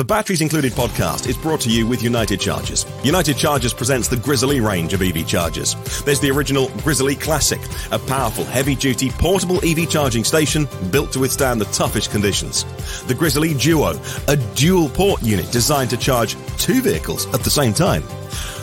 The 0.00 0.04
Batteries 0.04 0.40
Included 0.40 0.72
podcast 0.72 1.28
is 1.28 1.36
brought 1.36 1.60
to 1.60 1.68
you 1.68 1.86
with 1.86 2.02
United 2.02 2.40
Chargers. 2.40 2.86
United 3.04 3.36
Chargers 3.36 3.74
presents 3.74 4.08
the 4.08 4.16
Grizzly 4.16 4.58
range 4.58 4.94
of 4.94 5.02
EV 5.02 5.26
chargers. 5.26 5.76
There's 6.04 6.20
the 6.20 6.30
original 6.30 6.70
Grizzly 6.78 7.14
Classic, 7.14 7.60
a 7.92 7.98
powerful, 7.98 8.44
heavy 8.44 8.74
duty, 8.74 9.10
portable 9.10 9.62
EV 9.62 9.90
charging 9.90 10.24
station 10.24 10.66
built 10.90 11.12
to 11.12 11.18
withstand 11.18 11.60
the 11.60 11.66
toughest 11.66 12.10
conditions. 12.10 12.64
The 13.08 13.14
Grizzly 13.14 13.52
Duo, 13.52 14.00
a 14.26 14.38
dual 14.54 14.88
port 14.88 15.22
unit 15.22 15.52
designed 15.52 15.90
to 15.90 15.98
charge 15.98 16.34
two 16.56 16.80
vehicles 16.80 17.26
at 17.34 17.44
the 17.44 17.50
same 17.50 17.74
time. 17.74 18.02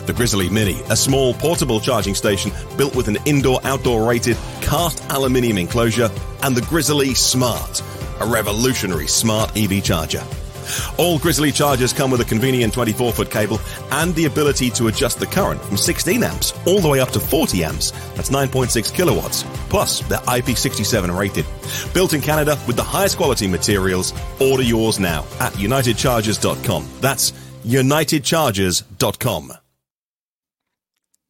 The 0.06 0.14
Grizzly 0.16 0.48
Mini, 0.48 0.80
a 0.90 0.96
small 0.96 1.34
portable 1.34 1.78
charging 1.78 2.16
station 2.16 2.50
built 2.76 2.96
with 2.96 3.06
an 3.06 3.18
indoor 3.26 3.60
outdoor 3.62 4.08
rated 4.08 4.36
cast 4.60 5.04
aluminium 5.10 5.58
enclosure, 5.58 6.10
and 6.42 6.56
the 6.56 6.62
Grizzly 6.62 7.14
Smart, 7.14 7.80
a 8.18 8.26
revolutionary 8.26 9.06
smart 9.06 9.56
EV 9.56 9.84
charger. 9.84 10.24
All 10.98 11.18
Grizzly 11.18 11.52
chargers 11.52 11.92
come 11.92 12.10
with 12.10 12.20
a 12.20 12.24
convenient 12.24 12.72
24 12.74 13.12
foot 13.12 13.30
cable 13.30 13.60
and 13.90 14.14
the 14.14 14.26
ability 14.26 14.70
to 14.70 14.88
adjust 14.88 15.18
the 15.18 15.26
current 15.26 15.62
from 15.62 15.76
16 15.76 16.22
amps 16.22 16.52
all 16.66 16.80
the 16.80 16.88
way 16.88 17.00
up 17.00 17.10
to 17.10 17.20
40 17.20 17.64
amps. 17.64 17.90
That's 18.14 18.30
9.6 18.30 18.94
kilowatts. 18.94 19.44
Plus, 19.70 20.00
they're 20.08 20.18
IP67 20.18 21.16
rated. 21.16 21.46
Built 21.94 22.12
in 22.12 22.20
Canada 22.20 22.58
with 22.66 22.76
the 22.76 22.82
highest 22.82 23.16
quality 23.16 23.46
materials. 23.46 24.12
Order 24.40 24.62
yours 24.62 24.98
now 24.98 25.24
at 25.40 25.52
unitedchargers.com. 25.54 26.88
That's 27.00 27.32
unitedchargers.com. 27.64 29.52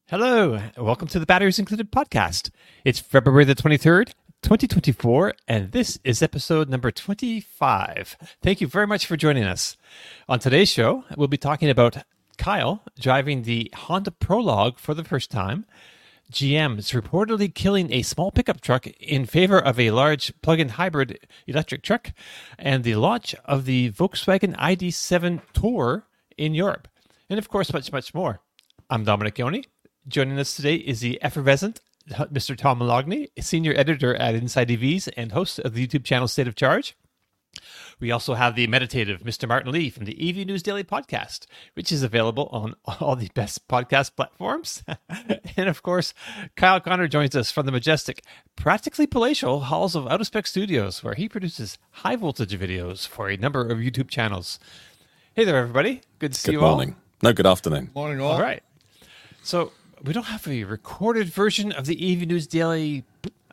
Hello, 0.07 0.59
welcome 0.79 1.07
to 1.09 1.19
the 1.19 1.27
Batteries 1.27 1.59
Included 1.59 1.93
podcast. 1.93 2.49
It's 2.83 2.99
February 2.99 3.45
the 3.45 3.55
23rd, 3.55 4.13
2024, 4.49 5.35
and 5.47 5.73
this 5.73 5.99
is 6.05 6.23
episode 6.23 6.71
number 6.71 6.91
25. 6.91 8.17
Thank 8.41 8.63
you 8.63 8.67
very 8.67 8.87
much 8.87 9.05
for 9.05 9.15
joining 9.15 9.45
us. 9.45 9.77
On 10.27 10.39
today's 10.39 10.71
show, 10.71 11.05
we'll 11.19 11.29
be 11.29 11.37
talking 11.37 11.69
about 11.69 11.99
Kyle 12.39 12.83
driving 12.99 13.43
the 13.43 13.71
Honda 13.75 14.11
Prologue 14.11 14.79
for 14.79 14.95
the 14.95 15.05
first 15.05 15.31
time. 15.31 15.67
GM 16.33 16.79
is 16.79 16.93
reportedly 16.93 17.55
killing 17.55 17.93
a 17.93 18.01
small 18.01 18.31
pickup 18.31 18.63
truck 18.63 18.87
in 18.87 19.27
favor 19.27 19.59
of 19.59 19.79
a 19.79 19.91
large 19.91 20.33
plug 20.41 20.61
in 20.61 20.71
hybrid 20.71 21.19
electric 21.47 21.83
truck, 21.83 22.13
and 22.59 22.85
the 22.85 22.95
launch 22.95 23.35
of 23.45 23.67
the 23.67 23.91
Volkswagen 23.91 24.57
ID7 24.57 25.43
Tour 25.53 26.07
in 26.39 26.55
Europe. 26.55 26.89
And 27.29 27.39
of 27.39 27.51
course, 27.51 27.71
much, 27.71 27.93
much 27.93 28.15
more. 28.15 28.41
I'm 28.89 29.05
Dominic 29.05 29.37
Yoni. 29.37 29.65
Joining 30.09 30.39
us 30.39 30.57
today 30.57 30.77
is 30.77 31.01
the 31.01 31.23
effervescent 31.23 31.83
Mr. 32.11 32.57
Tom 32.57 32.81
Moloughney, 32.81 33.29
senior 33.41 33.75
editor 33.77 34.15
at 34.15 34.35
Inside 34.35 34.69
EVs 34.69 35.09
and 35.17 35.33
host 35.33 35.59
of 35.59 35.75
the 35.75 35.87
YouTube 35.87 36.05
channel 36.05 36.29
State 36.29 36.49
of 36.49 36.55
Charge. 36.55 36.97
We 38.01 38.13
also 38.13 38.35
have 38.35 38.55
the 38.55 38.67
meditative 38.69 39.23
Mr. 39.23 39.49
Martyn 39.49 39.73
Lee 39.73 39.91
from 39.91 40.05
the 40.05 40.17
EV 40.29 40.47
News 40.47 40.63
Daily 40.63 40.85
podcast, 40.85 41.47
which 41.75 41.91
is 41.91 42.03
available 42.03 42.49
on 42.53 42.75
all 43.01 43.17
the 43.17 43.31
best 43.35 43.67
podcast 43.69 44.15
platforms. 44.17 44.85
and 45.57 45.69
of 45.69 45.83
course, 45.83 46.15
Kyle 46.57 46.81
Conner 46.81 47.09
joins 47.09 47.35
us 47.35 47.51
from 47.51 47.67
the 47.67 47.73
majestic, 47.73 48.23
practically 48.55 49.07
palatial 49.07 49.61
halls 49.61 49.97
of 49.97 50.07
Out 50.07 50.21
of 50.21 50.27
Spec 50.27 50.47
Studios, 50.47 51.03
where 51.03 51.15
he 51.15 51.29
produces 51.29 51.79
high 51.91 52.17
voltage 52.17 52.57
videos 52.59 53.07
for 53.07 53.29
a 53.29 53.37
number 53.37 53.67
of 53.67 53.79
YouTube 53.79 54.09
channels. 54.09 54.61
Hey 55.35 55.45
there, 55.45 55.57
everybody. 55.57 56.03
Good 56.21 56.35
to 56.35 56.41
see 56.41 56.49
Good 56.53 56.59
you 56.59 56.61
morning. 56.61 56.91
all. 56.91 57.31
No, 57.31 57.33
good 57.33 57.47
afternoon. 57.47 57.91
Morning, 57.95 58.21
all. 58.21 58.33
All 58.33 58.41
right. 58.41 58.63
So 59.43 59.73
we 60.05 60.13
don't 60.13 60.27
have 60.27 60.47
a 60.47 60.65
recorded 60.65 61.29
version 61.29 61.73
of 61.73 61.87
the 61.87 62.13
EV 62.13 62.29
News 62.29 62.47
Daily 62.47 63.05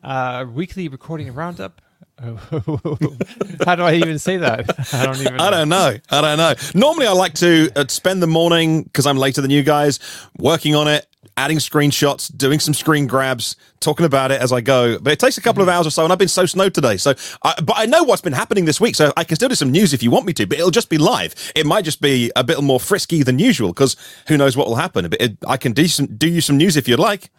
uh, 0.04 0.46
weekly 0.52 0.88
recording 0.88 1.34
roundup. 1.34 1.82
How 3.66 3.76
do 3.76 3.84
I 3.84 3.96
even 3.96 4.20
say 4.20 4.38
that? 4.38 4.74
I 4.94 5.06
don't 5.06 5.20
even. 5.20 5.40
I 5.40 5.50
don't 5.50 5.70
know. 5.70 5.98
I 6.10 6.22
don't 6.22 6.38
know. 6.38 6.54
Normally, 6.74 7.08
I 7.08 7.12
like 7.12 7.34
to 7.36 7.70
uh, 7.76 7.86
spend 7.88 8.24
the 8.24 8.28
morning 8.28 8.84
because 8.84 9.06
I'm 9.06 9.18
later 9.18 9.42
than 9.42 9.52
you 9.52 9.64
guys, 9.64 10.00
working 10.38 10.76
on 10.76 10.88
it, 10.88 11.06
adding 11.36 11.58
screenshots, 11.58 12.36
doing 12.36 12.60
some 12.60 12.74
screen 12.74 13.06
grabs, 13.06 13.58
talking 13.82 14.06
about 14.06 14.32
it 14.32 14.42
as 14.42 14.54
I 14.54 14.62
go. 14.62 14.98
But 14.98 15.12
it 15.12 15.20
takes 15.20 15.38
a 15.38 15.42
couple 15.42 15.62
of 15.62 15.68
hours 15.68 15.88
or 15.88 15.90
so, 15.90 16.04
and 16.06 16.14
I've 16.14 16.20
been 16.20 16.30
so 16.30 16.46
snowed 16.46 16.74
today. 16.74 16.96
So, 16.96 17.16
I, 17.44 17.60
but 17.62 17.74
I 17.78 17.86
know 17.86 18.04
what's 18.04 18.22
been 18.22 18.34
happening 18.34 18.64
this 18.64 18.80
week, 18.80 18.96
so 18.96 19.12
I 19.18 19.26
can 19.26 19.36
still 19.36 19.50
do 19.50 19.56
some 19.56 19.72
news 19.72 19.94
if 19.94 20.02
you 20.02 20.10
want 20.10 20.26
me 20.26 20.32
to. 20.34 20.48
But 20.48 20.58
it'll 20.58 20.72
just 20.72 20.90
be 20.90 20.98
live. 20.98 21.36
It 21.54 21.66
might 21.66 21.84
just 21.84 22.00
be 22.00 22.32
a 22.38 22.46
bit 22.46 22.62
more 22.62 22.80
frisky 22.80 23.24
than 23.24 23.40
usual 23.40 23.70
because 23.70 23.98
who 24.30 24.38
knows 24.38 24.56
what 24.56 24.68
will 24.68 24.78
happen. 24.78 25.10
But 25.10 25.22
it, 25.22 25.38
I 25.46 25.58
can 25.58 25.74
do 25.74 25.88
some, 25.88 26.06
do 26.06 26.30
you 26.30 26.40
some 26.40 26.56
news 26.56 26.78
if 26.78 26.88
you'd 26.88 27.00
like. 27.00 27.30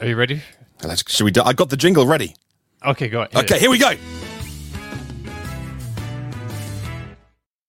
Are 0.00 0.06
you 0.06 0.16
ready? 0.16 0.42
Let's, 0.84 1.10
should 1.10 1.24
we? 1.24 1.30
Do, 1.30 1.42
I 1.42 1.54
got 1.54 1.70
the 1.70 1.76
jingle 1.78 2.06
ready. 2.06 2.34
Okay, 2.84 3.08
go 3.08 3.22
ahead. 3.22 3.44
Okay, 3.44 3.58
here 3.58 3.70
we 3.70 3.78
go. 3.78 3.92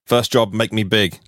First 0.06 0.32
job, 0.32 0.54
make 0.54 0.74
me 0.74 0.84
big. 0.84 1.20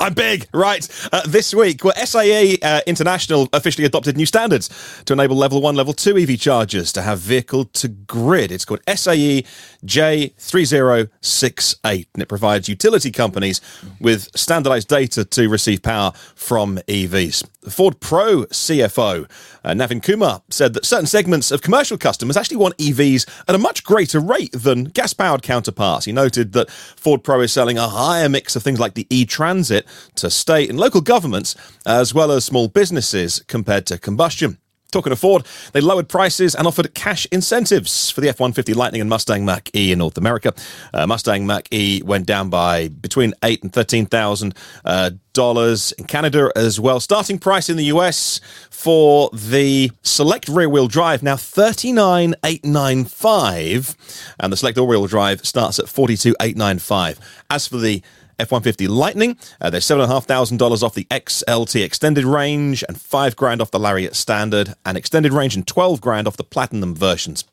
I'm 0.00 0.14
big, 0.14 0.48
right? 0.54 0.88
Uh, 1.12 1.20
this 1.26 1.52
week, 1.52 1.84
well, 1.84 1.92
SAE 1.94 2.56
uh, 2.62 2.80
International 2.86 3.50
officially 3.52 3.84
adopted 3.84 4.16
new 4.16 4.24
standards 4.24 4.70
to 5.04 5.12
enable 5.12 5.36
level 5.36 5.60
one, 5.60 5.74
level 5.74 5.92
two 5.92 6.16
EV 6.16 6.40
chargers 6.40 6.90
to 6.94 7.02
have 7.02 7.18
vehicle 7.18 7.66
to 7.66 7.88
grid. 7.88 8.50
It's 8.50 8.64
called 8.64 8.80
SAE 8.88 9.44
J3068, 9.84 12.06
and 12.14 12.22
it 12.22 12.30
provides 12.30 12.66
utility 12.66 13.10
companies 13.10 13.60
with 14.00 14.34
standardized 14.34 14.88
data 14.88 15.26
to 15.26 15.50
receive 15.50 15.82
power 15.82 16.12
from 16.34 16.78
EVs. 16.88 17.44
Ford 17.68 18.00
Pro 18.00 18.46
CFO, 18.46 19.28
uh, 19.64 19.70
Navin 19.70 20.02
Kumar, 20.02 20.42
said 20.50 20.74
that 20.74 20.84
certain 20.84 21.06
segments 21.06 21.50
of 21.50 21.62
commercial 21.62 21.98
customers 21.98 22.36
actually 22.36 22.56
want 22.56 22.76
EVs 22.78 23.28
at 23.48 23.54
a 23.54 23.58
much 23.58 23.84
greater 23.84 24.20
rate 24.20 24.52
than 24.52 24.84
gas 24.84 25.12
powered 25.12 25.42
counterparts. 25.42 26.06
He 26.06 26.12
noted 26.12 26.52
that 26.52 26.70
Ford 26.70 27.24
Pro 27.24 27.40
is 27.40 27.52
selling 27.52 27.78
a 27.78 27.88
higher 27.88 28.28
mix 28.28 28.56
of 28.56 28.62
things 28.62 28.80
like 28.80 28.94
the 28.94 29.06
e 29.10 29.24
Transit 29.24 29.86
to 30.16 30.30
state 30.30 30.70
and 30.70 30.78
local 30.78 31.00
governments, 31.00 31.54
as 31.86 32.14
well 32.14 32.30
as 32.32 32.44
small 32.44 32.68
businesses 32.68 33.42
compared 33.46 33.86
to 33.86 33.98
combustion. 33.98 34.58
Talking 34.90 35.10
to 35.10 35.16
Ford, 35.16 35.46
they 35.72 35.80
lowered 35.80 36.08
prices 36.08 36.54
and 36.54 36.66
offered 36.66 36.94
cash 36.94 37.26
incentives 37.32 38.10
for 38.10 38.20
the 38.20 38.28
F 38.28 38.40
150 38.40 38.74
Lightning 38.74 39.00
and 39.00 39.08
Mustang 39.08 39.44
Mach 39.44 39.68
E 39.74 39.92
in 39.92 39.98
North 39.98 40.18
America. 40.18 40.52
Uh, 40.92 41.06
Mustang 41.06 41.46
Mach 41.46 41.66
E 41.72 42.02
went 42.04 42.26
down 42.26 42.50
by 42.50 42.88
between 42.88 43.34
eight 43.42 43.62
and 43.62 43.72
thirteen 43.72 44.06
thousand 44.06 44.54
uh, 44.84 45.10
dollars 45.32 45.92
in 45.92 46.04
Canada 46.04 46.50
as 46.56 46.80
well. 46.80 47.00
Starting 47.00 47.38
price 47.38 47.68
in 47.68 47.76
the 47.76 47.84
US 47.84 48.40
for 48.70 49.30
the 49.32 49.90
Select 50.02 50.48
rear 50.48 50.68
wheel 50.68 50.88
drive 50.88 51.22
now 51.22 51.36
thirty 51.36 51.92
nine 51.92 52.34
eight 52.44 52.64
nine 52.64 53.04
five, 53.04 53.96
and 54.38 54.52
the 54.52 54.56
Select 54.56 54.78
all 54.78 54.86
wheel 54.86 55.06
drive 55.06 55.46
starts 55.46 55.78
at 55.78 55.88
forty 55.88 56.16
two 56.16 56.34
eight 56.40 56.56
nine 56.56 56.78
five. 56.78 57.18
As 57.48 57.66
for 57.66 57.78
the 57.78 58.02
F-150 58.40 58.88
Lightning. 58.88 59.36
Uh, 59.60 59.70
there's 59.70 59.84
seven 59.84 60.02
and 60.02 60.10
a 60.10 60.14
half 60.14 60.26
thousand 60.26 60.56
dollars 60.56 60.82
off 60.82 60.94
the 60.94 61.04
XLT 61.04 61.84
extended 61.84 62.24
range, 62.24 62.84
and 62.88 63.00
five 63.00 63.36
grand 63.36 63.60
off 63.60 63.70
the 63.70 63.78
Lariat 63.78 64.16
Standard, 64.16 64.74
and 64.84 64.96
extended 64.96 65.32
range, 65.32 65.54
and 65.54 65.66
twelve 65.66 66.00
grand 66.00 66.26
off 66.26 66.36
the 66.36 66.44
Platinum 66.44 66.94
versions. 66.94 67.44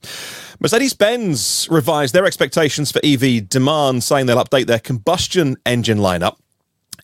Mercedes-Benz 0.59 1.68
revised 1.70 2.16
their 2.16 2.26
expectations 2.26 2.92
for 2.92 3.00
EV 3.03 3.47
demand, 3.47 4.03
saying 4.03 4.26
they'll 4.26 4.44
update 4.44 4.66
their 4.66 4.80
combustion 4.80 5.56
engine 5.66 6.00
lineup 6.00 6.38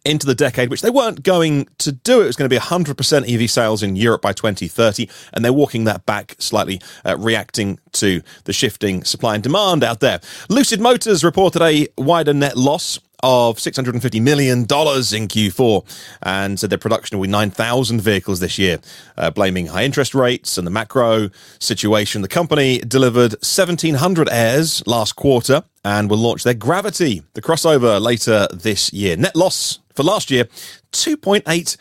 into 0.06 0.26
the 0.26 0.36
decade, 0.36 0.70
which 0.70 0.82
they 0.82 0.90
weren't 0.90 1.24
going 1.24 1.68
to 1.78 1.92
do. 1.92 2.22
It 2.22 2.26
was 2.26 2.36
going 2.36 2.50
to 2.50 2.54
be 2.54 2.60
100% 2.60 3.42
EV 3.42 3.50
sales 3.50 3.84
in 3.84 3.96
Europe 3.96 4.22
by 4.22 4.34
2030, 4.34 5.10
and 5.34 5.44
they're 5.44 5.54
walking 5.54 5.86
that 5.86 6.06
back 6.06 6.36
slightly, 6.40 6.82
uh, 7.06 7.18
reacting 7.18 7.80
to 7.94 8.22
the 8.44 8.54
shifting 8.54 9.04
supply 9.04 9.36
and 9.36 9.44
demand 9.44 9.84
out 9.84 10.00
there. 10.00 10.20
Lucid 10.50 10.82
Motors 10.82 11.24
reported 11.24 11.62
a 11.62 11.88
wider 11.98 12.34
net 12.34 12.58
loss 12.58 13.00
of 13.24 13.58
$650 13.58 14.22
million 14.22 14.60
in 14.60 14.66
Q4 14.68 16.18
and 16.22 16.60
said 16.60 16.70
their 16.70 16.78
production 16.78 17.18
will 17.18 17.26
be 17.26 17.32
9,000 17.32 18.02
vehicles 18.02 18.40
this 18.40 18.60
year, 18.60 18.80
uh, 19.18 19.32
blaming 19.32 19.68
high 19.68 19.86
interest 19.86 20.14
rates 20.14 20.58
and 20.58 20.68
the 20.68 20.72
macro 20.72 21.30
situation. 21.60 22.22
The 22.22 22.28
company 22.28 22.80
delivered 22.80 23.32
1,700 23.32 24.30
Airs 24.30 24.86
last 24.86 25.16
quarter 25.16 25.64
and 25.86 26.10
will 26.10 26.18
launch 26.18 26.44
their 26.44 26.54
Gravity, 26.54 27.24
the 27.34 27.42
crossover, 27.42 28.00
later 28.00 28.48
this 28.54 28.94
year. 28.94 29.16
Net 29.18 29.36
loss 29.36 29.80
for 29.96 30.04
last 30.04 30.30
year, 30.30 30.46
2.8 30.92 31.78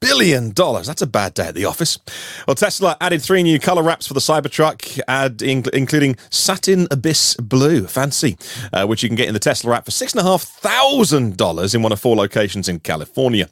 billion 0.00 0.50
dollars. 0.50 0.86
That's 0.86 1.02
a 1.02 1.06
bad 1.06 1.34
day 1.34 1.48
at 1.48 1.54
the 1.54 1.64
office. 1.64 1.98
Well, 2.46 2.54
Tesla 2.54 2.96
added 3.00 3.22
three 3.22 3.42
new 3.42 3.58
color 3.58 3.82
wraps 3.82 4.06
for 4.06 4.14
the 4.14 4.20
Cybertruck, 4.20 5.00
add 5.08 5.42
in, 5.42 5.64
including 5.72 6.16
satin 6.30 6.86
abyss 6.90 7.34
blue, 7.36 7.86
fancy, 7.86 8.36
uh, 8.72 8.86
which 8.86 9.02
you 9.02 9.08
can 9.08 9.16
get 9.16 9.28
in 9.28 9.34
the 9.34 9.40
Tesla 9.40 9.76
app 9.76 9.84
for 9.84 9.90
six 9.90 10.12
and 10.12 10.20
a 10.20 10.24
half 10.24 10.42
thousand 10.42 11.36
dollars 11.36 11.74
in 11.74 11.82
one 11.82 11.92
of 11.92 12.00
four 12.00 12.16
locations 12.16 12.68
in 12.68 12.80
California. 12.80 13.48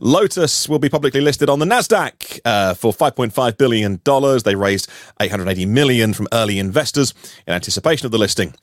Lotus 0.00 0.68
will 0.68 0.78
be 0.78 0.88
publicly 0.88 1.20
listed 1.20 1.48
on 1.48 1.58
the 1.58 1.66
Nasdaq 1.66 2.40
uh, 2.44 2.74
for 2.74 2.92
5.5 2.92 3.58
billion 3.58 4.00
dollars. 4.04 4.42
They 4.42 4.54
raised 4.54 4.88
880 5.20 5.66
million 5.66 6.12
from 6.14 6.28
early 6.32 6.58
investors 6.58 7.14
in 7.46 7.54
anticipation 7.54 8.06
of 8.06 8.12
the 8.12 8.18
listing. 8.18 8.54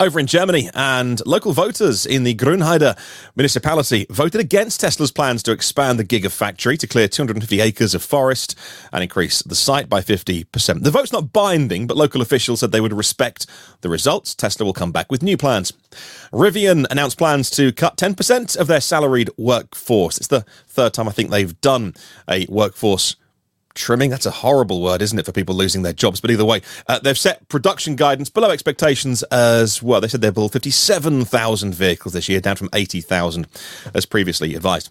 Over 0.00 0.18
in 0.18 0.26
Germany, 0.26 0.68
and 0.74 1.24
local 1.24 1.52
voters 1.52 2.04
in 2.04 2.24
the 2.24 2.34
Grünheide 2.34 2.98
municipality 3.36 4.06
voted 4.10 4.40
against 4.40 4.80
Tesla's 4.80 5.12
plans 5.12 5.42
to 5.44 5.52
expand 5.52 5.98
the 5.98 6.04
Gigafactory 6.04 6.76
to 6.78 6.86
clear 6.86 7.06
250 7.06 7.60
acres 7.60 7.94
of 7.94 8.02
forest 8.02 8.58
and 8.92 9.04
increase 9.04 9.42
the 9.42 9.54
site 9.54 9.88
by 9.88 10.00
50%. 10.00 10.82
The 10.82 10.90
vote's 10.90 11.12
not 11.12 11.32
binding, 11.32 11.86
but 11.86 11.96
local 11.96 12.20
officials 12.20 12.60
said 12.60 12.72
they 12.72 12.80
would 12.80 12.92
respect 12.92 13.46
the 13.82 13.88
results. 13.88 14.34
Tesla 14.34 14.66
will 14.66 14.72
come 14.72 14.90
back 14.90 15.12
with 15.12 15.22
new 15.22 15.36
plans. 15.36 15.72
Rivian 16.32 16.86
announced 16.90 17.16
plans 17.16 17.48
to 17.50 17.72
cut 17.72 17.96
10% 17.96 18.56
of 18.56 18.66
their 18.66 18.80
salaried 18.80 19.30
workforce. 19.36 20.18
It's 20.18 20.26
the 20.26 20.44
third 20.66 20.92
time 20.92 21.08
I 21.08 21.12
think 21.12 21.30
they've 21.30 21.60
done 21.60 21.94
a 22.28 22.46
workforce 22.48 23.14
trimming. 23.74 24.10
That's 24.10 24.26
a 24.26 24.30
horrible 24.30 24.82
word, 24.82 25.02
isn't 25.02 25.18
it, 25.18 25.26
for 25.26 25.32
people 25.32 25.54
losing 25.54 25.82
their 25.82 25.92
jobs? 25.92 26.20
But 26.20 26.30
either 26.30 26.44
way, 26.44 26.62
uh, 26.88 26.98
they've 26.98 27.18
set 27.18 27.48
production 27.48 27.96
guidance 27.96 28.30
below 28.30 28.50
expectations 28.50 29.22
as 29.24 29.82
well. 29.82 30.00
They 30.00 30.08
said 30.08 30.20
they'll 30.20 30.32
build 30.32 30.52
57,000 30.52 31.74
vehicles 31.74 32.14
this 32.14 32.28
year, 32.28 32.40
down 32.40 32.56
from 32.56 32.68
80,000 32.72 33.46
as 33.94 34.06
previously 34.06 34.54
advised. 34.54 34.90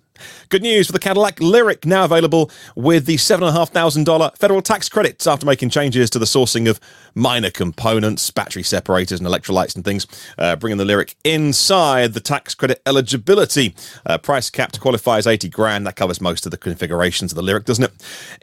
Good 0.49 0.61
news 0.61 0.87
for 0.87 0.93
the 0.93 0.99
Cadillac 0.99 1.37
Lyriq, 1.37 1.85
now 1.85 2.05
available 2.05 2.51
with 2.75 3.05
the 3.05 3.15
$7,500 3.15 4.37
federal 4.37 4.61
tax 4.61 4.87
credits 4.87 5.25
after 5.27 5.45
making 5.45 5.69
changes 5.69 6.09
to 6.11 6.19
the 6.19 6.25
sourcing 6.25 6.69
of 6.69 6.79
minor 7.15 7.49
components, 7.49 8.29
battery 8.29 8.63
separators, 8.63 9.19
and 9.19 9.27
electrolytes 9.27 9.75
and 9.75 9.83
things, 9.83 10.05
uh, 10.37 10.55
bringing 10.55 10.77
the 10.77 10.85
Lyriq 10.85 11.15
inside 11.23 12.13
the 12.13 12.19
tax 12.19 12.55
credit 12.55 12.81
eligibility. 12.85 13.75
Uh, 14.05 14.17
price 14.17 14.49
cap 14.49 14.71
to 14.73 14.79
qualify 14.79 15.17
as 15.17 15.27
80 15.27 15.49
grand. 15.49 15.87
That 15.87 15.95
covers 15.95 16.21
most 16.21 16.45
of 16.45 16.51
the 16.51 16.57
configurations 16.57 17.31
of 17.31 17.35
the 17.35 17.41
Lyriq, 17.43 17.65
doesn't 17.65 17.83
it? 17.83 17.93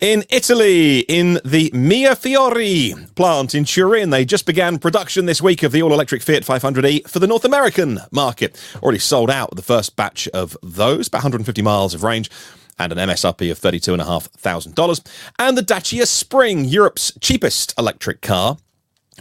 In 0.00 0.24
Italy, 0.30 1.00
in 1.00 1.40
the 1.44 1.70
Mirafiori 1.70 3.14
plant 3.16 3.52
in 3.52 3.64
Turin, 3.64 4.10
they 4.10 4.24
just 4.24 4.46
began 4.46 4.78
production 4.78 5.26
this 5.26 5.42
week 5.42 5.64
of 5.64 5.72
the 5.72 5.82
all 5.82 5.92
electric 5.92 6.22
Fiat 6.22 6.44
500e 6.44 7.08
for 7.08 7.18
the 7.18 7.26
North 7.26 7.44
American 7.44 7.98
market. 8.12 8.56
Already 8.80 9.00
sold 9.00 9.28
out 9.28 9.56
the 9.56 9.62
first 9.62 9.96
batch 9.96 10.28
of 10.28 10.56
those, 10.62 11.08
about 11.08 11.18
150 11.18 11.62
miles 11.62 11.94
of 11.94 12.04
range 12.04 12.30
and 12.78 12.92
an 12.92 12.98
MSRP 12.98 13.50
of 13.50 13.58
$32,500. 13.58 15.06
And 15.38 15.58
the 15.58 15.62
Dacia 15.62 16.06
Spring, 16.06 16.64
Europe's 16.64 17.12
cheapest 17.20 17.74
electric 17.76 18.22
car, 18.22 18.56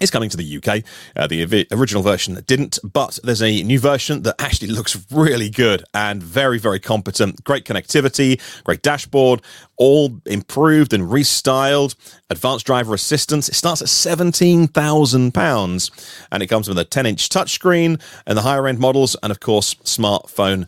is 0.01 0.11
coming 0.11 0.29
to 0.29 0.37
the 0.37 0.57
UK. 0.57 0.83
Uh, 1.15 1.27
the 1.27 1.67
original 1.71 2.03
version 2.03 2.43
didn't, 2.45 2.79
but 2.83 3.17
there's 3.23 3.41
a 3.41 3.63
new 3.63 3.79
version 3.79 4.23
that 4.23 4.35
actually 4.39 4.67
looks 4.69 4.97
really 5.11 5.49
good 5.49 5.83
and 5.93 6.21
very, 6.21 6.59
very 6.59 6.79
competent. 6.79 7.43
Great 7.43 7.65
connectivity, 7.65 8.39
great 8.63 8.81
dashboard, 8.81 9.41
all 9.77 10.19
improved 10.25 10.93
and 10.93 11.03
restyled. 11.03 11.95
Advanced 12.29 12.65
driver 12.65 12.93
assistance. 12.93 13.49
It 13.49 13.55
starts 13.55 13.81
at 13.81 13.87
£17,000 13.87 16.25
and 16.31 16.43
it 16.43 16.47
comes 16.47 16.67
with 16.67 16.77
a 16.77 16.85
10 16.85 17.05
inch 17.05 17.29
touchscreen 17.29 18.01
and 18.25 18.37
the 18.37 18.43
higher 18.43 18.67
end 18.67 18.79
models, 18.79 19.15
and 19.23 19.31
of 19.31 19.39
course, 19.39 19.75
smartphone 19.75 20.67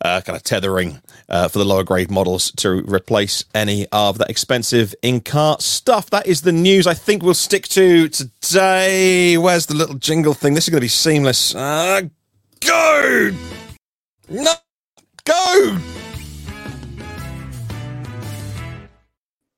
uh, 0.00 0.20
kind 0.20 0.36
of 0.36 0.42
tethering 0.42 1.00
uh, 1.28 1.48
for 1.48 1.58
the 1.58 1.64
lower 1.64 1.84
grade 1.84 2.10
models 2.10 2.50
to 2.52 2.82
replace 2.82 3.44
any 3.54 3.86
of 3.92 4.18
that 4.18 4.30
expensive 4.30 4.94
in 5.02 5.20
car 5.20 5.58
stuff. 5.60 6.10
That 6.10 6.26
is 6.26 6.42
the 6.42 6.52
news 6.52 6.86
I 6.86 6.94
think 6.94 7.22
we'll 7.22 7.34
stick 7.34 7.68
to 7.68 8.08
today. 8.08 9.36
Where's 9.38 9.66
the 9.66 9.74
little 9.74 9.96
jingle 9.96 10.34
thing? 10.34 10.54
This 10.54 10.64
is 10.64 10.70
going 10.70 10.80
to 10.80 10.84
be 10.84 10.88
seamless. 10.88 11.54
Uh, 11.54 12.02
go! 12.60 13.30
No! 14.28 14.52
Go! 15.24 15.78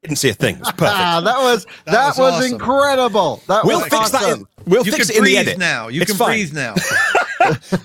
Didn't 0.03 0.17
see 0.17 0.31
a 0.31 0.35
thing. 0.35 0.57
It 0.57 0.61
was 0.61 0.73
perfect. 0.73 0.91
Ah, 0.99 1.21
that 1.21 1.39
was 1.39 1.65
that, 1.85 1.93
that 1.93 2.07
was, 2.09 2.19
was 2.19 2.35
awesome. 2.35 2.53
incredible. 2.55 3.43
That 3.47 3.65
we'll 3.65 3.79
was 3.81 3.85
fix 3.85 4.15
awesome. 4.15 4.21
that. 4.21 4.39
In, 4.39 4.47
we'll 4.67 4.85
you 4.85 4.93
fix 4.93 5.11
it 5.11 5.19
in 5.19 5.25
the 5.25 5.37
edit. 5.37 5.59
now. 5.59 5.89
You 5.89 6.01
it's 6.01 6.11
can 6.11 6.19
fine. 6.19 6.29
breathe 6.31 6.53
now. 6.55 6.75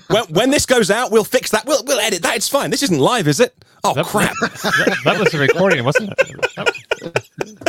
when, 0.08 0.24
when, 0.24 0.50
this 0.50 0.66
goes 0.66 0.90
out, 0.90 1.10
we'll 1.10 1.24
fix 1.24 1.50
that. 1.50 1.64
We'll, 1.66 1.82
we'll 1.84 2.00
edit 2.00 2.22
that. 2.22 2.36
It's 2.36 2.48
fine. 2.48 2.70
This 2.70 2.82
isn't 2.82 2.98
live, 2.98 3.28
is 3.28 3.40
it? 3.40 3.54
Oh, 3.84 3.94
that, 3.94 4.06
crap. 4.06 4.32
That, 4.40 4.98
that, 5.04 5.18
was 5.20 5.32
a 5.34 5.38
recording, 5.38 5.84
wasn't 5.84 6.10
it? 6.10 6.18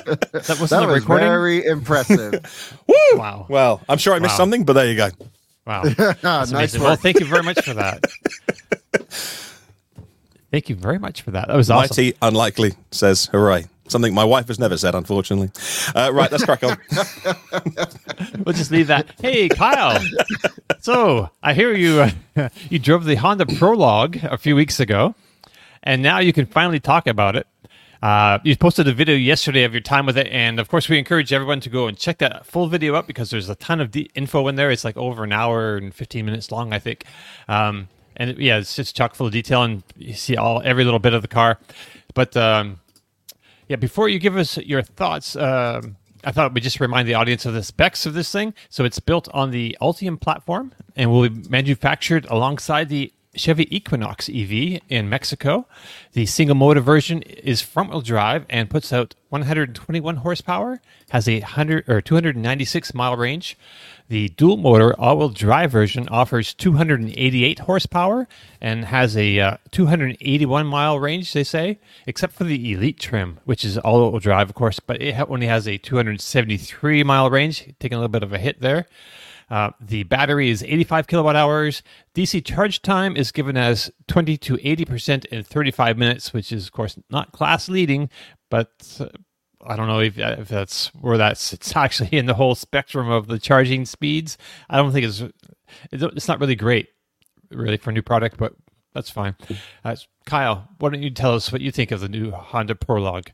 That, 0.05 0.43
that 0.47 0.57
wasn't 0.59 0.85
a 0.85 0.87
recording? 0.87 1.27
very 1.27 1.65
impressive. 1.65 2.83
Woo! 2.87 2.95
Wow. 3.19 3.45
Well, 3.49 3.81
I'm 3.87 3.97
sure 3.97 4.13
I 4.13 4.19
missed 4.19 4.33
Wow. 4.33 4.37
something, 4.37 4.63
but 4.65 4.73
there 4.73 4.87
you 4.87 4.95
go. 4.95 5.09
Wow. 5.65 5.83
Ah, 5.99 6.13
nice 6.23 6.51
amazing. 6.51 6.81
Well, 6.81 6.95
thank 6.95 7.19
you 7.19 7.25
very 7.25 7.43
much 7.43 7.63
for 7.63 7.73
that. 7.73 8.05
thank 10.51 10.69
you 10.69 10.75
very 10.75 10.97
much 10.97 11.21
for 11.21 11.31
that. 11.31 11.47
That 11.47 11.57
was 11.57 11.69
awesome. 11.69 11.89
Mighty 11.91 12.17
Unlikely 12.21 12.73
says 12.91 13.25
hooray. 13.27 13.65
Something 13.87 14.13
my 14.13 14.23
wife 14.25 14.47
has 14.49 14.59
never 14.59 14.77
said, 14.77 14.95
unfortunately. 14.95 15.49
Uh, 15.95 16.11
right, 16.13 16.31
let's 16.31 16.43
crack 16.43 16.63
on. 16.63 16.77
We'll 18.45 18.53
just 18.55 18.71
leave 18.71 18.87
that. 18.87 19.07
Hey, 19.21 19.49
Kyle. 19.49 20.01
so 20.79 21.29
I 21.43 21.53
hear 21.53 21.73
you 21.75 22.09
uh, 22.35 22.49
you 22.69 22.79
drove 22.79 23.05
the 23.05 23.15
Honda 23.15 23.45
Prologue 23.45 24.17
a 24.23 24.37
few 24.37 24.55
weeks 24.55 24.79
ago, 24.79 25.15
and 25.83 26.01
now 26.01 26.19
you 26.19 26.33
can 26.33 26.45
finally 26.45 26.79
talk 26.79 27.07
about 27.07 27.35
it. 27.35 27.47
Uh, 28.01 28.39
you 28.43 28.55
posted 28.55 28.87
a 28.87 28.93
video 28.93 29.15
yesterday 29.15 29.63
of 29.63 29.73
your 29.73 29.81
time 29.81 30.05
with 30.05 30.17
it, 30.17 30.27
and 30.27 30.59
of 30.59 30.69
course, 30.69 30.87
we 30.87 30.97
encourage 30.97 31.33
everyone 31.33 31.59
to 31.61 31.69
go 31.69 31.87
and 31.87 31.97
check 31.97 32.19
that 32.19 32.45
full 32.45 32.67
video 32.67 32.95
up 32.95 33.07
because 33.07 33.29
there's 33.29 33.49
a 33.49 33.55
ton 33.55 33.81
of 33.81 33.91
de- 33.91 34.09
info 34.15 34.47
in 34.47 34.55
there. 34.55 34.69
It's 34.71 34.85
like 34.85 34.97
over 34.97 35.23
an 35.23 35.31
hour 35.31 35.77
and 35.77 35.93
15 35.93 36.25
minutes 36.25 36.51
long, 36.51 36.73
I 36.73 36.79
think. 36.79 37.05
Um, 37.47 37.87
and 38.15 38.37
yeah, 38.37 38.57
it's 38.57 38.75
just 38.75 38.95
chock 38.95 39.15
full 39.15 39.27
of 39.27 39.33
detail, 39.33 39.63
and 39.63 39.83
you 39.97 40.13
see 40.13 40.37
all 40.37 40.61
every 40.63 40.83
little 40.83 40.99
bit 40.99 41.13
of 41.13 41.21
the 41.21 41.27
car. 41.27 41.59
But 42.13 42.37
um, 42.37 42.79
yeah, 43.67 43.75
before 43.75 44.09
you 44.09 44.19
give 44.19 44.37
us 44.37 44.57
your 44.57 44.81
thoughts, 44.81 45.35
um, 45.35 45.97
I 46.23 46.31
thought 46.31 46.53
we'd 46.53 46.63
just 46.63 46.79
remind 46.79 47.07
the 47.07 47.13
audience 47.13 47.45
of 47.45 47.53
the 47.53 47.63
specs 47.63 48.05
of 48.05 48.13
this 48.13 48.31
thing. 48.31 48.53
So 48.69 48.85
it's 48.85 48.99
built 48.99 49.27
on 49.33 49.51
the 49.51 49.77
Ultium 49.81 50.19
platform 50.19 50.73
and 50.95 51.11
will 51.11 51.29
be 51.29 51.49
manufactured 51.49 52.25
alongside 52.29 52.89
the 52.89 53.13
Chevy 53.35 53.73
Equinox 53.75 54.29
EV 54.29 54.81
in 54.89 55.09
Mexico. 55.09 55.67
The 56.13 56.25
single 56.25 56.55
motor 56.55 56.79
version 56.79 57.21
is 57.21 57.61
front 57.61 57.91
wheel 57.91 58.01
drive 58.01 58.45
and 58.49 58.69
puts 58.69 58.91
out 58.91 59.15
121 59.29 60.17
horsepower, 60.17 60.81
has 61.09 61.27
a 61.29 61.39
100 61.41 61.87
or 61.87 62.01
296 62.01 62.93
mile 62.93 63.15
range. 63.15 63.57
The 64.09 64.29
dual 64.29 64.55
motor 64.55 64.97
all 64.97 65.17
wheel 65.17 65.29
drive 65.29 65.71
version 65.71 66.07
offers 66.09 66.53
288 66.53 67.59
horsepower 67.59 68.27
and 68.61 68.85
has 68.85 69.17
a 69.17 69.39
uh, 69.39 69.57
281 69.71 70.65
mile 70.65 70.97
range, 70.97 71.33
they 71.33 71.43
say, 71.43 71.79
except 72.05 72.33
for 72.33 72.45
the 72.45 72.71
Elite 72.73 72.99
trim, 72.99 73.39
which 73.43 73.65
is 73.65 73.77
all 73.77 74.09
wheel 74.09 74.19
drive, 74.19 74.49
of 74.49 74.55
course, 74.55 74.79
but 74.79 75.01
it 75.01 75.19
only 75.29 75.47
has 75.47 75.67
a 75.67 75.77
273 75.77 77.03
mile 77.03 77.29
range, 77.29 77.73
taking 77.79 77.97
a 77.97 77.99
little 77.99 78.07
bit 78.07 78.23
of 78.23 78.31
a 78.31 78.39
hit 78.39 78.61
there. 78.61 78.85
Uh, 79.49 79.71
the 79.79 80.03
battery 80.03 80.49
is 80.49 80.63
85 80.63 81.07
kilowatt 81.07 81.35
hours. 81.35 81.81
DC 82.15 82.43
charge 82.43 82.81
time 82.81 83.15
is 83.15 83.31
given 83.31 83.55
as 83.55 83.91
20 84.07 84.37
to 84.37 84.57
80% 84.57 85.25
in 85.25 85.43
35 85.43 85.97
minutes, 85.97 86.33
which 86.33 86.51
is, 86.51 86.67
of 86.67 86.71
course, 86.73 86.97
not 87.09 87.31
class 87.31 87.69
leading, 87.69 88.09
but 88.49 88.97
uh, 88.99 89.07
I 89.65 89.75
don't 89.75 89.87
know 89.87 89.99
if, 89.99 90.17
if 90.17 90.47
that's 90.47 90.87
where 90.95 91.17
that's 91.17 91.53
it's 91.53 91.75
actually 91.75 92.17
in 92.17 92.25
the 92.25 92.33
whole 92.33 92.55
spectrum 92.55 93.09
of 93.09 93.27
the 93.27 93.39
charging 93.39 93.85
speeds. 93.85 94.37
I 94.69 94.77
don't 94.77 94.91
think 94.91 95.05
it's 95.05 95.23
it's 95.91 96.27
not 96.27 96.39
really 96.39 96.55
great, 96.55 96.89
really, 97.51 97.77
for 97.77 97.89
a 97.89 97.93
new 97.93 98.01
product, 98.01 98.37
but 98.37 98.53
that's 98.93 99.09
fine. 99.09 99.35
Uh, 99.83 99.95
Kyle, 100.25 100.67
why 100.79 100.89
don't 100.89 101.03
you 101.03 101.09
tell 101.09 101.33
us 101.33 101.51
what 101.51 101.61
you 101.61 101.71
think 101.71 101.91
of 101.91 101.99
the 101.99 102.09
new 102.09 102.31
Honda 102.31 102.75
Prologue? 102.75 103.31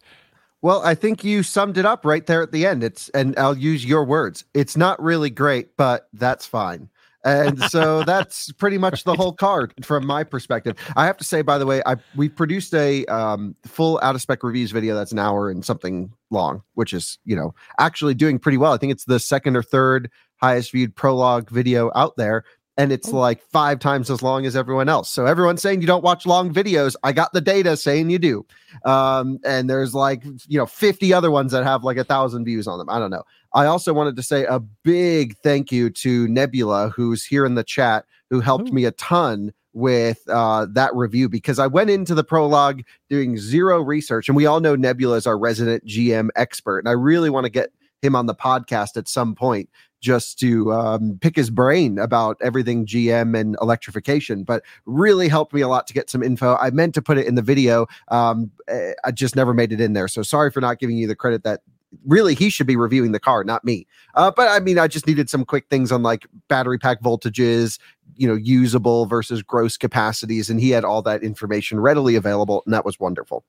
Well, 0.61 0.81
I 0.81 0.95
think 0.95 1.25
you 1.25 1.43
summed 1.43 1.77
it 1.77 1.85
up 1.85 2.05
right 2.05 2.25
there 2.25 2.41
at 2.41 2.53
the 2.53 2.65
end. 2.65 2.83
It's 2.83 3.09
and 3.09 3.37
I'll 3.37 3.57
use 3.57 3.85
your 3.85 4.05
words. 4.05 4.45
It's 4.53 4.77
not 4.77 5.01
really 5.01 5.29
great, 5.29 5.75
but 5.75 6.07
that's 6.13 6.45
fine. 6.45 6.89
And 7.23 7.59
so 7.63 8.03
that's 8.05 8.51
pretty 8.53 8.77
much 8.77 9.03
the 9.03 9.15
whole 9.15 9.33
card 9.33 9.73
from 9.83 10.05
my 10.05 10.23
perspective. 10.23 10.77
I 10.95 11.05
have 11.05 11.17
to 11.17 11.23
say, 11.23 11.41
by 11.41 11.57
the 11.57 11.65
way, 11.65 11.81
I 11.85 11.95
we 12.15 12.29
produced 12.29 12.73
a 12.73 13.05
um, 13.05 13.55
full 13.65 13.99
out 14.03 14.15
of 14.15 14.21
spec 14.21 14.43
reviews 14.43 14.71
video 14.71 14.95
that's 14.95 15.11
an 15.11 15.19
hour 15.19 15.49
and 15.49 15.63
something 15.63 16.11
long, 16.29 16.61
which 16.73 16.93
is 16.93 17.19
you 17.25 17.35
know 17.35 17.53
actually 17.79 18.13
doing 18.13 18.39
pretty 18.39 18.57
well. 18.57 18.73
I 18.73 18.77
think 18.77 18.91
it's 18.91 19.05
the 19.05 19.19
second 19.19 19.55
or 19.55 19.63
third 19.63 20.09
highest 20.37 20.71
viewed 20.71 20.95
prologue 20.95 21.49
video 21.49 21.91
out 21.95 22.17
there. 22.17 22.43
And 22.75 22.91
it's 22.91 23.09
like 23.09 23.43
five 23.51 23.77
times 23.79 24.09
as 24.09 24.23
long 24.23 24.47
as 24.47 24.55
everyone 24.55 24.89
else. 24.89 25.09
So 25.09 25.27
everyone's 25.27 25.61
saying 25.61 25.81
you 25.81 25.87
don't 25.87 26.03
watch 26.03 26.25
long 26.25 26.51
videos. 26.51 26.95
I 27.03 27.11
got 27.11 27.31
the 27.31 27.41
data 27.41 27.77
saying 27.77 28.09
you 28.09 28.17
do. 28.17 28.45
Um, 28.83 29.37
and 29.45 29.69
there's 29.69 29.93
like 29.93 30.23
you 30.47 30.57
know 30.57 30.65
50 30.65 31.13
other 31.13 31.29
ones 31.29 31.51
that 31.51 31.63
have 31.63 31.83
like 31.83 31.97
a 31.97 32.03
thousand 32.03 32.45
views 32.45 32.67
on 32.67 32.79
them. 32.79 32.89
I 32.89 32.97
don't 32.97 33.11
know. 33.11 33.23
I 33.53 33.65
also 33.65 33.93
wanted 33.93 34.15
to 34.15 34.23
say 34.23 34.45
a 34.45 34.59
big 34.59 35.37
thank 35.43 35.71
you 35.71 35.91
to 35.91 36.27
Nebula, 36.27 36.89
who's 36.89 37.23
here 37.23 37.45
in 37.45 37.53
the 37.53 37.63
chat, 37.63 38.05
who 38.31 38.39
helped 38.39 38.69
Ooh. 38.69 38.73
me 38.73 38.85
a 38.85 38.91
ton 38.91 39.53
with 39.73 40.21
uh, 40.29 40.67
that 40.71 40.95
review 40.95 41.29
because 41.29 41.59
I 41.59 41.67
went 41.67 41.89
into 41.89 42.15
the 42.15 42.23
prologue 42.23 42.81
doing 43.09 43.37
zero 43.37 43.81
research, 43.81 44.27
and 44.27 44.35
we 44.35 44.45
all 44.45 44.59
know 44.59 44.75
Nebula 44.75 45.17
is 45.17 45.27
our 45.27 45.37
resident 45.37 45.85
GM 45.85 46.29
expert, 46.35 46.79
and 46.79 46.89
I 46.89 46.93
really 46.93 47.29
want 47.29 47.45
to 47.45 47.51
get 47.51 47.71
him 48.01 48.15
on 48.15 48.25
the 48.25 48.35
podcast 48.35 48.97
at 48.97 49.07
some 49.07 49.33
point 49.33 49.69
just 50.03 50.37
to 50.39 50.71
um, 50.73 51.17
pick 51.21 51.35
his 51.35 51.49
brain 51.49 51.97
about 51.97 52.37
everything 52.41 52.85
GM 52.85 53.39
and 53.39 53.55
electrification, 53.61 54.43
but 54.43 54.61
really 54.85 55.29
helped 55.29 55.53
me 55.53 55.61
a 55.61 55.67
lot 55.69 55.87
to 55.87 55.93
get 55.93 56.09
some 56.09 56.21
info. 56.21 56.57
I 56.57 56.69
meant 56.71 56.93
to 56.95 57.01
put 57.01 57.17
it 57.17 57.25
in 57.25 57.35
the 57.35 57.41
video. 57.41 57.87
Um, 58.09 58.51
eh, 58.67 58.91
I 59.05 59.11
just 59.11 59.35
never 59.35 59.53
made 59.53 59.71
it 59.71 59.79
in 59.79 59.93
there. 59.93 60.09
So 60.09 60.21
sorry 60.21 60.51
for 60.51 60.59
not 60.59 60.77
giving 60.77 60.97
you 60.97 61.07
the 61.07 61.15
credit 61.15 61.43
that 61.45 61.61
really 62.05 62.35
he 62.35 62.49
should 62.49 62.67
be 62.67 62.75
reviewing 62.75 63.13
the 63.13 63.19
car, 63.19 63.43
not 63.43 63.63
me. 63.63 63.87
Uh, 64.15 64.31
but 64.35 64.49
I 64.49 64.59
mean, 64.59 64.77
I 64.77 64.87
just 64.87 65.07
needed 65.07 65.29
some 65.29 65.45
quick 65.45 65.67
things 65.69 65.91
on 65.91 66.03
like 66.03 66.27
battery 66.49 66.77
pack 66.77 67.01
voltages, 67.01 67.79
you 68.15 68.27
know, 68.27 68.35
usable 68.35 69.05
versus 69.05 69.41
gross 69.41 69.77
capacities, 69.77 70.49
and 70.49 70.59
he 70.59 70.69
had 70.69 70.83
all 70.83 71.01
that 71.01 71.23
information 71.23 71.79
readily 71.79 72.15
available, 72.15 72.63
and 72.65 72.73
that 72.73 72.85
was 72.85 72.99
wonderful. 72.99 73.43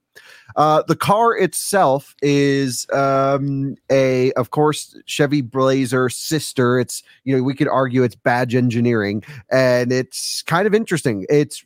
Uh, 0.55 0.83
the 0.87 0.95
car 0.95 1.35
itself 1.35 2.15
is 2.21 2.87
um, 2.91 3.75
a, 3.91 4.31
of 4.33 4.51
course, 4.51 4.97
Chevy 5.05 5.41
Blazer 5.41 6.09
sister. 6.09 6.79
It's 6.79 7.03
you 7.23 7.35
know 7.35 7.43
we 7.43 7.55
could 7.55 7.67
argue 7.67 8.03
it's 8.03 8.15
badge 8.15 8.55
engineering, 8.55 9.23
and 9.51 9.91
it's 9.91 10.41
kind 10.43 10.67
of 10.67 10.73
interesting. 10.73 11.25
It's 11.29 11.63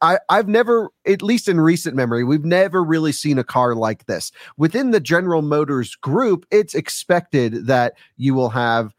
I, 0.00 0.18
I've 0.28 0.48
never, 0.48 0.90
at 1.06 1.22
least 1.22 1.48
in 1.48 1.60
recent 1.60 1.96
memory, 1.96 2.24
we've 2.24 2.44
never 2.44 2.82
really 2.82 3.12
seen 3.12 3.38
a 3.38 3.44
car 3.44 3.74
like 3.74 4.06
this. 4.06 4.32
Within 4.56 4.90
the 4.90 5.00
General 5.00 5.42
Motors 5.42 5.94
group, 5.94 6.46
it's 6.50 6.74
expected 6.74 7.66
that 7.66 7.94
you 8.16 8.34
will 8.34 8.50
have 8.50 8.94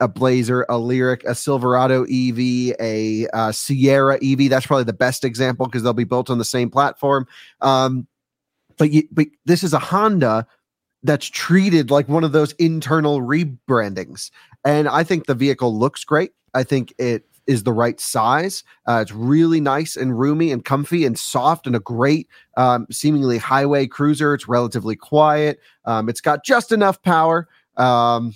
a 0.00 0.08
Blazer, 0.08 0.62
a 0.62 0.74
Lyriq, 0.74 1.24
a 1.24 1.34
Silverado 1.34 2.04
EV, 2.04 2.76
a 2.80 3.26
uh, 3.32 3.52
Sierra 3.52 4.18
EV. 4.22 4.48
That's 4.48 4.66
probably 4.66 4.84
the 4.84 4.92
best 4.92 5.24
example 5.24 5.66
because 5.66 5.82
they'll 5.82 5.92
be 5.92 6.04
built 6.04 6.30
on 6.30 6.38
the 6.38 6.44
same 6.44 6.70
platform. 6.70 7.26
Um, 7.60 8.06
but 8.76 8.90
you, 8.92 9.02
but 9.10 9.26
this 9.44 9.64
is 9.64 9.72
a 9.72 9.78
Honda 9.78 10.46
that's 11.02 11.26
treated 11.26 11.90
like 11.90 12.08
one 12.08 12.24
of 12.24 12.32
those 12.32 12.52
internal 12.52 13.20
rebrandings, 13.20 14.30
and 14.64 14.88
I 14.88 15.04
think 15.04 15.26
the 15.26 15.34
vehicle 15.34 15.76
looks 15.76 16.04
great. 16.04 16.32
I 16.54 16.62
think 16.62 16.94
it 16.98 17.24
is 17.48 17.62
the 17.62 17.72
right 17.72 17.98
size. 17.98 18.62
Uh, 18.86 19.00
it's 19.02 19.10
really 19.10 19.60
nice 19.60 19.96
and 19.96 20.18
roomy 20.18 20.52
and 20.52 20.64
comfy 20.64 21.04
and 21.06 21.18
soft 21.18 21.66
and 21.66 21.74
a 21.74 21.80
great, 21.80 22.28
um, 22.58 22.86
seemingly 22.90 23.38
highway 23.38 23.86
cruiser. 23.86 24.34
It's 24.34 24.46
relatively 24.46 24.94
quiet. 24.94 25.58
Um, 25.86 26.08
it's 26.10 26.20
got 26.20 26.44
just 26.44 26.72
enough 26.72 27.02
power. 27.02 27.48
Um, 27.78 28.34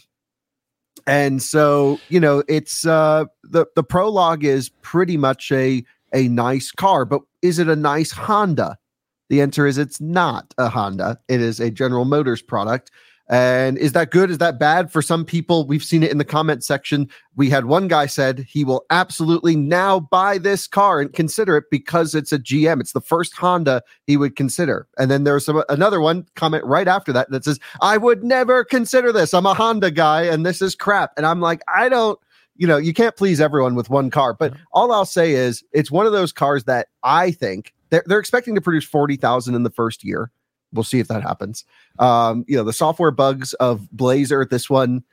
and 1.07 1.43
so, 1.43 1.99
you 2.09 2.21
know, 2.21 2.43
it's 2.49 2.87
uh, 2.87 3.25
the 3.43 3.67
the 3.75 3.83
prologue 3.83 4.45
is 4.45 4.69
pretty 4.83 5.17
much 5.17 5.51
a 5.53 5.85
a 6.13 6.29
nice 6.29 6.71
car, 6.71 7.05
but 7.05 7.23
is 7.41 7.59
it 7.59 7.69
a 7.69 7.77
nice 7.77 8.13
Honda? 8.13 8.79
The 9.31 9.41
answer 9.41 9.67
is 9.67 9.79
it's 9.79 10.01
not 10.01 10.53
a 10.59 10.69
Honda. 10.69 11.19
It 11.29 11.41
is 11.41 11.59
a 11.59 11.71
General 11.71 12.05
Motors 12.05 12.43
product. 12.43 12.91
And 13.29 13.79
is 13.79 13.93
that 13.93 14.11
good? 14.11 14.31
Is 14.31 14.39
that 14.39 14.59
bad 14.59 14.91
for 14.91 15.01
some 15.01 15.25
people? 15.25 15.67
We've 15.67 15.85
seen 15.85 16.03
it 16.03 16.11
in 16.11 16.19
the 16.19 16.25
comment 16.25 16.65
section. 16.65 17.09
We 17.37 17.49
had 17.51 17.65
one 17.65 17.89
guy 17.89 18.07
said 18.07 18.41
he 18.41 18.65
will 18.65 18.85
absolutely 18.91 19.57
now 19.57 20.01
buy 20.01 20.39
this 20.39 20.67
car 20.67 21.01
and 21.01 21.13
consider 21.13 21.57
it 21.57 21.65
because 21.71 22.15
it's 22.15 22.33
a 22.33 22.39
GM. 22.39 22.81
It's 22.81 22.93
the 22.93 23.01
first 23.01 23.37
Honda 23.37 23.83
he 24.07 24.17
would 24.17 24.37
consider. 24.37 24.89
And 24.99 25.11
then 25.11 25.25
there's 25.25 25.47
some 25.47 25.63
another 25.69 26.01
one 26.01 26.27
comment 26.35 26.65
right 26.65 26.89
after 26.89 27.13
that 27.13 27.31
that 27.31 27.45
says, 27.45 27.59
"I 27.81 27.97
would 27.97 28.25
never 28.25 28.65
consider 28.65 29.13
this. 29.13 29.33
I'm 29.33 29.47
a 29.47 29.55
Honda 29.55 29.91
guy 29.91 30.23
and 30.23 30.45
this 30.45 30.61
is 30.61 30.75
crap." 30.75 31.13
And 31.17 31.25
I'm 31.25 31.41
like, 31.41 31.63
"I 31.75 31.89
don't 31.89 32.19
you 32.57 32.67
know, 32.67 32.77
you 32.77 32.93
can't 32.93 33.17
please 33.17 33.41
everyone 33.41 33.75
with 33.75 33.89
one 33.89 34.11
car, 34.11 34.35
but 34.35 34.53
all 34.73 34.93
I'll 34.93 35.07
say 35.07 35.33
is 35.33 35.65
it's 35.73 35.91
one 35.91 36.07
of 36.07 36.13
those 36.13 36.33
cars 36.33 36.65
that 36.65 36.89
I 37.03 37.31
think 37.31 37.73
they're, 37.91 38.05
they're 38.07 38.19
expecting 38.19 38.55
to 38.55 38.61
produce 38.61 38.85
40,000 38.85 39.55
in 39.55 39.63
the 39.63 39.71
first 39.71 40.05
year. 40.05 40.31
We'll 40.73 40.85
see 40.85 41.01
if 41.01 41.09
that 41.09 41.23
happens. 41.23 41.65
Um, 41.99 42.45
you 42.49 42.57
know, 42.57 42.65
the 42.65 42.73
software 42.73 43.11
bugs 43.11 43.55
of 43.55 43.91
Blazer, 43.91 44.45
this 44.45 44.71
one, 44.71 45.05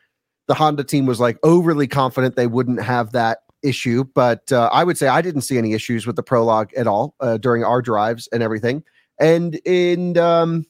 the 0.47 0.53
Honda 0.53 0.83
team 0.83 1.05
was 1.05 1.19
like 1.19 1.37
overly 1.43 1.87
confident 1.87 2.35
they 2.35 2.47
wouldn't 2.47 2.81
have 2.81 3.11
that 3.11 3.39
issue. 3.61 4.03
But 4.03 4.51
uh, 4.51 4.69
I 4.71 4.83
would 4.83 4.97
say 4.97 5.07
I 5.07 5.21
didn't 5.21 5.41
see 5.41 5.57
any 5.57 5.73
issues 5.73 6.07
with 6.07 6.15
the 6.15 6.23
prologue 6.23 6.73
at 6.75 6.87
all 6.87 7.15
uh, 7.19 7.37
during 7.37 7.63
our 7.63 7.81
drives 7.81 8.27
and 8.31 8.41
everything. 8.41 8.83
And 9.19 9.55
in 9.65 10.17
um, 10.17 10.65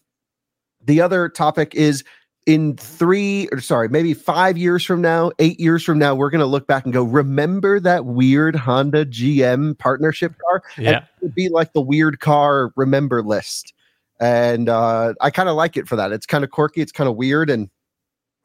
the 0.84 1.02
other 1.02 1.30
topic 1.30 1.76
is 1.76 2.04
in 2.46 2.76
three 2.78 3.48
or 3.52 3.62
sorry, 3.62 3.90
maybe 3.90 4.14
five 4.14 4.58
years 4.58 4.84
from 4.84 5.02
now, 5.02 5.32
eight 5.40 5.60
years 5.60 5.84
from 5.84 6.00
now, 6.00 6.16
we're 6.16 6.32
going 6.32 6.40
to 6.40 6.48
look 6.48 6.66
back 6.68 6.84
and 6.84 6.94
go, 6.94 7.04
remember 7.04 7.80
that 7.80 8.06
weird 8.06 8.56
Honda 8.56 9.06
GM 9.06 9.78
partnership 9.78 10.34
car? 10.50 10.64
Yeah. 10.78 10.90
And 10.90 10.98
it 10.98 11.04
would 11.22 11.36
be 11.36 11.50
like 11.50 11.74
the 11.74 11.82
weird 11.82 12.20
car 12.20 12.72
remember 12.76 13.22
list 13.22 13.74
and 14.20 14.70
uh, 14.70 15.14
I 15.22 15.30
kind 15.30 15.50
of 15.50 15.56
like 15.56 15.78
it 15.78 15.88
for 15.88 15.96
that. 15.96 16.12
It's 16.12 16.26
kind 16.26 16.44
of 16.44 16.50
quirky, 16.52 16.82
it's 16.82 16.92
kind 16.92 17.10
of 17.10 17.16
weird, 17.16 17.50
and 17.50 17.70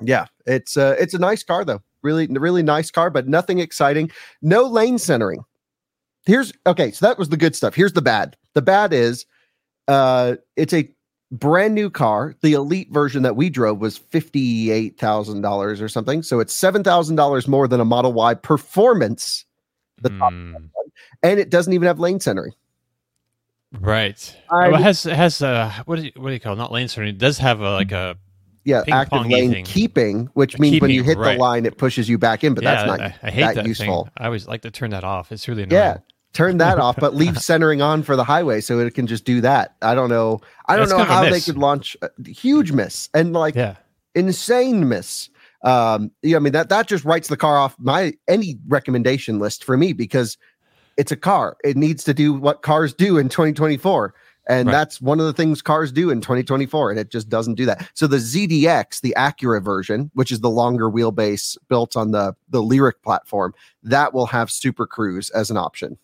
yeah, 0.02 0.26
it's 0.46 0.76
uh, 0.76 0.96
it's 0.98 1.14
a 1.14 1.18
nice 1.18 1.42
car 1.42 1.64
though. 1.64 1.82
Really, 2.02 2.26
really 2.26 2.62
nice 2.62 2.90
car, 2.90 3.10
but 3.10 3.28
nothing 3.28 3.58
exciting. 3.60 4.10
No 4.42 4.64
lane 4.64 4.98
centering. 4.98 5.44
Here's 6.26 6.52
okay. 6.66 6.90
So 6.90 7.06
that 7.06 7.18
was 7.18 7.28
the 7.28 7.36
good 7.36 7.56
stuff. 7.56 7.74
Here's 7.74 7.92
the 7.92 8.02
bad. 8.02 8.36
The 8.54 8.62
bad 8.62 8.92
is, 8.92 9.26
uh, 9.88 10.36
it's 10.56 10.72
a 10.72 10.90
brand 11.32 11.74
new 11.74 11.90
car. 11.90 12.34
The 12.42 12.52
elite 12.52 12.90
version 12.92 13.22
that 13.22 13.36
we 13.36 13.50
drove 13.50 13.78
was 13.78 13.96
fifty 13.98 14.70
eight 14.70 14.98
thousand 14.98 15.40
dollars 15.42 15.80
or 15.80 15.88
something. 15.88 16.22
So 16.22 16.40
it's 16.40 16.54
seven 16.54 16.84
thousand 16.84 17.16
dollars 17.16 17.48
more 17.48 17.66
than 17.66 17.80
a 17.80 17.84
Model 17.84 18.12
Y 18.12 18.34
performance. 18.34 19.44
The 20.02 20.10
top 20.10 20.32
Hmm. 20.32 20.52
one, 20.54 20.70
and 21.22 21.38
it 21.40 21.50
doesn't 21.50 21.72
even 21.72 21.86
have 21.86 21.98
lane 22.00 22.20
centering. 22.20 22.52
Right. 23.80 24.36
I 24.50 24.68
well, 24.68 24.80
it 24.80 24.82
has 24.82 25.06
it 25.06 25.16
has 25.16 25.42
uh 25.42 25.72
what 25.84 25.96
do 25.96 26.04
you 26.04 26.12
what 26.16 26.28
do 26.28 26.34
you 26.34 26.40
call 26.40 26.52
it? 26.54 26.56
not 26.56 26.72
lane 26.72 26.88
centering? 26.88 27.14
It 27.14 27.18
does 27.18 27.38
have 27.38 27.60
a, 27.60 27.70
like 27.72 27.92
a 27.92 28.16
yeah, 28.64 28.82
active 28.90 29.26
lane 29.26 29.52
thing. 29.52 29.64
keeping, 29.64 30.26
which 30.34 30.58
means 30.58 30.80
when 30.80 30.90
you 30.90 31.02
hit 31.02 31.18
right. 31.18 31.34
the 31.34 31.38
line, 31.38 31.66
it 31.66 31.76
pushes 31.76 32.08
you 32.08 32.16
back 32.16 32.44
in. 32.44 32.54
But 32.54 32.64
yeah. 32.64 32.74
that's 32.74 32.86
not 32.86 33.00
I, 33.00 33.14
I 33.22 33.30
hate 33.30 33.42
that 33.42 33.54
that, 33.56 33.66
useful. 33.66 34.04
Thing. 34.04 34.12
I 34.16 34.26
always 34.26 34.48
like 34.48 34.62
to 34.62 34.70
turn 34.70 34.90
that 34.90 35.04
off. 35.04 35.32
It's 35.32 35.46
really 35.48 35.64
annoying. 35.64 35.82
Yeah, 35.82 35.98
turn 36.32 36.58
that 36.58 36.78
off, 36.78 36.96
but 36.98 37.14
leave 37.14 37.38
centering 37.42 37.82
on 37.82 38.02
for 38.02 38.16
the 38.16 38.24
highway 38.24 38.60
so 38.60 38.78
it 38.78 38.94
can 38.94 39.06
just 39.06 39.24
do 39.24 39.40
that. 39.42 39.76
I 39.82 39.94
don't 39.94 40.08
know. 40.08 40.40
I 40.66 40.76
don't 40.76 40.88
That's 40.88 40.98
know 40.98 41.04
a 41.04 41.06
how 41.06 41.28
they 41.28 41.40
could 41.40 41.58
launch 41.58 41.96
a 42.02 42.10
huge 42.28 42.72
miss 42.72 43.08
and 43.12 43.32
like 43.32 43.54
Yeah. 43.54 43.76
insane 44.14 44.88
miss. 44.88 45.28
Um, 45.62 46.10
yeah, 46.22 46.36
I 46.36 46.40
mean 46.40 46.52
that 46.52 46.68
that 46.68 46.86
just 46.86 47.04
writes 47.04 47.28
the 47.28 47.38
car 47.38 47.56
off 47.56 47.74
my 47.78 48.12
any 48.28 48.58
recommendation 48.68 49.38
list 49.38 49.64
for 49.64 49.78
me 49.78 49.94
because 49.94 50.36
it's 50.96 51.12
a 51.12 51.16
car. 51.16 51.56
It 51.64 51.76
needs 51.76 52.04
to 52.04 52.14
do 52.14 52.32
what 52.32 52.62
cars 52.62 52.94
do 52.94 53.18
in 53.18 53.28
2024. 53.28 54.14
And 54.46 54.66
Right. 54.66 54.72
that's 54.72 55.00
one 55.00 55.20
of 55.20 55.26
the 55.26 55.32
things 55.32 55.62
cars 55.62 55.90
do 55.90 56.10
in 56.10 56.20
2024, 56.20 56.90
and 56.90 57.00
it 57.00 57.10
just 57.10 57.30
doesn't 57.30 57.54
do 57.54 57.64
that. 57.64 57.88
So 57.94 58.06
the 58.06 58.18
ZDX, 58.18 59.00
the 59.00 59.14
Acura 59.16 59.64
version, 59.64 60.10
which 60.12 60.30
is 60.30 60.40
the 60.40 60.50
longer 60.50 60.90
wheelbase 60.90 61.56
built 61.70 61.96
on 61.96 62.10
the 62.10 62.34
the 62.50 62.62
Lyriq 62.62 63.02
platform, 63.02 63.54
that 63.82 64.12
will 64.12 64.26
have 64.26 64.50
Super 64.50 64.86
Cruise 64.86 65.30
as 65.30 65.50
an 65.50 65.56
option. 65.56 65.96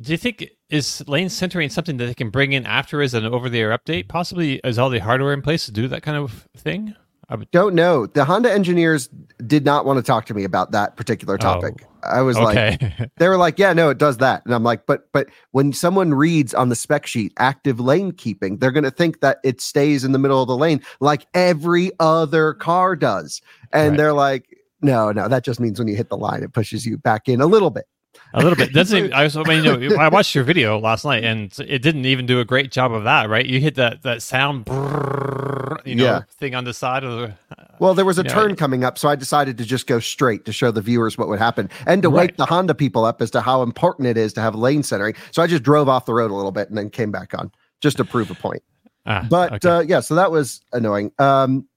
Do 0.00 0.10
you 0.10 0.18
think 0.18 0.50
is 0.68 1.06
lane 1.06 1.28
centering 1.28 1.68
something 1.68 1.96
that 1.98 2.06
they 2.06 2.14
can 2.14 2.30
bring 2.30 2.52
in 2.52 2.66
after 2.66 3.00
as 3.00 3.14
an 3.14 3.24
over 3.24 3.48
the 3.48 3.60
air 3.60 3.76
update? 3.76 4.08
Possibly 4.08 4.56
is 4.64 4.76
all 4.78 4.90
the 4.90 4.98
hardware 4.98 5.32
in 5.32 5.42
place 5.42 5.64
to 5.66 5.72
do 5.72 5.86
that 5.88 6.02
kind 6.02 6.16
of 6.16 6.48
thing? 6.56 6.96
I 7.28 7.36
would, 7.36 7.50
Don't 7.50 7.74
know. 7.74 8.06
The 8.06 8.24
Honda 8.24 8.52
engineers 8.52 9.08
did 9.46 9.64
not 9.64 9.84
want 9.84 9.98
to 9.98 10.02
talk 10.02 10.26
to 10.26 10.34
me 10.34 10.44
about 10.44 10.72
that 10.72 10.96
particular 10.96 11.34
oh. 11.34 11.38
topic. 11.38 11.84
I 12.02 12.20
was 12.20 12.38
like, 12.38 12.80
they 13.16 13.28
were 13.28 13.36
like, 13.36 13.58
yeah, 13.58 13.72
no, 13.72 13.88
it 13.90 13.98
does 13.98 14.18
that. 14.18 14.44
And 14.44 14.54
I'm 14.54 14.62
like, 14.62 14.86
but 14.86 15.10
but 15.12 15.28
when 15.52 15.72
someone 15.72 16.12
reads 16.12 16.52
on 16.52 16.68
the 16.68 16.76
spec 16.76 17.06
sheet 17.06 17.32
active 17.38 17.80
lane 17.80 18.12
keeping, 18.12 18.58
they're 18.58 18.72
going 18.72 18.84
to 18.84 18.90
think 18.90 19.20
that 19.20 19.38
it 19.42 19.60
stays 19.60 20.04
in 20.04 20.12
the 20.12 20.18
middle 20.18 20.42
of 20.42 20.48
the 20.48 20.56
lane 20.56 20.82
like 21.00 21.26
every 21.34 21.92
other 22.00 22.54
car 22.54 22.94
does. 22.96 23.40
And 23.72 23.90
Right. 23.90 23.96
they're 23.96 24.12
like, 24.12 24.58
no, 24.82 25.12
no, 25.12 25.28
that 25.28 25.44
just 25.44 25.60
means 25.60 25.78
when 25.78 25.88
you 25.88 25.96
hit 25.96 26.10
the 26.10 26.16
line, 26.16 26.42
it 26.42 26.52
pushes 26.52 26.84
you 26.84 26.98
back 26.98 27.28
in 27.28 27.40
a 27.40 27.46
little 27.46 27.70
bit. 27.70 27.86
A 28.34 28.42
little 28.42 28.56
bit. 28.56 28.72
Doesn't 28.72 28.98
even, 28.98 29.12
I 29.12 29.22
was, 29.24 29.36
I 29.36 29.42
mean, 29.44 29.64
you 29.64 29.88
know, 29.90 29.96
I 29.96 30.08
watched 30.08 30.34
your 30.34 30.44
video 30.44 30.78
last 30.78 31.04
night, 31.04 31.24
and 31.24 31.52
it 31.66 31.80
didn't 31.80 32.04
even 32.04 32.26
do 32.26 32.40
a 32.40 32.44
great 32.44 32.70
job 32.70 32.92
of 32.92 33.04
that, 33.04 33.28
right? 33.30 33.46
You 33.46 33.60
hit 33.60 33.76
that 33.76 34.02
that 34.02 34.22
sound, 34.22 34.66
brrrr, 34.66 35.78
you 35.86 35.94
know, 35.94 36.04
Yeah. 36.04 36.20
thing 36.38 36.54
on 36.54 36.64
the 36.64 36.74
side 36.74 37.04
of 37.04 37.18
the. 37.18 37.34
Well, 37.80 37.94
there 37.94 38.04
was 38.04 38.18
a 38.18 38.24
turn 38.24 38.54
coming 38.56 38.84
up, 38.84 38.98
so 38.98 39.08
I 39.08 39.16
decided 39.16 39.58
to 39.58 39.64
just 39.64 39.86
go 39.86 39.98
straight 39.98 40.44
to 40.44 40.52
show 40.52 40.70
the 40.70 40.80
viewers 40.80 41.16
what 41.18 41.28
would 41.28 41.38
happen 41.40 41.68
and 41.86 42.02
to 42.02 42.10
wake 42.10 42.36
the 42.36 42.46
Honda 42.46 42.74
people 42.74 43.04
up 43.04 43.20
as 43.20 43.30
to 43.32 43.40
how 43.40 43.62
important 43.62 44.06
it 44.06 44.16
is 44.16 44.32
to 44.34 44.40
have 44.40 44.54
lane 44.54 44.82
centering. 44.82 45.14
So 45.32 45.42
I 45.42 45.46
just 45.46 45.62
drove 45.62 45.88
off 45.88 46.06
the 46.06 46.14
road 46.14 46.30
a 46.30 46.34
little 46.34 46.52
bit 46.52 46.68
and 46.68 46.78
then 46.78 46.90
came 46.90 47.10
back 47.10 47.34
on 47.36 47.50
just 47.80 47.96
to 47.96 48.04
prove 48.04 48.30
a 48.30 48.34
point. 48.34 48.62
Ah, 49.06 49.26
but 49.28 49.52
okay. 49.54 49.68
uh, 49.68 49.80
yeah, 49.80 50.00
so 50.00 50.14
that 50.14 50.30
was 50.30 50.60
annoying. 50.72 51.10
Um, 51.18 51.68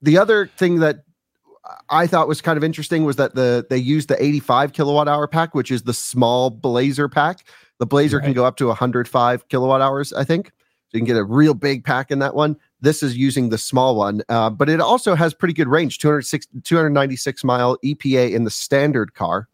the 0.00 0.18
other 0.18 0.46
thing 0.46 0.78
that 0.80 1.00
I 1.90 2.06
thought 2.06 2.28
was 2.28 2.40
kind 2.40 2.56
of 2.56 2.64
interesting 2.64 3.04
was 3.04 3.16
that 3.16 3.34
the 3.34 3.66
they 3.68 3.76
used 3.76 4.08
the 4.08 4.22
85 4.22 4.72
kilowatt 4.72 5.08
hour 5.08 5.26
pack, 5.26 5.54
which 5.54 5.70
is 5.70 5.82
the 5.82 5.94
small 5.94 6.50
Blazer 6.50 7.08
pack. 7.08 7.46
The 7.78 7.86
Blazer 7.86 8.20
can 8.20 8.32
go 8.32 8.44
up 8.44 8.56
to 8.56 8.66
105 8.66 9.48
kilowatt 9.48 9.80
hours, 9.80 10.12
I 10.12 10.24
think. 10.24 10.48
So 10.48 10.96
you 10.96 11.00
can 11.00 11.06
get 11.06 11.16
a 11.16 11.24
real 11.24 11.52
big 11.54 11.84
pack 11.84 12.10
in 12.10 12.18
that 12.20 12.34
one. 12.34 12.56
This 12.80 13.02
is 13.02 13.16
using 13.16 13.50
the 13.50 13.58
small 13.58 13.94
one, 13.96 14.22
uh, 14.30 14.48
but 14.50 14.68
it 14.70 14.80
also 14.80 15.14
has 15.14 15.34
pretty 15.34 15.52
good 15.52 15.68
range 15.68 15.98
206, 15.98 16.46
296 16.64 17.44
mile 17.44 17.76
EPA 17.84 18.32
in 18.32 18.44
the 18.44 18.50
standard 18.50 19.14
car. 19.14 19.48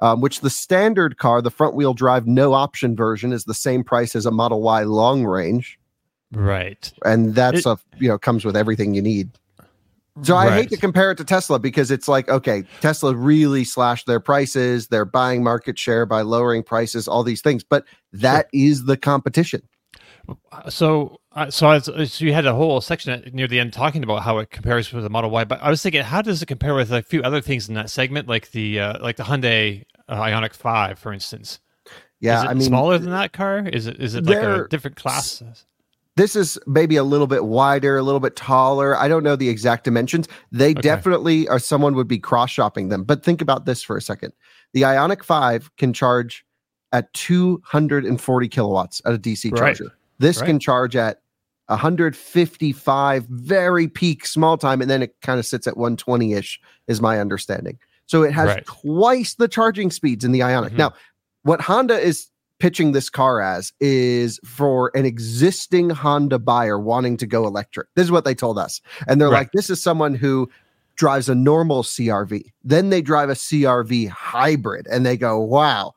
Um, 0.00 0.20
which 0.20 0.40
the 0.40 0.50
standard 0.50 1.18
car, 1.18 1.40
the 1.40 1.52
front 1.52 1.76
wheel 1.76 1.94
drive 1.94 2.26
no 2.26 2.52
option 2.52 2.96
version, 2.96 3.32
is 3.32 3.44
the 3.44 3.54
same 3.54 3.84
price 3.84 4.16
as 4.16 4.26
a 4.26 4.32
Model 4.32 4.60
Y 4.60 4.82
long 4.82 5.24
range 5.24 5.78
right. 6.32 6.92
and 7.04 7.34
that's 7.36 7.60
It- 7.60 7.66
a 7.66 7.78
you 7.98 8.08
know 8.08 8.18
comes 8.18 8.44
with 8.44 8.56
everything 8.56 8.94
you 8.94 9.02
need. 9.02 9.30
So 10.22 10.36
I 10.36 10.50
hate 10.50 10.70
to 10.70 10.76
compare 10.76 11.10
it 11.10 11.18
to 11.18 11.24
Tesla 11.24 11.58
because 11.58 11.90
it's 11.90 12.06
like 12.06 12.28
okay, 12.28 12.64
Tesla 12.80 13.14
really 13.14 13.64
slashed 13.64 14.06
their 14.06 14.20
prices, 14.20 14.88
they're 14.88 15.04
buying 15.04 15.42
market 15.42 15.78
share 15.78 16.06
by 16.06 16.22
lowering 16.22 16.62
prices, 16.62 17.08
all 17.08 17.24
these 17.24 17.42
things, 17.42 17.64
but 17.64 17.84
that 18.12 18.48
is 18.52 18.84
the 18.84 18.96
competition. 18.96 19.62
So 20.68 21.18
Uh, 21.34 21.50
so, 21.50 21.66
I 21.66 21.78
so 21.80 22.24
you 22.24 22.32
had 22.32 22.46
a 22.46 22.54
whole 22.54 22.80
section 22.80 23.28
near 23.32 23.48
the 23.48 23.58
end 23.58 23.72
talking 23.72 24.04
about 24.04 24.22
how 24.22 24.38
it 24.38 24.50
compares 24.50 24.92
with 24.92 25.02
the 25.02 25.10
Model 25.10 25.30
Y, 25.30 25.44
but 25.44 25.60
I 25.60 25.68
was 25.68 25.82
thinking, 25.82 26.02
how 26.02 26.22
does 26.22 26.40
it 26.42 26.46
compare 26.46 26.74
with 26.74 26.92
a 26.92 27.02
few 27.02 27.22
other 27.22 27.40
things 27.40 27.68
in 27.68 27.74
that 27.74 27.90
segment, 27.90 28.28
like 28.28 28.52
the 28.52 28.78
uh, 28.78 29.02
like 29.02 29.16
the 29.16 29.24
Hyundai 29.24 29.82
uh, 30.08 30.20
Ioniq 30.20 30.54
Five, 30.54 30.98
for 30.98 31.12
instance? 31.12 31.58
Yeah, 32.20 32.38
is 32.38 32.44
it 32.44 32.50
I 32.50 32.54
mean, 32.54 32.62
smaller 32.62 32.98
than 32.98 33.10
that 33.10 33.32
car? 33.32 33.66
Is 33.66 33.88
it 33.88 34.00
is 34.00 34.14
it 34.14 34.24
like 34.26 34.38
a 34.38 34.68
different 34.68 34.96
class? 34.96 35.42
This 36.16 36.36
is 36.36 36.58
maybe 36.66 36.96
a 36.96 37.02
little 37.04 37.26
bit 37.26 37.44
wider, 37.44 37.96
a 37.96 38.02
little 38.02 38.20
bit 38.20 38.36
taller. 38.36 38.96
I 38.96 39.08
don't 39.08 39.24
know 39.24 39.34
the 39.34 39.48
exact 39.48 39.84
dimensions. 39.84 40.28
They 40.52 40.70
Okay. 40.70 40.80
definitely 40.80 41.48
are 41.48 41.58
someone 41.58 41.94
would 41.96 42.06
be 42.06 42.18
cross 42.18 42.50
shopping 42.50 42.88
them. 42.88 43.02
But 43.02 43.24
think 43.24 43.40
about 43.42 43.66
this 43.66 43.82
for 43.82 43.96
a 43.96 44.02
second. 44.02 44.32
The 44.74 44.82
Ioniq 44.82 45.24
5 45.24 45.74
can 45.76 45.92
charge 45.92 46.44
at 46.92 47.12
240 47.14 48.48
kilowatts 48.48 49.02
at 49.04 49.12
a 49.14 49.18
DC 49.18 49.50
Right. 49.50 49.76
charger. 49.76 49.92
This 50.20 50.38
Right. 50.38 50.46
can 50.46 50.60
charge 50.60 50.94
at 50.94 51.20
155 51.68 53.24
very 53.28 53.88
peak 53.88 54.26
small 54.26 54.56
time 54.56 54.80
and 54.80 54.88
then 54.90 55.02
it 55.02 55.16
kind 55.22 55.40
of 55.40 55.46
sits 55.46 55.66
at 55.66 55.76
120ish 55.76 56.58
is 56.86 57.00
my 57.00 57.18
understanding. 57.18 57.78
So 58.06 58.22
it 58.22 58.32
has 58.32 58.48
Right. 58.50 58.66
twice 58.66 59.34
the 59.34 59.48
charging 59.48 59.90
speeds 59.90 60.24
in 60.24 60.30
the 60.32 60.40
Ioniq. 60.40 60.70
Mhm. 60.72 60.76
Now, 60.78 60.92
what 61.42 61.60
Honda 61.62 61.98
is 61.98 62.28
pitching 62.60 62.92
this 62.92 63.10
car 63.10 63.40
as 63.40 63.72
is 63.80 64.38
for 64.44 64.90
an 64.94 65.04
existing 65.04 65.90
Honda 65.90 66.38
buyer 66.38 66.78
wanting 66.78 67.16
to 67.18 67.26
go 67.26 67.46
electric. 67.46 67.88
This 67.94 68.04
is 68.04 68.12
what 68.12 68.24
they 68.24 68.34
told 68.34 68.58
us. 68.58 68.80
And 69.08 69.20
they're 69.20 69.28
Right. 69.28 69.40
like, 69.40 69.52
this 69.52 69.70
is 69.70 69.82
someone 69.82 70.14
who 70.14 70.48
drives 70.96 71.28
a 71.28 71.34
normal 71.34 71.82
CRV. 71.82 72.52
Then 72.62 72.90
they 72.90 73.02
drive 73.02 73.28
a 73.28 73.34
CRV 73.34 74.08
hybrid 74.08 74.86
and 74.90 75.04
they 75.04 75.16
go, 75.16 75.40
wow, 75.40 75.92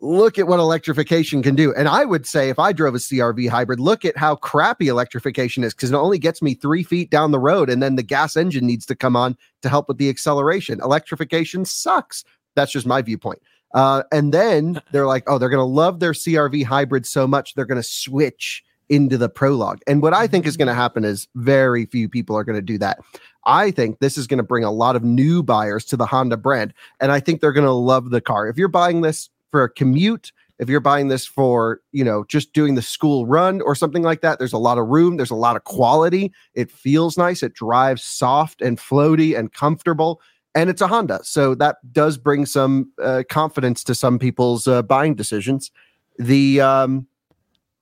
look 0.00 0.38
at 0.38 0.46
what 0.46 0.60
electrification 0.60 1.42
can 1.42 1.54
do. 1.54 1.72
And 1.74 1.88
I 1.88 2.04
would 2.04 2.26
say 2.26 2.50
if 2.50 2.58
I 2.58 2.72
drove 2.74 2.94
a 2.94 2.98
CRV 2.98 3.48
hybrid, 3.48 3.80
look 3.80 4.04
at 4.04 4.18
how 4.18 4.36
crappy 4.36 4.88
electrification 4.88 5.64
is 5.64 5.72
because 5.72 5.90
it 5.90 5.96
only 5.96 6.18
gets 6.18 6.42
me 6.42 6.52
three 6.52 6.82
feet 6.82 7.10
down 7.10 7.30
the 7.30 7.38
road 7.40 7.70
and 7.70 7.82
then 7.82 7.96
the 7.96 8.02
gas 8.02 8.36
engine 8.36 8.66
needs 8.66 8.84
to 8.86 8.94
come 8.94 9.16
on 9.16 9.36
to 9.62 9.70
help 9.70 9.88
with 9.88 9.96
the 9.96 10.10
acceleration. 10.10 10.78
Electrification 10.82 11.64
sucks. 11.64 12.22
That's 12.54 12.70
just 12.72 12.86
my 12.86 13.00
viewpoint. 13.00 13.40
Uh, 13.74 14.04
and 14.12 14.32
then 14.32 14.80
they're 14.92 15.06
like, 15.06 15.24
oh, 15.26 15.36
they're 15.36 15.50
going 15.50 15.58
to 15.58 15.64
love 15.64 16.00
their 16.00 16.12
CRV 16.12 16.64
hybrid 16.64 17.04
so 17.06 17.26
much, 17.26 17.54
they're 17.54 17.66
going 17.66 17.80
to 17.80 17.88
switch 17.88 18.64
into 18.88 19.18
the 19.18 19.28
prologue. 19.28 19.80
And 19.86 20.02
what 20.02 20.14
I 20.14 20.26
think 20.26 20.46
is 20.46 20.56
going 20.56 20.68
to 20.68 20.74
happen 20.74 21.04
is 21.04 21.26
very 21.34 21.86
few 21.86 22.08
people 22.08 22.36
are 22.36 22.44
going 22.44 22.56
to 22.56 22.62
do 22.62 22.78
that. 22.78 23.00
I 23.46 23.70
think 23.70 23.98
this 23.98 24.16
is 24.16 24.26
going 24.26 24.38
to 24.38 24.44
bring 24.44 24.64
a 24.64 24.70
lot 24.70 24.96
of 24.96 25.02
new 25.02 25.42
buyers 25.42 25.84
to 25.86 25.96
the 25.96 26.06
Honda 26.06 26.36
brand. 26.36 26.72
And 27.00 27.10
I 27.10 27.20
think 27.20 27.40
they're 27.40 27.52
going 27.52 27.66
to 27.66 27.72
love 27.72 28.10
the 28.10 28.20
car. 28.20 28.46
If 28.46 28.56
you're 28.56 28.68
buying 28.68 29.00
this 29.00 29.30
for 29.50 29.64
a 29.64 29.70
commute, 29.70 30.32
if 30.58 30.68
you're 30.68 30.80
buying 30.80 31.08
this 31.08 31.26
for, 31.26 31.80
you 31.92 32.04
know, 32.04 32.24
just 32.28 32.52
doing 32.52 32.74
the 32.74 32.82
school 32.82 33.26
run 33.26 33.60
or 33.62 33.74
something 33.74 34.02
like 34.02 34.20
that, 34.20 34.38
there's 34.38 34.52
a 34.52 34.58
lot 34.58 34.78
of 34.78 34.86
room, 34.86 35.16
there's 35.16 35.30
a 35.30 35.34
lot 35.34 35.56
of 35.56 35.64
quality. 35.64 36.32
It 36.54 36.70
feels 36.70 37.18
nice, 37.18 37.42
it 37.42 37.54
drives 37.54 38.04
soft 38.04 38.62
and 38.62 38.78
floaty 38.78 39.36
and 39.36 39.52
comfortable 39.52 40.20
and 40.54 40.70
it's 40.70 40.80
a 40.80 40.86
Honda. 40.86 41.20
So 41.24 41.54
that 41.56 41.76
does 41.92 42.16
bring 42.16 42.46
some 42.46 42.92
uh, 43.02 43.24
confidence 43.28 43.84
to 43.84 43.94
some 43.94 44.18
people's 44.18 44.66
uh, 44.66 44.82
buying 44.82 45.14
decisions. 45.14 45.70
The 46.18 46.60
um, 46.60 47.06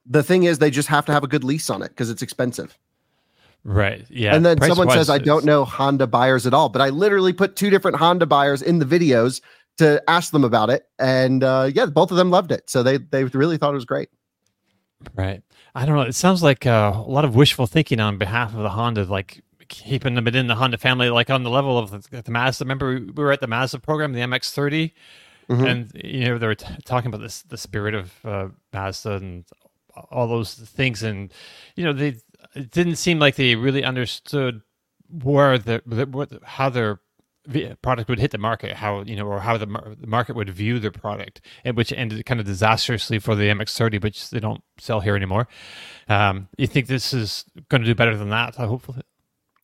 the 0.07 0.23
thing 0.23 0.45
is, 0.45 0.59
they 0.59 0.71
just 0.71 0.89
have 0.89 1.07
to 1.07 1.13
have 1.13 1.25
a 1.25 1.29
good 1.29 1.45
lease 1.45 1.71
on 1.71 1.83
it 1.83 1.89
because 1.89 2.11
it's 2.11 2.23
expensive. 2.23 2.79
Right. 3.65 4.05
Yeah. 4.11 4.35
and 4.35 4.45
then 4.45 4.61
someone 4.61 4.89
price-wise, 4.89 5.07
says, 5.07 5.11
"I 5.11 5.19
don't 5.19 5.45
know 5.45 5.65
Honda 5.65 6.07
buyers 6.07 6.47
at 6.47 6.55
all," 6.55 6.69
but 6.69 6.83
I 6.83 6.89
literally 6.89 7.33
put 7.33 7.55
two 7.55 7.71
different 7.71 7.97
Honda 7.97 8.27
buyers 8.27 8.61
in 8.61 8.79
the 8.81 8.85
videos 8.85 9.41
to 9.79 10.03
ask 10.09 10.33
them 10.33 10.45
about 10.45 10.71
it, 10.71 10.89
and 10.99 11.45
uh, 11.45 11.71
yeah, 11.73 11.87
both 11.87 12.11
of 12.11 12.17
them 12.17 12.31
loved 12.31 12.51
it. 12.51 12.69
So 12.69 12.83
they 12.83 12.99
they 12.99 13.25
really 13.25 13.59
thought 13.59 13.71
it 13.71 13.75
was 13.75 13.85
great. 13.85 14.09
Right. 15.15 15.43
I 15.75 15.87
don't 15.87 15.97
know. 15.97 16.03
It 16.03 16.15
sounds 16.15 16.43
like 16.43 16.67
uh, 16.67 16.93
a 16.95 17.11
lot 17.11 17.25
of 17.25 17.35
wishful 17.35 17.67
thinking 17.67 17.99
on 17.99 18.19
behalf 18.19 18.55
of 18.55 18.61
the 18.61 18.69
Honda, 18.69 19.05
like 19.05 19.43
keeping 19.69 20.15
them 20.15 20.25
within 20.25 20.47
the 20.47 20.55
Honda 20.55 20.79
family, 20.79 21.11
like 21.11 21.31
on 21.31 21.43
the 21.43 21.51
level 21.51 21.79
of 21.79 21.91
the, 21.91 22.23
the 22.23 22.31
Mazda. 22.31 22.65
Remember, 22.65 22.89
we 22.95 23.01
we 23.07 23.23
were 23.23 23.33
at 23.33 23.41
the 23.41 23.47
Mazda 23.47 23.79
program, 23.81 24.13
the 24.13 24.21
MX-30, 24.21 24.93
Mhm. 25.49 25.69
and 25.71 25.91
you 26.05 26.25
know 26.27 26.39
they 26.39 26.47
were 26.47 26.55
t- 26.55 26.67
talking 26.85 27.09
about 27.09 27.21
this, 27.21 27.43
the 27.43 27.57
spirit 27.59 27.95
of 27.95 28.13
uh, 28.25 28.49
Mazda 28.73 29.13
and 29.17 29.45
all 30.11 30.27
those 30.29 30.55
things, 30.55 31.03
and 31.03 31.33
you 31.77 31.85
know 31.85 31.93
they 31.93 32.17
it 32.55 32.71
didn't 32.71 32.97
seem 32.97 33.19
like 33.19 33.37
they 33.37 33.55
really 33.57 33.85
understood 33.85 34.63
where 35.23 35.59
the, 35.59 35.83
the 35.85 36.07
what, 36.07 36.31
how 36.45 36.69
their 36.71 37.01
product 37.83 38.09
would 38.09 38.21
hit 38.21 38.31
the 38.31 38.39
market, 38.39 38.75
how 38.77 39.03
you 39.03 39.17
know, 39.17 39.27
or 39.27 39.41
how 39.41 39.57
the, 39.59 39.67
mar- 39.67 39.95
the 40.01 40.07
market 40.07 40.37
would 40.37 40.49
view 40.49 40.79
their 40.79 40.93
product, 40.93 41.41
and 41.65 41.77
which 41.77 41.93
ended 41.93 42.25
kind 42.25 42.39
of 42.41 42.47
disastrously 42.47 43.19
for 43.19 43.35
the 43.35 43.49
MX-30, 43.49 44.03
which 44.03 44.31
they 44.31 44.39
don't 44.41 44.63
sell 44.79 45.01
here 45.01 45.17
anymore. 45.17 45.49
Um, 46.09 46.49
you 46.57 46.67
think 46.69 46.87
this 46.87 47.13
is 47.13 47.45
going 47.69 47.81
to 47.83 47.87
do 47.87 47.95
better 47.97 48.17
than 48.17 48.29
that? 48.31 48.59
I 48.61 48.67
hopefully. 48.67 49.03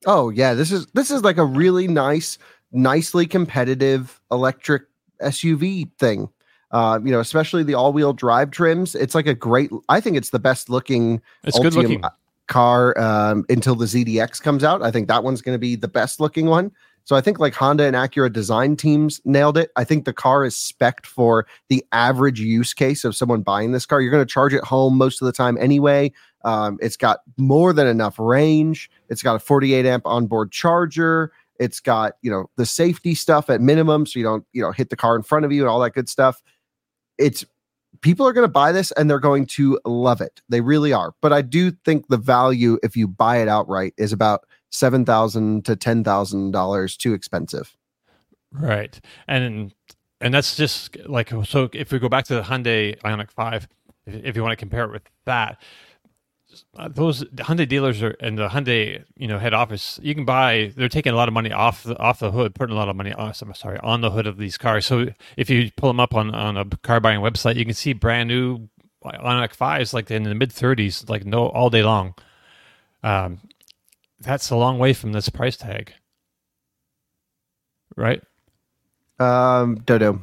Oh 0.07 0.31
yeah, 0.31 0.55
this 0.55 0.71
is 0.73 0.87
this 0.95 1.11
is 1.11 1.23
like 1.23 1.39
a 1.39 1.45
really 1.45 1.89
nice, 1.89 2.39
nicely 2.73 3.27
competitive 3.27 4.21
electric 4.31 4.83
SUV 5.23 5.91
thing. 5.99 6.29
Uh, 6.71 7.01
you 7.03 7.11
know, 7.11 7.21
especially 7.21 7.63
the 7.63 7.75
all-wheel 7.75 8.13
drive 8.13 8.51
trims. 8.51 8.95
It's 8.95 9.15
like 9.15 9.27
a 9.27 9.35
great. 9.35 9.71
I 9.89 10.01
think 10.01 10.17
it's 10.17 10.31
the 10.31 10.39
best 10.39 10.69
looking 10.69 11.23
It's 11.45 11.59
good 11.59 11.75
looking. 11.75 12.03
car 12.47 12.99
um, 12.99 13.45
until 13.49 13.75
the 13.75 13.87
ZDX 13.87 14.43
comes 14.43 14.63
out. 14.63 14.83
I 14.83 14.91
think 14.91 15.09
that 15.09 15.25
one's 15.25 15.41
going 15.41 15.55
to 15.55 15.59
be 15.59 15.77
the 15.77 15.89
best 15.89 16.21
looking 16.21 16.47
one. 16.47 16.71
So 17.05 17.17
I 17.17 17.23
think 17.23 17.39
like 17.39 17.55
Honda 17.55 17.85
and 17.85 17.97
Acura 17.97 18.31
design 18.31 18.77
teams 18.77 19.19
nailed 19.25 19.57
it. 19.57 19.71
I 19.77 19.85
think 19.85 20.05
the 20.05 20.13
car 20.13 20.45
is 20.45 20.55
spec'd 20.59 21.07
for 21.07 21.47
the 21.71 21.83
average 21.93 22.39
use 22.39 22.75
case 22.75 23.03
of 23.03 23.17
someone 23.17 23.41
buying 23.41 23.73
this 23.73 23.87
car. 23.87 24.03
You're 24.03 24.11
going 24.11 24.27
to 24.27 24.31
charge 24.31 24.53
it 24.53 24.63
home 24.63 24.99
most 24.99 25.23
of 25.23 25.27
the 25.27 25.33
time 25.33 25.57
anyway. 25.59 26.13
Um, 26.45 26.79
it's 26.81 26.97
got 26.97 27.21
more 27.37 27.73
than 27.73 27.87
enough 27.87 28.19
range. 28.19 28.91
It's 29.09 29.23
got 29.23 29.37
a 29.37 29.39
48 29.39 29.87
amp 29.87 30.07
onboard 30.07 30.53
charger. 30.53 31.33
It's 31.59 31.81
got 31.81 32.15
you 32.23 32.31
know 32.31 32.49
the 32.57 32.67
safety 32.67 33.15
stuff 33.15 33.51
at 33.51 33.61
minimum, 33.61 34.07
so 34.07 34.19
you 34.19 34.25
don't 34.25 34.45
you 34.53 34.63
know 34.63 34.71
hit 34.71 34.91
the 34.91 34.97
car 34.97 35.17
in 35.17 35.23
front 35.23 35.45
of 35.45 35.53
you 35.53 35.63
and 35.63 35.69
all 35.69 35.81
that 35.81 35.95
good 35.95 36.09
stuff. 36.09 36.43
It's 37.19 37.45
people 38.01 38.27
are 38.27 38.33
going 38.33 38.45
to 38.45 38.53
buy 38.53 38.71
this 38.71 38.93
and 38.93 39.11
they're 39.11 39.19
going 39.19 39.47
to 39.47 39.81
love 39.85 40.21
it. 40.21 40.41
They 40.49 40.61
really 40.61 40.93
are. 40.93 41.15
But 41.21 41.33
I 41.33 41.43
do 41.43 41.73
think 41.85 42.07
the 42.09 42.17
value, 42.17 42.79
if 42.83 42.97
you 42.97 43.09
buy 43.09 43.39
it 43.39 43.49
outright, 43.49 43.95
is 43.97 44.13
about 44.13 44.47
seven 44.71 45.05
thousand 45.05 45.65
to 45.65 45.75
ten 45.75 46.05
thousand 46.05 46.53
dollars 46.53 46.97
too 46.97 47.13
expensive. 47.13 47.77
Right. 48.53 48.99
And 49.27 49.75
and 50.21 50.35
that's 50.35 50.57
just 50.57 50.97
like 51.07 51.33
so 51.45 51.69
if 51.73 51.93
we 51.93 51.99
go 51.99 52.09
back 52.09 52.25
to 52.27 52.35
the 52.35 52.43
Hyundai 52.43 52.99
Ioniq 53.01 53.31
5 53.31 53.69
if, 54.07 54.25
if 54.25 54.37
you 54.37 54.43
want 54.43 54.53
to 54.53 54.57
compare 54.57 54.85
it 54.85 54.93
with 54.93 55.03
that 55.27 55.61
uh, 56.77 56.89
those 56.89 57.21
the 57.21 57.43
Hyundai 57.43 57.69
dealers 57.69 58.03
are 58.03 58.17
and 58.21 58.39
the 58.39 58.49
Hyundai 58.49 59.05
you 59.17 59.29
know 59.29 59.39
head 59.39 59.55
office 59.55 60.01
you 60.03 60.15
can 60.15 60.25
buy 60.25 60.73
they're 60.77 60.89
taking 60.89 61.13
a 61.13 61.17
lot 61.17 61.29
of 61.29 61.35
money 61.35 61.53
off 61.53 61.83
the 61.83 61.97
off 61.99 62.21
the 62.21 62.31
hood 62.31 62.55
putting 62.55 62.75
a 62.75 62.79
lot 62.79 62.89
of 62.89 62.97
money 62.97 63.13
off 63.13 63.43
I'm 63.43 63.53
sorry 63.55 63.79
on 63.83 64.01
the 64.01 64.11
hood 64.11 64.27
of 64.27 64.39
these 64.39 64.57
cars. 64.57 64.87
So 64.87 65.09
if 65.37 65.51
you 65.51 65.71
pull 65.77 65.91
them 65.91 66.01
up 66.01 66.15
on 66.15 66.35
on 66.35 66.57
a 66.57 66.65
car 66.65 67.01
buying 67.01 67.21
website 67.21 67.57
you 67.57 67.65
can 67.65 67.75
see 67.75 67.93
brand 67.93 68.29
new 68.29 68.69
Ioniq 69.05 69.57
5s 69.57 69.93
like 69.93 70.11
in 70.11 70.25
the 70.25 70.35
mid 70.35 70.51
30s 70.51 71.09
like 71.09 71.25
no 71.25 71.49
all 71.49 71.71
day 71.71 71.83
long. 71.83 72.15
Um 73.03 73.41
that's 74.21 74.51
a 74.51 74.57
long 74.57 74.79
way 74.79 74.93
from 74.93 75.13
this 75.13 75.29
price 75.29 75.57
tag. 75.57 75.93
Right? 77.97 78.23
Um, 79.19 79.77
Dodo, 79.81 80.23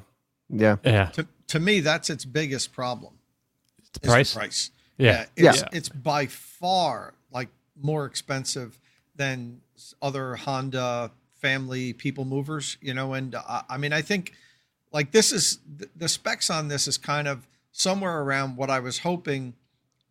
yeah, 0.49 0.77
yeah. 0.83 1.07
To, 1.07 1.27
to 1.47 1.59
me, 1.59 1.81
that's 1.81 2.09
its 2.09 2.23
biggest 2.23 2.71
problem. 2.71 3.15
the 3.93 4.07
is 4.07 4.33
the 4.33 4.39
price 4.39 4.71
price. 4.97 5.27
yeah 5.35 5.49
it's, 5.49 5.61
Yeah. 5.61 5.67
it's 5.71 5.89
by 5.89 6.25
far 6.27 7.13
like 7.31 7.49
more 7.81 8.05
expensive 8.05 8.79
than 9.15 9.61
other 10.01 10.35
Honda 10.35 11.11
family 11.41 11.93
people 11.93 12.25
movers, 12.25 12.77
you 12.81 12.93
know. 12.93 13.13
And 13.13 13.35
uh, 13.35 13.61
I 13.69 13.77
mean, 13.77 13.93
I 13.93 14.01
think 14.01 14.33
like 14.91 15.11
this 15.11 15.31
is 15.31 15.59
the, 15.77 15.87
the 15.95 16.07
specs 16.09 16.49
on 16.49 16.67
this 16.69 16.87
is 16.87 16.97
kind 16.97 17.27
of 17.27 17.47
somewhere 17.71 18.21
around 18.21 18.55
what 18.55 18.69
I 18.69 18.79
was 18.79 18.99
hoping 18.99 19.53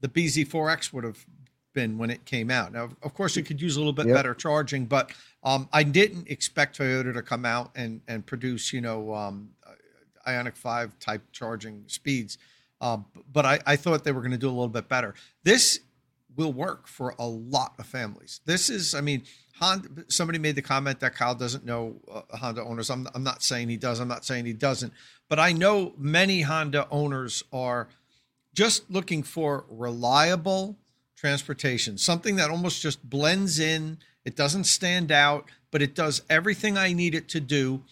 the 0.00 0.08
BZ4X 0.08 0.92
would 0.92 1.04
have 1.04 1.24
been 1.72 1.96
when 1.98 2.10
it 2.10 2.24
came 2.26 2.50
out. 2.50 2.72
Now, 2.72 2.90
of 3.02 3.14
course, 3.14 3.36
it 3.36 3.42
could 3.44 3.60
use 3.60 3.76
a 3.76 3.80
little 3.80 3.92
bit 3.92 4.06
Yep. 4.06 4.14
better 4.14 4.34
charging, 4.34 4.84
but 4.84 5.12
um, 5.42 5.68
I 5.72 5.82
didn't 5.82 6.28
expect 6.30 6.78
Toyota 6.78 7.12
to 7.14 7.22
come 7.22 7.44
out 7.44 7.70
and 7.74 8.00
and 8.06 8.24
produce, 8.24 8.72
you 8.72 8.80
know, 8.82 9.14
um, 9.14 9.50
Ioniq 10.26 10.56
Five 10.56 10.98
type 11.00 11.22
charging 11.32 11.84
speeds. 11.86 12.38
Uh, 12.84 12.98
but 13.32 13.46
I, 13.46 13.58
I 13.66 13.76
thought 13.76 14.04
they 14.04 14.12
were 14.12 14.20
going 14.20 14.32
to 14.32 14.36
do 14.36 14.46
a 14.46 14.52
little 14.52 14.68
bit 14.68 14.90
better. 14.90 15.14
This 15.42 15.80
will 16.36 16.52
work 16.52 16.86
for 16.86 17.14
a 17.18 17.26
lot 17.26 17.72
of 17.78 17.86
families. 17.86 18.42
This 18.44 18.68
is, 18.68 18.94
I 18.94 19.00
mean, 19.00 19.22
Honda. 19.58 20.04
Somebody 20.08 20.38
made 20.38 20.54
the 20.54 20.62
comment 20.62 21.00
that 21.00 21.14
Kyle 21.14 21.34
doesn't 21.34 21.64
know 21.64 21.96
uh, 22.12 22.36
Honda 22.36 22.62
owners. 22.62 22.90
I'm, 22.90 23.08
I'm 23.14 23.22
not 23.22 23.42
saying 23.42 23.70
he 23.70 23.78
does. 23.78 24.00
I'm 24.00 24.08
not 24.08 24.26
saying 24.26 24.44
he 24.44 24.52
doesn't. 24.52 24.92
But 25.30 25.38
I 25.38 25.52
know 25.52 25.94
many 25.96 26.42
Honda 26.42 26.86
owners 26.90 27.42
are 27.54 27.88
just 28.52 28.90
looking 28.90 29.22
for 29.22 29.64
reliable 29.70 30.76
transportation, 31.16 31.96
something 31.96 32.36
that 32.36 32.50
almost 32.50 32.82
just 32.82 33.02
blends 33.08 33.58
in. 33.58 33.96
It 34.26 34.36
doesn't 34.36 34.64
stand 34.64 35.10
out, 35.10 35.50
but 35.70 35.80
it 35.80 35.94
does 35.94 36.20
everything 36.28 36.76
I 36.76 36.92
need 36.92 37.14
it 37.14 37.30
to 37.30 37.40
do 37.40 37.82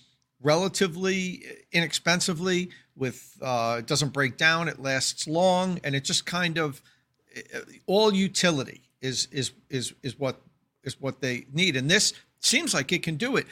relatively 0.42 1.44
inexpensively 1.72 2.70
with 2.96 3.38
uh, 3.40 3.76
it 3.78 3.86
doesn't 3.86 4.12
break 4.12 4.36
down 4.36 4.68
it 4.68 4.78
lasts 4.78 5.26
long 5.26 5.80
and 5.84 5.94
it 5.94 6.04
just 6.04 6.26
kind 6.26 6.58
of 6.58 6.82
all 7.86 8.12
utility 8.12 8.82
is 9.00 9.28
is 9.32 9.52
is 9.70 9.94
is 10.02 10.18
what 10.18 10.40
is 10.84 11.00
what 11.00 11.20
they 11.20 11.46
need, 11.52 11.76
and 11.76 11.90
this 11.90 12.12
seems 12.40 12.74
like 12.74 12.92
it 12.92 13.02
can 13.02 13.16
do 13.16 13.36
it. 13.36 13.46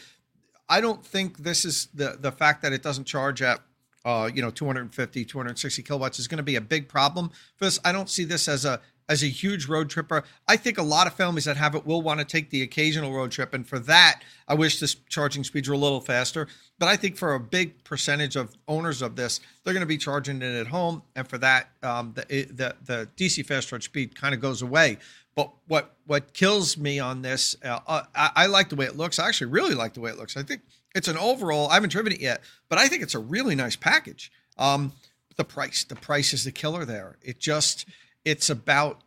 I 0.69 0.81
don't 0.81 1.05
think 1.05 1.39
this 1.39 1.65
is 1.65 1.89
the 1.95 2.17
the 2.19 2.33
fact 2.33 2.63
that 2.63 2.73
it 2.73 2.83
doesn't 2.83 3.05
charge 3.05 3.43
at 3.43 3.61
uh, 4.05 4.31
you 4.33 4.43
know 4.43 4.51
250 4.51 5.25
260 5.25 5.83
kilowatts 5.83 6.19
is 6.19 6.29
going 6.29 6.39
to 6.39 6.43
be 6.43 6.57
a 6.57 6.61
big 6.61 6.89
problem 6.89 7.31
for 7.57 7.65
this. 7.65 7.79
I 7.85 7.93
don't 7.93 8.09
see 8.09 8.25
this 8.25 8.49
as 8.49 8.65
a 8.65 8.81
as 9.11 9.23
a 9.23 9.27
huge 9.27 9.67
road 9.67 9.91
tripper. 9.91 10.23
I 10.49 10.57
think 10.57 10.79
a 10.79 10.83
lot 10.83 11.07
of 11.07 11.15
families 11.15 11.45
that 11.45 11.57
have 11.57 11.75
it 11.75 11.85
will 11.85 12.01
want 12.01 12.21
to 12.21 12.25
take 12.25 12.49
the 12.49 12.63
occasional 12.63 13.13
road 13.13 13.33
trip, 13.33 13.53
and 13.53 13.67
for 13.67 13.79
that, 13.81 14.23
I 14.49 14.55
wish 14.55 14.81
this 14.81 14.95
charging 15.09 15.45
speeds 15.45 15.69
were 15.69 15.75
a 15.75 15.79
little 15.79 16.01
faster. 16.01 16.47
But 16.79 16.89
I 16.89 16.97
think 16.97 17.17
for 17.17 17.35
a 17.35 17.41
big 17.41 17.83
percentage 17.85 18.37
of 18.37 18.55
owners 18.69 19.03
of 19.03 19.17
this, 19.17 19.41
they're 19.65 19.75
going 19.75 19.83
to 19.83 19.87
be 19.87 19.99
charging 19.99 20.41
it 20.41 20.55
at 20.55 20.69
home, 20.69 21.03
and 21.17 21.29
for 21.29 21.37
that, 21.39 21.71
um, 21.83 22.13
the, 22.15 22.23
the 22.53 22.77
the 22.87 23.09
DC 23.17 23.45
fast 23.45 23.69
charge 23.69 23.85
speed 23.85 24.15
kind 24.19 24.35
of 24.35 24.41
goes 24.41 24.63
away. 24.63 24.97
But 25.35 25.51
what 25.67 25.97
what 26.07 26.33
kills 26.33 26.79
me 26.79 26.99
on 27.01 27.23
this, 27.23 27.57
uh, 27.65 27.81
uh, 27.87 28.03
I, 28.15 28.31
I 28.37 28.47
like 28.47 28.69
the 28.69 28.77
way 28.77 28.87
it 28.87 28.97
looks. 28.97 29.19
I 29.19 29.29
actually 29.29 29.51
really 29.51 29.75
like 29.75 29.95
the 29.95 30.01
way 30.01 30.11
it 30.11 30.19
looks. 30.19 30.37
I 30.37 30.43
think 30.43 30.63
it's 30.95 31.09
an 31.09 31.17
overall. 31.17 31.69
I 31.69 31.75
haven't 31.75 31.91
driven 31.91 32.13
it 32.13 32.21
yet, 32.21 32.43
but 32.69 32.79
I 32.79 32.89
think 32.89 33.03
it's 33.03 33.15
a 33.15 33.21
really 33.21 33.55
nice 33.55 33.77
package. 33.77 34.31
Um, 34.57 34.93
the 35.37 35.45
price, 35.45 35.85
the 35.85 35.97
price 35.97 36.33
is 36.33 36.45
the 36.45 36.53
killer 36.53 36.85
there. 36.85 37.17
It 37.23 37.39
just, 37.39 37.87
it's 38.25 38.51
about, 38.51 39.01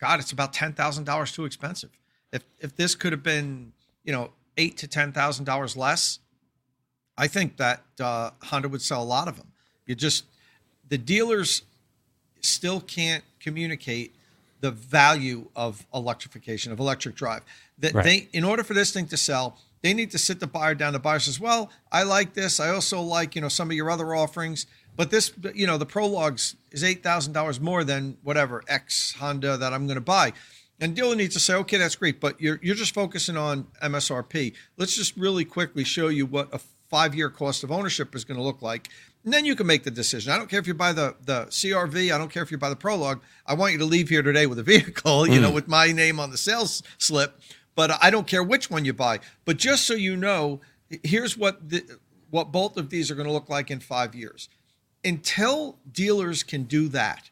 God, 0.00 0.20
it's 0.20 0.32
about 0.32 0.52
ten 0.52 0.72
thousand 0.72 1.04
dollars 1.04 1.32
too 1.32 1.44
expensive. 1.44 1.90
If 2.32 2.44
if 2.60 2.76
this 2.76 2.94
could 2.94 3.12
have 3.12 3.22
been, 3.22 3.72
you 4.04 4.12
know, 4.12 4.30
eight 4.56 4.76
to 4.78 4.88
ten 4.88 5.12
thousand 5.12 5.44
dollars 5.44 5.76
less, 5.76 6.18
I 7.16 7.26
think 7.28 7.56
that 7.56 7.82
uh, 8.00 8.30
Honda 8.42 8.68
would 8.68 8.82
sell 8.82 9.02
a 9.02 9.04
lot 9.04 9.28
of 9.28 9.36
them. 9.36 9.52
You 9.86 9.94
just, 9.94 10.24
the 10.88 10.98
dealers 10.98 11.62
still 12.40 12.80
can't 12.80 13.24
communicate 13.40 14.14
the 14.60 14.70
value 14.70 15.48
of 15.54 15.86
electrification 15.94 16.72
of 16.72 16.80
electric 16.80 17.14
drive. 17.14 17.42
That 17.78 17.94
Right. 17.94 18.04
they, 18.04 18.28
in 18.32 18.42
order 18.44 18.64
for 18.64 18.74
this 18.74 18.90
thing 18.92 19.06
to 19.08 19.16
sell, 19.16 19.58
they 19.82 19.94
need 19.94 20.10
to 20.10 20.18
sit 20.18 20.40
the 20.40 20.46
buyer 20.46 20.74
down. 20.74 20.92
The 20.92 20.98
buyer 20.98 21.20
says, 21.20 21.38
"Well, 21.38 21.70
I 21.92 22.02
like 22.02 22.34
this. 22.34 22.58
I 22.58 22.70
also 22.70 23.00
like 23.00 23.34
you 23.34 23.40
know 23.40 23.48
some 23.48 23.70
of 23.70 23.76
your 23.76 23.90
other 23.90 24.14
offerings, 24.14 24.66
but 24.96 25.10
this 25.10 25.32
you 25.54 25.66
know 25.66 25.78
the 25.78 25.86
Prologues 25.86 26.56
is 26.70 26.82
eight 26.82 27.02
thousand 27.02 27.32
dollars 27.32 27.60
more 27.60 27.84
than 27.84 28.16
whatever 28.22 28.62
X 28.68 29.14
Honda 29.18 29.56
that 29.56 29.72
I'm 29.72 29.86
going 29.86 29.96
to 29.96 30.00
buy." 30.00 30.32
And 30.80 30.94
dealer 30.94 31.16
needs 31.16 31.34
to 31.34 31.40
say, 31.40 31.54
"Okay, 31.54 31.76
that's 31.76 31.96
great, 31.96 32.20
but 32.20 32.40
you're 32.40 32.58
you're 32.62 32.74
just 32.74 32.94
focusing 32.94 33.36
on 33.36 33.66
MSRP. 33.82 34.54
Let's 34.76 34.96
just 34.96 35.16
really 35.16 35.44
quickly 35.44 35.84
show 35.84 36.08
you 36.08 36.26
what 36.26 36.48
a 36.52 36.60
five 36.88 37.14
year 37.14 37.30
cost 37.30 37.64
of 37.64 37.70
ownership 37.70 38.14
is 38.14 38.24
going 38.24 38.38
to 38.38 38.44
look 38.44 38.62
like." 38.62 38.88
And 39.24 39.34
then 39.34 39.44
you 39.44 39.56
can 39.56 39.66
make 39.66 39.82
the 39.82 39.90
decision. 39.90 40.30
I 40.30 40.36
don't 40.36 40.48
care 40.48 40.60
if 40.60 40.68
you 40.68 40.74
buy 40.74 40.92
the 40.92 41.16
the 41.24 41.46
CRV. 41.46 42.14
I 42.14 42.18
don't 42.18 42.30
care 42.30 42.42
if 42.42 42.50
you 42.50 42.58
buy 42.58 42.70
the 42.70 42.76
Prologue. 42.76 43.20
I 43.44 43.54
want 43.54 43.72
you 43.72 43.78
to 43.78 43.84
leave 43.84 44.08
here 44.08 44.22
today 44.22 44.46
with 44.46 44.58
a 44.58 44.62
vehicle, 44.74 45.26
you 45.26 45.40
know, 45.40 45.50
mm. 45.50 45.54
with 45.54 45.68
my 45.68 45.92
name 45.92 46.20
on 46.20 46.30
the 46.30 46.38
sales 46.38 46.82
slip. 46.98 47.40
But 47.74 48.02
I 48.02 48.10
don't 48.10 48.26
care 48.26 48.42
which 48.42 48.70
one 48.70 48.84
you 48.84 48.94
buy. 48.94 49.20
But 49.44 49.58
just 49.58 49.86
so 49.86 49.94
you 49.94 50.16
know, 50.16 50.60
here's 51.02 51.36
what 51.36 51.68
the, 51.68 51.84
what 52.30 52.52
both 52.52 52.76
of 52.76 52.88
these 52.88 53.10
are 53.10 53.14
going 53.14 53.26
to 53.26 53.32
look 53.32 53.50
like 53.50 53.70
in 53.70 53.80
five 53.80 54.14
years. 54.14 54.48
Until 55.06 55.78
dealers 55.92 56.42
can 56.42 56.64
do 56.64 56.88
that, 56.88 57.30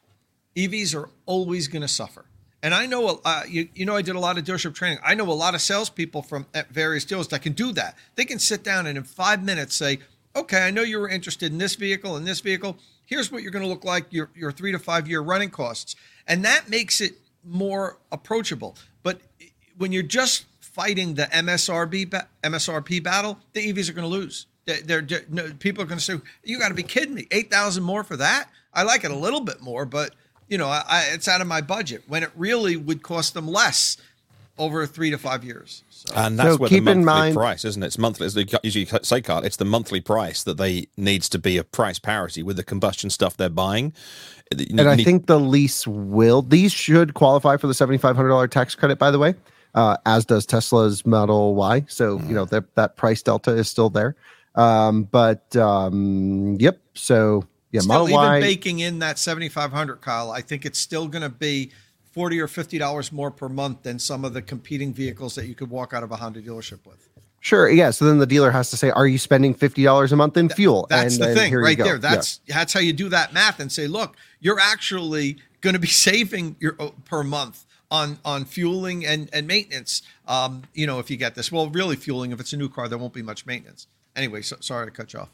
EVs 0.55 0.95
are 0.95 1.11
always 1.27 1.67
going 1.67 1.83
to 1.83 1.89
suffer. 1.89 2.25
And 2.63 2.73
I 2.73 2.87
know, 2.87 3.21
uh, 3.25 3.43
you, 3.49 3.69
you 3.75 3.85
know, 3.85 3.97
I 3.97 4.01
did 4.01 4.15
a 4.15 4.21
lot 4.21 4.39
of 4.39 4.45
dealership 4.45 4.75
training. 4.75 4.99
I 5.05 5.15
know 5.15 5.25
a 5.25 5.35
lot 5.35 5.55
of 5.55 5.61
salespeople 5.61 6.23
from 6.23 6.47
at 6.55 6.71
various 6.71 7.05
dealers 7.05 7.29
that 7.29 7.43
can 7.43 7.53
do 7.53 7.73
that. 7.73 7.97
They 8.15 8.25
can 8.25 8.39
sit 8.39 8.63
down 8.63 8.87
and 8.87 8.97
in 8.97 9.03
five 9.03 9.43
minutes 9.43 9.75
say, 9.75 9.99
okay, 10.37 10.63
I 10.63 10.71
know 10.71 10.83
you 10.83 11.01
were 11.01 11.09
interested 11.09 11.51
in 11.51 11.59
this 11.59 11.75
vehicle 11.75 12.17
and 12.17 12.25
this 12.25 12.41
vehicle. 12.41 12.79
Here's 13.07 13.33
what 13.33 13.43
you're 13.43 13.51
going 13.51 13.65
to 13.65 13.69
look 13.69 13.85
like 13.85 14.07
your, 14.11 14.31
your 14.37 14.53
three 14.53 14.71
to 14.71 14.79
five 14.79 15.09
year 15.09 15.21
running 15.21 15.51
costs. 15.51 15.97
And 16.29 16.45
that 16.45 16.69
makes 16.71 17.01
it 17.01 17.15
more 17.45 17.99
approachable. 18.13 18.77
But 19.03 19.21
when 19.77 19.91
you're 19.91 20.05
just 20.05 20.47
fighting 20.61 21.15
the 21.15 21.25
MSRB, 21.25 22.25
MSRP 22.43 23.03
battle, 23.03 23.41
the 23.53 23.73
EVs 23.73 23.91
are 23.91 23.95
going 23.95 24.09
to 24.09 24.17
lose. 24.17 24.47
They're, 24.67 24.81
they're, 24.83 25.03
they're- 25.03 25.27
no, 25.29 25.53
people 25.59 25.83
are 25.83 25.87
going 25.87 25.99
to 25.99 26.05
say, 26.05 26.15
"You 26.43 26.59
got 26.59 26.69
to 26.69 26.75
be 26.75 26.83
kidding 26.83 27.15
me! 27.15 27.27
Eight 27.31 27.51
thousand 27.51 27.83
more 27.85 28.05
for 28.05 28.17
that? 28.17 28.49
I 28.73 28.83
like 28.83 29.05
it 29.05 29.11
a 29.11 29.17
little 29.17 29.41
bit 29.41 29.61
more, 29.61 29.85
but 29.85 30.15
you 30.49 30.59
know, 30.59 30.69
I, 30.69 30.83
I, 30.89 31.03
it's 31.13 31.29
out 31.29 31.41
of 31.41 31.47
my 31.47 31.61
budget." 31.61 32.05
When 32.09 32.23
it 32.23 32.31
really 32.37 32.77
would 32.77 33.03
cost 33.03 33.35
them 33.35 33.47
less 33.49 33.97
over 34.57 34.87
three 34.87 35.11
to 35.11 35.19
five 35.19 35.43
years. 35.45 35.83
So, 35.91 36.15
And 36.15 36.39
that's 36.39 36.51
So 36.53 36.57
where 36.59 36.69
keep 36.69 36.85
the 36.85 36.93
in 36.93 37.05
monthly 37.05 37.21
mind- 37.23 37.35
price, 37.35 37.65
isn't 37.65 37.83
it? 37.83 37.87
It's 37.87 37.99
monthly. 37.99 38.27
As 38.27 38.35
they 38.35 38.47
usually 38.63 38.87
say, 39.03 39.21
Carl, 39.21 39.43
it's 39.45 39.57
the 39.57 39.65
monthly 39.65 40.01
price 40.01 40.45
that 40.45 40.59
they 40.59 40.87
needs 40.97 41.29
to 41.31 41.39
be 41.41 41.57
a 41.59 41.65
price 41.65 41.99
parity 41.99 42.43
with 42.43 42.57
the 42.57 42.63
combustion 42.63 43.11
stuff 43.11 43.37
they're 43.37 43.49
buying. 43.49 43.93
You 44.57 44.67
And 44.79 44.83
I 44.89 44.97
think 44.97 45.27
the 45.27 45.41
lease 45.41 45.87
will. 45.87 46.41
These 46.43 46.73
should 46.73 47.15
qualify 47.15 47.57
for 47.57 47.67
the 47.67 47.75
seventy 47.75 47.99
five 47.99 48.15
hundred 48.15 48.29
dollar 48.29 48.47
tax 48.47 48.75
credit, 48.77 48.99
by 48.99 49.11
the 49.11 49.19
way, 49.19 49.35
uh, 49.75 49.97
as 50.07 50.25
does 50.25 50.47
Tesla's 50.47 51.05
Model 51.05 51.55
Y. 51.57 51.85
So 51.89 52.21
you 52.21 52.35
know 52.35 52.45
that 52.47 52.75
that 52.77 52.97
price 52.97 53.23
delta 53.23 53.51
is 53.53 53.69
still 53.69 53.91
there. 53.91 54.15
Um, 54.55 55.05
but 55.05 55.55
um, 55.57 56.57
yep. 56.61 56.81
So 56.95 57.45
yeah, 57.73 57.81
still, 57.81 58.09
even 58.09 58.15
Y. 58.15 58.41
baking 58.41 58.79
in 58.81 59.01
that 59.01 59.19
seventy 59.19 59.49
five 59.49 59.73
hundred, 59.73 60.01
Kyle, 60.01 60.31
I 60.31 60.41
think 60.41 60.65
it's 60.65 60.79
still 60.79 61.09
going 61.09 61.23
to 61.23 61.29
be 61.29 61.73
forty 62.13 62.41
or 62.41 62.47
fifty 62.47 62.79
dollars 62.79 63.11
more 63.11 63.31
per 63.31 63.49
month 63.49 63.83
than 63.83 63.99
some 63.99 64.25
of 64.25 64.33
the 64.33 64.43
competing 64.43 64.93
vehicles 64.93 65.35
that 65.35 65.47
you 65.47 65.55
could 65.55 65.71
walk 65.71 65.93
out 65.93 66.03
of 66.03 66.13
a 66.13 66.17
Honda 66.17 66.41
dealership 66.41 66.87
with. 66.87 67.09
Sure. 67.41 67.69
Yeah. 67.69 67.91
So 67.91 68.07
then 68.07 68.19
the 68.19 68.27
dealer 68.27 68.51
has 68.53 68.71
to 68.71 68.77
say, 68.77 68.91
"Are 68.91 69.07
you 69.07 69.19
spending 69.19 69.53
fifty 69.53 69.83
dollars 69.85 70.13
a 70.13 70.17
month 70.17 70.37
in 70.37 70.49
fuel?" 70.49 70.87
That's 70.89 71.17
And 71.17 71.23
the 71.23 71.27
then 71.27 71.37
thing 71.37 71.55
right 71.55 71.77
there. 71.77 71.95
Yeah. 71.95 71.99
That's 71.99 72.41
that's 72.49 72.73
how 72.73 72.81
you 72.81 72.95
do 72.95 73.11
that 73.11 73.35
math 73.35 73.61
and 73.61 73.71
say, 73.71 73.87
look, 73.87 74.17
you're 74.41 74.59
actually 74.59 75.37
going 75.61 75.75
to 75.75 75.81
be 75.81 75.87
saving 76.09 76.57
your 76.59 76.75
uh, 76.79 76.91
per 77.05 77.23
month 77.23 77.67
on 77.91 78.19
on 78.25 78.47
fueling 78.47 79.05
and 79.05 79.29
and 79.33 79.47
maintenance. 79.47 80.01
Um, 80.27 80.63
you 80.73 80.87
know, 80.87 81.01
if 81.01 81.11
you 81.11 81.19
get 81.19 81.35
this, 81.35 81.53
well, 81.53 81.69
really 81.69 81.97
fueling. 81.97 82.33
If 82.33 82.41
it's 82.41 82.55
a 82.55 82.57
new 82.57 82.71
car, 82.71 82.89
there 82.89 82.97
won't 82.97 83.13
be 83.13 83.23
much 83.23 83.45
maintenance. 83.45 83.89
Anyway, 84.17 84.43
so, 84.43 84.57
sorry 84.61 84.87
to 84.87 84.91
cut 84.93 85.13
you 85.13 85.21
off. 85.21 85.29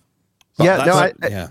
but 0.57 0.65
yeah, 0.65 0.85
no, 0.85 0.93
I- 0.95 1.13
I- 1.23 1.29
yeah. 1.29 1.49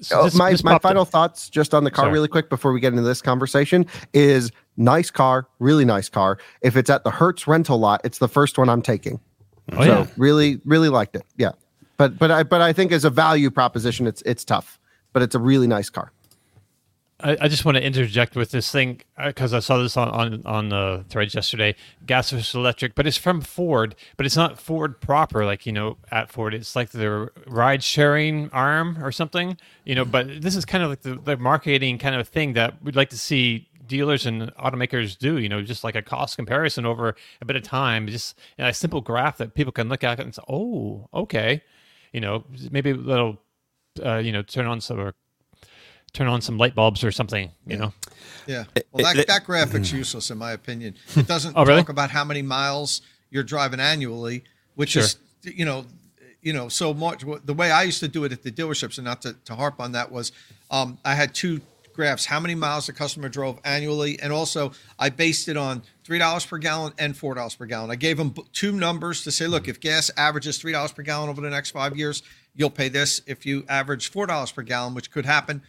So 0.00 0.24
this- 0.24 0.34
my 0.34 0.50
this 0.50 0.62
my 0.64 0.78
final 0.78 1.02
up- 1.02 1.08
thoughts 1.08 1.48
just 1.48 1.72
on 1.74 1.84
the 1.84 1.90
car 1.90 2.04
Sorry. 2.04 2.12
really 2.12 2.28
quick 2.28 2.48
before 2.50 2.72
we 2.72 2.80
get 2.80 2.92
into 2.92 3.02
this 3.04 3.22
conversation 3.22 3.86
is 4.12 4.50
nice 4.76 5.10
car, 5.10 5.46
really 5.60 5.84
nice 5.84 6.08
car. 6.08 6.38
If 6.62 6.76
it's 6.76 6.90
at 6.90 7.04
the 7.04 7.10
Hertz 7.10 7.46
rental 7.46 7.78
lot, 7.78 8.00
it's 8.04 8.18
the 8.18 8.28
first 8.28 8.58
one 8.58 8.68
I'm 8.68 8.82
taking. 8.82 9.20
Oh, 9.72 9.78
so 9.82 9.84
yeah. 10.00 10.06
really, 10.16 10.60
really 10.64 10.88
liked 10.90 11.16
it. 11.16 11.24
Yeah. 11.36 11.52
But 11.96 12.18
but 12.18 12.30
I 12.30 12.42
but 12.42 12.60
I 12.60 12.72
think 12.72 12.92
as 12.92 13.04
a 13.04 13.10
value 13.10 13.50
proposition, 13.50 14.06
it's 14.06 14.20
it's 14.26 14.44
tough. 14.44 14.78
But 15.12 15.22
it's 15.22 15.34
a 15.36 15.38
really 15.38 15.68
nice 15.68 15.88
car. 15.90 16.12
I, 17.20 17.36
I 17.42 17.48
just 17.48 17.64
want 17.64 17.76
to 17.76 17.84
interject 17.84 18.34
with 18.34 18.50
this 18.50 18.70
thing 18.70 19.00
because 19.24 19.54
I 19.54 19.60
saw 19.60 19.78
this 19.78 19.96
on 19.96 20.08
on 20.08 20.42
on 20.44 20.68
the 20.68 21.04
threads 21.08 21.34
yesterday. 21.34 21.76
Gas 22.06 22.30
versus 22.30 22.54
electric, 22.54 22.94
but 22.94 23.06
it's 23.06 23.16
from 23.16 23.40
Ford, 23.40 23.94
but 24.16 24.26
it's 24.26 24.36
not 24.36 24.58
Ford 24.58 25.00
proper. 25.00 25.44
Like 25.44 25.64
you 25.64 25.72
know, 25.72 25.96
at 26.10 26.30
Ford, 26.30 26.54
it's 26.54 26.74
like 26.74 26.90
their 26.90 27.30
ride 27.46 27.82
sharing 27.82 28.50
arm 28.50 29.02
or 29.02 29.12
something. 29.12 29.56
You 29.84 29.94
know, 29.94 30.04
but 30.04 30.42
this 30.42 30.56
is 30.56 30.64
kind 30.64 30.82
of 30.82 30.90
like 30.90 31.02
the, 31.02 31.14
the 31.14 31.36
marketing 31.36 31.98
kind 31.98 32.16
of 32.16 32.28
thing 32.28 32.54
that 32.54 32.82
we'd 32.82 32.96
like 32.96 33.10
to 33.10 33.18
see 33.18 33.68
dealers 33.86 34.26
and 34.26 34.52
automakers 34.56 35.16
do. 35.16 35.38
You 35.38 35.48
know, 35.48 35.62
just 35.62 35.84
like 35.84 35.94
a 35.94 36.02
cost 36.02 36.36
comparison 36.36 36.84
over 36.84 37.14
a 37.40 37.44
bit 37.44 37.54
of 37.54 37.62
time, 37.62 38.08
just 38.08 38.36
a 38.58 38.74
simple 38.74 39.00
graph 39.00 39.38
that 39.38 39.54
people 39.54 39.72
can 39.72 39.88
look 39.88 40.02
at 40.02 40.18
and 40.18 40.34
say, 40.34 40.42
"Oh, 40.48 41.08
okay." 41.14 41.62
You 42.12 42.20
know, 42.20 42.44
maybe 42.70 42.92
that'll 42.92 43.38
uh, 44.04 44.16
you 44.16 44.32
know, 44.32 44.42
turn 44.42 44.66
on 44.66 44.80
some 44.80 45.00
or 45.00 45.14
turn 46.14 46.26
on 46.28 46.40
some 46.40 46.56
light 46.56 46.74
bulbs 46.74 47.04
or 47.04 47.12
something. 47.12 47.50
You 47.66 47.76
know. 47.76 47.92
Yeah. 48.46 48.64
Well, 48.92 49.12
that, 49.14 49.26
that 49.26 49.44
graphic's 49.44 49.92
useless 49.92 50.30
in 50.30 50.38
my 50.38 50.52
opinion. 50.52 50.94
It 51.16 51.26
doesn't 51.28 51.54
Oh, 51.56 51.64
really? 51.64 51.80
talk 51.82 51.90
about 51.90 52.10
how 52.10 52.24
many 52.24 52.40
miles 52.40 53.02
you're 53.30 53.42
driving 53.42 53.80
annually, 53.80 54.44
which 54.76 54.90
Sure. 54.90 55.02
is 55.02 55.16
you 55.42 55.64
know, 55.66 55.84
you 56.40 56.52
know, 56.54 56.68
so 56.70 56.94
much. 56.94 57.22
The 57.44 57.52
way 57.54 57.70
I 57.70 57.82
used 57.82 58.00
to 58.00 58.08
do 58.08 58.24
it 58.24 58.32
at 58.32 58.42
the 58.42 58.50
dealerships, 58.50 58.96
and 58.96 59.04
not 59.04 59.20
to, 59.22 59.34
to 59.44 59.54
harp 59.54 59.78
on 59.80 59.92
that, 59.92 60.10
was 60.10 60.32
um, 60.70 60.96
I 61.04 61.14
had 61.14 61.34
two 61.34 61.60
graphs: 61.94 62.24
how 62.26 62.38
many 62.40 62.54
miles 62.54 62.86
the 62.86 62.92
customer 62.92 63.28
drove 63.28 63.58
annually, 63.64 64.18
and 64.20 64.32
also 64.32 64.72
I 64.98 65.10
based 65.10 65.48
it 65.48 65.56
on 65.56 65.82
three 66.04 66.18
dollars 66.18 66.46
per 66.46 66.58
gallon 66.58 66.92
and 66.98 67.16
four 67.16 67.34
dollars 67.34 67.54
per 67.56 67.66
gallon. 67.66 67.90
I 67.90 67.96
gave 67.96 68.16
them 68.18 68.34
two 68.52 68.72
numbers 68.72 69.22
to 69.24 69.30
say, 69.32 69.46
look, 69.46 69.68
if 69.68 69.80
gas 69.80 70.10
averages 70.16 70.58
three 70.58 70.72
dollars 70.72 70.92
per 70.92 71.02
gallon 71.02 71.28
over 71.28 71.40
the 71.40 71.50
next 71.50 71.70
five 71.72 71.96
years, 71.96 72.22
you'll 72.54 72.70
pay 72.70 72.88
this. 72.88 73.20
If 73.26 73.44
you 73.46 73.64
average 73.68 74.10
four 74.10 74.26
dollars 74.26 74.52
per 74.52 74.62
gallon, 74.62 74.94
which 74.94 75.10
could 75.10 75.26
happen, 75.26 75.62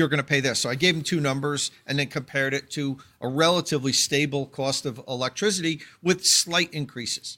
you're 0.00 0.08
going 0.08 0.16
to 0.16 0.24
pay 0.24 0.40
this. 0.40 0.58
So 0.58 0.70
I 0.70 0.74
gave 0.76 0.96
him 0.96 1.02
two 1.02 1.20
numbers 1.20 1.70
and 1.86 1.98
then 1.98 2.06
compared 2.06 2.54
it 2.54 2.70
to 2.70 2.96
a 3.20 3.28
relatively 3.28 3.92
stable 3.92 4.46
cost 4.46 4.86
of 4.86 4.98
electricity 5.06 5.82
with 6.02 6.24
slight 6.24 6.72
increases. 6.72 7.36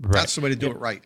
Right. 0.00 0.14
That's 0.14 0.34
the 0.34 0.40
way 0.40 0.48
to 0.48 0.56
do 0.56 0.72
it 0.72 0.78
right. 0.80 1.04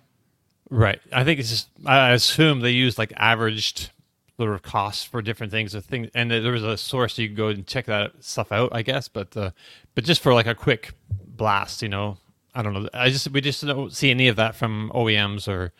Right. 0.70 0.98
I 1.12 1.24
think 1.24 1.40
it's 1.40 1.50
just. 1.50 1.68
I 1.84 2.12
assume 2.12 2.60
they 2.60 2.70
use 2.70 2.98
like 2.98 3.12
averaged 3.16 3.90
sort 4.38 4.54
of 4.54 4.62
costs 4.62 5.04
for 5.04 5.20
different 5.20 5.52
things. 5.52 5.74
Of 5.74 5.84
things, 5.84 6.08
and 6.14 6.30
there 6.30 6.52
was 6.52 6.64
a 6.64 6.78
source 6.78 7.18
you 7.18 7.28
could 7.28 7.36
go 7.36 7.48
and 7.48 7.66
check 7.66 7.84
that 7.84 8.12
stuff 8.20 8.50
out. 8.50 8.70
I 8.72 8.80
guess, 8.80 9.08
but 9.08 9.36
uh, 9.36 9.50
but 9.94 10.04
just 10.04 10.22
for 10.22 10.32
like 10.32 10.46
a 10.46 10.54
quick 10.54 10.92
blast, 11.10 11.82
you 11.82 11.90
know, 11.90 12.16
I 12.54 12.62
don't 12.62 12.72
know. 12.72 12.88
I 12.94 13.10
just 13.10 13.30
we 13.30 13.42
just 13.42 13.66
don't 13.66 13.92
see 13.92 14.10
any 14.10 14.28
of 14.28 14.36
that 14.36 14.56
from 14.56 14.90
OEMs 14.94 15.46
or 15.46 15.72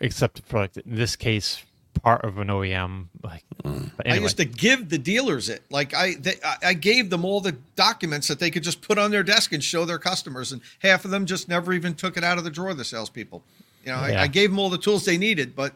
except 0.00 0.42
for 0.44 0.60
like 0.60 0.76
in 0.76 0.94
this 0.94 1.16
case 1.16 1.64
part 2.02 2.24
of 2.24 2.38
an 2.38 2.48
OEM. 2.48 3.06
Like, 3.22 3.44
Mm. 3.64 3.90
but 3.96 4.08
I 4.10 4.16
used 4.16 4.36
to 4.36 4.44
give 4.44 4.88
the 4.88 4.98
dealers 4.98 5.48
it. 5.48 5.62
Like 5.70 5.94
I, 5.94 6.14
they, 6.14 6.34
I- 6.44 6.56
I 6.68 6.74
gave 6.74 7.10
them 7.10 7.24
all 7.24 7.40
the 7.40 7.52
documents 7.74 8.28
that 8.28 8.38
they 8.38 8.50
could 8.50 8.62
just 8.62 8.80
put 8.82 8.98
on 8.98 9.10
their 9.10 9.22
desk 9.22 9.52
and 9.52 9.62
show 9.64 9.84
their 9.84 9.98
customers, 9.98 10.52
and 10.52 10.60
half 10.80 11.04
of 11.04 11.10
them 11.10 11.26
just 11.26 11.48
never 11.48 11.72
even 11.72 11.94
took 11.94 12.16
it 12.16 12.22
out 12.24 12.38
of 12.38 12.44
the 12.44 12.50
drawer. 12.50 12.74
The 12.74 12.84
salespeople, 12.84 13.42
you 13.84 13.92
know, 13.92 14.06
Yeah. 14.06 14.20
I, 14.20 14.22
I 14.24 14.26
gave 14.28 14.50
them 14.50 14.58
all 14.58 14.70
the 14.70 14.78
tools 14.78 15.04
they 15.04 15.18
needed, 15.18 15.56
but 15.56 15.74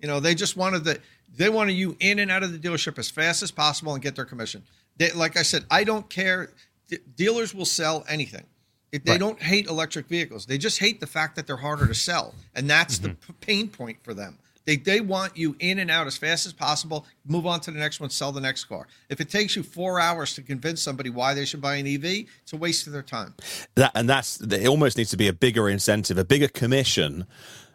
you 0.00 0.06
know, 0.08 0.20
they 0.20 0.34
just 0.34 0.56
wanted 0.56 0.84
the 0.84 1.00
they 1.36 1.48
wanted 1.48 1.72
you 1.72 1.96
in 1.98 2.20
and 2.20 2.30
out 2.30 2.42
of 2.44 2.52
the 2.52 2.58
dealership 2.58 2.96
as 2.98 3.10
fast 3.10 3.42
as 3.42 3.50
possible 3.50 3.92
and 3.94 4.02
get 4.02 4.14
their 4.14 4.24
commission. 4.24 4.62
They, 4.98 5.10
like 5.10 5.36
I 5.36 5.42
said, 5.42 5.64
I 5.70 5.82
don't 5.82 6.08
care. 6.08 6.50
D- 6.88 6.98
dealers 7.16 7.52
will 7.54 7.64
sell 7.64 8.04
anything. 8.08 8.44
If 8.92 9.02
they 9.02 9.12
Right. 9.12 9.18
don't 9.20 9.42
hate 9.42 9.66
electric 9.66 10.06
vehicles. 10.06 10.46
They 10.46 10.56
just 10.58 10.78
hate 10.78 11.00
the 11.00 11.06
fact 11.08 11.34
that 11.34 11.48
they're 11.48 11.56
harder 11.56 11.88
to 11.88 11.94
sell, 11.96 12.32
and 12.54 12.70
that's 12.70 12.98
the 12.98 13.08
p- 13.08 13.32
pain 13.40 13.68
point 13.68 13.96
for 14.04 14.14
them. 14.14 14.38
They 14.66 14.76
they 14.76 15.00
want 15.00 15.36
you 15.36 15.56
in 15.58 15.78
and 15.78 15.90
out 15.90 16.06
as 16.06 16.16
fast 16.16 16.46
as 16.46 16.52
possible. 16.52 17.06
Move 17.26 17.46
on 17.46 17.60
to 17.60 17.70
the 17.70 17.78
next 17.78 18.00
one. 18.00 18.10
Sell 18.10 18.32
the 18.32 18.40
next 18.40 18.64
car. 18.64 18.86
If 19.08 19.20
it 19.20 19.28
takes 19.28 19.56
you 19.56 19.62
four 19.62 20.00
hours 20.00 20.34
to 20.34 20.42
convince 20.42 20.82
somebody 20.82 21.10
why 21.10 21.34
they 21.34 21.44
should 21.44 21.60
buy 21.60 21.76
an 21.76 21.86
EV, 21.86 22.26
it's 22.42 22.52
a 22.52 22.56
waste 22.56 22.86
of 22.86 22.92
their 22.92 23.02
time. 23.02 23.34
That 23.74 23.92
and 23.94 24.08
that's 24.08 24.40
it. 24.40 24.66
Almost 24.66 24.96
needs 24.96 25.10
to 25.10 25.16
be 25.16 25.28
a 25.28 25.32
bigger 25.32 25.68
incentive, 25.68 26.16
a 26.16 26.24
bigger 26.24 26.48
commission. 26.48 27.26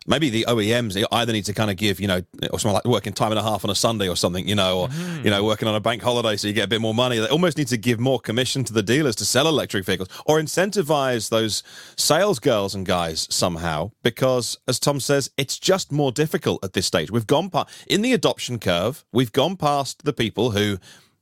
Maybe 0.07 0.29
the 0.29 0.45
OEMs 0.47 1.01
either 1.11 1.33
need 1.33 1.45
to 1.45 1.53
kind 1.53 1.69
of 1.69 1.77
give, 1.77 1.99
you 1.99 2.07
know, 2.07 2.21
or 2.51 2.59
something 2.59 2.73
like 2.73 2.85
working 2.85 3.13
time 3.13 3.31
and 3.31 3.39
a 3.39 3.43
half 3.43 3.63
on 3.63 3.69
a 3.69 3.75
Sunday 3.75 4.07
or 4.07 4.15
something, 4.15 4.47
you 4.47 4.55
know, 4.55 4.79
or 4.81 4.89
Mm-hmm. 4.89 5.25
you 5.25 5.31
know, 5.31 5.43
working 5.43 5.67
on 5.67 5.75
a 5.75 5.79
bank 5.79 6.01
holiday 6.01 6.35
so 6.35 6.47
you 6.47 6.53
get 6.53 6.65
a 6.65 6.67
bit 6.67 6.81
more 6.81 6.93
money. 6.93 7.19
They 7.19 7.27
almost 7.27 7.57
need 7.57 7.67
to 7.67 7.77
give 7.77 7.99
more 7.99 8.19
commission 8.19 8.63
to 8.63 8.73
the 8.73 8.81
dealers 8.81 9.15
to 9.17 9.25
sell 9.25 9.47
electric 9.47 9.85
vehicles, 9.85 10.09
or 10.25 10.39
incentivize 10.39 11.29
those 11.29 11.63
sales 11.95 12.39
girls 12.39 12.73
and 12.75 12.85
guys 12.85 13.27
somehow. 13.29 13.91
Because, 14.03 14.57
as 14.67 14.79
Tom 14.79 14.99
says, 14.99 15.29
it's 15.37 15.59
just 15.59 15.91
more 15.91 16.11
difficult 16.11 16.63
at 16.63 16.73
this 16.73 16.85
stage. 16.85 17.11
We've 17.11 17.27
gone 17.27 17.49
past 17.49 17.69
in 17.87 18.01
the 18.01 18.13
adoption 18.13 18.59
curve. 18.59 19.05
We've 19.11 19.31
gone 19.31 19.57
past 19.57 20.03
the 20.05 20.13
people 20.13 20.51
who 20.51 20.79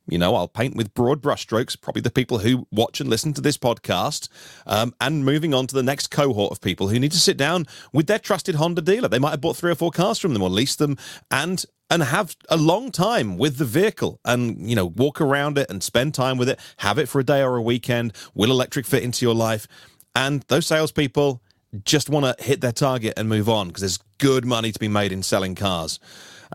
you 0.08 0.18
know, 0.18 0.36
I'll 0.36 0.48
paint 0.48 0.76
with 0.76 0.94
broad 0.94 1.22
brushstrokes, 1.22 1.80
probably 1.80 2.02
the 2.02 2.12
people 2.12 2.40
who 2.40 2.68
watch 2.72 3.00
and 3.00 3.10
listen 3.10 3.34
to 3.34 3.42
this 3.42 3.58
podcast, 3.58 4.30
um, 4.66 4.94
and 5.02 5.26
moving 5.26 5.54
on 5.54 5.68
to 5.68 5.76
the 5.76 5.84
next 5.84 6.12
cohort 6.12 6.52
of 6.52 6.62
people 6.62 6.88
who 6.88 7.00
need 7.00 7.12
to 7.12 7.20
sit 7.20 7.38
down 7.38 7.66
with 7.92 8.08
their 8.08 8.20
trusted 8.20 8.56
Honda 8.56 8.82
dealer. 8.82 9.08
They 9.08 9.20
might 9.20 9.32
have 9.32 9.42
bought 9.42 9.58
three 9.58 9.72
or 9.72 9.76
four 9.76 9.92
cars 9.92 10.20
from 10.20 10.34
them 10.34 10.42
or 10.42 10.50
leased 10.50 10.80
them 10.80 10.98
and 11.32 11.64
and 11.90 12.04
have 12.04 12.36
a 12.50 12.58
long 12.58 12.92
time 12.92 13.38
with 13.38 13.58
the 13.58 13.66
vehicle 13.66 14.20
and 14.26 14.70
you 14.70 14.76
know 14.76 14.86
walk 14.86 15.22
around 15.22 15.58
it 15.58 15.70
and 15.70 15.82
spend 15.82 16.14
time 16.14 16.38
with 16.38 16.50
it, 16.50 16.60
have 16.78 16.98
it 16.98 17.08
for 17.08 17.20
a 17.20 17.24
day 17.24 17.42
or 17.42 17.56
a 17.56 17.62
weekend. 17.62 18.14
Will 18.34 18.52
electric 18.52 18.86
fit 18.86 19.04
into 19.04 19.26
your 19.26 19.36
life? 19.36 19.68
And 20.16 20.44
those 20.48 20.66
salespeople 20.66 21.42
just 21.84 22.10
want 22.10 22.26
to 22.26 22.44
hit 22.44 22.62
their 22.62 22.72
target 22.72 23.14
and 23.18 23.30
move 23.30 23.50
on 23.50 23.68
because 23.68 23.82
there's 23.82 24.00
good 24.18 24.46
money 24.46 24.72
to 24.72 24.80
be 24.80 24.88
made 24.88 25.12
in 25.12 25.22
selling 25.24 25.56
cars. 25.56 26.00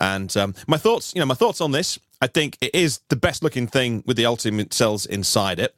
And 0.01 0.35
um, 0.37 0.55
my 0.67 0.79
thoughts, 0.79 1.15
you 1.15 1.21
know, 1.21 1.27
my 1.27 1.35
thoughts 1.35 1.61
on 1.61 1.73
this. 1.73 1.99
I 2.23 2.29
think 2.29 2.57
it 2.61 2.73
is 2.73 3.01
the 3.09 3.17
best 3.17 3.43
looking 3.43 3.67
thing 3.67 4.05
with 4.07 4.17
the 4.17 4.23
Ultium 4.23 4.73
cells 4.73 5.07
inside 5.07 5.59
it. 5.59 5.75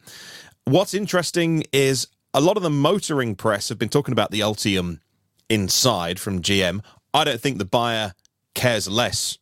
What's 0.67 0.93
interesting 0.93 1.65
is 1.73 2.07
a 2.35 2.41
lot 2.43 2.59
of 2.59 2.63
the 2.63 2.69
motoring 2.69 3.35
press 3.35 3.71
have 3.71 3.79
been 3.79 3.89
talking 3.89 4.13
about 4.13 4.31
the 4.31 4.41
Ultium 4.41 5.01
inside 5.49 6.21
from 6.21 6.43
GM. 6.43 6.85
I 7.15 7.25
don't 7.25 7.41
think 7.41 7.57
the 7.57 7.65
buyer 7.65 8.13
cares 8.55 8.87
less 8.87 9.39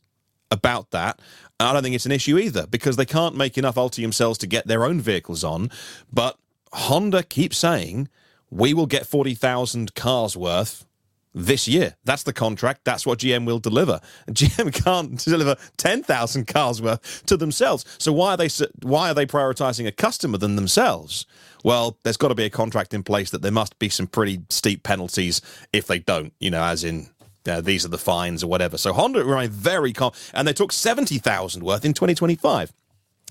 about 0.52 0.92
that. 0.92 1.18
And 1.58 1.68
I 1.68 1.72
don't 1.72 1.82
think 1.82 1.96
it's 1.96 2.06
an 2.06 2.12
issue 2.12 2.38
either 2.38 2.68
because 2.68 2.94
they 2.94 3.04
can't 3.04 3.36
make 3.36 3.58
enough 3.58 3.74
Ultium 3.74 4.14
cells 4.14 4.38
to 4.38 4.46
get 4.46 4.68
their 4.68 4.84
own 4.84 5.00
vehicles 5.00 5.42
on. 5.42 5.72
But 6.12 6.38
Honda 6.72 7.24
keeps 7.24 7.58
saying 7.58 8.10
we 8.48 8.74
will 8.74 8.86
get 8.86 9.06
40,000 9.06 9.96
cars 9.96 10.36
worth 10.36 10.86
this 11.34 11.66
year. 11.66 11.96
That's 12.04 12.22
the 12.24 12.32
contract. 12.32 12.84
That's 12.84 13.06
what 13.06 13.20
GM 13.20 13.46
will 13.46 13.58
deliver. 13.58 14.00
GM 14.28 14.72
can't 14.72 15.18
deliver 15.18 15.56
10,000 15.76 16.46
cars 16.46 16.82
worth 16.82 17.24
to 17.26 17.36
themselves. 17.36 17.84
So 17.98 18.12
why 18.12 18.34
are 18.34 18.36
they 18.36 18.48
why 18.82 19.10
are 19.10 19.14
they 19.14 19.26
prioritizing 19.26 19.86
a 19.86 19.92
customer 19.92 20.38
than 20.38 20.56
themselves? 20.56 21.26
Well, 21.64 21.96
there's 22.02 22.16
got 22.16 22.28
to 22.28 22.34
be 22.34 22.44
a 22.44 22.50
contract 22.50 22.92
in 22.92 23.02
place 23.02 23.30
that 23.30 23.42
there 23.42 23.52
must 23.52 23.78
be 23.78 23.88
some 23.88 24.06
pretty 24.06 24.40
steep 24.50 24.82
penalties 24.82 25.40
if 25.72 25.86
they 25.86 26.00
don't, 26.00 26.32
you 26.40 26.50
know, 26.50 26.62
as 26.62 26.82
in 26.82 27.08
uh, 27.46 27.60
these 27.60 27.84
are 27.84 27.88
the 27.88 27.98
fines 27.98 28.42
or 28.42 28.48
whatever. 28.48 28.78
So 28.78 28.92
Honda 28.92 29.24
remain 29.24 29.50
very 29.50 29.92
calm, 29.92 30.12
and 30.34 30.46
they 30.46 30.52
took 30.52 30.72
70,000 30.72 31.62
worth 31.62 31.84
in 31.84 31.92
2025. 31.92 32.72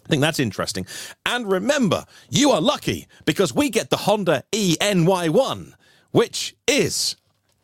I 0.04 0.08
think 0.08 0.22
that's 0.22 0.40
interesting. 0.40 0.86
And 1.26 1.50
remember, 1.50 2.06
you 2.30 2.52
are 2.52 2.62
lucky 2.62 3.08
because 3.26 3.54
we 3.54 3.70
get 3.70 3.90
the 3.90 3.98
Honda 3.98 4.44
e:Ny1, 4.52 5.74
which 6.12 6.56
is 6.68 7.16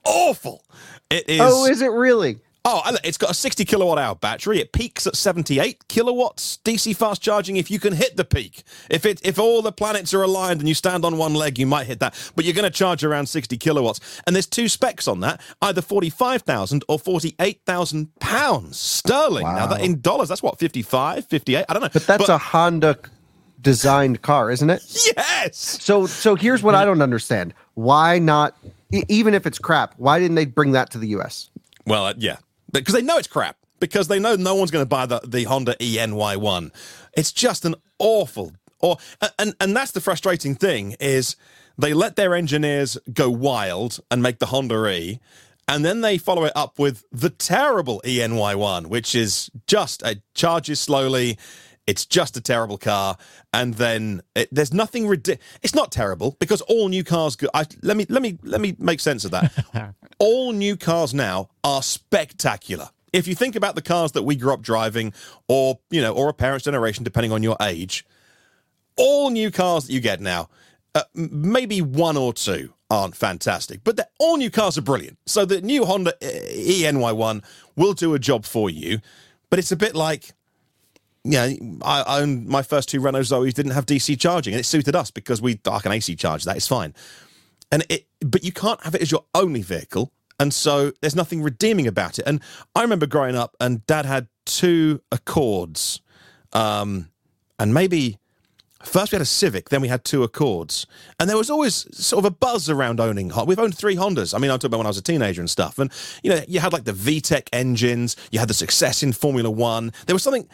awful. 0.08 0.64
It 1.10 1.30
is. 1.30 1.42
Oh, 1.42 1.66
is 1.66 1.82
it 1.82 1.92
really? 1.92 2.40
Oh, 2.70 2.82
it's 3.06 3.18
got 3.18 3.32
a 3.32 3.34
60 3.34 3.64
kilowatt 3.64 3.98
hour 3.98 4.14
battery. 4.14 4.60
It 4.60 4.74
peaks 4.74 5.08
at 5.08 5.16
78 5.16 5.88
kilowatts 5.88 6.60
DC 6.66 6.98
fast 6.98 7.22
charging 7.22 7.56
if 7.56 7.72
you 7.72 7.80
can 7.80 7.94
hit 7.94 8.18
the 8.18 8.26
peak. 8.26 8.64
If 8.90 9.06
it 9.06 9.22
if 9.26 9.40
all 9.40 9.62
the 9.62 9.72
planets 9.72 10.14
are 10.14 10.22
aligned 10.22 10.60
and 10.60 10.68
you 10.68 10.76
stand 10.76 11.06
on 11.06 11.18
one 11.18 11.34
leg, 11.34 11.58
you 11.58 11.66
might 11.66 11.88
hit 11.88 12.02
that. 12.02 12.32
But 12.36 12.44
you're 12.44 12.54
going 12.54 12.70
to 12.70 12.70
charge 12.70 13.06
around 13.06 13.28
60 13.28 13.56
kilowatts. 13.56 14.02
And 14.28 14.36
there's 14.36 14.48
two 14.48 14.68
specs 14.68 15.08
on 15.08 15.22
that, 15.22 15.40
either 15.62 15.82
45,000 15.82 16.84
or 16.90 17.00
48,000 17.00 18.14
pounds 18.20 18.78
sterling. 18.78 19.46
Now 19.46 19.68
that 19.68 19.80
in 19.80 20.02
dollars, 20.02 20.28
that's 20.28 20.44
what 20.44 20.60
55, 20.60 21.26
58, 21.26 21.66
I 21.70 21.74
don't 21.74 21.82
know. 21.84 21.90
But 21.94 22.06
that's 22.06 22.28
a 22.28 22.38
Honda 22.38 23.00
designed 23.62 24.22
car, 24.22 24.52
isn't 24.52 24.70
it? 24.70 24.82
yes. 25.16 25.58
So 25.58 26.06
so 26.06 26.36
here's 26.36 26.62
what 26.62 26.76
I 26.76 26.84
don't 26.84 27.02
understand. 27.02 27.54
Why 27.78 28.18
not 28.18 28.58
even 29.08 29.36
if 29.36 29.46
it's 29.46 29.60
crap, 29.60 29.94
why 29.98 30.18
didn't 30.18 30.34
they 30.34 30.46
bring 30.46 30.72
that 30.72 30.90
to 30.92 30.98
the 30.98 31.10
US? 31.10 31.52
Well, 31.86 32.08
uh, 32.08 32.14
yeah, 32.18 32.38
because 32.72 32.96
they 32.96 33.04
know 33.04 33.20
it's 33.20 33.28
crap. 33.28 33.56
Because 33.80 34.08
they 34.08 34.18
know 34.18 34.36
no 34.36 34.56
one's 34.56 34.72
going 34.72 34.82
to 34.82 34.90
buy 34.90 35.06
the, 35.06 35.20
the 35.20 35.44
Honda 35.44 35.76
e:Ny1. 35.80 36.72
It's 37.16 37.32
just 37.32 37.66
an 37.66 37.76
awful, 38.00 38.54
or 38.80 38.98
and 39.38 39.54
and 39.60 39.76
that's 39.76 39.92
the 39.92 40.02
frustrating 40.02 40.56
thing 40.56 40.96
is 41.00 41.36
they 41.78 41.94
let 41.94 42.16
their 42.16 42.34
engineers 42.34 42.98
go 43.14 43.30
wild 43.30 44.00
and 44.10 44.24
make 44.24 44.40
the 44.40 44.48
Honda 44.48 44.88
E, 44.88 45.20
and 45.68 45.86
then 45.86 46.02
they 46.02 46.18
follow 46.18 46.46
it 46.46 46.54
up 46.56 46.80
with 46.80 47.04
the 47.12 47.30
terrible 47.30 48.02
e:Ny1, 48.04 48.88
which 48.88 49.14
is 49.14 49.52
just 49.68 50.02
it 50.02 50.24
charges 50.34 50.80
slowly. 50.80 51.38
It's 51.88 52.06
just 52.06 52.36
a 52.36 52.42
terrible 52.42 52.78
car, 52.78 53.18
and 53.54 53.74
then 53.76 54.22
it, 54.36 54.50
there's 54.52 54.74
nothing. 54.74 55.08
Ridi- 55.08 55.38
it's 55.64 55.74
not 55.74 55.90
terrible 55.92 56.36
because 56.40 56.60
all 56.62 56.90
new 56.90 57.04
cars. 57.04 57.38
Go- 57.38 57.48
I, 57.54 57.66
let 57.82 57.96
me 57.96 58.06
let 58.10 58.22
me 58.22 58.38
let 58.44 58.60
me 58.60 58.76
make 58.78 59.00
sense 59.00 59.24
of 59.24 59.32
that. 59.32 59.54
all 60.20 60.52
new 60.52 60.76
cars 60.76 61.14
now 61.14 61.50
are 61.64 61.82
spectacular. 61.82 62.90
If 63.14 63.26
you 63.26 63.36
think 63.36 63.56
about 63.56 63.76
the 63.76 63.82
cars 63.82 64.12
that 64.12 64.24
we 64.24 64.36
grew 64.36 64.54
up 64.54 64.62
driving, 64.62 65.14
or 65.48 65.80
you 65.90 66.02
know, 66.02 66.14
or 66.14 66.28
a 66.28 66.34
parent's 66.34 66.66
generation, 66.66 67.06
depending 67.06 67.32
on 67.32 67.42
your 67.42 67.56
age, 67.62 68.06
all 68.98 69.30
new 69.30 69.50
cars 69.50 69.88
that 69.88 69.94
you 69.94 70.02
get 70.02 70.20
now, 70.20 70.50
uh, 70.94 71.04
maybe 71.14 71.82
one 71.82 72.18
or 72.18 72.34
two 72.34 72.74
aren't 72.90 73.16
fantastic, 73.16 73.82
but 73.84 73.96
the- 73.96 74.08
all 74.20 74.38
new 74.38 74.50
cars 74.50 74.78
are 74.78 74.82
brilliant. 74.82 75.18
So 75.26 75.46
the 75.46 75.62
new 75.62 75.86
Honda 75.86 76.14
uh, 76.22 76.28
e:Ny1 76.52 77.44
will 77.76 77.94
do 77.94 78.14
a 78.14 78.20
job 78.20 78.46
for 78.46 78.70
you, 78.70 79.00
but 79.50 79.60
it's 79.60 79.72
a 79.72 79.76
bit 79.78 79.96
like 79.96 80.34
yeah, 81.32 81.52
I 81.84 82.22
owned 82.22 82.48
my 82.48 82.62
first 82.62 82.90
two 82.90 83.02
Renault 83.02 83.22
Zoes 83.22 83.54
didn't 83.54 83.74
have 83.74 83.86
DC 83.86 84.20
charging, 84.20 84.54
and 84.54 84.60
it 84.60 84.64
suited 84.64 84.96
us 84.96 85.12
because 85.12 85.42
we 85.42 85.60
I 85.70 85.80
can 85.80 85.92
AC 85.92 86.16
charge 86.16 86.46
that. 86.46 86.56
It's 86.56 86.68
fine, 86.68 86.94
and 87.72 87.86
it 87.90 88.08
but 88.22 88.44
you 88.44 88.52
can't 88.52 88.82
have 88.84 88.96
it 88.96 89.02
as 89.02 89.12
your 89.12 89.26
only 89.34 89.62
vehicle, 89.62 90.12
and 90.40 90.54
so 90.54 90.92
there's 91.02 91.16
nothing 91.16 91.42
redeeming 91.42 91.88
about 91.88 92.18
it. 92.18 92.24
And 92.26 92.42
I 92.76 92.82
remember 92.82 93.08
growing 93.08 93.36
up, 93.36 93.56
and 93.60 93.86
Dad 93.86 94.06
had 94.06 94.28
two 94.46 95.02
Accords, 95.12 96.02
um, 96.54 97.10
and 97.60 97.74
maybe 97.74 98.20
first 98.84 99.12
we 99.12 99.18
had 99.18 99.22
a 99.22 99.26
Civic, 99.26 99.70
then 99.70 99.82
we 99.82 99.90
had 99.90 100.06
two 100.06 100.24
Accords, 100.24 100.88
and 101.20 101.30
there 101.30 101.38
was 101.38 101.50
always 101.50 101.88
sort 101.98 102.26
of 102.26 102.32
a 102.32 102.34
buzz 102.34 102.70
around 102.70 103.02
owning. 103.02 103.32
We've 103.46 103.60
owned 103.60 103.78
three 103.78 103.98
Hondas. 103.98 104.34
I 104.34 104.38
mean, 104.38 104.50
I'm 104.50 104.60
talking 104.60 104.70
about 104.70 104.78
when 104.78 104.88
I 104.88 104.90
was 104.90 104.98
a 104.98 105.04
teenager 105.04 105.42
and 105.42 105.50
stuff, 105.50 105.78
and 105.78 105.92
you 106.24 106.30
know, 106.30 106.42
you 106.48 106.62
had 106.62 106.72
like 106.72 106.86
the 106.86 106.94
VTEC 106.94 107.50
engines, 107.52 108.16
you 108.32 108.40
had 108.40 108.48
the 108.48 108.54
success 108.54 109.04
in 109.04 109.12
Formula 109.12 109.50
One. 109.50 109.92
There 110.06 110.16
was 110.16 110.24
something 110.24 110.48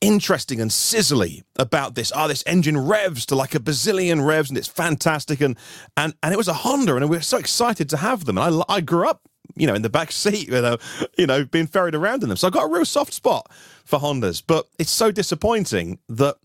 interesting 0.00 0.60
and 0.60 0.70
sizzly 0.70 1.42
about 1.56 1.94
this. 1.94 2.12
Oh, 2.14 2.28
this 2.28 2.44
engine 2.46 2.78
revs 2.78 3.26
to 3.26 3.34
like 3.34 3.54
a 3.54 3.60
bazillion 3.60 4.24
revs, 4.24 4.48
and 4.48 4.58
it's 4.58 4.68
fantastic. 4.68 5.40
And 5.40 5.56
and 5.96 6.14
and 6.22 6.32
it 6.32 6.36
was 6.36 6.48
a 6.48 6.54
Honda, 6.54 6.96
and 6.96 7.08
we 7.08 7.16
were 7.16 7.22
so 7.22 7.38
excited 7.38 7.88
to 7.90 7.96
have 7.96 8.24
them. 8.24 8.38
And 8.38 8.62
I 8.68 8.76
I 8.76 8.80
grew 8.80 9.08
up, 9.08 9.22
you 9.56 9.66
know, 9.66 9.74
in 9.74 9.82
the 9.82 9.90
back 9.90 10.12
seat, 10.12 10.48
you 10.48 10.60
know, 10.60 10.78
you 11.16 11.26
know, 11.26 11.44
being 11.44 11.66
ferried 11.66 11.94
around 11.94 12.22
in 12.22 12.28
them. 12.28 12.36
So 12.36 12.48
I 12.48 12.50
got 12.50 12.64
a 12.64 12.72
real 12.72 12.84
soft 12.84 13.12
spot 13.12 13.50
for 13.84 13.98
Hondas. 13.98 14.42
But 14.46 14.66
it's 14.78 14.90
so 14.90 15.10
disappointing 15.10 15.98
that 16.08 16.36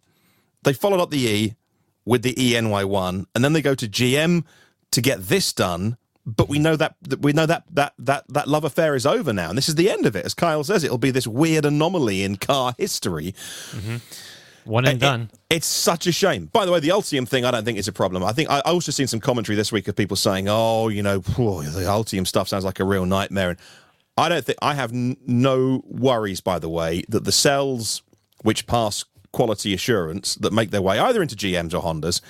they 0.63 0.73
followed 0.73 0.99
up 0.99 1.11
the 1.11 1.25
E 1.25 1.55
with 2.05 2.21
the 2.21 2.41
e:Ny1, 2.41 3.25
and 3.33 3.43
then 3.43 3.53
they 3.53 3.61
go 3.61 3.75
to 3.75 3.87
GM 3.87 4.43
to 4.91 5.01
get 5.01 5.27
this 5.27 5.53
done. 5.53 5.97
But 6.25 6.47
we 6.47 6.57
know 6.57 6.75
that 6.77 6.95
that- 7.01 7.21
we 7.21 7.33
know 7.33 7.45
that 7.45 7.63
that 7.71 7.93
that 7.99 8.23
that 8.29 8.47
love 8.47 8.63
affair 8.63 8.95
is 8.95 9.05
over 9.05 9.33
now, 9.33 9.49
and 9.49 9.57
this 9.57 9.67
is 9.67 9.75
the 9.75 9.89
end 9.91 10.05
of 10.05 10.15
it. 10.15 10.25
As 10.25 10.33
Kyle 10.33 10.63
says, 10.63 10.83
it'll 10.83 10.97
be 10.97 11.11
this 11.11 11.27
weird 11.27 11.65
anomaly 11.65 12.23
in 12.23 12.37
car 12.37 12.73
history. 12.77 13.35
Mm-hmm. 13.71 13.97
One 14.65 14.85
and 14.85 14.95
It- 14.97 14.99
done. 15.01 15.29
it's 15.49 15.67
such 15.67 16.07
a 16.07 16.13
shame. 16.13 16.45
By 16.53 16.65
the 16.65 16.71
way, 16.71 16.79
the 16.79 16.87
Ultium 16.89 17.27
thing, 17.27 17.43
I 17.43 17.51
don't 17.51 17.65
think 17.65 17.77
is 17.77 17.89
a 17.89 17.91
problem. 17.91 18.23
I 18.23 18.31
think 18.31 18.49
I, 18.49 18.59
I 18.59 18.71
also 18.71 18.93
seen 18.93 19.07
some 19.07 19.19
commentary 19.19 19.57
this 19.57 19.73
week 19.73 19.89
of 19.89 19.95
people 19.97 20.15
saying, 20.15 20.47
"Oh, 20.47 20.87
you 20.87 21.03
know, 21.03 21.19
whew, 21.19 21.63
the 21.63 21.81
Ultium 21.81 22.25
stuff 22.25 22.47
sounds 22.47 22.63
like 22.63 22.79
a 22.79 22.85
real 22.85 23.05
nightmare." 23.05 23.49
And 23.49 23.59
I 24.17 24.29
don't 24.29 24.45
think 24.45 24.57
I 24.61 24.75
have 24.75 24.93
n- 24.93 25.17
no 25.27 25.83
worries. 25.85 26.39
By 26.39 26.59
the 26.59 26.69
way, 26.69 27.03
that 27.09 27.25
the 27.25 27.33
cells 27.33 28.01
which 28.43 28.65
pass 28.65 29.03
quality 29.33 29.73
assurance 29.73 30.35
that 30.35 30.53
make 30.53 30.71
their 30.71 30.81
way 30.81 30.99
either 30.99 31.21
into 31.21 31.35
GMs 31.35 31.73
or 31.73 31.81
Hondas 31.81 32.21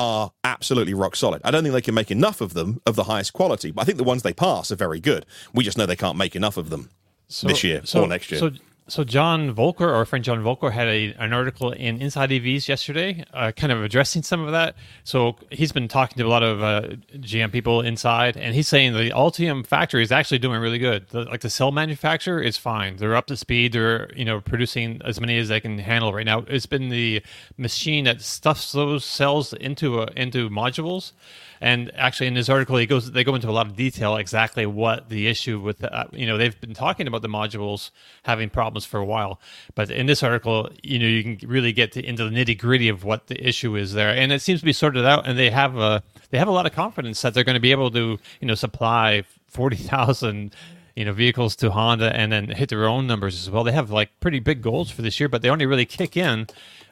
are 0.00 0.32
absolutely 0.44 0.94
rock 0.94 1.14
solid. 1.14 1.42
I 1.44 1.50
don't 1.50 1.62
think 1.62 1.74
they 1.74 1.80
can 1.82 1.94
make 1.94 2.10
enough 2.10 2.40
of 2.40 2.54
them 2.54 2.80
of 2.86 2.96
the 2.96 3.04
highest 3.04 3.32
quality, 3.34 3.70
but 3.70 3.82
I 3.82 3.84
think 3.84 3.98
the 3.98 4.04
ones 4.04 4.22
they 4.22 4.32
pass 4.32 4.72
are 4.72 4.76
very 4.76 4.98
good. 4.98 5.26
We 5.52 5.62
just 5.62 5.76
know 5.76 5.84
they 5.84 5.94
can't 5.96 6.16
make 6.16 6.34
enough 6.34 6.56
of 6.56 6.70
them 6.70 6.88
So- 7.28 7.46
this 7.48 7.62
year 7.62 7.82
so- 7.84 8.02
or 8.02 8.06
next 8.08 8.30
year. 8.30 8.40
So, 8.40 8.50
so 8.90 9.04
John 9.04 9.54
Voelcker, 9.54 9.92
our 9.92 10.04
friend 10.04 10.24
John 10.24 10.42
Voelcker, 10.42 10.72
had 10.72 10.88
a, 10.88 11.14
an 11.18 11.32
article 11.32 11.70
in 11.70 12.00
Inside 12.02 12.30
EVs 12.30 12.68
yesterday, 12.68 13.24
uh, 13.32 13.52
kind 13.52 13.72
of 13.72 13.82
addressing 13.82 14.22
some 14.22 14.44
of 14.44 14.52
that. 14.52 14.74
So 15.04 15.36
he's 15.50 15.72
been 15.72 15.88
talking 15.88 16.18
to 16.18 16.26
a 16.26 16.28
lot 16.28 16.42
of 16.42 16.62
uh, 16.62 16.96
GM 17.14 17.52
people 17.52 17.80
inside, 17.80 18.36
and 18.36 18.54
he's 18.54 18.68
saying 18.68 18.92
the 18.94 19.10
Ultium 19.10 19.64
factory 19.66 20.02
is 20.02 20.10
actually 20.10 20.38
doing 20.38 20.60
really 20.60 20.78
good. 20.78 21.08
The, 21.10 21.24
like 21.24 21.40
the 21.40 21.50
cell 21.50 21.70
manufacturer 21.70 22.40
is 22.40 22.56
fine; 22.56 22.96
they're 22.96 23.16
up 23.16 23.26
to 23.26 23.36
speed. 23.36 23.72
They're 23.72 24.12
you 24.14 24.24
know 24.24 24.40
producing 24.40 25.00
as 25.04 25.20
many 25.20 25.38
as 25.38 25.48
they 25.48 25.60
can 25.60 25.78
handle 25.78 26.12
right 26.12 26.26
now. 26.26 26.44
It's 26.48 26.66
been 26.66 26.88
the 26.88 27.22
machine 27.56 28.04
that 28.04 28.20
stuffs 28.20 28.72
those 28.72 29.04
cells 29.04 29.52
into 29.52 30.00
uh, 30.00 30.10
into 30.16 30.50
modules. 30.50 31.12
And 31.60 31.90
actually, 31.94 32.26
in 32.28 32.34
this 32.34 32.48
article, 32.48 32.76
he 32.76 32.86
goes 32.86 33.12
they 33.12 33.22
go 33.22 33.34
into 33.34 33.48
a 33.48 33.52
lot 33.52 33.66
of 33.66 33.76
detail 33.76 34.16
exactly 34.16 34.64
what 34.64 35.10
the 35.10 35.26
issue 35.26 35.60
with 35.60 35.84
uh, 35.84 36.04
you 36.12 36.26
know 36.26 36.38
they've 36.38 36.58
been 36.60 36.74
talking 36.74 37.06
about 37.06 37.22
the 37.22 37.28
modules 37.28 37.90
having 38.22 38.48
problems 38.48 38.86
for 38.86 38.98
a 38.98 39.04
while, 39.04 39.40
but 39.74 39.90
in 39.90 40.06
this 40.06 40.22
article, 40.22 40.70
you 40.82 40.98
know 40.98 41.06
you 41.06 41.22
can 41.22 41.48
really 41.48 41.72
get 41.72 41.92
to, 41.92 42.04
into 42.04 42.24
the 42.24 42.30
nitty 42.30 42.58
gritty 42.58 42.88
of 42.88 43.04
what 43.04 43.26
the 43.26 43.46
issue 43.46 43.76
is 43.76 43.92
there, 43.92 44.08
and 44.08 44.32
it 44.32 44.40
seems 44.40 44.60
to 44.60 44.66
be 44.66 44.72
sorted 44.72 45.04
out. 45.04 45.26
And 45.26 45.38
they 45.38 45.50
have 45.50 45.76
a 45.76 46.02
they 46.30 46.38
have 46.38 46.48
a 46.48 46.52
lot 46.52 46.64
of 46.66 46.72
confidence 46.72 47.20
that 47.22 47.34
they're 47.34 47.44
going 47.44 47.54
to 47.54 47.60
be 47.60 47.72
able 47.72 47.90
to 47.90 48.18
you 48.40 48.46
know 48.46 48.54
supply 48.54 49.24
forty 49.48 49.76
thousand 49.76 50.54
you 50.96 51.04
know 51.04 51.12
vehicles 51.12 51.56
to 51.56 51.70
Honda 51.70 52.14
and 52.16 52.32
then 52.32 52.48
hit 52.48 52.68
their 52.70 52.86
own 52.86 53.06
numbers 53.06 53.38
as 53.40 53.50
well. 53.50 53.64
They 53.64 53.72
have 53.72 53.90
like 53.90 54.18
pretty 54.20 54.40
big 54.40 54.62
goals 54.62 54.90
for 54.90 55.02
this 55.02 55.20
year, 55.20 55.28
but 55.28 55.42
they 55.42 55.50
only 55.50 55.66
really 55.66 55.86
kick 55.86 56.16
in 56.16 56.46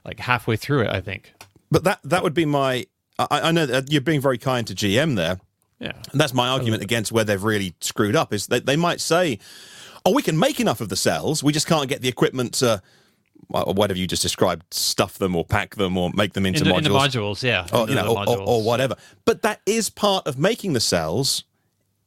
like 0.05 0.21
halfway 0.21 0.57
through 0.57 0.83
it, 0.83 0.91
I 0.91 1.01
think. 1.01 1.33
but 1.71 1.85
that 1.85 2.01
that 2.05 2.23
would 2.23 2.35
be 2.35 2.45
my. 2.45 2.87
I, 3.19 3.27
I 3.31 3.51
know 3.53 3.67
that 3.67 3.91
you're 3.91 4.01
being 4.01 4.21
very 4.21 4.39
kind 4.39 4.67
to 4.67 4.75
GM 4.75 5.17
there. 5.17 5.39
Yeah. 5.81 5.93
And 6.11 6.21
that's 6.21 6.35
my 6.35 6.49
argument 6.49 6.83
against 6.83 7.13
where 7.13 7.25
they've 7.25 7.43
really 7.43 7.75
screwed 7.81 8.17
up 8.17 8.33
is 8.33 8.49
that 8.49 8.67
they 8.67 8.77
might 8.77 9.01
say, 9.01 9.39
"Oh, 10.05 10.13
we 10.13 10.23
can 10.23 10.39
make 10.39 10.61
enough 10.61 10.81
of 10.81 10.89
the 10.89 10.97
cells. 10.97 11.43
We 11.43 11.53
just 11.53 11.67
can't 11.67 11.89
get 11.89 12.03
the 12.03 12.09
equipment 12.09 12.55
to, 12.55 12.83
whatever 13.47 13.99
you 13.99 14.07
just 14.07 14.23
described, 14.23 14.75
stuff 14.75 15.19
them 15.19 15.37
or 15.37 15.45
pack 15.45 15.77
them 15.77 15.97
or 15.97 16.11
make 16.15 16.33
them 16.33 16.47
into 16.47 16.63
In 16.63 16.69
the, 16.69 16.75
modules, 16.75 16.77
in 16.79 16.83
the 16.85 16.91
modules, 16.91 17.43
yeah. 17.43 17.67
or, 17.73 17.83
into 17.83 17.93
you 17.93 17.95
know, 17.95 18.17
or, 18.17 18.29
or, 18.29 18.41
or 18.41 18.63
whatever." 18.63 18.97
But 19.25 19.43
that 19.43 19.61
is 19.67 19.89
part 19.89 20.27
of 20.27 20.39
making 20.39 20.73
the 20.73 20.81
cells. 20.81 21.45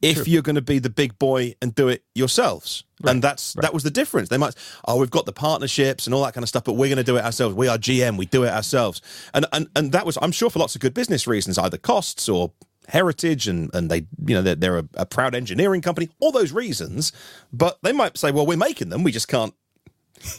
If 0.02 0.26
you're 0.26 0.42
going 0.42 0.56
to 0.56 0.62
be 0.62 0.78
the 0.78 0.90
big 0.90 1.18
boy 1.18 1.54
and 1.62 1.74
do 1.74 1.88
it 1.88 2.04
yourselves, 2.14 2.84
and 3.04 3.22
that's 3.22 3.54
that 3.54 3.72
was 3.72 3.82
the 3.82 3.90
difference. 3.90 4.28
They 4.28 4.36
might, 4.36 4.54
oh, 4.86 4.98
we've 4.98 5.10
got 5.10 5.26
the 5.26 5.32
partnerships 5.32 6.06
and 6.06 6.14
all 6.14 6.24
that 6.24 6.34
kind 6.34 6.42
of 6.42 6.48
stuff, 6.48 6.64
but 6.64 6.74
we're 6.74 6.88
going 6.88 6.96
to 6.96 7.04
do 7.04 7.16
it 7.16 7.24
ourselves. 7.24 7.54
We 7.54 7.68
are 7.68 7.78
GM, 7.78 8.16
we 8.16 8.26
do 8.26 8.44
it 8.44 8.50
ourselves, 8.50 9.00
and 9.32 9.46
and 9.52 9.68
and 9.76 9.92
that 9.92 10.04
was, 10.04 10.18
I'm 10.20 10.32
sure, 10.32 10.50
for 10.50 10.58
lots 10.58 10.74
of 10.74 10.80
good 10.80 10.94
business 10.94 11.26
reasons, 11.26 11.58
either 11.58 11.78
costs 11.78 12.28
or 12.28 12.52
heritage 12.88 13.46
and 13.46 13.72
and 13.74 13.90
they 13.90 14.06
you 14.26 14.34
know 14.34 14.42
they're, 14.42 14.56
they're 14.56 14.78
a, 14.78 14.88
a 14.94 15.06
proud 15.06 15.36
engineering 15.36 15.80
company 15.80 16.10
all 16.18 16.32
those 16.32 16.50
reasons 16.50 17.12
but 17.52 17.78
they 17.82 17.92
might 17.92 18.18
say 18.18 18.32
well 18.32 18.44
we're 18.44 18.56
making 18.56 18.88
them 18.88 19.04
we 19.04 19.12
just 19.12 19.28
can't 19.28 19.54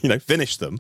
you 0.02 0.10
know 0.10 0.20
finish 0.20 0.58
them 0.58 0.78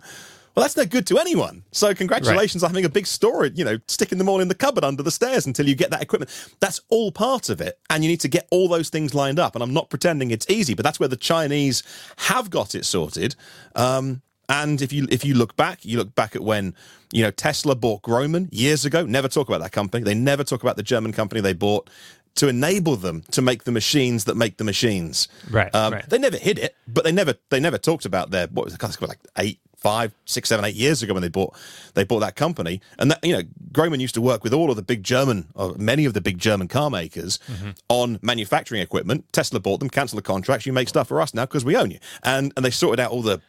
well 0.56 0.64
that's 0.64 0.78
no 0.78 0.86
good 0.86 1.06
to 1.08 1.18
anyone 1.18 1.64
so 1.72 1.94
congratulations 1.94 2.64
on 2.64 2.70
having 2.70 2.86
a 2.86 2.90
big 2.90 3.08
storage 3.08 3.58
you 3.58 3.66
know 3.66 3.78
sticking 3.88 4.18
them 4.18 4.30
all 4.30 4.40
in 4.40 4.48
the 4.48 4.56
cupboard 4.56 4.84
under 4.84 5.04
the 5.04 5.12
stairs 5.12 5.46
until 5.46 5.68
you 5.68 5.76
get 5.76 5.90
that 5.90 6.02
equipment 6.02 6.30
that's 6.60 6.82
all 6.90 7.12
part 7.12 7.50
of 7.50 7.62
it 7.62 7.80
and 7.90 8.04
you 8.04 8.10
need 8.10 8.20
to 8.20 8.28
get 8.28 8.48
all 8.52 8.68
those 8.68 8.90
things 8.90 9.14
lined 9.14 9.40
up 9.40 9.56
and 9.56 9.64
i'm 9.64 9.74
not 9.74 9.90
pretending 9.90 10.32
it's 10.32 10.50
easy 10.50 10.74
but 10.74 10.84
that's 10.84 11.00
where 11.00 11.10
the 11.10 11.18
chinese 11.18 11.84
have 12.18 12.50
got 12.50 12.76
it 12.76 12.86
sorted 12.86 13.36
um 13.76 14.22
and 14.50 14.82
if 14.82 14.92
you 14.92 15.08
if 15.10 15.24
you 15.24 15.36
look 15.36 15.56
back, 15.56 15.86
you 15.86 15.98
look 15.98 16.14
back 16.16 16.36
at 16.36 16.42
when 16.42 16.76
you 17.12 17.24
know 17.24 17.32
Tesla 17.32 17.76
bought 17.76 18.02
Grohmann 18.02 18.50
years 18.52 18.84
ago. 18.84 19.06
Never 19.06 19.30
talk 19.30 19.48
about 19.48 19.62
that 19.62 19.72
company. 19.72 20.04
They 20.04 20.14
never 20.14 20.44
talk 20.44 20.62
about 20.62 20.76
the 20.76 20.84
German 20.84 21.14
company 21.14 21.40
they 21.40 21.54
bought 21.54 21.90
to 22.36 22.48
enable 22.48 22.96
them 22.96 23.22
to 23.32 23.42
make 23.42 23.64
the 23.64 23.72
machines 23.72 24.26
that 24.26 24.36
make 24.36 24.58
the 24.58 24.64
machines. 24.64 25.28
Right, 25.50 25.74
Um, 25.74 25.94
right. 25.94 26.10
They 26.10 26.18
never 26.18 26.38
hid 26.38 26.58
it, 26.58 26.76
but 26.88 27.04
they 27.04 27.12
never 27.12 27.36
they 27.50 27.60
never 27.60 27.78
talked 27.78 28.06
about 28.06 28.32
their 28.32 28.48
what 28.48 28.66
was 28.66 28.74
it 28.74 29.02
like 29.02 29.20
eight, 29.38 29.60
five, 29.84 30.16
six, 30.26 30.50
seven, 30.50 30.66
eight 30.66 30.76
years 30.76 31.04
ago 31.04 31.14
when 31.14 31.22
they 31.22 31.30
bought 31.30 31.54
they 31.94 32.04
bought 32.04 32.22
that 32.22 32.36
company. 32.36 32.82
And 32.98 33.12
that 33.12 33.20
you 33.24 33.34
know 33.34 33.44
Grohmann 33.72 34.00
used 34.00 34.16
to 34.16 34.22
work 34.22 34.44
with 34.44 34.54
all 34.54 34.70
of 34.72 34.76
the 34.78 34.82
big 34.82 35.04
German 35.04 35.50
or 35.54 35.76
many 35.78 36.06
of 36.06 36.14
the 36.16 36.22
big 36.22 36.38
German 36.40 36.68
car 36.68 36.90
makers 36.90 37.38
Mm-hmm. 37.52 37.72
on 37.90 38.18
manufacturing 38.22 38.82
equipment. 38.82 39.26
Tesla 39.34 39.60
bought 39.60 39.80
them, 39.80 39.90
cancelled 39.90 40.18
the 40.18 40.24
contracts. 40.24 40.66
You 40.66 40.74
make 40.74 40.90
stuff 40.90 41.08
for 41.10 41.22
us 41.22 41.34
now 41.34 41.46
because 41.46 41.64
we 41.66 41.76
own 41.78 41.92
you. 41.92 42.00
And 42.24 42.52
and 42.56 42.66
they 42.66 42.72
sorted 42.72 43.00
out 43.00 43.12
all 43.12 43.22
the 43.22 43.42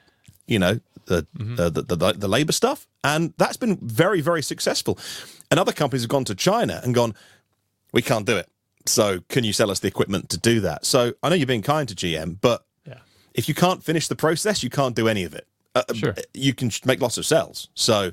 you 0.46 0.58
know 0.58 0.80
the, 1.06 1.26
uh, 1.58 1.70
the, 1.70 1.82
the 1.82 2.12
the 2.18 2.28
labor 2.28 2.52
stuff, 2.52 2.86
and 3.02 3.32
that's 3.38 3.56
been 3.56 3.76
very 3.82 4.20
very 4.20 4.42
successful. 4.42 4.98
And 5.50 5.60
other 5.60 5.72
companies 5.72 6.02
have 6.02 6.08
gone 6.10 6.24
to 6.24 6.34
China 6.34 6.80
and 6.82 6.94
gone, 6.94 7.14
we 7.92 8.02
can't 8.02 8.26
do 8.26 8.36
it. 8.36 8.48
So 8.86 9.20
can 9.28 9.44
you 9.44 9.52
sell 9.52 9.70
us 9.70 9.80
the 9.80 9.88
equipment 9.88 10.28
to 10.30 10.38
do 10.38 10.60
that? 10.60 10.84
So 10.84 11.12
I 11.22 11.28
know 11.28 11.34
you're 11.36 11.46
being 11.46 11.62
kind 11.62 11.88
to 11.88 11.94
GM, 11.94 12.38
but 12.40 12.64
Yeah. 12.86 12.98
if 13.34 13.48
you 13.48 13.54
can't 13.54 13.82
finish 13.84 14.08
the 14.08 14.16
process, 14.16 14.62
you 14.62 14.70
can't 14.70 14.96
do 14.96 15.06
any 15.08 15.24
of 15.24 15.34
it. 15.34 15.46
Uh, 15.74 15.82
Sure. 15.94 16.14
You 16.32 16.54
can 16.54 16.70
make 16.84 17.00
lots 17.00 17.18
of 17.18 17.26
cells. 17.26 17.68
So 17.74 18.12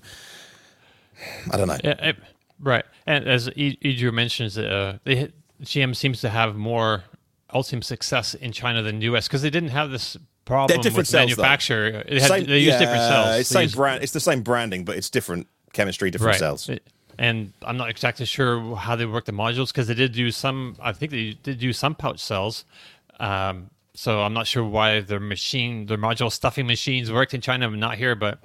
I 1.52 1.58
don't 1.58 1.68
know. 1.68 1.78
Yeah, 1.84 1.92
it- 2.10 2.18
right. 2.60 2.86
And 3.06 3.28
as 3.28 3.50
Idru 3.50 4.12
mentions, 4.14 4.58
uh, 4.58 4.98
they, 5.04 5.32
GM 5.64 5.96
seems 5.96 6.22
to 6.22 6.30
have 6.30 6.56
more 6.56 7.04
ultimate 7.54 7.84
success 7.86 8.34
in 8.34 8.52
China 8.52 8.82
than 8.82 9.00
the 9.00 9.06
US 9.06 9.28
because 9.28 9.42
they 9.42 9.50
didn't 9.50 9.70
have 9.70 9.92
this 9.92 10.18
problem 10.46 10.68
They're 10.68 10.78
different 10.82 10.98
with 11.00 11.08
cells, 11.08 11.36
though. 11.36 11.42
manufacture. 11.42 12.04
Had, 12.10 12.22
Same- 12.24 12.46
they 12.46 12.60
use 12.60 12.78
different 12.78 13.02
cells. 13.02 13.40
It's 13.42 13.50
same 13.50 13.64
use- 13.64 13.76
brand. 13.76 14.04
It's 14.04 14.14
the 14.14 14.20
same 14.20 14.42
branding, 14.42 14.86
but 14.86 14.98
it's 14.98 15.10
different 15.10 15.48
chemistry, 15.74 16.10
different 16.12 16.34
right. 16.34 16.40
cells. 16.40 16.70
It- 16.70 16.84
and 17.20 17.54
I'm 17.62 17.78
not 17.78 17.90
exactly 17.90 18.26
sure 18.26 18.76
how 18.76 18.96
they 18.96 19.06
work 19.06 19.26
the 19.26 19.32
modules 19.34 19.68
because 19.68 19.88
they 19.88 19.94
did 19.94 20.14
do 20.14 20.32
some. 20.32 20.76
I 20.82 20.92
think 20.94 21.12
they 21.12 21.38
did 21.44 21.60
do 21.60 21.72
some 21.74 21.94
pouch 21.94 22.20
cells. 22.20 22.66
Um, 23.20 23.70
so 23.94 24.22
I'm 24.22 24.34
not 24.34 24.48
sure 24.48 24.64
why 24.64 25.02
their 25.02 25.20
machine, 25.20 25.86
their 25.86 25.98
module 25.98 26.32
stuffing 26.32 26.68
machines 26.68 27.12
worked 27.12 27.34
in 27.34 27.42
China, 27.42 27.70
but 27.70 27.80
not 27.80 27.96
here. 27.96 28.16
But 28.16 28.40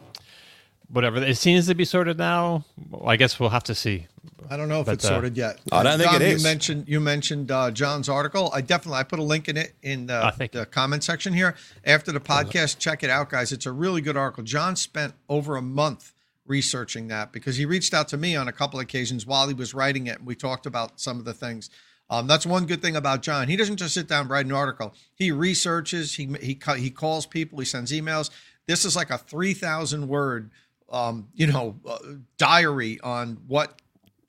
whatever, 0.89 1.23
it 1.23 1.37
seems 1.37 1.67
to 1.69 1.75
be 1.75 1.85
sorted 1.85 2.19
now. 2.19 2.65
I 3.05 3.17
guess 3.17 3.39
we'll 3.39 3.51
have 3.51 3.65
to 3.65 3.75
see. 3.75 4.07
I 4.49 4.57
don't 4.57 4.69
know 4.69 4.81
if 4.81 4.87
But, 4.87 4.95
it's 4.95 5.05
uh, 5.05 5.09
sorted 5.09 5.37
yet. 5.37 5.59
I 5.73 5.83
don't 5.83 5.99
think 5.99 6.11
Dom, 6.11 6.23
it 6.23 6.39
You 6.39 6.43
mentioned 6.43 6.89
you 6.89 7.01
mentioned 7.01 7.51
uh, 7.51 7.71
John's 7.71 8.09
article. 8.09 8.51
I 8.55 8.61
definitely 8.61 8.99
I 8.99 9.03
put 9.03 9.19
a 9.19 9.25
link 9.25 9.49
in 9.49 9.57
it 9.57 9.75
in 9.83 10.07
the, 10.07 10.49
the 10.53 10.67
comment 10.67 11.05
section 11.05 11.33
here 11.33 11.57
after 11.85 12.13
the 12.13 12.21
podcast. 12.21 12.79
Check 12.79 13.03
it 13.03 13.11
out, 13.11 13.31
guys. 13.31 13.53
It's 13.53 13.67
a 13.67 13.73
really 13.73 14.01
good 14.01 14.17
article. 14.17 14.45
John 14.45 14.77
spent 14.77 15.15
over 15.29 15.57
a 15.57 15.63
month 15.63 16.13
researching 16.47 17.09
that 17.09 17.33
because 17.33 17.57
he 17.57 17.65
reached 17.65 17.93
out 17.93 18.09
to 18.09 18.17
me 18.17 18.37
on 18.37 18.47
a 18.47 18.53
couple 18.53 18.79
of 18.79 18.85
occasions 18.85 19.27
while 19.27 19.49
he 19.49 19.55
was 19.55 19.75
writing 19.75 20.07
it. 20.07 20.19
and 20.19 20.27
We 20.27 20.37
talked 20.37 20.67
about 20.67 21.01
some 21.01 21.19
of 21.19 21.25
the 21.25 21.35
things. 21.35 21.71
Um, 22.09 22.27
that's 22.27 22.47
one 22.47 22.67
good 22.67 22.83
thing 22.83 22.97
about 22.97 23.23
John. 23.23 23.49
He 23.49 23.57
doesn't 23.57 23.79
just 23.79 23.95
sit 23.95 24.07
down 24.07 24.23
and 24.23 24.31
write 24.31 24.47
an 24.47 24.53
article. 24.53 24.95
He 25.15 25.33
researches. 25.33 26.15
He 26.15 26.27
he 26.41 26.59
he 26.77 26.91
calls 26.91 27.27
people. 27.27 27.59
He 27.59 27.65
sends 27.65 27.93
emails. 27.93 28.31
This 28.67 28.85
is 28.85 28.95
like 28.95 29.11
a 29.11 29.19
three 29.19 29.55
thousand 29.55 30.09
word, 30.09 30.51
um, 30.91 31.29
you 31.35 31.47
know, 31.49 31.77
uh, 31.87 31.99
diary 32.39 33.01
on 33.01 33.39
what 33.47 33.81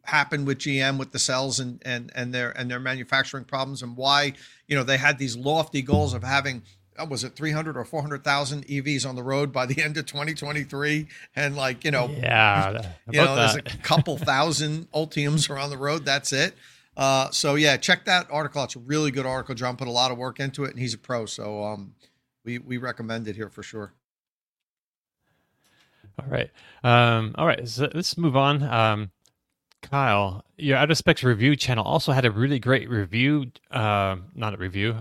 happened 0.07 0.47
with 0.47 0.57
GM 0.59 0.97
with 0.97 1.11
the 1.11 1.19
cells 1.19 1.59
and 1.59 1.81
and 1.85 2.11
and 2.15 2.33
their 2.33 2.51
and 2.51 2.71
their 2.71 2.79
manufacturing 2.79 3.43
problems 3.43 3.81
and 3.83 3.95
why 3.97 4.33
you 4.67 4.75
know 4.75 4.83
they 4.83 4.97
had 4.97 5.17
these 5.19 5.35
lofty 5.35 5.81
goals 5.81 6.13
of 6.13 6.23
having 6.23 6.63
uh, 6.97 7.05
was 7.05 7.23
it 7.25 7.35
300 7.35 7.77
or 7.77 7.83
400,000 7.83 8.65
EVs 8.67 9.07
on 9.07 9.15
the 9.15 9.21
road 9.21 9.51
by 9.51 9.65
the 9.65 9.83
end 9.83 9.97
of 9.97 10.05
2023 10.05 11.07
and 11.35 11.57
like 11.57 11.83
you 11.83 11.91
know 11.91 12.07
Yeah, 12.09 12.93
you 13.11 13.19
know 13.21 13.35
there's 13.35 13.55
a 13.55 13.61
couple 13.83 14.17
thousand 14.17 14.89
Ultiums 14.93 15.49
are 15.49 15.59
on 15.59 15.69
the 15.69 15.77
road 15.77 16.05
that's 16.05 16.31
it 16.31 16.55
uh, 16.97 17.29
so 17.31 17.55
yeah 17.55 17.77
check 17.77 18.03
that 18.05 18.27
article 18.29 18.61
it's 18.63 18.75
a 18.75 18.79
really 18.79 19.11
good 19.11 19.25
article 19.25 19.55
John 19.55 19.77
put 19.77 19.87
a 19.87 19.91
lot 19.91 20.11
of 20.11 20.17
work 20.17 20.39
into 20.39 20.65
it 20.65 20.71
and 20.71 20.79
he's 20.79 20.93
a 20.93 20.97
pro 20.97 21.25
so 21.25 21.63
um 21.63 21.93
we 22.43 22.57
we 22.59 22.77
recommend 22.77 23.27
it 23.27 23.35
here 23.35 23.49
for 23.49 23.63
sure 23.63 23.93
All 26.19 26.29
right. 26.29 26.49
Um, 26.83 27.35
all 27.37 27.45
right. 27.45 27.67
So 27.67 27.89
let's 27.93 28.17
move 28.17 28.35
on. 28.35 28.63
Um, 28.63 29.11
Kyle, 29.81 30.43
your 30.57 30.77
Out 30.77 30.89
of 30.89 30.97
Specs 30.97 31.23
review 31.23 31.55
channel 31.55 31.85
also 31.85 32.11
had 32.11 32.25
a 32.25 32.31
really 32.31 32.59
great 32.59 32.89
review. 32.89 33.51
Uh, 33.69 34.17
not 34.33 34.53
a 34.53 34.57
review. 34.57 34.97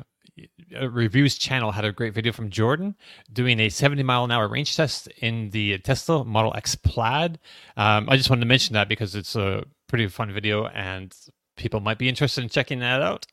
A 0.74 0.88
reviews 0.90 1.38
channel 1.38 1.72
had 1.72 1.86
a 1.86 1.92
great 1.92 2.12
video 2.12 2.32
from 2.32 2.50
Jordan 2.50 2.94
doing 3.32 3.58
a 3.60 3.70
70 3.70 4.02
mile 4.02 4.24
an 4.24 4.30
hour 4.30 4.48
range 4.48 4.76
test 4.76 5.08
in 5.22 5.48
the 5.50 5.78
Tesla 5.78 6.24
Model 6.24 6.52
X 6.54 6.74
Plaid. 6.74 7.38
Um, 7.78 8.08
I 8.10 8.18
just 8.18 8.28
wanted 8.28 8.40
to 8.40 8.46
mention 8.46 8.74
that 8.74 8.88
because 8.88 9.14
it's 9.14 9.34
a 9.34 9.64
pretty 9.86 10.08
fun 10.08 10.30
video 10.32 10.66
and 10.66 11.14
people 11.56 11.80
might 11.80 11.98
be 11.98 12.08
interested 12.08 12.42
in 12.42 12.48
checking 12.50 12.78
that 12.80 13.02
out. 13.02 13.26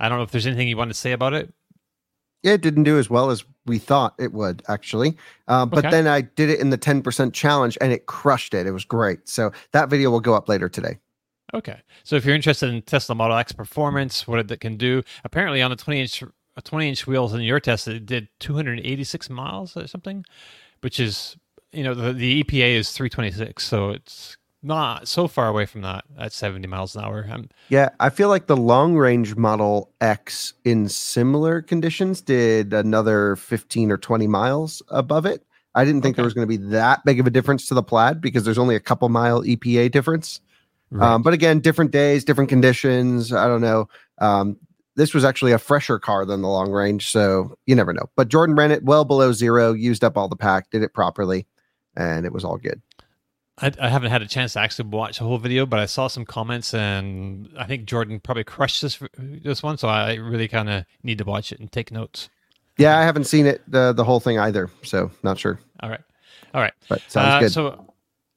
I 0.00 0.08
don't 0.08 0.18
know 0.18 0.24
if 0.24 0.30
there's 0.30 0.46
anything 0.46 0.68
you 0.68 0.76
want 0.76 0.90
to 0.90 0.94
say 0.94 1.12
about 1.12 1.34
it. 1.34 1.52
Yeah, 2.42 2.52
it 2.52 2.60
didn't 2.60 2.84
do 2.84 2.98
as 2.98 3.10
well 3.10 3.30
as 3.30 3.44
we 3.66 3.78
thought 3.78 4.14
it 4.18 4.32
would, 4.32 4.62
actually. 4.68 5.16
Uh, 5.48 5.66
but 5.66 5.78
Okay. 5.78 5.90
then 5.90 6.06
I 6.06 6.20
did 6.20 6.50
it 6.50 6.60
in 6.60 6.70
the 6.70 6.78
10% 6.78 7.32
challenge 7.32 7.76
and 7.80 7.92
it 7.92 8.06
crushed 8.06 8.54
it. 8.54 8.66
It 8.66 8.70
was 8.70 8.84
great. 8.84 9.28
So 9.28 9.52
that 9.72 9.88
video 9.88 10.10
will 10.10 10.20
go 10.20 10.34
up 10.34 10.48
later 10.48 10.68
today. 10.68 10.98
Okay. 11.54 11.80
So 12.04 12.16
if 12.16 12.24
you're 12.24 12.34
interested 12.34 12.72
in 12.72 12.82
Tesla 12.82 13.14
Model 13.14 13.36
X 13.36 13.52
performance, 13.52 14.28
what 14.28 14.50
it 14.50 14.60
can 14.60 14.76
do, 14.76 15.02
apparently 15.24 15.62
on 15.62 15.70
the 15.70 15.76
20 15.76 16.00
inch 16.00 16.22
20 16.62 16.88
inch 16.88 17.06
wheels 17.06 17.34
in 17.34 17.40
your 17.42 17.60
test, 17.60 17.86
it 17.88 18.06
did 18.06 18.28
286 18.40 19.28
miles 19.28 19.76
or 19.76 19.86
something, 19.86 20.24
which 20.80 20.98
is, 20.98 21.36
you 21.72 21.84
know, 21.84 21.94
the, 21.94 22.12
the 22.12 22.42
EPA 22.42 22.76
is 22.76 22.92
326. 22.92 23.62
So 23.62 23.90
it's 23.90 24.36
not 24.66 25.08
so 25.08 25.28
far 25.28 25.48
away 25.48 25.64
from 25.64 25.82
that 25.82 26.04
at 26.18 26.32
70 26.32 26.66
miles 26.66 26.96
an 26.96 27.04
hour. 27.04 27.26
I'm, 27.30 27.48
Yeah, 27.68 27.90
I 28.00 28.10
feel 28.10 28.28
like 28.28 28.46
the 28.46 28.56
long 28.56 28.96
range 28.96 29.36
Model 29.36 29.92
X 30.00 30.54
in 30.64 30.88
similar 30.88 31.62
conditions 31.62 32.20
did 32.20 32.72
another 32.72 33.36
15 33.36 33.90
or 33.90 33.96
20 33.96 34.26
miles 34.26 34.82
above 34.88 35.26
it. 35.26 35.44
I 35.74 35.84
didn't 35.84 36.02
think 36.02 36.16
there 36.16 36.24
was 36.24 36.34
going 36.34 36.48
to 36.48 36.58
be 36.58 36.70
that 36.70 37.04
big 37.04 37.20
of 37.20 37.26
a 37.26 37.30
difference 37.30 37.66
to 37.66 37.74
the 37.74 37.82
plaid 37.82 38.20
because 38.20 38.44
there's 38.44 38.58
only 38.58 38.74
a 38.74 38.80
couple 38.80 39.08
mile 39.08 39.42
EPA 39.42 39.90
difference. 39.90 40.40
Um, 41.00 41.22
but 41.22 41.34
again, 41.34 41.60
different 41.60 41.90
days, 41.90 42.24
different 42.24 42.48
conditions. 42.48 43.32
I 43.32 43.46
don't 43.46 43.60
know. 43.60 43.88
Um, 44.18 44.56
this 44.94 45.12
was 45.12 45.24
actually 45.24 45.52
a 45.52 45.58
fresher 45.58 45.98
car 45.98 46.24
than 46.24 46.40
the 46.40 46.48
long 46.48 46.70
range, 46.72 47.10
so 47.10 47.56
you 47.66 47.74
never 47.74 47.92
know. 47.92 48.08
But 48.16 48.28
Jordan 48.28 48.56
ran 48.56 48.70
it 48.70 48.82
well 48.84 49.04
below 49.04 49.32
zero, 49.32 49.74
used 49.74 50.02
up 50.02 50.16
all 50.16 50.28
the 50.28 50.36
pack, 50.36 50.70
did 50.70 50.82
it 50.82 50.94
properly, 50.94 51.46
and 51.94 52.24
it 52.24 52.32
was 52.32 52.44
all 52.44 52.56
good. 52.56 52.80
I, 53.58 53.72
I 53.80 53.88
haven't 53.88 54.10
had 54.10 54.22
a 54.22 54.26
chance 54.26 54.52
to 54.52 54.60
actually 54.60 54.88
watch 54.90 55.18
the 55.18 55.24
whole 55.24 55.38
video, 55.38 55.64
but 55.64 55.80
I 55.80 55.86
saw 55.86 56.08
some 56.08 56.24
comments, 56.26 56.74
and 56.74 57.48
I 57.58 57.64
think 57.64 57.86
Jordan 57.86 58.20
probably 58.20 58.44
crushed 58.44 58.82
this 58.82 59.00
this 59.18 59.62
one. 59.62 59.78
So 59.78 59.88
I 59.88 60.14
really 60.14 60.48
kind 60.48 60.68
of 60.68 60.84
need 61.02 61.18
to 61.18 61.24
watch 61.24 61.52
it 61.52 61.60
and 61.60 61.70
take 61.72 61.90
notes. 61.90 62.28
Yeah, 62.78 62.98
I 62.98 63.02
haven't 63.04 63.24
seen 63.24 63.46
it 63.46 63.62
the 63.66 63.92
the 63.92 64.04
whole 64.04 64.20
thing 64.20 64.38
either, 64.38 64.70
so 64.82 65.10
not 65.22 65.38
sure. 65.38 65.58
All 65.80 65.88
right, 65.88 66.02
all 66.52 66.60
right. 66.60 66.74
But 66.88 67.00
sounds 67.08 67.34
Uh, 67.34 67.40
good. 67.40 67.52
So, 67.52 67.94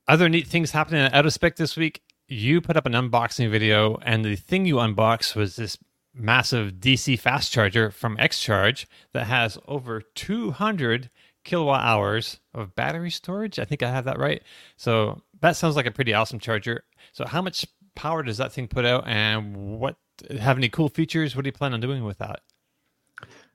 other 0.07 0.29
neat 0.29 0.47
things 0.47 0.71
happening 0.71 1.01
at 1.01 1.13
Out 1.13 1.25
of 1.25 1.33
Spec 1.33 1.57
this 1.57 1.75
week. 1.75 2.01
You 2.29 2.61
put 2.61 2.77
up 2.77 2.85
an 2.85 2.93
unboxing 2.93 3.49
video, 3.51 3.97
and 4.03 4.23
the 4.23 4.35
thing 4.37 4.65
you 4.65 4.79
unboxed 4.79 5.35
was 5.35 5.57
this 5.57 5.77
massive 6.13 6.73
DC 6.75 7.19
fast 7.19 7.51
charger 7.51 7.91
from 7.91 8.17
XCharge 8.17 8.85
that 9.13 9.25
has 9.27 9.57
over 9.67 10.01
200 10.01 11.09
kilowatt 11.49 11.83
hours 11.83 12.39
of 12.53 12.75
battery 12.75 13.09
storage. 13.09 13.57
I 13.57 13.65
think 13.65 13.81
I 13.81 13.89
have 13.89 14.05
that 14.05 14.19
right. 14.19 14.43
So 14.77 15.21
that 15.41 15.55
sounds 15.55 15.75
like 15.75 15.87
a 15.87 15.91
pretty 15.91 16.13
awesome 16.13 16.39
charger. 16.39 16.83
So, 17.11 17.25
how 17.25 17.41
much 17.41 17.65
power 17.95 18.21
does 18.21 18.37
that 18.37 18.53
thing 18.53 18.67
put 18.67 18.85
out, 18.85 19.07
and 19.07 19.79
what 19.79 19.95
have 20.39 20.57
any 20.57 20.69
cool 20.69 20.89
features? 20.89 21.35
What 21.35 21.43
do 21.43 21.47
you 21.47 21.53
plan 21.53 21.73
on 21.73 21.81
doing 21.81 22.03
with 22.03 22.19
that? 22.19 22.41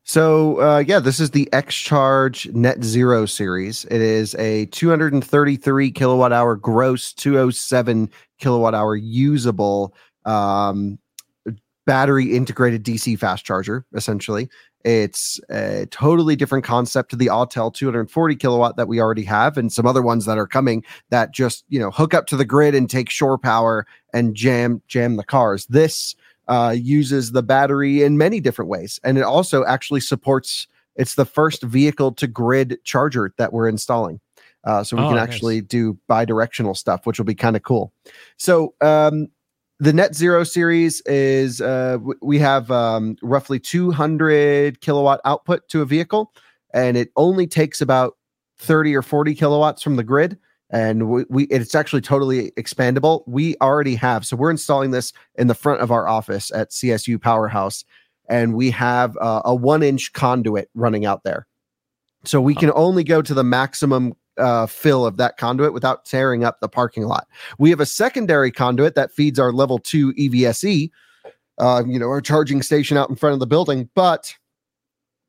So 0.02 0.60
uh, 0.60 0.84
yeah, 0.86 0.98
this 0.98 1.18
is 1.18 1.30
the 1.30 1.50
X 1.52 1.74
Charge 1.74 2.46
Net 2.48 2.82
Zero 2.82 3.24
series. 3.24 3.86
It 3.86 4.02
is 4.02 4.34
a 4.34 4.66
233 4.66 5.90
kilowatt 5.92 6.32
hour 6.32 6.56
gross, 6.56 7.14
207 7.14 8.10
kilowatt 8.38 8.74
hour 8.74 8.96
usable 8.96 9.94
um, 10.26 10.98
battery 11.86 12.36
integrated 12.36 12.84
DC 12.84 13.18
fast 13.18 13.46
charger. 13.46 13.86
Essentially, 13.94 14.50
it's 14.84 15.40
a 15.50 15.86
totally 15.90 16.36
different 16.36 16.64
concept 16.64 17.10
to 17.10 17.16
the 17.16 17.26
Autel 17.26 17.72
240 17.72 18.36
kilowatt 18.36 18.76
that 18.76 18.88
we 18.88 19.00
already 19.00 19.24
have, 19.24 19.56
and 19.56 19.72
some 19.72 19.86
other 19.86 20.02
ones 20.02 20.26
that 20.26 20.38
are 20.38 20.46
coming 20.46 20.84
that 21.10 21.32
just 21.32 21.64
you 21.68 21.80
know 21.80 21.90
hook 21.90 22.14
up 22.14 22.26
to 22.26 22.36
the 22.36 22.44
grid 22.44 22.74
and 22.74 22.88
take 22.88 23.10
shore 23.10 23.38
power 23.38 23.86
and 24.12 24.34
jam 24.34 24.82
jam 24.86 25.16
the 25.16 25.24
cars. 25.24 25.66
This 25.66 26.14
uh, 26.48 26.74
uses 26.78 27.32
the 27.32 27.42
battery 27.42 28.02
in 28.02 28.18
many 28.18 28.38
different 28.40 28.68
ways. 28.70 29.00
And 29.02 29.16
it 29.16 29.22
also 29.24 29.64
actually 29.64 30.00
supports, 30.00 30.68
it's 30.94 31.14
the 31.14 31.24
first 31.24 31.62
vehicle 31.62 32.12
to 32.12 32.26
grid 32.26 32.76
charger 32.84 33.32
that 33.38 33.52
we're 33.54 33.66
installing. 33.66 34.20
Uh, 34.64 34.84
so 34.84 34.96
we 34.96 35.02
Oh, 35.02 35.08
can 35.08 35.16
nice. 35.16 35.28
actually 35.28 35.62
do 35.62 35.98
bi-directional 36.06 36.74
stuff, 36.74 37.06
which 37.06 37.18
will 37.18 37.24
be 37.24 37.34
kind 37.34 37.56
of 37.56 37.62
cool. 37.62 37.92
So 38.36 38.74
um, 38.82 39.28
the 39.84 39.92
Net 39.92 40.14
Zero 40.14 40.44
series 40.44 41.02
is 41.02 41.60
uh, 41.60 41.98
we 42.22 42.38
have 42.38 42.70
um, 42.70 43.16
roughly 43.22 43.60
200 43.60 44.80
kilowatt 44.80 45.20
output 45.26 45.68
to 45.68 45.82
a 45.82 45.84
vehicle, 45.84 46.32
and 46.72 46.96
it 46.96 47.10
only 47.16 47.46
takes 47.46 47.82
about 47.82 48.16
30 48.58 48.94
or 48.94 49.02
40 49.02 49.34
kilowatts 49.34 49.82
from 49.82 49.96
the 49.96 50.02
grid. 50.02 50.38
And 50.70 51.10
we, 51.10 51.24
we 51.28 51.44
it's 51.44 51.74
actually 51.74 52.00
totally 52.00 52.50
expandable. 52.52 53.24
We 53.26 53.56
already 53.60 53.94
have, 53.96 54.24
so 54.24 54.36
we're 54.36 54.50
installing 54.50 54.90
this 54.90 55.12
in 55.34 55.48
the 55.48 55.54
front 55.54 55.82
of 55.82 55.90
our 55.90 56.08
office 56.08 56.50
at 56.52 56.70
CSU 56.70 57.20
Powerhouse, 57.20 57.84
and 58.26 58.54
we 58.54 58.70
have 58.70 59.18
uh, 59.20 59.42
a 59.44 59.54
one 59.54 59.82
inch 59.82 60.14
conduit 60.14 60.70
running 60.74 61.04
out 61.04 61.24
there. 61.24 61.46
So 62.24 62.40
we 62.40 62.54
can 62.54 62.72
only 62.74 63.04
go 63.04 63.20
to 63.20 63.34
the 63.34 63.44
maximum 63.44 64.14
uh, 64.38 64.66
fill 64.66 65.06
of 65.06 65.16
that 65.16 65.36
conduit 65.36 65.72
without 65.72 66.04
tearing 66.04 66.44
up 66.44 66.60
the 66.60 66.68
parking 66.68 67.04
lot. 67.04 67.26
We 67.58 67.70
have 67.70 67.80
a 67.80 67.86
secondary 67.86 68.50
conduit 68.50 68.94
that 68.94 69.12
feeds 69.12 69.38
our 69.38 69.52
level 69.52 69.78
two 69.78 70.12
EVSE, 70.14 70.90
uh, 71.58 71.82
you 71.86 71.98
know, 71.98 72.08
our 72.08 72.20
charging 72.20 72.62
station 72.62 72.96
out 72.96 73.10
in 73.10 73.16
front 73.16 73.34
of 73.34 73.40
the 73.40 73.46
building, 73.46 73.88
but 73.94 74.34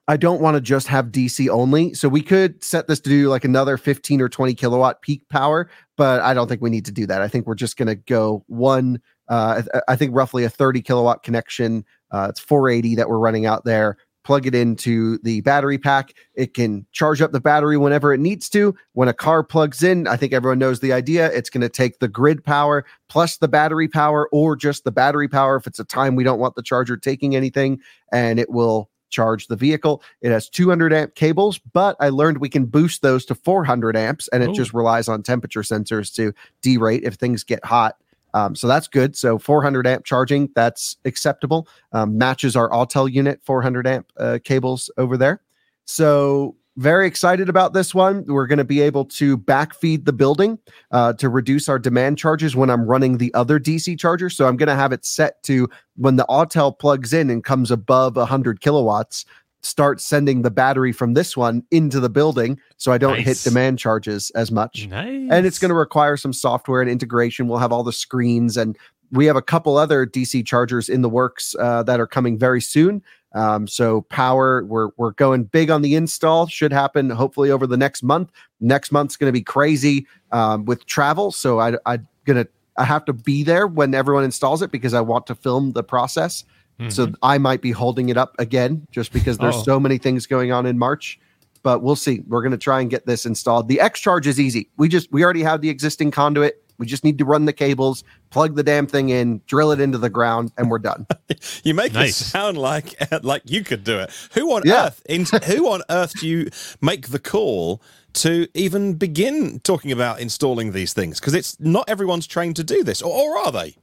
I 0.07 0.17
don't 0.17 0.41
want 0.41 0.55
to 0.55 0.61
just 0.61 0.87
have 0.87 1.07
DC 1.07 1.49
only. 1.49 1.93
So 1.95 2.07
we 2.07 2.21
could 2.21 2.63
set 2.63 2.87
this 2.87 2.99
to 3.01 3.09
do 3.09 3.29
like 3.29 3.43
another 3.43 3.77
15 3.77 4.21
or 4.21 4.29
20 4.29 4.53
kilowatt 4.53 5.01
peak 5.01 5.27
power, 5.29 5.69
but 5.97 6.21
I 6.21 6.33
don't 6.33 6.47
think 6.47 6.61
we 6.61 6.69
need 6.69 6.85
to 6.85 6.91
do 6.91 7.07
that. 7.07 7.21
I 7.21 7.27
think 7.27 7.47
we're 7.47 7.55
just 7.55 7.75
going 7.77 7.87
to 7.87 7.95
go 7.95 8.43
one, 8.47 9.01
uh, 9.29 9.63
I 9.87 9.95
think 9.95 10.15
roughly 10.15 10.43
a 10.43 10.49
30 10.49 10.83
kilowatt 10.83 11.23
connection. 11.23 11.85
Uh, 12.11 12.27
it's 12.29 12.39
480 12.39 12.95
that 12.95 13.09
we're 13.09 13.17
running 13.17 13.47
out 13.47 13.65
there. 13.65 13.97
Plug 14.25 14.45
it 14.45 14.53
into 14.55 15.19
the 15.19 15.39
battery 15.41 15.77
pack. 15.77 16.13
It 16.33 16.53
can 16.53 16.85
charge 16.91 17.21
up 17.21 17.31
the 17.31 17.39
battery 17.39 17.77
whenever 17.77 18.13
it 18.13 18.19
needs 18.19 18.49
to. 18.49 18.75
When 18.93 19.07
a 19.07 19.13
car 19.13 19.43
plugs 19.43 19.83
in, 19.83 20.07
I 20.07 20.17
think 20.17 20.33
everyone 20.33 20.59
knows 20.59 20.81
the 20.81 20.91
idea. 20.91 21.31
It's 21.31 21.49
going 21.49 21.61
to 21.61 21.69
take 21.69 21.99
the 21.99 22.07
grid 22.09 22.43
power 22.43 22.85
plus 23.07 23.37
the 23.37 23.47
battery 23.47 23.87
power, 23.87 24.27
or 24.33 24.57
just 24.57 24.83
the 24.83 24.91
battery 24.91 25.29
power 25.29 25.55
if 25.55 25.67
it's 25.67 25.79
a 25.79 25.85
time 25.85 26.15
we 26.15 26.23
don't 26.25 26.39
want 26.39 26.55
the 26.55 26.63
charger 26.63 26.97
taking 26.97 27.35
anything, 27.35 27.79
and 28.11 28.39
it 28.39 28.49
will 28.49 28.89
charge 29.11 29.47
the 29.47 29.55
vehicle. 29.55 30.03
It 30.21 30.31
has 30.31 30.49
200 30.49 30.91
amp 30.91 31.15
cables, 31.15 31.59
but 31.59 31.95
I 31.99 32.09
learned 32.09 32.39
we 32.39 32.49
can 32.49 32.65
boost 32.65 33.01
those 33.01 33.25
to 33.25 33.35
400 33.35 33.95
amps, 33.95 34.27
and 34.29 34.43
it 34.43 34.49
Ooh. 34.49 34.53
just 34.53 34.73
relies 34.73 35.07
on 35.07 35.23
temperature 35.23 35.61
sensors 35.61 36.13
to 36.15 36.33
derate 36.61 37.03
if 37.03 37.13
things 37.13 37.43
get 37.43 37.63
hot. 37.63 37.95
Um, 38.35 38.53
so 38.53 38.67
that's 38.67 38.89
good. 38.89 39.15
So 39.15 39.39
400 39.39 39.87
amp 39.87 40.03
charging, 40.03 40.49
that's 40.55 40.97
acceptable. 41.05 41.69
Um, 41.93 42.17
matches 42.17 42.57
our 42.57 42.69
Autel 42.69 43.11
unit 43.11 43.39
400 43.43 43.87
amp 43.87 44.11
uh, 44.17 44.39
cables 44.43 44.91
over 44.97 45.15
there. 45.15 45.41
So 45.85 46.57
very 46.77 47.07
excited 47.07 47.47
about 47.47 47.71
this 47.71 47.95
one. 47.95 48.25
We're 48.27 48.47
going 48.47 48.57
to 48.57 48.65
be 48.65 48.81
able 48.81 49.05
to 49.05 49.37
backfeed 49.37 50.03
the 50.03 50.11
building 50.11 50.59
uh, 50.91 51.13
to 51.13 51.29
reduce 51.29 51.69
our 51.69 51.79
demand 51.79 52.17
charges 52.17 52.57
when 52.57 52.69
I'm 52.69 52.85
running 52.85 53.17
the 53.17 53.33
other 53.33 53.57
DC 53.57 53.97
charger. 53.97 54.29
So 54.29 54.45
I'm 54.45 54.57
going 54.57 54.67
to 54.67 54.75
have 54.75 54.91
it 54.91 55.05
set 55.05 55.41
to 55.43 55.69
when 55.95 56.17
the 56.17 56.25
Autel 56.25 56.77
plugs 56.77 57.13
in 57.13 57.29
and 57.29 57.41
comes 57.41 57.71
above 57.71 58.17
100 58.17 58.59
kilowatts, 58.59 59.25
start 59.65 59.99
sending 59.99 60.43
the 60.43 60.51
battery 60.51 60.91
from 60.91 61.13
this 61.15 61.35
one 61.35 61.63
into 61.71 61.99
the 61.99 62.09
building 62.09 62.59
so 62.77 62.91
I 62.91 62.97
don't 62.97 63.17
hit 63.19 63.37
demand 63.43 63.79
charges 63.79 64.29
as 64.35 64.51
much 64.51 64.87
Nice. 64.87 65.27
and 65.31 65.45
it's 65.45 65.57
going 65.59 65.69
to 65.69 65.75
require 65.75 66.17
some 66.17 66.33
software 66.33 66.81
and 66.81 66.89
integration. 66.89 67.47
We'll 67.47 67.59
have 67.59 67.71
all 67.71 67.83
the 67.83 67.91
screens, 67.93 68.57
and 68.57 68.77
we 69.11 69.25
have 69.25 69.35
a 69.35 69.41
couple 69.41 69.77
other 69.77 70.05
DC 70.05 70.45
chargers 70.45 70.87
in 70.89 71.01
the 71.01 71.09
works 71.09 71.55
uh, 71.59 71.83
that 71.83 71.99
are 71.99 72.07
coming 72.07 72.37
very 72.37 72.61
soon. 72.61 73.01
Um, 73.33 73.67
so 73.67 74.01
power, 74.03 74.63
we're 74.65 74.89
we're 74.97 75.11
going 75.11 75.43
big 75.45 75.69
on 75.69 75.81
the 75.81 75.95
install. 75.95 76.47
Should 76.47 76.71
happen 76.71 77.09
hopefully 77.09 77.51
over 77.51 77.67
the 77.67 77.77
next 77.77 78.01
month. 78.03 78.31
Next 78.61 78.91
month's 78.91 79.17
going 79.17 79.27
to 79.27 79.33
be 79.33 79.43
crazy 79.43 80.07
um, 80.31 80.65
with 80.65 80.85
travel, 80.85 81.31
so 81.31 81.59
I 81.59 81.75
I'm 81.85 82.07
gonna 82.25 82.47
I 82.77 82.85
have 82.85 83.03
to 83.05 83.13
be 83.13 83.43
there 83.43 83.67
when 83.67 83.93
everyone 83.93 84.23
installs 84.23 84.61
it 84.61 84.71
because 84.71 84.93
I 84.93 85.01
want 85.01 85.27
to 85.27 85.35
film 85.35 85.71
the 85.73 85.83
process. 85.83 86.43
So 86.89 87.07
Mhm. 87.07 87.15
I 87.23 87.37
might 87.37 87.61
be 87.61 87.71
holding 87.71 88.09
it 88.09 88.17
up 88.17 88.35
again 88.39 88.85
just 88.91 89.13
because 89.13 89.37
there's 89.37 89.55
Oh. 89.55 89.63
so 89.63 89.79
many 89.79 89.97
things 89.97 90.25
going 90.27 90.51
on 90.51 90.65
in 90.65 90.77
March. 90.77 91.17
But 91.63 91.81
we'll 91.81 91.95
see. 91.95 92.21
We're 92.27 92.41
going 92.41 92.51
to 92.51 92.57
try 92.59 92.79
and 92.81 92.89
get 92.89 93.05
this 93.07 93.25
installed. 93.25 93.67
The 93.69 93.79
X 93.79 93.99
charge 93.99 94.27
is 94.27 94.39
easy. 94.39 94.69
We 94.77 94.87
just 94.87 95.11
we 95.11 95.23
already 95.23 95.41
have 95.43 95.61
the 95.61 95.69
existing 95.69 96.11
conduit. 96.11 96.61
We 96.77 96.85
just 96.85 97.05
need 97.05 97.17
to 97.19 97.25
run 97.25 97.45
the 97.45 97.53
cables, 97.53 98.03
plug 98.31 98.55
the 98.57 98.61
damn 98.63 98.85
thing 98.85 99.07
in, 99.09 99.39
drill 99.47 99.71
it 99.71 99.79
into 99.79 99.97
the 99.97 100.09
ground, 100.09 100.51
and 100.57 100.69
we're 100.69 100.79
done. 100.79 101.07
You 101.63 101.73
make 101.73 101.93
Nice. 101.93 102.19
it 102.21 102.25
sound 102.25 102.57
like 102.57 102.95
like 103.23 103.43
you 103.45 103.63
could 103.63 103.83
do 103.83 103.97
it. 103.99 104.11
Who 104.33 104.53
on 104.53 104.63
Yeah. 104.65 104.87
earth? 104.87 105.01
In, 105.07 105.25
who 105.45 105.69
on 105.71 105.81
earth 105.89 106.13
do 106.19 106.27
you 106.27 106.49
make 106.81 107.07
the 107.07 107.19
call 107.19 107.81
to 108.15 108.47
even 108.53 108.93
begin 108.95 109.59
talking 109.61 109.91
about 109.91 110.19
installing 110.19 110.73
these 110.73 110.93
things? 110.93 111.19
Because 111.19 111.33
it's 111.33 111.55
not 111.59 111.85
everyone's 111.89 112.27
trained 112.27 112.57
to 112.57 112.63
do 112.63 112.83
this, 112.83 113.01
or, 113.01 113.11
or 113.11 113.37
are 113.37 113.51
they? 113.51 113.75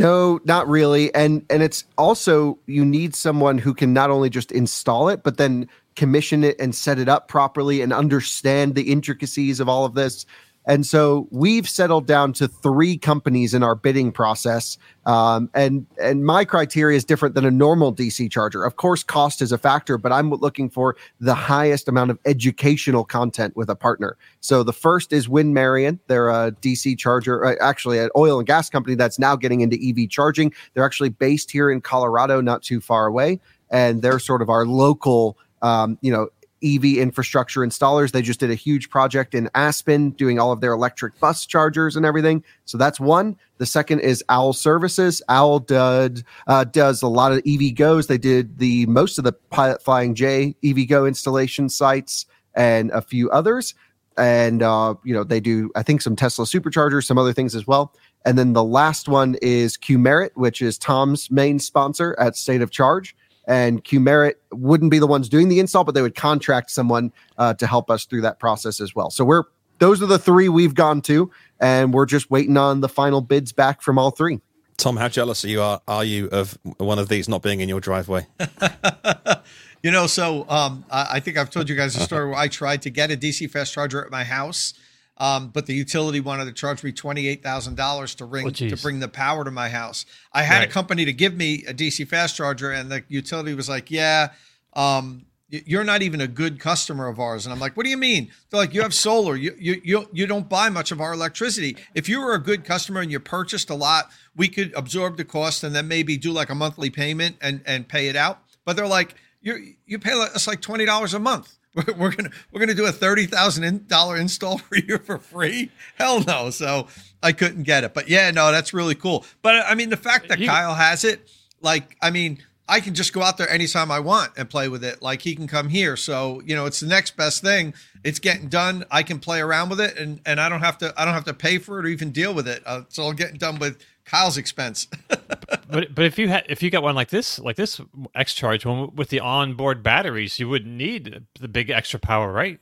No, 0.00 0.40
not 0.46 0.66
really. 0.66 1.14
And 1.14 1.44
and 1.50 1.62
it's 1.62 1.84
also 1.98 2.58
you 2.64 2.86
need 2.86 3.14
someone 3.14 3.58
who 3.58 3.74
can 3.74 3.92
not 3.92 4.08
only 4.08 4.30
just 4.30 4.50
install 4.50 5.10
it, 5.10 5.22
but 5.22 5.36
then 5.36 5.68
commission 5.94 6.42
it 6.42 6.58
and 6.58 6.74
set 6.74 6.98
it 6.98 7.06
up 7.06 7.28
properly 7.28 7.82
and 7.82 7.92
understand 7.92 8.74
the 8.74 8.90
intricacies 8.90 9.60
of 9.60 9.68
all 9.68 9.84
of 9.84 9.92
this. 9.92 10.24
And 10.66 10.86
so 10.86 11.26
we've 11.30 11.68
settled 11.68 12.06
down 12.06 12.32
to 12.34 12.46
three 12.46 12.98
companies 12.98 13.54
in 13.54 13.62
our 13.62 13.74
bidding 13.74 14.12
process. 14.12 14.76
Um, 15.06 15.50
and 15.54 15.86
and 16.00 16.24
my 16.24 16.44
criteria 16.44 16.96
is 16.96 17.04
different 17.04 17.34
than 17.34 17.46
a 17.46 17.50
normal 17.50 17.94
DC 17.94 18.30
charger. 18.30 18.64
Of 18.64 18.76
course, 18.76 19.02
cost 19.02 19.40
is 19.40 19.52
a 19.52 19.58
factor, 19.58 19.96
but 19.96 20.12
I'm 20.12 20.30
looking 20.30 20.68
for 20.68 20.96
the 21.18 21.34
highest 21.34 21.88
amount 21.88 22.10
of 22.10 22.18
educational 22.26 23.04
content 23.04 23.56
with 23.56 23.70
a 23.70 23.74
partner. 23.74 24.16
So 24.40 24.62
the 24.62 24.72
first 24.72 25.12
is 25.12 25.28
Win 25.28 25.54
Marion. 25.54 25.98
They're 26.08 26.28
a 26.28 26.52
DC 26.52 26.98
charger, 26.98 27.44
uh, 27.44 27.54
actually 27.60 27.98
an 27.98 28.10
oil 28.16 28.38
and 28.38 28.46
gas 28.46 28.68
company 28.68 28.94
that's 28.94 29.18
now 29.18 29.36
getting 29.36 29.62
into 29.62 29.78
EV 29.82 30.10
charging. 30.10 30.52
They're 30.74 30.84
actually 30.84 31.08
based 31.08 31.50
here 31.50 31.70
in 31.70 31.80
Colorado, 31.80 32.40
not 32.40 32.62
too 32.62 32.80
far 32.80 33.06
away. 33.06 33.40
and 33.70 34.02
they're 34.02 34.18
sort 34.18 34.42
of 34.42 34.50
our 34.50 34.66
local, 34.66 35.38
um, 35.62 35.96
you 36.00 36.10
know, 36.12 36.28
EV 36.62 36.98
infrastructure 36.98 37.60
installers. 37.60 38.12
They 38.12 38.22
just 38.22 38.40
did 38.40 38.50
a 38.50 38.54
huge 38.54 38.90
project 38.90 39.34
in 39.34 39.48
Aspen 39.54 40.10
doing 40.10 40.38
all 40.38 40.52
of 40.52 40.60
their 40.60 40.72
electric 40.72 41.18
bus 41.20 41.46
chargers 41.46 41.96
and 41.96 42.04
everything. 42.04 42.44
So 42.64 42.78
that's 42.78 43.00
one. 43.00 43.36
The 43.58 43.66
second 43.66 44.00
is 44.00 44.24
Owl 44.28 44.52
Services. 44.52 45.22
Owl 45.28 45.60
does 45.60 46.22
uh, 46.46 46.64
does 46.64 47.02
a 47.02 47.08
lot 47.08 47.32
of 47.32 47.42
EVgos. 47.44 48.06
They 48.06 48.18
did 48.18 48.58
the 48.58 48.86
most 48.86 49.18
of 49.18 49.24
the 49.24 49.32
Pilot 49.32 49.82
Flying 49.82 50.14
J 50.14 50.54
EVgo 50.62 51.06
installation 51.06 51.68
sites 51.68 52.26
and 52.54 52.90
a 52.90 53.02
few 53.02 53.30
others. 53.30 53.74
And 54.16 54.62
uh, 54.62 54.94
you 55.04 55.14
know 55.14 55.24
they 55.24 55.40
do 55.40 55.70
I 55.74 55.82
think 55.82 56.02
some 56.02 56.16
Tesla 56.16 56.44
superchargers, 56.44 57.04
some 57.04 57.18
other 57.18 57.32
things 57.32 57.54
as 57.54 57.66
well. 57.66 57.94
And 58.24 58.38
then 58.38 58.52
the 58.52 58.64
last 58.64 59.08
one 59.08 59.36
is 59.40 59.78
Qmerit, 59.78 60.30
which 60.34 60.60
is 60.60 60.76
Tom's 60.76 61.30
main 61.30 61.58
sponsor 61.58 62.14
at 62.18 62.36
State 62.36 62.60
of 62.60 62.70
Charge 62.70 63.16
and 63.46 63.82
Qmerit 63.84 64.34
wouldn't 64.52 64.90
be 64.90 64.98
the 64.98 65.06
ones 65.06 65.28
doing 65.28 65.48
the 65.48 65.60
install, 65.60 65.84
but 65.84 65.94
they 65.94 66.02
would 66.02 66.14
contract 66.14 66.70
someone 66.70 67.12
uh, 67.38 67.54
to 67.54 67.66
help 67.66 67.90
us 67.90 68.04
through 68.04 68.22
that 68.22 68.38
process 68.38 68.80
as 68.80 68.94
well. 68.94 69.10
So 69.10 69.24
we're 69.24 69.44
those 69.78 70.02
are 70.02 70.06
the 70.06 70.18
three 70.18 70.48
we've 70.48 70.74
gone 70.74 71.00
to, 71.02 71.30
and 71.58 71.92
we're 71.92 72.06
just 72.06 72.30
waiting 72.30 72.56
on 72.56 72.80
the 72.80 72.88
final 72.88 73.20
bids 73.22 73.50
back 73.50 73.80
from 73.82 73.98
all 73.98 74.10
three. 74.10 74.40
Tom, 74.76 74.96
how 74.96 75.08
jealous 75.08 75.44
are 75.44 75.48
you 75.48 75.60
are, 75.60 75.80
are 75.88 76.04
you 76.04 76.28
of 76.28 76.58
one 76.78 76.98
of 76.98 77.08
these 77.08 77.28
not 77.28 77.42
being 77.42 77.60
in 77.60 77.68
your 77.68 77.80
driveway? 77.80 78.26
you 79.82 79.90
know, 79.90 80.06
so 80.06 80.48
um, 80.48 80.84
I, 80.90 81.08
I 81.12 81.20
think 81.20 81.36
I've 81.36 81.50
told 81.50 81.68
you 81.68 81.76
guys 81.76 81.96
a 81.96 82.00
story 82.00 82.26
where 82.26 82.38
I 82.38 82.48
tried 82.48 82.82
to 82.82 82.90
get 82.90 83.10
a 83.10 83.16
DC 83.16 83.50
fast 83.50 83.72
charger 83.72 84.04
at 84.04 84.10
my 84.10 84.24
house. 84.24 84.74
Um, 85.20 85.48
but 85.48 85.66
the 85.66 85.74
utility 85.74 86.18
wanted 86.18 86.46
to 86.46 86.52
charge 86.52 86.82
me 86.82 86.92
twenty 86.92 87.28
eight 87.28 87.42
thousand 87.42 87.76
dollars 87.76 88.14
to 88.16 88.24
ring 88.24 88.46
oh, 88.46 88.50
to 88.50 88.76
bring 88.78 89.00
the 89.00 89.08
power 89.08 89.44
to 89.44 89.50
my 89.50 89.68
house. 89.68 90.06
I 90.32 90.42
had 90.42 90.60
right. 90.60 90.68
a 90.68 90.72
company 90.72 91.04
to 91.04 91.12
give 91.12 91.34
me 91.36 91.62
a 91.68 91.74
DC 91.74 92.08
fast 92.08 92.36
charger, 92.36 92.72
and 92.72 92.90
the 92.90 93.04
utility 93.08 93.52
was 93.52 93.68
like, 93.68 93.90
"Yeah, 93.90 94.30
um, 94.72 95.26
you're 95.50 95.84
not 95.84 96.00
even 96.00 96.22
a 96.22 96.26
good 96.26 96.58
customer 96.58 97.06
of 97.06 97.20
ours." 97.20 97.44
And 97.44 97.52
I'm 97.52 97.60
like, 97.60 97.76
"What 97.76 97.84
do 97.84 97.90
you 97.90 97.98
mean?" 97.98 98.30
They're 98.48 98.60
like, 98.60 98.72
"You 98.72 98.80
have 98.80 98.94
solar. 98.94 99.36
You 99.36 99.54
you 99.58 99.82
you 99.84 100.08
you 100.10 100.26
don't 100.26 100.48
buy 100.48 100.70
much 100.70 100.90
of 100.90 101.02
our 101.02 101.12
electricity. 101.12 101.76
If 101.94 102.08
you 102.08 102.22
were 102.22 102.32
a 102.32 102.42
good 102.42 102.64
customer 102.64 103.02
and 103.02 103.12
you 103.12 103.20
purchased 103.20 103.68
a 103.68 103.74
lot, 103.74 104.10
we 104.34 104.48
could 104.48 104.72
absorb 104.74 105.18
the 105.18 105.26
cost 105.26 105.62
and 105.62 105.76
then 105.76 105.86
maybe 105.86 106.16
do 106.16 106.32
like 106.32 106.48
a 106.48 106.54
monthly 106.54 106.88
payment 106.88 107.36
and 107.42 107.60
and 107.66 107.86
pay 107.86 108.08
it 108.08 108.16
out." 108.16 108.42
But 108.64 108.76
they're 108.76 108.86
like, 108.86 109.16
"You 109.42 109.74
you 109.84 109.98
pay 109.98 110.12
us 110.12 110.46
like 110.46 110.62
twenty 110.62 110.86
dollars 110.86 111.12
a 111.12 111.18
month." 111.20 111.58
We're, 111.74 112.10
gonna 112.10 112.30
we're 112.50 112.60
gonna 112.60 112.74
do 112.74 112.86
a 112.86 112.92
thirty 112.92 113.26
thousand 113.26 113.86
dollar 113.86 114.16
install 114.16 114.58
for 114.58 114.76
you 114.76 114.98
for 114.98 115.18
free? 115.18 115.70
Hell 115.96 116.20
no! 116.20 116.50
So 116.50 116.88
I 117.22 117.32
couldn't 117.32 117.62
get 117.62 117.84
it, 117.84 117.94
but 117.94 118.08
yeah, 118.08 118.30
no, 118.30 118.50
that's 118.50 118.74
really 118.74 118.94
cool. 118.94 119.24
But 119.42 119.64
I 119.66 119.74
mean, 119.74 119.90
the 119.90 119.96
fact 119.96 120.28
that 120.28 120.38
Kyle 120.44 120.74
has 120.74 121.04
it, 121.04 121.30
like, 121.60 121.96
I 122.02 122.10
mean, 122.10 122.42
I 122.68 122.80
can 122.80 122.94
just 122.94 123.12
go 123.12 123.22
out 123.22 123.36
there 123.36 123.48
anytime 123.48 123.90
I 123.90 124.00
want 124.00 124.32
and 124.36 124.48
play 124.48 124.68
with 124.68 124.84
it. 124.84 125.02
Like 125.02 125.22
he 125.22 125.34
can 125.34 125.46
come 125.46 125.68
here, 125.68 125.96
so 125.96 126.40
you 126.44 126.54
know, 126.54 126.66
it's 126.66 126.80
the 126.80 126.88
next 126.88 127.16
best 127.16 127.42
thing. 127.42 127.74
It's 128.02 128.18
getting 128.18 128.48
done. 128.48 128.84
I 128.90 129.02
can 129.02 129.18
play 129.18 129.40
around 129.40 129.70
with 129.70 129.80
it, 129.80 129.96
and 129.98 130.20
and 130.26 130.40
I 130.40 130.48
don't 130.48 130.60
have 130.60 130.78
to 130.78 130.94
I 130.96 131.04
don't 131.04 131.14
have 131.14 131.24
to 131.24 131.34
pay 131.34 131.58
for 131.58 131.78
it 131.78 131.84
or 131.84 131.88
even 131.88 132.10
deal 132.10 132.34
with 132.34 132.48
it. 132.48 132.62
Uh, 132.66 132.82
it's 132.86 132.98
all 132.98 133.12
getting 133.12 133.38
done 133.38 133.58
with 133.58 133.78
Kyle's 134.10 134.36
expense. 134.36 134.88
but 135.08 135.94
but 135.94 136.04
if 136.04 136.18
you 136.18 136.28
had 136.28 136.44
if 136.48 136.62
you 136.62 136.70
got 136.70 136.82
one 136.82 136.96
like 136.96 137.10
this 137.10 137.38
like 137.38 137.54
this 137.54 137.80
X 138.14 138.34
Charge 138.34 138.66
one 138.66 138.94
with 138.96 139.08
the 139.08 139.20
onboard 139.20 139.84
batteries, 139.84 140.40
you 140.40 140.48
wouldn't 140.48 140.74
need 140.74 141.22
the 141.38 141.48
big 141.48 141.70
extra 141.70 142.00
power, 142.00 142.32
right? 142.32 142.58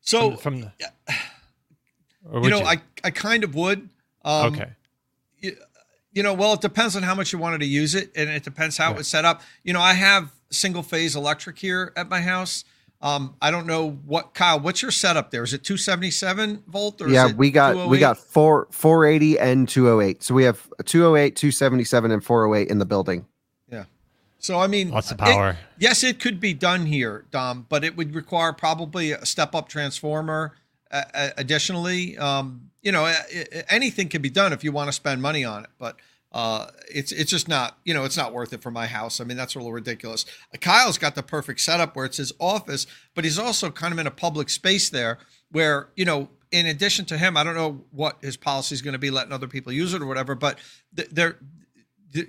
So 0.00 0.32
from, 0.32 0.38
from 0.38 0.60
the, 0.60 0.72
you 2.42 2.50
know, 2.50 2.60
you? 2.60 2.64
I 2.64 2.80
I 3.02 3.10
kind 3.10 3.44
of 3.44 3.54
would. 3.54 3.90
Um, 4.24 4.54
okay. 4.54 4.70
You, 5.40 5.56
you, 6.12 6.22
know, 6.22 6.32
well, 6.32 6.54
it 6.54 6.62
depends 6.62 6.96
on 6.96 7.02
how 7.02 7.14
much 7.14 7.34
you 7.34 7.38
wanted 7.38 7.58
to 7.58 7.66
use 7.66 7.94
it, 7.94 8.10
and 8.16 8.30
it 8.30 8.42
depends 8.42 8.78
how 8.78 8.86
right. 8.86 8.94
it 8.94 8.98
was 8.98 9.08
set 9.08 9.26
up. 9.26 9.42
You 9.64 9.74
know, 9.74 9.82
I 9.82 9.92
have 9.92 10.32
single 10.50 10.82
phase 10.82 11.14
electric 11.14 11.58
here 11.58 11.92
at 11.94 12.08
my 12.08 12.22
house. 12.22 12.64
Um, 13.04 13.36
I 13.42 13.50
don't 13.50 13.66
know 13.66 13.90
what 14.06 14.32
Kyle. 14.32 14.58
What's 14.58 14.80
your 14.80 14.90
setup 14.90 15.30
there? 15.30 15.44
Is 15.44 15.52
it 15.52 15.62
277 15.62 16.64
volt? 16.66 17.02
Or 17.02 17.10
yeah, 17.10 17.30
we 17.32 17.50
got 17.50 17.86
we 17.86 17.98
got 17.98 18.16
four 18.16 18.66
480 18.70 19.38
and 19.38 19.68
208. 19.68 20.22
So 20.22 20.34
we 20.34 20.44
have 20.44 20.66
208, 20.86 21.36
277, 21.36 22.10
and 22.10 22.24
408 22.24 22.70
in 22.70 22.78
the 22.78 22.86
building. 22.86 23.26
Yeah. 23.70 23.84
So 24.38 24.58
I 24.58 24.68
mean, 24.68 24.90
lots 24.90 25.10
of 25.10 25.18
power. 25.18 25.50
It, 25.50 25.56
yes, 25.78 26.02
it 26.02 26.18
could 26.18 26.40
be 26.40 26.54
done 26.54 26.86
here, 26.86 27.26
Dom, 27.30 27.66
but 27.68 27.84
it 27.84 27.94
would 27.94 28.14
require 28.14 28.54
probably 28.54 29.12
a 29.12 29.26
step 29.26 29.54
up 29.54 29.68
transformer. 29.68 30.54
Uh, 30.90 31.28
additionally, 31.36 32.16
um, 32.16 32.70
you 32.80 32.90
know, 32.90 33.12
anything 33.68 34.08
can 34.08 34.22
be 34.22 34.30
done 34.30 34.54
if 34.54 34.64
you 34.64 34.72
want 34.72 34.88
to 34.88 34.92
spend 34.94 35.20
money 35.20 35.44
on 35.44 35.64
it, 35.64 35.70
but 35.78 35.96
uh, 36.34 36.66
it's 36.92 37.12
it's 37.12 37.30
just 37.30 37.48
not 37.48 37.78
you 37.84 37.94
know 37.94 38.04
it's 38.04 38.16
not 38.16 38.32
worth 38.32 38.52
it 38.52 38.60
for 38.60 38.70
my 38.70 38.86
house. 38.86 39.20
I 39.20 39.24
mean 39.24 39.36
that's 39.36 39.54
a 39.54 39.58
little 39.58 39.72
ridiculous. 39.72 40.26
Kyle's 40.60 40.98
got 40.98 41.14
the 41.14 41.22
perfect 41.22 41.60
setup 41.60 41.94
where 41.94 42.04
it's 42.04 42.16
his 42.16 42.32
office, 42.38 42.86
but 43.14 43.24
he's 43.24 43.38
also 43.38 43.70
kind 43.70 43.92
of 43.92 44.00
in 44.00 44.06
a 44.06 44.10
public 44.10 44.50
space 44.50 44.90
there 44.90 45.18
where 45.50 45.88
you 45.94 46.04
know 46.04 46.28
in 46.50 46.66
addition 46.66 47.04
to 47.06 47.18
him, 47.18 47.36
I 47.36 47.42
don't 47.42 47.54
know 47.54 47.84
what 47.90 48.18
his 48.20 48.36
policy 48.36 48.74
is 48.74 48.82
going 48.82 48.92
to 48.92 48.98
be, 48.98 49.10
letting 49.10 49.32
other 49.32 49.48
people 49.48 49.72
use 49.72 49.92
it 49.92 50.02
or 50.02 50.06
whatever, 50.06 50.36
but 50.36 50.58
they're, 50.92 51.38
they're 52.12 52.26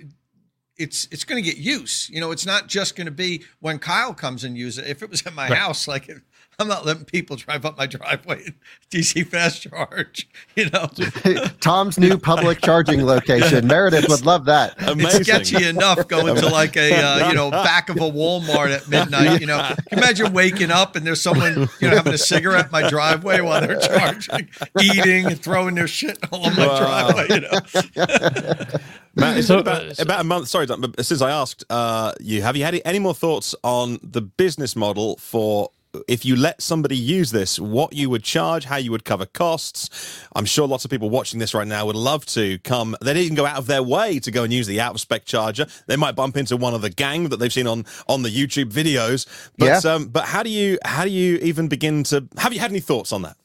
it's 0.76 1.08
it's 1.10 1.24
going 1.24 1.42
to 1.42 1.48
get 1.48 1.58
use. 1.58 2.10
You 2.10 2.20
know, 2.20 2.32
it's 2.32 2.44
not 2.44 2.68
just 2.68 2.96
going 2.96 3.06
to 3.06 3.12
be 3.12 3.44
when 3.60 3.78
Kyle 3.78 4.14
comes 4.14 4.44
and 4.44 4.56
use 4.56 4.78
it. 4.78 4.86
If 4.86 5.02
it 5.02 5.10
was 5.10 5.26
at 5.26 5.34
my 5.34 5.48
right. 5.48 5.58
house, 5.58 5.88
like 5.88 6.10
I'm 6.58 6.68
not 6.68 6.86
letting 6.86 7.04
people 7.04 7.36
drive 7.36 7.66
up 7.66 7.76
my 7.76 7.86
driveway 7.86 8.54
DC 8.90 9.26
fast 9.26 9.62
charge. 9.62 10.28
You 10.56 10.70
know, 10.70 10.88
Tom's 11.60 11.98
new 11.98 12.16
public 12.16 12.62
charging 12.62 13.04
location. 13.04 13.66
Meredith 13.66 14.08
would 14.08 14.24
love 14.24 14.46
that. 14.46 14.74
Amazing. 14.88 15.20
It's 15.20 15.28
sketchy 15.28 15.66
enough 15.66 16.08
going 16.08 16.34
to 16.34 16.48
like 16.48 16.78
a 16.78 16.94
uh, 16.94 17.28
you 17.28 17.34
know 17.34 17.50
back 17.50 17.90
of 17.90 17.96
a 17.96 18.10
Walmart 18.10 18.74
at 18.74 18.88
midnight. 18.88 19.42
You 19.42 19.46
know, 19.46 19.58
Can 19.58 19.76
you 19.92 19.98
imagine 19.98 20.32
waking 20.32 20.70
up 20.70 20.96
and 20.96 21.06
there's 21.06 21.20
someone 21.20 21.68
you 21.78 21.90
know 21.90 21.96
having 21.96 22.14
a 22.14 22.18
cigarette 22.18 22.66
in 22.66 22.70
my 22.70 22.88
driveway 22.88 23.42
while 23.42 23.60
they're 23.60 23.78
charging, 23.78 24.48
eating, 24.80 25.26
and 25.26 25.38
throwing 25.38 25.74
their 25.74 25.88
shit 25.88 26.18
all 26.32 26.46
on 26.46 26.56
my 26.56 26.66
wow. 26.66 27.10
driveway. 27.10 27.34
You 27.34 27.40
know. 27.42 28.78
Matt, 29.14 29.44
so, 29.44 29.58
about, 29.58 29.82
uh, 29.82 29.94
about, 29.98 30.20
a 30.20 30.24
month. 30.24 30.48
Sorry, 30.48 30.66
since 31.00 31.20
I 31.20 31.30
asked 31.30 31.64
uh, 31.68 32.12
you, 32.20 32.40
have 32.40 32.56
you 32.56 32.64
had 32.64 32.80
any 32.86 32.98
more 32.98 33.14
thoughts 33.14 33.54
on 33.62 33.98
the 34.02 34.22
business 34.22 34.74
model 34.74 35.16
for 35.16 35.70
if 36.08 36.24
you 36.24 36.36
let 36.36 36.62
somebody 36.62 36.96
use 36.96 37.30
this, 37.30 37.58
what 37.58 37.92
you 37.92 38.10
would 38.10 38.22
charge, 38.22 38.64
how 38.64 38.76
you 38.76 38.90
would 38.90 39.04
cover 39.04 39.26
costs. 39.26 39.90
I'm 40.34 40.44
sure 40.44 40.66
lots 40.66 40.84
of 40.84 40.90
people 40.90 41.10
watching 41.10 41.38
this 41.38 41.54
right 41.54 41.66
now 41.66 41.86
would 41.86 41.96
love 41.96 42.26
to 42.26 42.58
come. 42.60 42.96
They 43.00 43.14
didn't 43.14 43.36
go 43.36 43.46
out 43.46 43.58
of 43.58 43.66
their 43.66 43.82
way 43.82 44.18
to 44.20 44.30
go 44.30 44.44
and 44.44 44.52
use 44.52 44.66
the 44.66 44.80
out 44.80 44.94
of 44.94 45.00
spec 45.00 45.24
charger. 45.24 45.66
They 45.86 45.96
might 45.96 46.12
bump 46.12 46.36
into 46.36 46.56
one 46.56 46.74
of 46.74 46.82
the 46.82 46.90
gang 46.90 47.28
that 47.28 47.38
they've 47.38 47.52
seen 47.52 47.66
on 47.66 47.84
on 48.08 48.22
the 48.22 48.30
YouTube 48.30 48.72
videos. 48.72 49.26
But 49.58 49.84
yeah. 49.84 49.92
um, 49.92 50.06
but 50.08 50.24
how 50.24 50.42
do 50.42 50.50
you 50.50 50.78
how 50.84 51.04
do 51.04 51.10
you 51.10 51.36
even 51.38 51.68
begin 51.68 52.04
to? 52.04 52.26
Have 52.38 52.52
you 52.52 52.60
had 52.60 52.70
any 52.70 52.80
thoughts 52.80 53.12
on 53.12 53.22
that? 53.22 53.36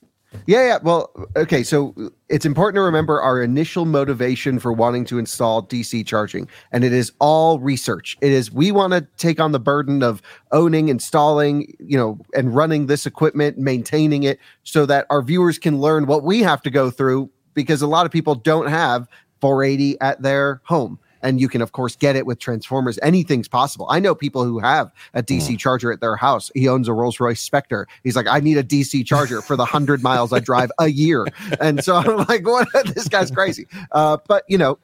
Yeah, 0.46 0.66
yeah. 0.66 0.78
Well, 0.82 1.12
okay. 1.36 1.62
So 1.62 1.94
it's 2.30 2.46
important 2.46 2.76
to 2.76 2.82
remember 2.82 3.22
our 3.22 3.42
initial 3.42 3.86
motivation 3.86 4.60
for 4.60 4.72
wanting 4.72 5.04
to 5.06 5.20
install 5.20 5.64
DC 5.64 6.06
charging, 6.06 6.48
and 6.72 6.84
it 6.84 6.94
is 6.94 7.12
all 7.20 7.60
research. 7.60 8.18
It 8.22 8.32
is 8.32 8.52
we 8.52 8.72
want 8.72 8.94
to 8.94 9.06
take 9.18 9.40
on 9.40 9.52
the 9.52 9.60
burden 9.60 10.02
of 10.04 10.22
owning, 10.52 10.88
installing, 10.90 11.76
you 11.80 11.98
know, 11.98 12.18
and 12.34 12.56
running 12.56 12.88
this 12.88 13.06
equipment, 13.06 13.58
maintaining 13.58 14.24
it, 14.24 14.40
so 14.64 14.86
that 14.86 15.06
our 15.10 15.22
viewers 15.22 15.60
can 15.60 15.82
learn 15.82 16.06
what 16.06 16.24
we 16.24 16.40
have 16.42 16.62
to 16.64 16.70
go 16.70 16.90
through 16.90 17.30
because 17.54 17.82
a 17.82 17.88
lot 17.88 18.06
of 18.06 18.12
people 18.12 18.36
don't 18.36 18.68
have 18.68 19.08
480 19.42 20.00
at 20.00 20.22
their 20.22 20.62
home 20.64 20.98
and 21.22 21.40
you 21.40 21.48
can 21.48 21.62
of 21.62 21.72
course 21.72 21.96
get 21.96 22.16
it 22.16 22.26
with 22.26 22.40
transformers. 22.40 23.00
Anything's 23.02 23.48
possible. 23.48 23.88
I 23.90 24.00
know 24.00 24.16
people 24.16 24.44
who 24.44 24.60
have 24.60 24.92
a 25.14 25.24
dc 25.24 25.48
mm. 25.48 25.60
charger 25.60 25.92
at 25.92 26.02
their 26.02 26.16
house. 26.16 26.52
He 26.54 26.68
owns 26.68 26.88
a 26.88 26.94
rolls 26.94 27.20
royce 27.20 27.42
spectre. 27.42 27.88
He's 28.04 28.16
like 28.16 28.28
i 28.28 28.40
need 28.40 28.58
a 28.58 28.64
dc 28.64 29.06
charger 29.06 29.42
for 29.42 29.56
the 29.56 29.64
100 29.64 30.04
miles 30.10 30.34
i 30.34 30.40
drive 30.40 30.72
a 30.80 30.88
year. 30.88 31.26
And 31.60 31.84
so 31.84 31.96
i'm 31.96 32.18
like 32.30 32.46
what? 32.46 32.68
This 32.94 33.08
guy's 33.08 33.32
crazy. 33.32 33.68
Uh, 33.92 34.18
but 34.28 34.44
you 34.48 34.58
know 34.58 34.80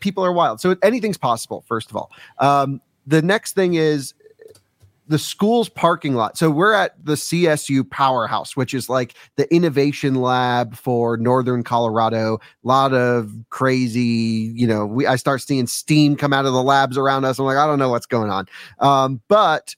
people 0.00 0.24
are 0.24 0.32
wild. 0.32 0.60
So 0.60 0.76
anything's 0.82 1.18
possible 1.18 1.64
first 1.66 1.90
of 1.90 1.96
all. 1.96 2.10
Um, 2.38 2.80
the 3.06 3.22
next 3.22 3.52
thing 3.52 3.74
is 3.74 4.14
the 5.08 5.18
school's 5.18 5.68
parking 5.68 6.14
lot. 6.14 6.36
So 6.36 6.50
we're 6.50 6.72
at 6.72 6.92
the 7.04 7.14
CSU 7.14 7.88
Powerhouse, 7.88 8.56
which 8.56 8.74
is 8.74 8.88
like 8.88 9.14
the 9.36 9.52
innovation 9.54 10.16
lab 10.16 10.74
for 10.74 11.16
Northern 11.16 11.62
Colorado. 11.62 12.34
A 12.36 12.68
lot 12.68 12.92
of 12.92 13.32
crazy, 13.50 14.52
you 14.54 14.66
know, 14.66 14.86
we 14.86 15.06
I 15.06 15.16
start 15.16 15.42
seeing 15.42 15.66
steam 15.66 16.16
come 16.16 16.32
out 16.32 16.46
of 16.46 16.52
the 16.52 16.62
labs 16.62 16.98
around 16.98 17.24
us. 17.24 17.38
I'm 17.38 17.44
like, 17.44 17.56
I 17.56 17.66
don't 17.66 17.78
know 17.78 17.90
what's 17.90 18.06
going 18.06 18.30
on. 18.30 18.46
Um, 18.80 19.20
but 19.28 19.74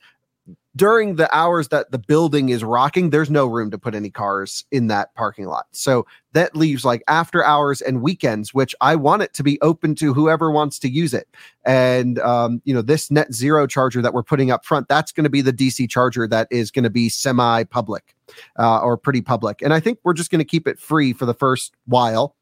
during 0.79 1.17
the 1.17 1.35
hours 1.35 1.69
that 1.69 1.91
the 1.91 1.99
building 1.99 2.51
is 2.51 2.63
rocking, 2.63 3.11
there's 3.11 3.31
no 3.31 3.47
room 3.47 3.69
to 3.73 3.79
put 3.79 3.97
any 3.97 4.11
cars 4.11 4.65
in 4.71 4.87
that 4.87 5.13
parking 5.17 5.47
lot. 5.47 5.67
So 5.73 6.07
that 6.35 6.55
leaves 6.55 6.85
like 6.85 7.03
after 7.09 7.45
hours 7.45 7.81
and 7.81 8.01
weekends, 8.01 8.55
which 8.55 8.77
I 8.81 8.95
want 8.95 9.23
it 9.23 9.35
to 9.35 9.43
be 9.43 9.61
open 9.61 9.97
to 9.97 10.15
whoever 10.15 10.53
wants 10.53 10.79
to 10.81 10.89
use 10.89 11.15
it. 11.15 11.27
And, 11.67 12.21
um, 12.21 12.63
you 12.65 12.73
know, 12.73 12.83
this 12.83 13.11
net 13.11 13.35
zero 13.35 13.67
charger 13.67 14.01
that 14.01 14.15
we're 14.15 14.23
putting 14.23 14.53
up 14.53 14.65
front, 14.65 14.87
that's 14.87 15.11
going 15.11 15.25
to 15.25 15.31
be 15.31 15.41
the 15.41 15.53
DC 15.53 15.91
charger 15.91 16.29
that 16.29 16.47
is 16.53 16.71
going 16.71 16.85
to 16.85 16.91
be 16.91 17.09
semi 17.09 17.65
public 17.65 18.15
uh, 18.57 18.79
or 18.79 18.97
pretty 18.97 19.21
public. 19.21 19.61
And 19.61 19.75
I 19.75 19.81
think 19.81 19.99
we're 20.05 20.15
just 20.15 20.31
going 20.31 20.39
to 20.39 20.45
keep 20.45 20.69
it 20.69 20.79
free 20.79 21.13
for 21.13 21.27
the 21.27 21.35
first 21.35 21.75
while 21.87 22.37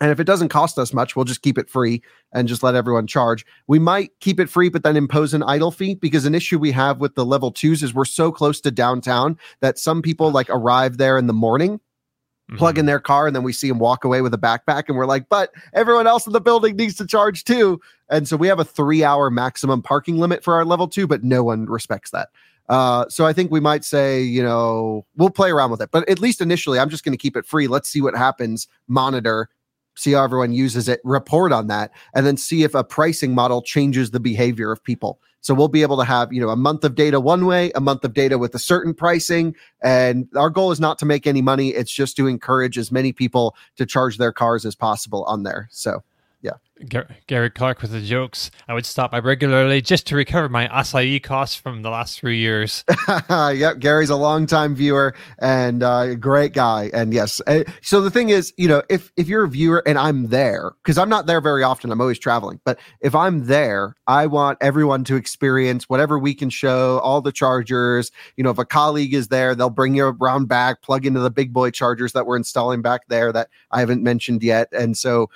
And 0.00 0.10
if 0.10 0.20
it 0.20 0.24
doesn't 0.24 0.50
cost 0.50 0.78
us 0.78 0.92
much, 0.92 1.16
we'll 1.16 1.24
just 1.24 1.42
keep 1.42 1.58
it 1.58 1.68
free 1.68 2.02
and 2.32 2.46
just 2.46 2.62
let 2.62 2.74
everyone 2.74 3.06
charge. 3.06 3.44
We 3.66 3.78
might 3.78 4.12
keep 4.20 4.38
it 4.38 4.48
free, 4.48 4.68
but 4.68 4.84
then 4.84 4.96
impose 4.96 5.34
an 5.34 5.42
idle 5.42 5.70
fee 5.70 5.94
because 5.94 6.24
an 6.24 6.34
issue 6.34 6.58
we 6.58 6.70
have 6.72 7.00
with 7.00 7.14
the 7.14 7.24
level 7.24 7.50
twos 7.50 7.82
is 7.82 7.94
we're 7.94 8.04
so 8.04 8.30
close 8.30 8.60
to 8.60 8.70
downtown 8.70 9.36
that 9.60 9.78
some 9.78 10.02
people 10.02 10.30
like 10.30 10.48
arrive 10.50 10.98
there 10.98 11.18
in 11.18 11.26
the 11.26 11.32
morning, 11.32 11.80
plug 12.56 12.78
in 12.78 12.86
their 12.86 13.00
car, 13.00 13.26
and 13.26 13.34
then 13.34 13.42
we 13.42 13.52
see 13.52 13.68
them 13.68 13.78
walk 13.78 14.04
away 14.04 14.22
with 14.22 14.32
a 14.32 14.38
backpack. 14.38 14.84
And 14.88 14.96
we're 14.96 15.06
like, 15.06 15.28
but 15.28 15.50
everyone 15.74 16.06
else 16.06 16.26
in 16.26 16.32
the 16.32 16.40
building 16.40 16.76
needs 16.76 16.94
to 16.96 17.06
charge 17.06 17.44
too. 17.44 17.80
And 18.08 18.28
so 18.28 18.36
we 18.36 18.48
have 18.48 18.60
a 18.60 18.64
three 18.64 19.04
hour 19.04 19.30
maximum 19.30 19.82
parking 19.82 20.18
limit 20.18 20.44
for 20.44 20.54
our 20.54 20.64
level 20.64 20.88
two, 20.88 21.06
but 21.06 21.24
no 21.24 21.42
one 21.42 21.66
respects 21.66 22.10
that. 22.12 22.28
Uh, 22.68 23.08
so 23.08 23.26
I 23.26 23.32
think 23.32 23.50
we 23.50 23.60
might 23.60 23.84
say, 23.84 24.20
you 24.22 24.42
know, 24.42 25.06
we'll 25.16 25.30
play 25.30 25.50
around 25.50 25.70
with 25.70 25.80
it, 25.80 25.90
but 25.90 26.08
at 26.08 26.20
least 26.20 26.40
initially, 26.40 26.78
I'm 26.78 26.90
just 26.90 27.02
going 27.02 27.14
to 27.14 27.20
keep 27.20 27.36
it 27.36 27.46
free. 27.46 27.66
Let's 27.66 27.88
see 27.88 28.02
what 28.02 28.14
happens. 28.14 28.68
Monitor, 28.88 29.48
see 29.98 30.12
how 30.12 30.24
everyone 30.24 30.52
uses 30.52 30.88
it, 30.88 31.00
report 31.04 31.52
on 31.52 31.66
that, 31.66 31.90
and 32.14 32.24
then 32.24 32.36
see 32.36 32.62
if 32.62 32.74
a 32.74 32.84
pricing 32.84 33.34
model 33.34 33.60
changes 33.60 34.10
the 34.10 34.20
behavior 34.20 34.70
of 34.70 34.82
people. 34.82 35.20
So 35.40 35.54
we'll 35.54 35.68
be 35.68 35.82
able 35.82 35.96
to 35.98 36.04
have, 36.04 36.32
you 36.32 36.40
know, 36.40 36.50
a 36.50 36.56
month 36.56 36.84
of 36.84 36.94
data 36.94 37.20
one 37.20 37.46
way, 37.46 37.70
a 37.74 37.80
month 37.80 38.04
of 38.04 38.12
data 38.12 38.38
with 38.38 38.54
a 38.54 38.58
certain 38.58 38.92
pricing. 38.92 39.54
And 39.82 40.28
our 40.36 40.50
goal 40.50 40.72
is 40.72 40.80
not 40.80 40.98
to 40.98 41.06
make 41.06 41.26
any 41.26 41.42
money. 41.42 41.70
It's 41.70 41.92
just 41.92 42.16
to 42.16 42.26
encourage 42.26 42.76
as 42.76 42.90
many 42.90 43.12
people 43.12 43.56
to 43.76 43.86
charge 43.86 44.18
their 44.18 44.32
cars 44.32 44.66
as 44.66 44.74
possible 44.74 45.24
on 45.24 45.44
there. 45.44 45.68
So 45.70 46.02
Gar- 46.88 47.08
Gary 47.26 47.50
Clark 47.50 47.82
with 47.82 47.90
the 47.90 48.00
jokes. 48.00 48.50
I 48.68 48.74
would 48.74 48.86
stop 48.86 49.10
by 49.10 49.18
regularly 49.18 49.80
just 49.80 50.06
to 50.08 50.16
recover 50.16 50.48
my 50.48 50.68
acai 50.68 51.22
costs 51.22 51.56
from 51.56 51.82
the 51.82 51.90
last 51.90 52.18
three 52.18 52.38
years. 52.38 52.84
yep, 53.28 53.78
Gary's 53.78 54.10
a 54.10 54.16
longtime 54.16 54.74
viewer 54.74 55.14
and 55.40 55.82
uh, 55.82 56.06
a 56.10 56.16
great 56.16 56.52
guy. 56.52 56.90
And 56.92 57.12
yes, 57.12 57.40
uh, 57.46 57.64
so 57.82 58.00
the 58.00 58.10
thing 58.10 58.28
is, 58.28 58.52
you 58.56 58.68
know, 58.68 58.82
if 58.88 59.12
if 59.16 59.28
you're 59.28 59.44
a 59.44 59.48
viewer 59.48 59.82
and 59.86 59.98
I'm 59.98 60.28
there, 60.28 60.72
because 60.82 60.98
I'm 60.98 61.08
not 61.08 61.26
there 61.26 61.40
very 61.40 61.62
often, 61.62 61.90
I'm 61.90 62.00
always 62.00 62.18
traveling. 62.18 62.60
But 62.64 62.78
if 63.00 63.14
I'm 63.14 63.46
there, 63.46 63.96
I 64.06 64.26
want 64.26 64.58
everyone 64.60 65.04
to 65.04 65.16
experience 65.16 65.88
whatever 65.88 66.18
we 66.18 66.34
can 66.34 66.50
show, 66.50 66.98
all 67.00 67.20
the 67.20 67.32
chargers. 67.32 68.10
You 68.36 68.44
know, 68.44 68.50
if 68.50 68.58
a 68.58 68.64
colleague 68.64 69.14
is 69.14 69.28
there, 69.28 69.54
they'll 69.54 69.70
bring 69.70 69.94
you 69.94 70.06
around 70.06 70.46
back, 70.46 70.82
plug 70.82 71.06
into 71.06 71.20
the 71.20 71.30
big 71.30 71.52
boy 71.52 71.70
chargers 71.70 72.12
that 72.12 72.26
we're 72.26 72.36
installing 72.36 72.82
back 72.82 73.02
there 73.08 73.32
that 73.32 73.48
I 73.70 73.80
haven't 73.80 74.02
mentioned 74.02 74.42
yet. 74.42 74.68
And 74.72 74.96
so 74.96 75.30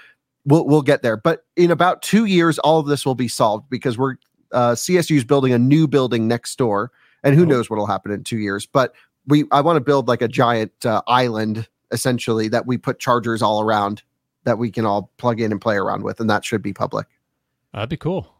we'll 0.45 0.67
we'll 0.67 0.83
get 0.83 1.03
there. 1.03 1.17
But 1.17 1.45
in 1.57 1.71
about 1.71 2.03
two 2.03 2.25
years, 2.25 2.59
all 2.61 2.79
of 2.81 2.87
this 2.87 3.05
will 3.07 3.15
be 3.15 3.29
solved 3.29 3.69
because 3.71 3.97
we're 3.99 4.17
uh, 4.53 4.73
CSU 4.73 5.17
is 5.17 5.25
building 5.25 5.53
a 5.53 5.59
new 5.59 5.87
building 5.89 6.29
next 6.29 6.57
door, 6.57 6.91
and 7.23 7.35
who 7.35 7.43
Oh. 7.43 7.47
knows 7.47 7.71
what'll 7.71 7.87
happen 7.87 8.13
in 8.13 8.25
two 8.25 8.39
years. 8.39 8.67
But 8.67 8.95
we 9.27 9.45
I 9.53 9.61
want 9.61 9.77
to 9.77 9.81
build 9.81 10.09
like 10.09 10.23
a 10.23 10.29
giant 10.29 10.85
uh, 10.85 11.03
island 11.07 11.69
essentially 11.91 12.49
that 12.49 12.67
we 12.67 12.79
put 12.79 12.99
chargers 12.99 13.43
all 13.43 13.61
around 13.63 14.03
that 14.45 14.59
we 14.59 14.71
can 14.71 14.85
all 14.87 15.11
plug 15.19 15.41
in 15.41 15.53
and 15.53 15.61
play 15.61 15.77
around 15.77 16.03
with, 16.03 16.19
and 16.21 16.29
that 16.29 16.45
should 16.45 16.63
be 16.63 16.73
public. 16.73 17.07
That'd 17.73 17.89
be 17.91 17.97
cool. 17.97 18.35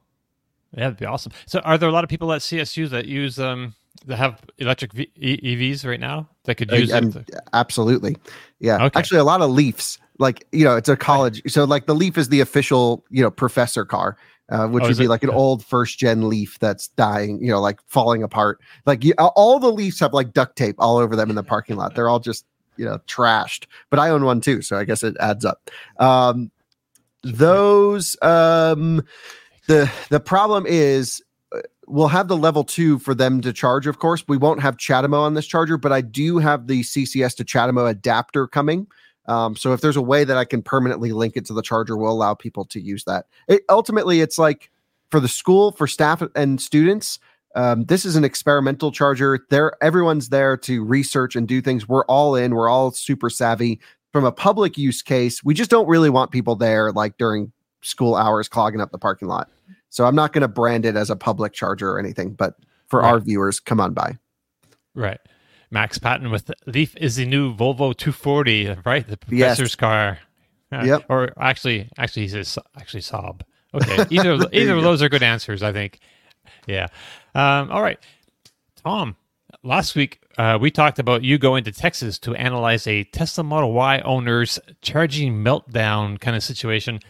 Yeah, 0.73 0.85
that'd 0.85 0.99
be 0.99 1.05
awesome. 1.07 1.33
So, 1.47 1.61
are 1.61 1.77
there 1.79 1.89
a 1.89 1.93
lot 1.93 2.03
of 2.03 2.11
people 2.11 2.33
at 2.33 2.41
CSU 2.41 2.89
that 2.91 3.07
use 3.07 3.39
um 3.39 3.75
that 4.07 4.17
have 4.17 4.41
electric 4.59 4.93
v- 4.95 5.11
EVs 5.17 5.87
right 5.87 6.01
now 6.01 6.29
that 6.45 6.57
could 6.57 6.71
use 6.73 6.91
it? 6.91 7.31
Absolutely. 7.53 8.17
Yeah. 8.59 8.85
Okay. 8.87 8.99
Actually, 8.99 9.21
a 9.21 9.25
lot 9.25 9.43
of 9.43 9.51
Leafs. 9.51 9.99
Like, 10.19 10.47
you 10.53 10.65
know, 10.65 10.77
it's 10.77 10.89
a 10.89 10.97
college. 10.97 11.43
So, 11.51 11.65
like, 11.65 11.87
the 11.87 11.95
Leaf 11.95 12.19
is 12.19 12.29
the 12.29 12.41
official, 12.41 13.05
you 13.11 13.23
know, 13.23 13.31
professor 13.31 13.85
car, 13.85 14.17
uh, 14.51 14.67
which 14.69 14.85
Oh, 14.85 14.89
would 14.89 14.99
be 14.99 15.05
it? 15.05 15.09
like 15.09 15.23
an 15.23 15.31
old 15.31 15.65
first 15.65 15.99
gen 15.99 16.29
Leaf 16.29 16.59
that's 16.59 16.89
dying, 16.89 17.43
you 17.43 17.51
know, 17.51 17.61
like 17.61 17.81
falling 17.87 18.23
apart. 18.23 18.61
Like, 18.87 19.05
you, 19.05 19.15
all 19.19 19.59
the 19.59 19.73
Leafs 19.73 20.01
have 20.01 20.13
like 20.13 20.33
duct 20.33 20.57
tape 20.57 20.77
all 20.79 20.99
over 20.99 21.17
them 21.17 21.31
in 21.31 21.37
the 21.37 21.43
parking 21.43 21.77
lot. 21.77 21.95
They're 21.95 22.09
all 22.09 22.21
just, 22.21 22.45
you 22.77 22.85
know, 22.85 22.99
trashed. 23.09 23.67
But 23.91 23.99
I 23.99 24.11
own 24.11 24.25
one 24.25 24.41
too. 24.41 24.63
So, 24.63 24.77
I 24.77 24.85
guess 24.85 25.03
it 25.03 25.17
adds 25.19 25.45
up. 25.45 25.71
Um, 25.99 26.51
those, 27.23 28.17
um, 28.23 29.03
the, 29.69 29.91
the 30.11 30.21
problem 30.21 30.67
is, 30.67 31.23
uh, 31.55 31.61
we'll 31.87 32.09
have 32.09 32.29
the 32.29 32.37
level 32.37 32.65
two 32.65 32.99
for 32.99 33.15
them 33.15 33.41
to 33.43 33.53
charge, 33.53 33.87
of 33.87 33.99
course. 33.99 34.25
We 34.29 34.37
won't 34.37 34.61
have 34.61 34.77
CHAdeMO 34.77 35.19
on 35.19 35.35
this 35.35 35.47
charger, 35.47 35.79
but 35.79 35.93
I 35.93 36.01
do 36.01 36.39
have 36.39 36.67
the 36.67 36.83
CCS 36.83 37.37
to 37.37 37.45
CHAdeMO 37.45 37.89
adapter 37.89 38.47
coming. 38.47 38.87
Um, 39.27 39.55
so 39.57 39.73
if 39.73 39.81
there's 39.81 39.97
a 39.97 40.03
way 40.03 40.25
that 40.25 40.37
I 40.37 40.45
can 40.45 40.63
permanently 40.63 41.13
link 41.13 41.37
it 41.37 41.45
to 41.47 41.53
the 41.53 41.63
charger, 41.63 41.97
we'll 41.97 42.11
allow 42.13 42.35
people 42.35 42.65
to 42.67 42.81
use 42.81 43.05
that. 43.05 43.27
It, 43.49 43.63
ultimately, 43.69 44.21
it's 44.21 44.39
like 44.39 44.71
for 45.11 45.21
the 45.21 45.29
school, 45.29 45.73
for 45.73 45.87
staff 45.87 46.23
and 46.35 46.61
students. 46.61 47.19
Um, 47.55 47.85
this 47.85 48.05
is 48.05 48.17
an 48.17 48.25
experimental 48.25 48.91
charger. 48.91 49.47
There, 49.51 49.73
everyone's 49.83 50.31
there 50.31 50.57
to 50.59 50.83
research 50.85 51.37
and 51.37 51.47
do 51.47 51.61
things. 51.61 51.87
We're 51.87 52.05
all 52.07 52.35
in. 52.35 52.55
We're 52.55 52.69
all 52.71 52.91
super 52.93 53.29
savvy. 53.31 53.79
From 54.13 54.25
a 54.25 54.33
public 54.33 54.77
use 54.77 55.03
case, 55.03 55.45
we 55.45 55.55
just 55.55 55.71
don't 55.71 55.87
really 55.89 56.11
want 56.11 56.31
people 56.31 56.57
there 56.57 56.93
like 56.93 57.17
during 57.19 57.53
school 57.83 58.15
hours 58.15 58.49
clogging 58.49 58.81
up 58.81 58.91
the 58.91 58.99
parking 58.99 59.29
lot. 59.29 59.51
So 59.91 60.07
I'm 60.07 60.15
not 60.15 60.33
going 60.33 60.43
to 60.43 60.49
brand 60.49 60.87
it 60.87 60.97
as 60.97 61.11
a 61.11 61.17
public 61.17 61.53
charger 61.53 61.91
or 61.91 61.99
anything, 61.99 62.33
but 62.33 62.55
for 62.89 63.01
Right. 63.01 63.11
our 63.11 63.21
viewers, 63.21 63.61
come 63.61 63.81
on 63.81 63.93
by. 63.93 64.17
Right. 64.95 65.21
Max 65.73 65.99
Patton 65.99 66.31
with 66.31 66.51
Leaf 66.67 66.95
is 66.99 67.17
the 67.17 67.25
new 67.27 67.55
Volvo 67.55 67.97
240, 67.97 68.77
right? 68.85 69.07
The 69.07 69.19
Yes. 69.31 69.57
professor's 69.57 69.75
car. 69.75 70.19
Uh, 70.71 70.83
Yep. 70.85 71.07
Or 71.09 71.33
actually, 71.41 71.89
actually, 71.99 72.23
he 72.23 72.29
says 72.29 72.59
actually 72.79 73.01
Saab. 73.01 73.41
Okay. 73.75 74.05
Either 74.11 74.39
either 74.53 74.77
of 74.77 74.83
those 74.83 75.03
are 75.03 75.09
good 75.09 75.23
answers, 75.23 75.63
I 75.63 75.73
think. 75.73 75.99
Yeah. 76.67 76.89
Um, 77.35 77.71
all 77.71 77.83
right, 77.83 77.99
Tom. 78.85 79.17
Last 79.65 79.95
week 79.95 80.21
uh, 80.39 80.59
we 80.61 80.71
talked 80.71 80.99
about 80.99 81.23
you 81.23 81.39
going 81.39 81.65
to 81.65 81.73
Texas 81.73 82.19
to 82.21 82.35
analyze 82.35 82.87
a 82.87 83.05
Tesla 83.05 83.45
Model 83.45 83.73
Y 83.73 84.01
owner's 84.01 84.59
charging 84.81 85.35
meltdown 85.45 86.19
kind 86.21 86.37
of 86.37 86.43
situation. 86.43 87.01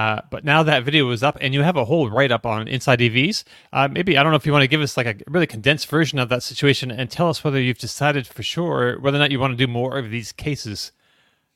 Uh, 0.00 0.22
but 0.30 0.46
now 0.46 0.62
that 0.62 0.82
video 0.82 1.10
is 1.10 1.22
up, 1.22 1.36
and 1.42 1.52
you 1.52 1.60
have 1.60 1.76
a 1.76 1.84
whole 1.84 2.08
write 2.08 2.32
up 2.32 2.46
on 2.46 2.66
Inside 2.66 3.00
EVs. 3.00 3.44
Uh, 3.70 3.86
maybe 3.86 4.16
I 4.16 4.22
don't 4.22 4.32
know 4.32 4.36
if 4.36 4.46
you 4.46 4.52
want 4.52 4.62
to 4.62 4.66
give 4.66 4.80
us 4.80 4.96
like 4.96 5.06
a 5.06 5.14
really 5.26 5.46
condensed 5.46 5.88
version 5.88 6.18
of 6.18 6.30
that 6.30 6.42
situation 6.42 6.90
and 6.90 7.10
tell 7.10 7.28
us 7.28 7.44
whether 7.44 7.60
you've 7.60 7.76
decided 7.76 8.26
for 8.26 8.42
sure 8.42 8.98
whether 8.98 9.18
or 9.18 9.20
not 9.20 9.30
you 9.30 9.38
want 9.38 9.52
to 9.52 9.58
do 9.58 9.70
more 9.70 9.98
of 9.98 10.10
these 10.10 10.32
cases. 10.32 10.92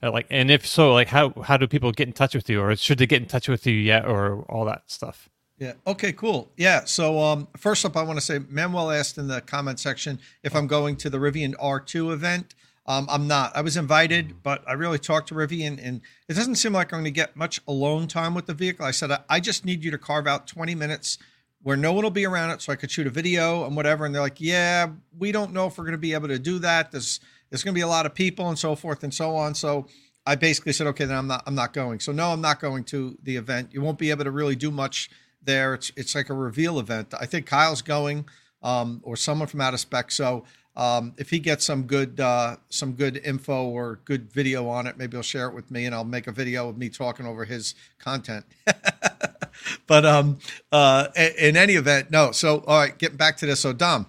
Uh, 0.02 0.12
like, 0.12 0.26
and 0.28 0.50
if 0.50 0.66
so, 0.66 0.92
like 0.92 1.08
how 1.08 1.32
how 1.44 1.56
do 1.56 1.66
people 1.66 1.90
get 1.90 2.06
in 2.06 2.12
touch 2.12 2.34
with 2.34 2.50
you, 2.50 2.60
or 2.60 2.76
should 2.76 2.98
they 2.98 3.06
get 3.06 3.22
in 3.22 3.28
touch 3.28 3.48
with 3.48 3.66
you 3.66 3.72
yet, 3.72 4.04
or 4.04 4.42
all 4.50 4.66
that 4.66 4.82
stuff? 4.88 5.30
Yeah. 5.58 5.72
Okay. 5.86 6.12
Cool. 6.12 6.52
Yeah. 6.58 6.84
So 6.84 7.20
um, 7.20 7.48
first 7.56 7.86
up, 7.86 7.96
I 7.96 8.02
want 8.02 8.18
to 8.18 8.24
say 8.26 8.40
Manuel 8.50 8.90
asked 8.90 9.16
in 9.16 9.26
the 9.26 9.40
comment 9.40 9.80
section 9.80 10.20
if 10.42 10.54
I'm 10.54 10.66
going 10.66 10.96
to 10.96 11.08
the 11.08 11.16
Rivian 11.16 11.54
R2 11.54 12.12
event. 12.12 12.54
Um, 12.86 13.06
I'm 13.10 13.26
not. 13.26 13.56
I 13.56 13.62
was 13.62 13.76
invited, 13.76 14.42
but 14.42 14.62
I 14.68 14.74
really 14.74 14.98
talked 14.98 15.28
to 15.28 15.34
Rivian, 15.34 15.80
and 15.82 16.02
it 16.28 16.34
doesn't 16.34 16.56
seem 16.56 16.74
like 16.74 16.92
I'm 16.92 16.98
going 16.98 17.04
to 17.04 17.10
get 17.10 17.34
much 17.34 17.60
alone 17.66 18.08
time 18.08 18.34
with 18.34 18.46
the 18.46 18.54
vehicle. 18.54 18.84
I 18.84 18.90
said 18.90 19.10
I, 19.10 19.20
I 19.28 19.40
just 19.40 19.64
need 19.64 19.82
you 19.82 19.90
to 19.90 19.98
carve 19.98 20.26
out 20.26 20.46
20 20.46 20.74
minutes 20.74 21.18
where 21.62 21.78
no 21.78 21.94
one 21.94 22.04
will 22.04 22.10
be 22.10 22.26
around 22.26 22.50
it, 22.50 22.60
so 22.60 22.72
I 22.72 22.76
could 22.76 22.90
shoot 22.90 23.06
a 23.06 23.10
video 23.10 23.64
and 23.64 23.74
whatever. 23.74 24.04
And 24.04 24.14
they're 24.14 24.20
like, 24.20 24.38
"Yeah, 24.40 24.90
we 25.18 25.32
don't 25.32 25.54
know 25.54 25.66
if 25.66 25.78
we're 25.78 25.84
going 25.84 25.92
to 25.92 25.98
be 25.98 26.12
able 26.12 26.28
to 26.28 26.38
do 26.38 26.58
that. 26.58 26.92
There's 26.92 27.20
there's 27.48 27.62
going 27.62 27.72
to 27.74 27.78
be 27.78 27.82
a 27.82 27.88
lot 27.88 28.04
of 28.04 28.14
people 28.14 28.48
and 28.48 28.58
so 28.58 28.74
forth 28.74 29.02
and 29.02 29.14
so 29.14 29.34
on." 29.34 29.54
So 29.54 29.86
I 30.26 30.34
basically 30.34 30.72
said, 30.72 30.86
"Okay, 30.88 31.06
then 31.06 31.16
I'm 31.16 31.26
not 31.26 31.42
I'm 31.46 31.54
not 31.54 31.72
going." 31.72 32.00
So 32.00 32.12
no, 32.12 32.32
I'm 32.32 32.42
not 32.42 32.60
going 32.60 32.84
to 32.84 33.16
the 33.22 33.36
event. 33.36 33.70
You 33.72 33.80
won't 33.80 33.98
be 33.98 34.10
able 34.10 34.24
to 34.24 34.30
really 34.30 34.56
do 34.56 34.70
much 34.70 35.08
there. 35.42 35.72
It's 35.72 35.90
it's 35.96 36.14
like 36.14 36.28
a 36.28 36.34
reveal 36.34 36.78
event. 36.78 37.14
I 37.18 37.24
think 37.24 37.46
Kyle's 37.46 37.80
going, 37.80 38.26
um, 38.62 39.00
or 39.02 39.16
someone 39.16 39.48
from 39.48 39.62
out 39.62 39.72
of 39.72 39.80
spec. 39.80 40.10
So 40.10 40.44
um, 40.76 41.14
if 41.18 41.30
he 41.30 41.38
gets 41.38 41.64
some 41.64 41.84
good 41.84 42.18
uh, 42.20 42.56
some 42.68 42.92
good 42.94 43.16
info 43.24 43.64
or 43.68 44.00
good 44.04 44.32
video 44.32 44.68
on 44.68 44.86
it, 44.86 44.96
maybe 44.96 45.16
he'll 45.16 45.22
share 45.22 45.46
it 45.48 45.54
with 45.54 45.70
me, 45.70 45.84
and 45.86 45.94
I'll 45.94 46.04
make 46.04 46.26
a 46.26 46.32
video 46.32 46.68
of 46.68 46.76
me 46.76 46.88
talking 46.88 47.26
over 47.26 47.44
his 47.44 47.74
content. 47.98 48.44
but 49.86 50.04
um, 50.04 50.38
uh, 50.72 51.08
in 51.38 51.56
any 51.56 51.74
event, 51.74 52.10
no. 52.10 52.32
So 52.32 52.64
all 52.66 52.78
right, 52.80 52.96
getting 52.98 53.16
back 53.16 53.36
to 53.38 53.46
this. 53.46 53.60
So 53.60 53.72
Dom, 53.72 54.06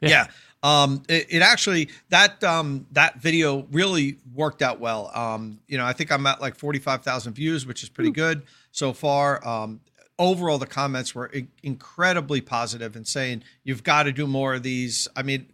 Yeah. 0.00 0.08
yeah. 0.08 0.26
Um, 0.64 1.02
it, 1.08 1.26
it 1.28 1.42
actually 1.42 1.88
that 2.10 2.44
um 2.44 2.86
that 2.92 3.20
video 3.20 3.66
really 3.72 4.18
worked 4.32 4.62
out 4.62 4.78
well. 4.78 5.10
Um, 5.12 5.58
you 5.66 5.76
know, 5.76 5.84
I 5.84 5.92
think 5.92 6.12
I'm 6.12 6.24
at 6.28 6.40
like 6.40 6.54
45,000 6.54 7.32
views, 7.32 7.66
which 7.66 7.82
is 7.82 7.88
pretty 7.88 8.12
good 8.12 8.42
so 8.70 8.92
far. 8.92 9.44
Um, 9.46 9.80
overall, 10.20 10.58
the 10.58 10.66
comments 10.68 11.16
were 11.16 11.26
in- 11.26 11.48
incredibly 11.64 12.40
positive 12.40 12.94
and 12.94 13.08
saying 13.08 13.42
you've 13.64 13.82
got 13.82 14.04
to 14.04 14.12
do 14.12 14.28
more 14.28 14.54
of 14.54 14.62
these. 14.62 15.08
I 15.16 15.24
mean, 15.24 15.48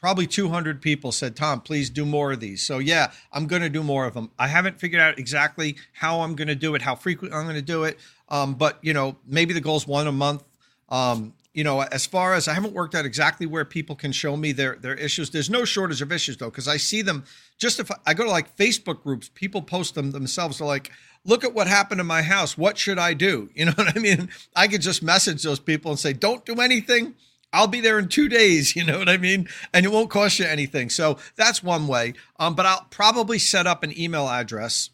probably 0.00 0.26
200 0.26 0.80
people 0.80 1.12
said, 1.12 1.36
Tom, 1.36 1.60
please 1.60 1.90
do 1.90 2.04
more 2.04 2.32
of 2.32 2.40
these. 2.40 2.62
So, 2.62 2.78
yeah, 2.78 3.10
I'm 3.32 3.46
going 3.46 3.62
to 3.62 3.68
do 3.68 3.82
more 3.82 4.06
of 4.06 4.14
them. 4.14 4.30
I 4.38 4.48
haven't 4.48 4.78
figured 4.78 5.00
out 5.00 5.18
exactly 5.18 5.76
how 5.92 6.20
I'm 6.20 6.34
going 6.34 6.48
to 6.48 6.54
do 6.54 6.74
it, 6.74 6.82
how 6.82 6.94
frequently 6.94 7.36
I'm 7.36 7.44
going 7.44 7.56
to 7.56 7.62
do 7.62 7.84
it. 7.84 7.98
Um, 8.28 8.54
but, 8.54 8.78
you 8.82 8.92
know, 8.92 9.16
maybe 9.26 9.54
the 9.54 9.60
goal 9.60 9.76
is 9.76 9.86
one 9.86 10.06
a 10.06 10.12
month. 10.12 10.42
Um, 10.88 11.34
you 11.58 11.64
know, 11.64 11.80
as 11.80 12.06
far 12.06 12.34
as 12.34 12.46
I 12.46 12.54
haven't 12.54 12.72
worked 12.72 12.94
out 12.94 13.04
exactly 13.04 13.44
where 13.44 13.64
people 13.64 13.96
can 13.96 14.12
show 14.12 14.36
me 14.36 14.52
their 14.52 14.76
their 14.76 14.94
issues. 14.94 15.30
There's 15.30 15.50
no 15.50 15.64
shortage 15.64 16.00
of 16.00 16.12
issues 16.12 16.36
though, 16.36 16.50
because 16.50 16.68
I 16.68 16.76
see 16.76 17.02
them. 17.02 17.24
Just 17.58 17.80
if 17.80 17.90
I, 17.90 17.96
I 18.06 18.14
go 18.14 18.22
to 18.22 18.30
like 18.30 18.56
Facebook 18.56 19.02
groups, 19.02 19.28
people 19.34 19.62
post 19.62 19.96
them 19.96 20.12
themselves. 20.12 20.58
They're 20.58 20.68
like, 20.68 20.92
"Look 21.24 21.42
at 21.42 21.54
what 21.54 21.66
happened 21.66 22.00
in 22.00 22.06
my 22.06 22.22
house. 22.22 22.56
What 22.56 22.78
should 22.78 22.98
I 22.98 23.12
do?" 23.12 23.50
You 23.56 23.64
know 23.64 23.72
what 23.72 23.96
I 23.96 23.98
mean? 23.98 24.28
I 24.54 24.68
could 24.68 24.82
just 24.82 25.02
message 25.02 25.42
those 25.42 25.58
people 25.58 25.90
and 25.90 25.98
say, 25.98 26.12
"Don't 26.12 26.44
do 26.46 26.60
anything. 26.60 27.16
I'll 27.52 27.66
be 27.68 27.80
there 27.80 27.98
in 27.98 28.08
two 28.08 28.28
days." 28.28 28.74
You 28.76 28.84
know 28.84 28.98
what 28.98 29.08
I 29.08 29.16
mean? 29.18 29.48
And 29.74 29.84
it 29.86 29.92
won't 29.92 30.10
cost 30.10 30.38
you 30.38 30.46
anything. 30.46 30.90
So 30.90 31.18
that's 31.36 31.62
one 31.62 31.86
way. 31.88 32.14
Um, 32.38 32.54
but 32.54 32.66
I'll 32.66 32.86
probably 32.90 33.38
set 33.38 33.66
up 33.66 33.82
an 33.82 33.98
email 33.98 34.28
address 34.28 34.90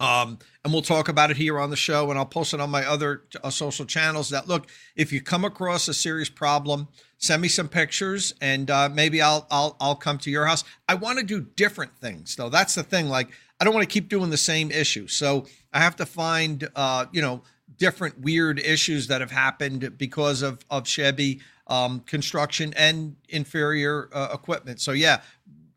Um, 0.00 0.38
and 0.64 0.72
we'll 0.72 0.82
talk 0.82 1.08
about 1.08 1.30
it 1.30 1.36
here 1.36 1.60
on 1.60 1.70
the 1.70 1.76
show, 1.76 2.10
and 2.10 2.18
I'll 2.18 2.26
post 2.26 2.54
it 2.54 2.60
on 2.60 2.70
my 2.70 2.84
other 2.84 3.22
uh, 3.42 3.50
social 3.50 3.84
channels. 3.84 4.30
That 4.30 4.48
look, 4.48 4.68
if 4.96 5.12
you 5.12 5.20
come 5.20 5.44
across 5.44 5.86
a 5.88 5.94
serious 5.94 6.28
problem, 6.28 6.88
send 7.18 7.40
me 7.40 7.48
some 7.48 7.68
pictures, 7.68 8.34
and 8.40 8.68
uh, 8.70 8.88
maybe 8.92 9.22
I'll 9.22 9.46
I'll 9.50 9.76
I'll 9.80 9.94
come 9.94 10.18
to 10.18 10.30
your 10.30 10.46
house. 10.46 10.64
I 10.88 10.94
want 10.96 11.20
to 11.20 11.24
do 11.24 11.40
different 11.40 11.96
things, 11.98 12.34
though. 12.34 12.48
That's 12.48 12.74
the 12.74 12.82
thing. 12.82 13.08
Like 13.08 13.30
I 13.60 13.64
don't 13.64 13.74
want 13.74 13.88
to 13.88 13.92
keep 13.92 14.08
doing 14.08 14.30
the 14.30 14.36
same 14.36 14.72
issue, 14.72 15.06
so 15.06 15.46
I 15.72 15.80
have 15.80 15.96
to 15.96 16.06
find 16.06 16.68
uh, 16.74 17.06
you 17.12 17.22
know 17.22 17.42
different 17.78 18.20
weird 18.20 18.58
issues 18.58 19.06
that 19.06 19.20
have 19.20 19.30
happened 19.30 19.96
because 19.98 20.42
of 20.42 20.64
of 20.68 20.86
Chevy 20.88 21.40
um, 21.72 22.00
construction 22.00 22.74
and 22.76 23.16
inferior 23.30 24.10
uh, 24.12 24.28
equipment. 24.34 24.78
So 24.78 24.92
yeah, 24.92 25.22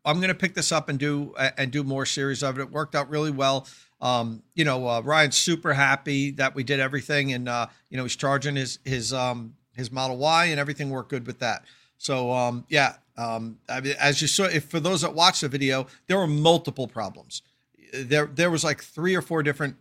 I'm 0.04 0.18
going 0.18 0.28
to 0.28 0.34
pick 0.34 0.54
this 0.54 0.70
up 0.70 0.90
and 0.90 0.98
do 0.98 1.34
and 1.56 1.70
do 1.70 1.82
more 1.82 2.04
series 2.04 2.42
of 2.42 2.58
it. 2.58 2.62
It 2.62 2.70
worked 2.70 2.94
out 2.94 3.08
really 3.08 3.30
well. 3.30 3.66
Um, 4.02 4.42
you 4.54 4.66
know, 4.66 4.86
uh, 4.86 5.00
Ryan's 5.00 5.38
super 5.38 5.72
happy 5.72 6.32
that 6.32 6.54
we 6.54 6.64
did 6.64 6.80
everything, 6.80 7.32
and 7.32 7.48
uh, 7.48 7.68
you 7.88 7.96
know 7.96 8.02
he's 8.02 8.14
charging 8.14 8.56
his 8.56 8.78
his 8.84 9.14
um, 9.14 9.56
his 9.72 9.90
Model 9.90 10.18
Y, 10.18 10.46
and 10.46 10.60
everything 10.60 10.90
worked 10.90 11.08
good 11.08 11.26
with 11.26 11.38
that. 11.38 11.64
So 11.96 12.30
um, 12.30 12.66
yeah, 12.68 12.96
um, 13.16 13.58
I 13.66 13.80
mean, 13.80 13.94
as 13.98 14.20
you 14.20 14.28
saw, 14.28 14.44
if 14.44 14.64
for 14.64 14.80
those 14.80 15.00
that 15.00 15.14
watched 15.14 15.40
the 15.40 15.48
video, 15.48 15.86
there 16.08 16.18
were 16.18 16.26
multiple 16.26 16.86
problems. 16.86 17.40
There 17.94 18.26
there 18.26 18.50
was 18.50 18.62
like 18.62 18.82
three 18.82 19.14
or 19.14 19.22
four 19.22 19.42
different 19.42 19.76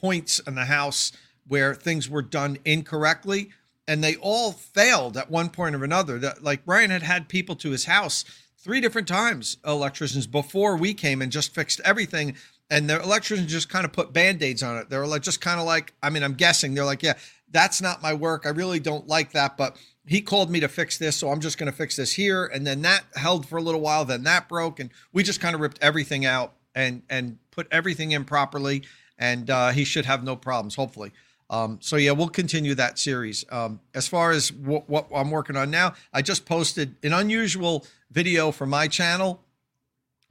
points 0.00 0.38
in 0.38 0.54
the 0.54 0.64
house 0.64 1.12
where 1.46 1.74
things 1.74 2.08
were 2.08 2.22
done 2.22 2.56
incorrectly, 2.64 3.50
and 3.90 4.04
they 4.04 4.14
all 4.14 4.52
failed 4.52 5.16
at 5.16 5.32
one 5.32 5.48
point 5.48 5.74
or 5.74 5.82
another. 5.82 6.16
That 6.16 6.44
like 6.44 6.64
Brian 6.64 6.90
had 6.90 7.02
had 7.02 7.28
people 7.28 7.56
to 7.56 7.72
his 7.72 7.86
house 7.86 8.24
three 8.56 8.80
different 8.80 9.08
times, 9.08 9.56
electricians 9.66 10.28
before 10.28 10.76
we 10.76 10.94
came 10.94 11.20
and 11.20 11.32
just 11.32 11.52
fixed 11.52 11.80
everything. 11.84 12.36
And 12.70 12.88
the 12.88 13.02
electricians 13.02 13.50
just 13.50 13.68
kind 13.68 13.84
of 13.84 13.92
put 13.92 14.12
band-aids 14.12 14.62
on 14.62 14.76
it. 14.76 14.90
They 14.90 14.96
were 14.96 15.08
like 15.08 15.22
just 15.22 15.40
kind 15.40 15.58
of 15.58 15.66
like 15.66 15.92
i 16.04 16.08
mean 16.08 16.22
i'm 16.22 16.34
guessing. 16.34 16.74
They're 16.74 16.84
like 16.84 17.02
yeah 17.02 17.14
that's 17.50 17.82
not 17.82 18.00
my 18.00 18.14
work. 18.14 18.46
I 18.46 18.50
really 18.50 18.78
don't 18.78 19.08
like 19.08 19.32
that 19.32 19.56
but 19.56 19.76
he 20.06 20.20
called 20.20 20.52
me 20.52 20.60
to 20.60 20.68
fix 20.68 20.96
this 20.96 21.16
so 21.16 21.30
i'm 21.30 21.40
just 21.40 21.58
going 21.58 21.70
to 21.70 21.76
fix 21.76 21.96
this 21.96 22.12
here. 22.12 22.46
And 22.46 22.64
then 22.64 22.82
that 22.82 23.02
held 23.16 23.48
for 23.48 23.58
a 23.58 23.62
little 23.62 23.80
while. 23.80 24.04
Then 24.04 24.22
that 24.22 24.48
broke 24.48 24.78
and 24.78 24.90
we 25.12 25.24
just 25.24 25.40
kind 25.40 25.56
of 25.56 25.60
ripped 25.60 25.80
everything 25.82 26.24
out 26.24 26.52
and 26.76 27.02
and 27.10 27.38
put 27.50 27.66
everything 27.72 28.12
in 28.12 28.24
properly. 28.24 28.84
And 29.18 29.50
uh, 29.50 29.70
he 29.70 29.82
should 29.82 30.06
have 30.06 30.22
no 30.22 30.36
problems 30.36 30.76
hopefully 30.76 31.10
um, 31.50 31.78
so 31.82 31.96
yeah 31.96 32.12
we'll 32.12 32.28
continue 32.28 32.74
that 32.74 32.98
series 32.98 33.44
um, 33.50 33.80
as 33.94 34.08
far 34.08 34.30
as 34.30 34.50
w- 34.50 34.82
what 34.86 35.06
i'm 35.14 35.30
working 35.30 35.56
on 35.56 35.70
now 35.70 35.92
i 36.12 36.22
just 36.22 36.46
posted 36.46 36.96
an 37.02 37.12
unusual 37.12 37.84
video 38.10 38.50
for 38.50 38.66
my 38.66 38.88
channel 38.88 39.42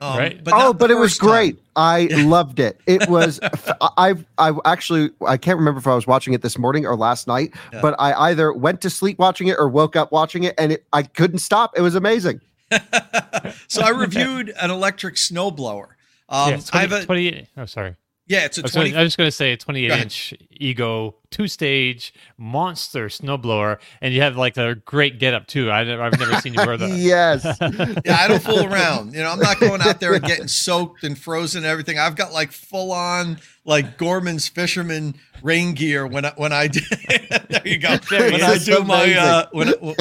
um, 0.01 0.17
right. 0.17 0.43
But 0.43 0.53
oh, 0.55 0.73
but 0.73 0.91
it 0.91 0.95
was 0.95 1.17
great. 1.17 1.57
Time. 1.57 1.65
I 1.75 2.03
loved 2.23 2.59
it. 2.59 2.79
It 2.87 3.09
was. 3.09 3.39
I've. 3.97 4.25
I 4.37 4.53
actually. 4.65 5.11
I 5.27 5.35
can't 5.35 5.57
remember 5.59 5.79
if 5.79 5.87
I 5.87 5.95
was 5.95 6.07
watching 6.07 6.33
it 6.33 6.41
this 6.41 6.57
morning 6.57 6.85
or 6.85 6.95
last 6.95 7.27
night. 7.27 7.53
Yeah. 7.73 7.81
But 7.81 7.95
I 7.99 8.13
either 8.29 8.53
went 8.53 8.79
to 8.81 8.89
sleep 8.89 9.19
watching 9.19 9.47
it 9.47 9.57
or 9.59 9.67
woke 9.67 9.97
up 9.97 10.11
watching 10.11 10.43
it, 10.43 10.55
and 10.57 10.71
it, 10.71 10.85
I 10.93 11.03
couldn't 11.03 11.39
stop. 11.39 11.77
It 11.77 11.81
was 11.81 11.95
amazing. 11.95 12.39
so 13.67 13.81
I 13.81 13.89
reviewed 13.89 14.53
an 14.61 14.71
electric 14.71 15.15
snowblower. 15.15 15.87
Um, 16.29 16.51
yeah, 16.51 16.57
20, 16.57 16.69
I 16.73 16.81
have 16.81 16.91
a, 16.91 17.05
20, 17.05 17.47
Oh, 17.57 17.65
sorry. 17.65 17.95
Yeah, 18.29 18.45
it's 18.45 18.59
a 18.59 18.61
I 18.61 18.63
was, 18.63 18.71
20. 18.73 18.89
Gonna, 18.91 19.01
I 19.01 19.03
was 19.03 19.15
going 19.15 19.27
to 19.27 19.31
say 19.31 19.53
a 19.53 19.57
28 19.57 19.91
inch 19.91 20.33
Ego 20.51 21.15
two 21.31 21.47
stage 21.47 22.13
monster 22.37 23.07
snowblower, 23.07 23.79
and 24.01 24.13
you 24.13 24.21
have 24.21 24.37
like 24.37 24.55
a 24.55 24.75
great 24.75 25.17
get 25.17 25.33
up 25.33 25.47
too. 25.47 25.71
I, 25.71 25.83
have 25.83 26.19
never 26.19 26.39
seen 26.39 26.53
you 26.53 26.63
wear 26.63 26.77
that. 26.77 26.89
yes. 26.95 27.43
yeah, 28.05 28.17
I 28.19 28.27
don't 28.27 28.41
fool 28.41 28.65
around. 28.65 29.13
You 29.13 29.23
know, 29.23 29.31
I'm 29.31 29.39
not 29.39 29.59
going 29.59 29.81
out 29.81 29.99
there 29.99 30.13
and 30.13 30.23
getting 30.23 30.47
soaked 30.47 31.03
and 31.03 31.17
frozen 31.17 31.63
and 31.63 31.71
everything. 31.71 31.97
I've 31.97 32.15
got 32.15 32.31
like 32.31 32.51
full 32.51 32.91
on 32.91 33.39
like 33.65 33.97
Gorton's 33.97 34.47
fisherman 34.47 35.15
rain 35.41 35.73
gear 35.73 36.05
when 36.05 36.25
I, 36.25 36.33
when 36.35 36.53
I 36.53 36.67
do. 36.67 36.81
there 37.49 37.61
you 37.67 37.79
go. 37.79 37.97
There 37.97 38.31
when 38.31 38.43
I 38.43 38.57
do 38.59 38.83
my 38.83 39.13
uh, 39.15 39.45
when, 39.51 39.69
when, 39.79 39.95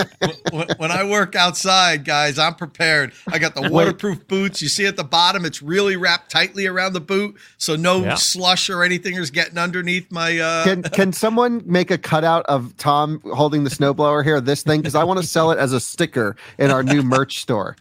when 0.76 0.90
I 0.90 1.04
work 1.04 1.34
outside, 1.34 2.04
guys, 2.04 2.38
I'm 2.38 2.54
prepared. 2.54 3.12
I 3.30 3.38
got 3.38 3.54
the 3.54 3.70
waterproof 3.70 4.26
boots. 4.26 4.62
You 4.62 4.68
see 4.68 4.86
at 4.86 4.96
the 4.96 5.04
bottom, 5.04 5.44
it's 5.44 5.62
really 5.62 5.96
wrapped 5.96 6.30
tightly 6.30 6.66
around 6.66 6.92
the 6.92 7.00
boot, 7.00 7.36
so 7.56 7.76
no 7.76 8.02
yeah. 8.02 8.14
slush 8.14 8.68
or 8.70 8.82
anything 8.82 9.14
is 9.16 9.30
getting 9.30 9.59
underneath 9.59 10.11
my. 10.11 10.38
Uh... 10.38 10.64
Can 10.64 10.82
Can 10.82 11.12
someone 11.12 11.62
make 11.64 11.90
a 11.90 11.98
cutout 11.98 12.44
of 12.46 12.76
Tom 12.76 13.20
holding 13.32 13.64
the 13.64 13.70
snowblower 13.70 14.24
here? 14.24 14.40
This 14.40 14.62
thing 14.62 14.80
because 14.80 14.94
I 14.94 15.04
want 15.04 15.20
to 15.20 15.26
sell 15.26 15.50
it 15.50 15.59
as 15.59 15.72
a 15.72 15.80
sticker 15.80 16.36
in 16.59 16.70
our 16.70 16.82
new 16.82 17.02
merch 17.02 17.40
store. 17.40 17.76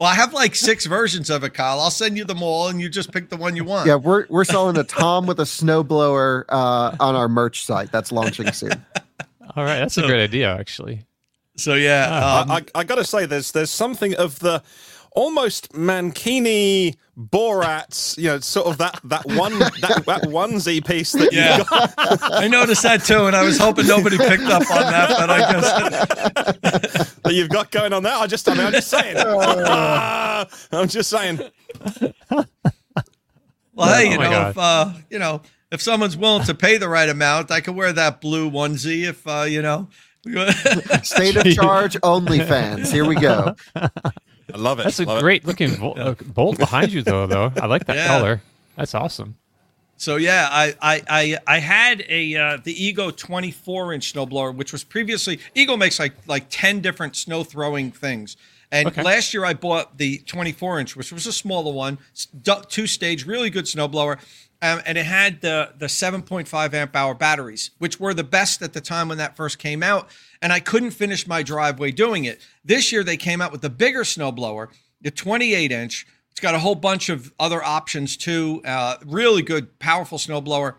Well, 0.00 0.08
I 0.08 0.14
have 0.14 0.32
like 0.32 0.54
six 0.54 0.86
versions 0.86 1.28
of 1.28 1.42
it, 1.42 1.54
Kyle. 1.54 1.80
I'll 1.80 1.90
send 1.90 2.16
you 2.16 2.24
them 2.24 2.42
all, 2.42 2.68
and 2.68 2.80
you 2.80 2.88
just 2.88 3.12
pick 3.12 3.30
the 3.30 3.36
one 3.36 3.56
you 3.56 3.64
want. 3.64 3.86
Yeah, 3.86 3.96
we're 3.96 4.26
we're 4.28 4.44
selling 4.44 4.76
a 4.76 4.84
Tom 4.84 5.26
with 5.26 5.40
a 5.40 5.44
snowblower 5.44 6.44
uh, 6.48 6.96
on 7.00 7.16
our 7.16 7.28
merch 7.28 7.64
site. 7.64 7.90
That's 7.90 8.12
launching 8.12 8.52
soon. 8.52 8.72
All 9.56 9.64
right, 9.64 9.78
that's 9.78 9.94
so, 9.94 10.04
a 10.04 10.06
great 10.06 10.22
idea, 10.22 10.54
actually. 10.54 11.04
So 11.58 11.74
yeah, 11.74 12.04
um, 12.06 12.50
I, 12.50 12.56
I, 12.56 12.64
I 12.76 12.84
got 12.84 12.96
to 12.96 13.04
say, 13.04 13.26
there's 13.26 13.52
there's 13.52 13.70
something 13.70 14.14
of 14.14 14.38
the 14.38 14.62
almost 15.12 15.72
Mankini 15.72 16.96
Borat, 17.18 18.16
you 18.16 18.28
know, 18.28 18.38
sort 18.38 18.68
of 18.68 18.78
that 18.78 19.00
that 19.04 19.26
one 19.26 19.58
that, 19.58 20.04
that 20.06 20.22
onesie 20.22 20.86
piece 20.86 21.12
that 21.12 21.32
yeah. 21.32 21.64
I 22.22 22.46
noticed 22.46 22.84
that 22.84 23.04
too, 23.04 23.26
and 23.26 23.34
I 23.34 23.42
was 23.42 23.58
hoping 23.58 23.88
nobody 23.88 24.16
picked 24.16 24.44
up 24.44 24.70
on 24.70 24.82
that, 24.82 25.08
but 25.18 25.30
I 25.30 25.38
guess 25.38 27.12
that 27.24 27.34
you've 27.34 27.48
got 27.48 27.72
going 27.72 27.92
on 27.92 28.04
there. 28.04 28.14
I 28.14 28.28
just, 28.28 28.48
I 28.48 28.54
mean, 28.54 28.66
I'm 28.66 28.72
just 28.72 28.88
saying. 28.88 29.16
I'm 30.72 30.88
just 30.88 31.10
saying. 31.10 31.40
Well, 33.74 33.94
hey, 33.94 34.10
you 34.10 34.18
oh 34.18 34.30
know, 34.30 34.48
if 34.50 34.58
uh, 34.58 34.92
you 35.10 35.18
know, 35.18 35.42
if 35.72 35.82
someone's 35.82 36.16
willing 36.16 36.44
to 36.44 36.54
pay 36.54 36.78
the 36.78 36.88
right 36.88 37.08
amount, 37.08 37.50
I 37.50 37.60
could 37.60 37.74
wear 37.74 37.92
that 37.92 38.20
blue 38.20 38.50
onesie. 38.50 39.08
If 39.08 39.26
uh, 39.26 39.42
you 39.42 39.62
know, 39.62 39.88
state 41.02 41.36
of 41.36 41.54
charge, 41.54 41.96
OnlyFans. 42.00 42.90
Here 42.92 43.06
we 43.06 43.14
go. 43.16 43.54
I 43.74 44.56
love 44.56 44.80
it. 44.80 44.84
That's 44.84 45.00
a 45.00 45.04
love 45.04 45.20
great 45.20 45.42
it. 45.42 45.46
looking 45.46 45.76
bolt 46.34 46.58
behind 46.58 46.92
you, 46.92 47.02
though. 47.02 47.26
Though 47.26 47.52
I 47.56 47.66
like 47.66 47.86
that 47.86 47.96
yeah. 47.96 48.06
color. 48.06 48.42
That's 48.76 48.94
awesome. 48.94 49.36
So 49.98 50.14
yeah, 50.14 50.48
I 50.50 50.74
I 50.80 51.02
I, 51.08 51.38
I 51.46 51.58
had 51.58 52.04
a 52.08 52.36
uh, 52.36 52.58
the 52.62 52.72
Ego 52.84 53.10
24 53.10 53.92
inch 53.92 54.14
snowblower, 54.14 54.54
which 54.54 54.72
was 54.72 54.84
previously 54.84 55.40
Ego 55.54 55.76
makes 55.76 55.98
like 55.98 56.14
like 56.26 56.46
10 56.50 56.80
different 56.80 57.16
snow 57.16 57.42
throwing 57.42 57.90
things. 57.90 58.36
And 58.70 58.88
okay. 58.88 59.02
last 59.02 59.34
year 59.34 59.44
I 59.44 59.54
bought 59.54 59.98
the 59.98 60.18
24 60.18 60.80
inch, 60.80 60.96
which 60.96 61.10
was 61.10 61.26
a 61.26 61.32
smaller 61.32 61.72
one, 61.72 61.98
two 62.68 62.86
stage, 62.86 63.26
really 63.26 63.50
good 63.50 63.64
snowblower. 63.64 64.18
Um, 64.60 64.80
and 64.86 64.98
it 64.98 65.06
had 65.06 65.40
the 65.40 65.72
the 65.78 65.86
7.5 65.86 66.74
amp 66.74 66.96
hour 66.96 67.14
batteries, 67.14 67.70
which 67.78 68.00
were 68.00 68.12
the 68.12 68.24
best 68.24 68.60
at 68.60 68.72
the 68.72 68.80
time 68.80 69.08
when 69.08 69.18
that 69.18 69.36
first 69.36 69.58
came 69.58 69.82
out. 69.82 70.08
And 70.42 70.52
I 70.52 70.60
couldn't 70.60 70.90
finish 70.90 71.26
my 71.26 71.42
driveway 71.42 71.92
doing 71.92 72.24
it. 72.24 72.40
This 72.64 72.90
year 72.90 73.04
they 73.04 73.16
came 73.16 73.40
out 73.40 73.52
with 73.52 73.60
the 73.60 73.70
bigger 73.70 74.02
snowblower, 74.02 74.68
the 75.00 75.10
28 75.10 75.70
inch. 75.70 76.06
It's 76.30 76.40
got 76.40 76.54
a 76.54 76.60
whole 76.60 76.74
bunch 76.74 77.08
of 77.08 77.32
other 77.38 77.62
options 77.62 78.16
too. 78.16 78.62
Uh, 78.64 78.96
really 79.04 79.42
good, 79.42 79.78
powerful 79.78 80.18
snowblower 80.18 80.76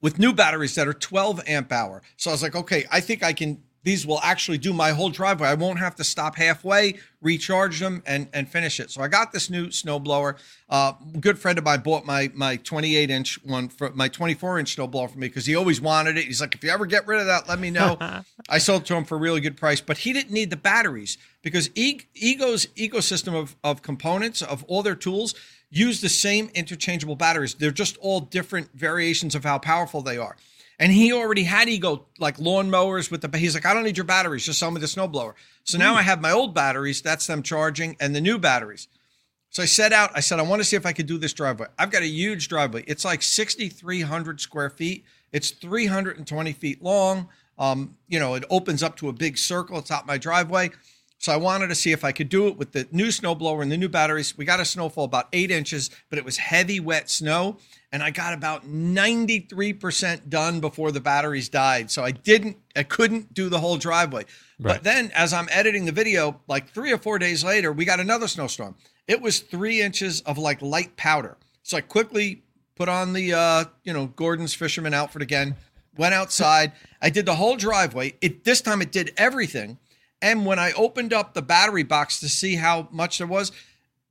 with 0.00 0.18
new 0.18 0.32
batteries 0.32 0.74
that 0.74 0.86
are 0.86 0.94
12 0.94 1.42
amp 1.46 1.72
hour. 1.72 2.02
So 2.16 2.30
I 2.30 2.34
was 2.34 2.42
like, 2.42 2.54
okay, 2.54 2.86
I 2.90 3.00
think 3.00 3.22
I 3.22 3.32
can 3.32 3.62
these 3.88 4.06
will 4.06 4.20
actually 4.22 4.58
do 4.58 4.74
my 4.74 4.90
whole 4.90 5.08
driveway. 5.08 5.48
I 5.48 5.54
won't 5.54 5.78
have 5.78 5.94
to 5.96 6.04
stop 6.04 6.36
halfway, 6.36 6.98
recharge 7.22 7.80
them, 7.80 8.02
and 8.04 8.28
and 8.34 8.46
finish 8.46 8.80
it. 8.80 8.90
So 8.90 9.00
I 9.00 9.08
got 9.08 9.32
this 9.32 9.48
new 9.48 9.68
snowblower. 9.68 10.36
Uh, 10.68 10.92
good 11.18 11.38
friend 11.38 11.56
of 11.56 11.64
mine 11.64 11.80
bought 11.80 12.04
my 12.04 12.30
my 12.34 12.56
28 12.56 13.08
inch 13.08 13.42
one 13.44 13.70
for 13.70 13.88
my 13.92 14.08
24 14.08 14.58
inch 14.58 14.76
snowblower 14.76 15.10
for 15.10 15.18
me 15.18 15.28
because 15.28 15.46
he 15.46 15.56
always 15.56 15.80
wanted 15.80 16.18
it. 16.18 16.26
He's 16.26 16.42
like, 16.42 16.54
if 16.54 16.62
you 16.62 16.68
ever 16.68 16.84
get 16.84 17.06
rid 17.06 17.18
of 17.18 17.26
that, 17.28 17.48
let 17.48 17.58
me 17.58 17.70
know. 17.70 17.96
I 18.50 18.58
sold 18.58 18.84
to 18.86 18.94
him 18.94 19.06
for 19.06 19.14
a 19.14 19.18
really 19.18 19.40
good 19.40 19.56
price, 19.56 19.80
but 19.80 19.96
he 19.96 20.12
didn't 20.12 20.32
need 20.32 20.50
the 20.50 20.58
batteries 20.58 21.16
because 21.40 21.70
e- 21.74 22.02
Ego's 22.14 22.66
ecosystem 22.76 23.34
of 23.34 23.56
of 23.64 23.80
components 23.80 24.42
of 24.42 24.64
all 24.64 24.82
their 24.82 24.96
tools 24.96 25.34
use 25.70 26.02
the 26.02 26.10
same 26.10 26.50
interchangeable 26.54 27.16
batteries. 27.16 27.54
They're 27.54 27.70
just 27.70 27.96
all 28.02 28.20
different 28.20 28.68
variations 28.74 29.34
of 29.34 29.44
how 29.44 29.58
powerful 29.58 30.02
they 30.02 30.18
are. 30.18 30.36
And 30.78 30.92
he 30.92 31.12
already 31.12 31.42
had 31.42 31.68
ego 31.68 32.06
like 32.18 32.38
lawn 32.38 32.70
mowers 32.70 33.10
with 33.10 33.20
the. 33.20 33.38
He's 33.38 33.54
like, 33.54 33.66
I 33.66 33.74
don't 33.74 33.82
need 33.82 33.96
your 33.96 34.04
batteries. 34.04 34.46
Just 34.46 34.60
sell 34.60 34.70
me 34.70 34.80
the 34.80 34.86
snowblower. 34.86 35.34
So 35.64 35.76
now 35.76 35.94
I 35.94 36.02
have 36.02 36.20
my 36.20 36.30
old 36.30 36.54
batteries. 36.54 37.02
That's 37.02 37.26
them 37.26 37.42
charging, 37.42 37.96
and 38.00 38.14
the 38.14 38.20
new 38.20 38.38
batteries. 38.38 38.86
So 39.50 39.62
I 39.62 39.66
set 39.66 39.92
out. 39.92 40.10
I 40.14 40.20
said, 40.20 40.38
I 40.38 40.42
want 40.42 40.60
to 40.60 40.64
see 40.64 40.76
if 40.76 40.86
I 40.86 40.92
could 40.92 41.06
do 41.06 41.18
this 41.18 41.32
driveway. 41.32 41.66
I've 41.78 41.90
got 41.90 42.02
a 42.02 42.06
huge 42.06 42.48
driveway. 42.48 42.84
It's 42.86 43.04
like 43.04 43.22
6,300 43.22 44.40
square 44.40 44.70
feet. 44.70 45.04
It's 45.32 45.50
320 45.50 46.52
feet 46.52 46.82
long. 46.82 47.28
Um, 47.58 47.96
you 48.06 48.20
know, 48.20 48.34
it 48.34 48.44
opens 48.50 48.82
up 48.82 48.96
to 48.98 49.08
a 49.08 49.12
big 49.12 49.36
circle 49.36 49.78
atop 49.78 50.06
my 50.06 50.16
driveway. 50.16 50.70
So 51.18 51.32
I 51.32 51.36
wanted 51.36 51.68
to 51.68 51.74
see 51.74 51.92
if 51.92 52.04
I 52.04 52.12
could 52.12 52.28
do 52.28 52.46
it 52.46 52.56
with 52.56 52.72
the 52.72 52.86
new 52.92 53.08
snowblower 53.08 53.62
and 53.62 53.72
the 53.72 53.76
new 53.76 53.88
batteries. 53.88 54.38
We 54.38 54.44
got 54.44 54.60
a 54.60 54.64
snowfall 54.64 55.04
about 55.04 55.28
eight 55.32 55.50
inches, 55.50 55.90
but 56.10 56.18
it 56.18 56.24
was 56.24 56.36
heavy, 56.36 56.78
wet 56.80 57.10
snow 57.10 57.58
and 57.90 58.02
I 58.02 58.10
got 58.10 58.34
about 58.34 58.66
93% 58.66 60.28
done 60.28 60.60
before 60.60 60.92
the 60.92 61.00
batteries 61.00 61.48
died. 61.48 61.90
So 61.90 62.04
I 62.04 62.10
didn't, 62.10 62.58
I 62.76 62.82
couldn't 62.82 63.32
do 63.32 63.48
the 63.48 63.58
whole 63.58 63.78
driveway. 63.78 64.26
Right. 64.60 64.74
But 64.74 64.82
then 64.82 65.10
as 65.14 65.32
I'm 65.32 65.48
editing 65.50 65.86
the 65.86 65.92
video, 65.92 66.40
like 66.48 66.70
three 66.70 66.92
or 66.92 66.98
four 66.98 67.18
days 67.18 67.42
later, 67.42 67.72
we 67.72 67.84
got 67.84 68.00
another 68.00 68.28
snowstorm. 68.28 68.74
It 69.06 69.22
was 69.22 69.40
three 69.40 69.80
inches 69.80 70.20
of 70.22 70.36
like 70.36 70.60
light 70.60 70.96
powder. 70.96 71.38
So 71.62 71.78
I 71.78 71.80
quickly 71.80 72.42
put 72.76 72.88
on 72.88 73.14
the 73.14 73.32
uh, 73.32 73.64
you 73.84 73.92
know 73.92 74.06
Gorton's 74.06 74.54
fisherman 74.54 74.92
outfit 74.92 75.22
again. 75.22 75.56
Went 75.96 76.14
outside. 76.14 76.72
I 77.00 77.10
did 77.10 77.24
the 77.24 77.34
whole 77.34 77.56
driveway. 77.56 78.14
It 78.20 78.44
this 78.44 78.60
time 78.60 78.82
it 78.82 78.92
did 78.92 79.14
everything. 79.16 79.78
And 80.20 80.44
when 80.44 80.58
I 80.58 80.72
opened 80.72 81.12
up 81.12 81.34
the 81.34 81.42
battery 81.42 81.82
box 81.84 82.20
to 82.20 82.28
see 82.28 82.56
how 82.56 82.88
much 82.90 83.18
there 83.18 83.26
was, 83.26 83.52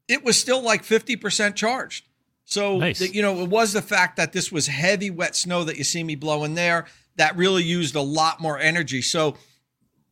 it 0.08 0.24
was 0.24 0.40
still 0.40 0.62
like 0.62 0.84
50% 0.84 1.56
charged. 1.56 2.06
So, 2.46 2.78
Nice. 2.78 3.00
the- 3.00 3.14
you 3.14 3.22
know, 3.22 3.42
it 3.42 3.50
was 3.50 3.74
the 3.74 3.82
fact 3.82 4.16
that 4.16 4.32
this 4.32 4.52
was 4.52 4.68
heavy, 4.68 5.10
wet 5.10 5.36
snow 5.36 5.66
that 5.66 5.78
you 5.78 5.84
see 5.84 6.04
me 6.04 6.16
blowing 6.16 6.56
there 6.56 6.86
that 7.18 7.36
really 7.36 7.64
used 7.64 7.96
a 7.96 8.02
lot 8.02 8.40
more 8.40 8.58
energy. 8.60 9.02
So, 9.02 9.36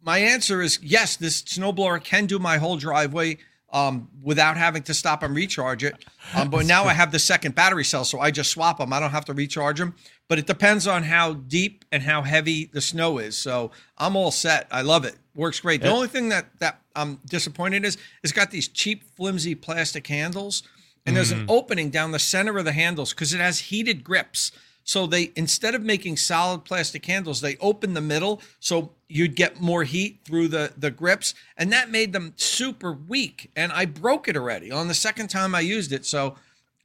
my 0.01 0.17
answer 0.19 0.61
is 0.61 0.79
yes, 0.83 1.15
this 1.15 1.41
snowblower 1.43 2.03
can 2.03 2.25
do 2.25 2.37
my 2.39 2.57
whole 2.57 2.77
driveway 2.77 3.37
um, 3.71 4.09
without 4.21 4.55
having 4.57 4.83
to 4.83 4.93
stop 4.93 5.23
and 5.23 5.35
recharge 5.35 5.83
it. 5.83 5.95
Um, 6.33 6.49
but 6.49 6.65
now 6.65 6.85
I 6.85 6.93
have 6.93 7.11
the 7.11 7.19
second 7.19 7.53
battery 7.53 7.83
cell, 7.85 8.03
so 8.03 8.19
I 8.19 8.31
just 8.31 8.49
swap 8.49 8.79
them. 8.79 8.91
I 8.91 8.99
don't 8.99 9.11
have 9.11 9.25
to 9.25 9.33
recharge 9.33 9.77
them. 9.77 9.93
But 10.27 10.39
it 10.39 10.47
depends 10.47 10.87
on 10.87 11.03
how 11.03 11.33
deep 11.33 11.85
and 11.91 12.01
how 12.01 12.23
heavy 12.23 12.65
the 12.65 12.81
snow 12.81 13.19
is. 13.19 13.37
So 13.37 13.69
I'm 13.95 14.15
all 14.15 14.31
set. 14.31 14.67
I 14.71 14.81
love 14.81 15.05
it. 15.05 15.15
Works 15.35 15.59
great. 15.59 15.81
The 15.81 15.89
only 15.89 16.07
thing 16.07 16.29
that 16.29 16.47
that 16.59 16.81
I'm 16.95 17.19
disappointed 17.25 17.83
is 17.83 17.97
it's 18.23 18.31
got 18.31 18.51
these 18.51 18.67
cheap, 18.69 19.03
flimsy 19.15 19.53
plastic 19.53 20.07
handles, 20.07 20.63
and 21.05 21.15
there's 21.15 21.31
an 21.31 21.45
mm. 21.45 21.51
opening 21.51 21.89
down 21.89 22.11
the 22.11 22.19
center 22.19 22.57
of 22.57 22.65
the 22.65 22.71
handles 22.71 23.13
because 23.13 23.33
it 23.33 23.41
has 23.41 23.59
heated 23.59 24.03
grips. 24.03 24.51
So 24.85 25.07
they 25.07 25.31
instead 25.35 25.75
of 25.75 25.81
making 25.81 26.17
solid 26.17 26.63
plastic 26.63 27.05
handles, 27.05 27.41
they 27.41 27.57
open 27.57 27.95
the 27.95 28.01
middle 28.01 28.41
so 28.59 28.91
you'd 29.09 29.35
get 29.35 29.59
more 29.59 29.83
heat 29.83 30.19
through 30.23 30.47
the 30.47 30.71
the 30.77 30.91
grips, 30.91 31.33
and 31.57 31.73
that 31.73 31.89
made 31.89 32.13
them 32.13 32.33
super 32.37 32.93
weak. 32.93 33.51
And 33.55 33.71
I 33.73 33.85
broke 33.85 34.27
it 34.27 34.37
already 34.37 34.71
on 34.71 34.87
the 34.87 34.93
second 34.93 35.29
time 35.29 35.53
I 35.53 35.61
used 35.61 35.91
it. 35.91 36.05
So 36.05 36.35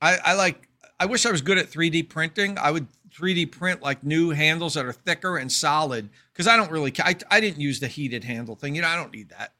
I, 0.03 0.19
I 0.25 0.35
like. 0.35 0.67
I 0.99 1.07
wish 1.07 1.25
I 1.25 1.31
was 1.31 1.41
good 1.41 1.57
at 1.57 1.71
3D 1.71 2.11
printing. 2.11 2.59
I 2.59 2.71
would 2.71 2.87
3D 3.21 3.51
print 3.53 3.83
like 3.83 4.03
new 4.03 4.31
handles 4.31 4.75
that 4.75 4.87
are 4.87 4.93
thicker 4.93 5.37
and 5.37 5.51
solid 5.51 6.09
because 6.33 6.47
I 6.47 6.57
don't 6.57 6.71
really. 6.71 6.93
I, 7.01 7.15
I 7.31 7.41
didn't 7.41 7.61
use 7.61 7.81
the 7.81 7.89
heated 7.89 8.25
handle 8.25 8.57
thing. 8.57 8.75
You 8.75 8.83
know, 8.83 8.89
I 8.89 8.97
don't 8.97 9.13
need 9.13 9.29
that. 9.31 9.53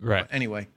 Right. 0.00 0.26
Anyway, 0.30 0.68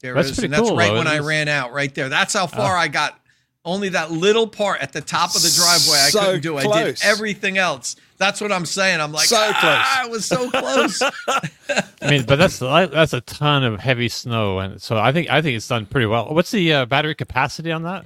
there 0.00 0.12
it 0.12 0.16
That's 0.16 0.30
is, 0.30 0.38
and 0.40 0.52
that's 0.52 0.62
cool, 0.68 0.76
right 0.76 0.88
though. 0.90 0.98
when 0.98 1.06
I 1.06 1.18
is- 1.20 1.24
ran 1.26 1.48
out. 1.48 1.72
Right 1.72 1.94
there. 1.94 2.08
That's 2.08 2.34
how 2.34 2.46
far 2.46 2.76
I 2.76 2.88
got. 2.88 3.18
Only 3.66 3.88
that 3.90 4.10
little 4.10 4.46
part 4.46 4.82
at 4.82 4.92
the 4.92 5.00
top 5.00 5.34
of 5.34 5.40
the 5.40 5.48
driveway 5.56 5.96
I 5.96 6.10
So 6.10 6.20
couldn't 6.20 6.42
do. 6.42 6.58
I 6.58 6.84
did 6.84 6.98
everything 7.02 7.56
else. 7.56 7.96
That's 8.18 8.38
what 8.42 8.52
I'm 8.52 8.66
saying. 8.66 9.00
I'm 9.00 9.10
like, 9.10 9.26
So 9.26 9.36
ah, 9.38 10.02
I 10.02 10.06
was 10.06 10.26
so 10.26 10.50
close. 10.50 11.00
I 12.02 12.10
mean, 12.10 12.24
but 12.26 12.36
that's 12.36 12.58
that's 12.58 13.14
a 13.14 13.22
ton 13.22 13.64
of 13.64 13.80
heavy 13.80 14.10
snow, 14.10 14.58
and 14.58 14.82
so 14.82 14.98
I 14.98 15.12
think 15.12 15.30
I 15.30 15.40
think 15.40 15.56
it's 15.56 15.66
done 15.66 15.86
pretty 15.86 16.04
well. 16.06 16.34
What's 16.34 16.50
the 16.50 16.74
uh, 16.74 16.84
battery 16.84 17.14
capacity 17.14 17.72
on 17.72 17.84
that? 17.84 18.04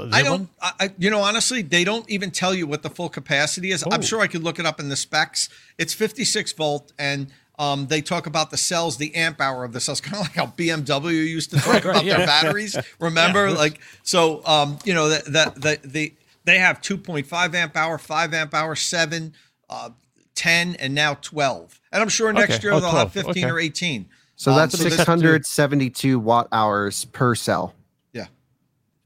Is 0.00 0.12
I 0.14 0.22
don't. 0.22 0.48
I, 0.60 0.72
I- 0.80 0.94
you 0.98 1.10
know, 1.10 1.20
honestly, 1.20 1.62
they 1.62 1.84
don't 1.84 2.08
even 2.10 2.30
tell 2.30 2.54
you 2.54 2.66
what 2.66 2.82
the 2.82 2.90
full 2.90 3.08
capacity 3.08 3.70
is. 3.70 3.82
Oh. 3.84 3.88
I'm 3.92 4.02
sure 4.02 4.20
I 4.20 4.26
could 4.26 4.42
look 4.42 4.58
it 4.58 4.66
up 4.66 4.80
in 4.80 4.88
the 4.88 4.96
specs. 4.96 5.48
It's 5.78 5.92
56 5.94 6.52
volt, 6.52 6.92
and 6.98 7.28
um, 7.58 7.86
they 7.86 8.00
talk 8.00 8.26
about 8.26 8.50
the 8.50 8.56
cells, 8.56 8.96
the 8.96 9.14
amp 9.14 9.40
hour 9.40 9.64
of 9.64 9.72
the 9.72 9.80
cells, 9.80 10.00
kind 10.02 10.16
of 10.16 10.22
like 10.22 10.32
how 10.34 10.46
BMW 10.46 11.12
used 11.26 11.50
to 11.50 11.56
talk 11.60 11.66
Right, 11.66 11.84
about 11.84 12.04
yeah. 12.04 12.18
their 12.18 12.26
batteries. 12.26 12.76
Remember, 13.00 13.50
like 13.50 13.80
so. 14.02 14.44
Um, 14.46 14.78
you 14.84 14.94
know, 14.94 15.08
that 15.10 15.24
that 15.26 15.54
the, 15.56 15.78
the 15.84 16.14
they 16.44 16.58
have 16.58 16.80
2.5 16.82 17.54
amp 17.54 17.76
hour, 17.76 17.96
5 17.96 18.34
amp 18.34 18.52
hour, 18.54 18.74
seven, 18.76 19.32
uh, 19.70 19.90
10, 20.34 20.74
and 20.76 20.94
now 20.94 21.14
12. 21.14 21.80
And 21.90 22.02
I'm 22.02 22.08
sure 22.10 22.32
next 22.34 22.56
Okay. 22.56 22.62
year 22.64 22.72
Oh, 22.74 22.80
they'll 22.80 22.90
have 22.90 23.12
15 23.12 23.30
Okay. 23.30 23.50
or 23.50 23.58
18. 23.58 24.06
So 24.36 24.50
Um, 24.50 24.58
that's 24.58 24.76
so 24.76 24.88
672 24.88 26.18
watt 26.18 26.48
hours 26.52 27.04
per 27.06 27.34
cell. 27.34 27.72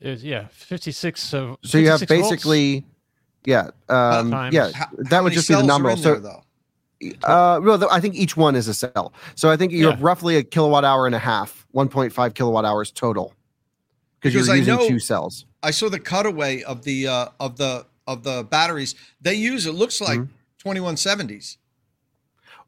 Yeah. 0.01 0.09
It's- 0.13 0.23
yeah, 0.23 0.47
fifty 0.51 0.93
six. 0.93 1.33
Uh, 1.35 1.55
So 1.65 1.79
you 1.79 1.89
have 1.91 2.01
56 2.01 2.21
volts? 2.21 2.31
basically, 2.45 2.87
yeah, 3.45 3.69
um, 3.89 4.31
Times- 4.31 4.55
yeah, 4.55 4.71
How- 4.73 4.87
that 4.99 5.13
how 5.13 5.23
would 5.25 5.33
just 5.33 5.49
be 5.49 5.55
the 5.55 5.63
number. 5.63 5.91
in 5.91 5.97
So, 5.97 6.03
there, 6.15 6.21
though? 6.21 6.43
uh, 7.25 7.61
well, 7.63 7.89
I 7.91 8.01
think 8.01 8.15
each 8.15 8.37
one 8.37 8.55
is 8.57 8.69
a 8.69 8.75
cell. 8.75 9.13
So 9.35 9.51
I 9.51 9.57
think 9.57 9.73
you're 9.73 9.91
Yeah. 9.93 9.97
roughly 10.01 10.37
a 10.37 10.43
kilowatt 10.43 10.85
hour 10.85 11.07
and 11.07 11.15
a 11.15 11.19
half, 11.19 11.67
1.5 11.73 12.35
kilowatt 12.35 12.65
hours 12.65 12.91
total, 12.91 13.35
because 14.21 14.35
Because 14.35 14.47
you're 14.47 14.55
I 14.55 14.59
using 14.59 14.77
know- 14.77 14.89
two 14.89 14.99
cells. 15.01 15.45
I 15.63 15.71
saw 15.73 15.89
the 15.89 15.99
cutaway 15.99 16.63
of 16.63 16.83
the 16.85 17.09
uh, 17.09 17.27
of 17.41 17.57
the 17.57 17.87
of 18.07 18.23
the 18.23 18.43
batteries. 18.49 18.95
They 19.21 19.35
use 19.35 19.67
it 19.67 19.73
looks 19.73 20.01
like 20.01 20.19
Mm-hmm. 20.21 20.33
2170s. 20.69 21.59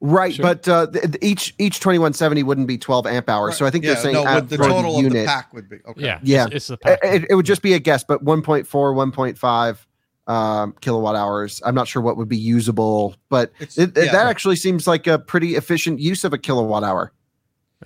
Right, 0.02 0.34
Sure. 0.34 0.42
but 0.42 0.66
uh, 0.66 0.86
th- 0.86 1.04
th- 1.04 1.16
each 1.20 1.54
each 1.58 1.78
2170 1.80 2.42
wouldn't 2.42 2.66
be 2.66 2.78
12 2.78 3.06
amp 3.06 3.28
hours. 3.28 3.58
So 3.58 3.66
I 3.66 3.70
think 3.70 3.84
yeah, 3.84 3.92
they're 3.94 4.02
saying 4.02 4.14
no, 4.14 4.26
at- 4.26 4.34
what 4.34 4.48
the 4.48 4.56
for 4.56 4.64
total 4.64 4.98
of 4.98 5.12
the 5.12 5.24
pack 5.26 5.52
would 5.52 5.68
be. 5.68 5.76
Okay. 5.86 6.02
Yeah, 6.04 6.18
Yeah. 6.22 6.46
It's, 6.46 6.54
it's 6.54 6.66
the 6.68 6.74
It, 6.74 6.80
pack. 6.80 6.98
it- 7.02 7.26
it 7.30 7.34
would 7.34 7.44
just 7.44 7.60
be 7.60 7.74
a 7.74 7.78
guess, 7.78 8.02
but 8.02 8.24
1.4, 8.24 8.64
1.5 8.66 9.86
um, 10.32 10.74
kilowatt 10.80 11.16
hours. 11.16 11.60
I'm 11.66 11.74
not 11.74 11.86
sure 11.86 12.00
what 12.00 12.16
would 12.16 12.28
be 12.28 12.38
usable, 12.38 13.14
but 13.28 13.52
it, 13.60 13.76
it- 13.78 13.92
yeah. 13.96 14.12
that 14.12 14.26
actually 14.26 14.56
seems 14.56 14.86
like 14.86 15.06
a 15.06 15.18
pretty 15.18 15.56
efficient 15.56 15.98
use 16.00 16.24
of 16.24 16.32
a 16.32 16.38
kilowatt 16.38 16.82
hour. 16.82 17.12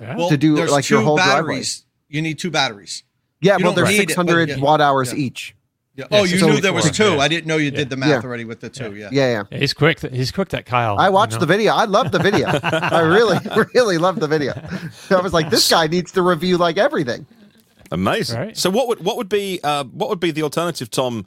Yeah. 0.00 0.16
Well, 0.16 0.28
to 0.28 0.36
do, 0.36 0.54
there's 0.54 0.70
like, 0.70 0.88
your 0.88 1.00
two 1.00 1.06
whole 1.06 1.16
driveway. 1.16 1.62
You 2.08 2.22
need 2.22 2.38
two 2.38 2.50
batteries. 2.50 3.02
Yeah, 3.40 3.58
You 3.58 3.64
well, 3.64 3.72
they're 3.74 3.84
need 3.86 3.94
it, 4.00 4.06
but 4.06 4.26
600 4.26 4.60
watt 4.60 4.80
hours 4.80 5.12
Yeah. 5.12 5.18
each. 5.18 5.53
Yeah. 5.96 6.06
Yeah, 6.10 6.18
oh, 6.20 6.24
you 6.24 6.38
so 6.38 6.48
knew 6.48 6.60
there 6.60 6.72
was 6.72 6.90
two. 6.90 7.04
yeah. 7.12 7.18
I 7.18 7.28
didn't 7.28 7.46
know 7.46 7.56
you 7.56 7.70
Yeah. 7.70 7.76
did 7.76 7.90
the 7.90 7.96
math 7.96 8.08
Yeah. 8.08 8.20
already 8.22 8.44
with 8.44 8.60
the 8.60 8.68
two. 8.68 8.94
Yeah. 8.96 9.10
Yeah, 9.12 9.30
yeah. 9.30 9.42
Yeah, 9.50 9.58
he's 9.58 9.72
quick. 9.72 10.00
He's 10.00 10.32
quick. 10.32 10.48
That 10.48 10.66
Kyle. 10.66 10.98
I 10.98 11.06
you 11.06 11.12
watched 11.12 11.34
know? 11.34 11.38
the 11.40 11.46
video. 11.46 11.72
I 11.72 11.84
loved 11.84 12.10
the 12.12 12.18
video. 12.18 12.48
I 12.62 13.00
really, 13.00 13.38
really 13.74 13.98
loved 13.98 14.18
the 14.20 14.26
video. 14.26 14.54
I 15.10 15.20
was 15.20 15.32
like, 15.32 15.50
this 15.50 15.70
guy 15.70 15.86
needs 15.86 16.10
to 16.12 16.22
review 16.22 16.56
like 16.58 16.78
everything. 16.78 17.26
Amazing. 17.92 18.38
Right. 18.38 18.56
So 18.56 18.70
what 18.70 18.88
would 18.88 19.04
what 19.04 19.16
would 19.16 19.28
be 19.28 19.60
uh, 19.62 19.84
what 19.84 20.08
would 20.10 20.20
be 20.20 20.30
the 20.32 20.42
alternative, 20.42 20.90
Tom? 20.90 21.26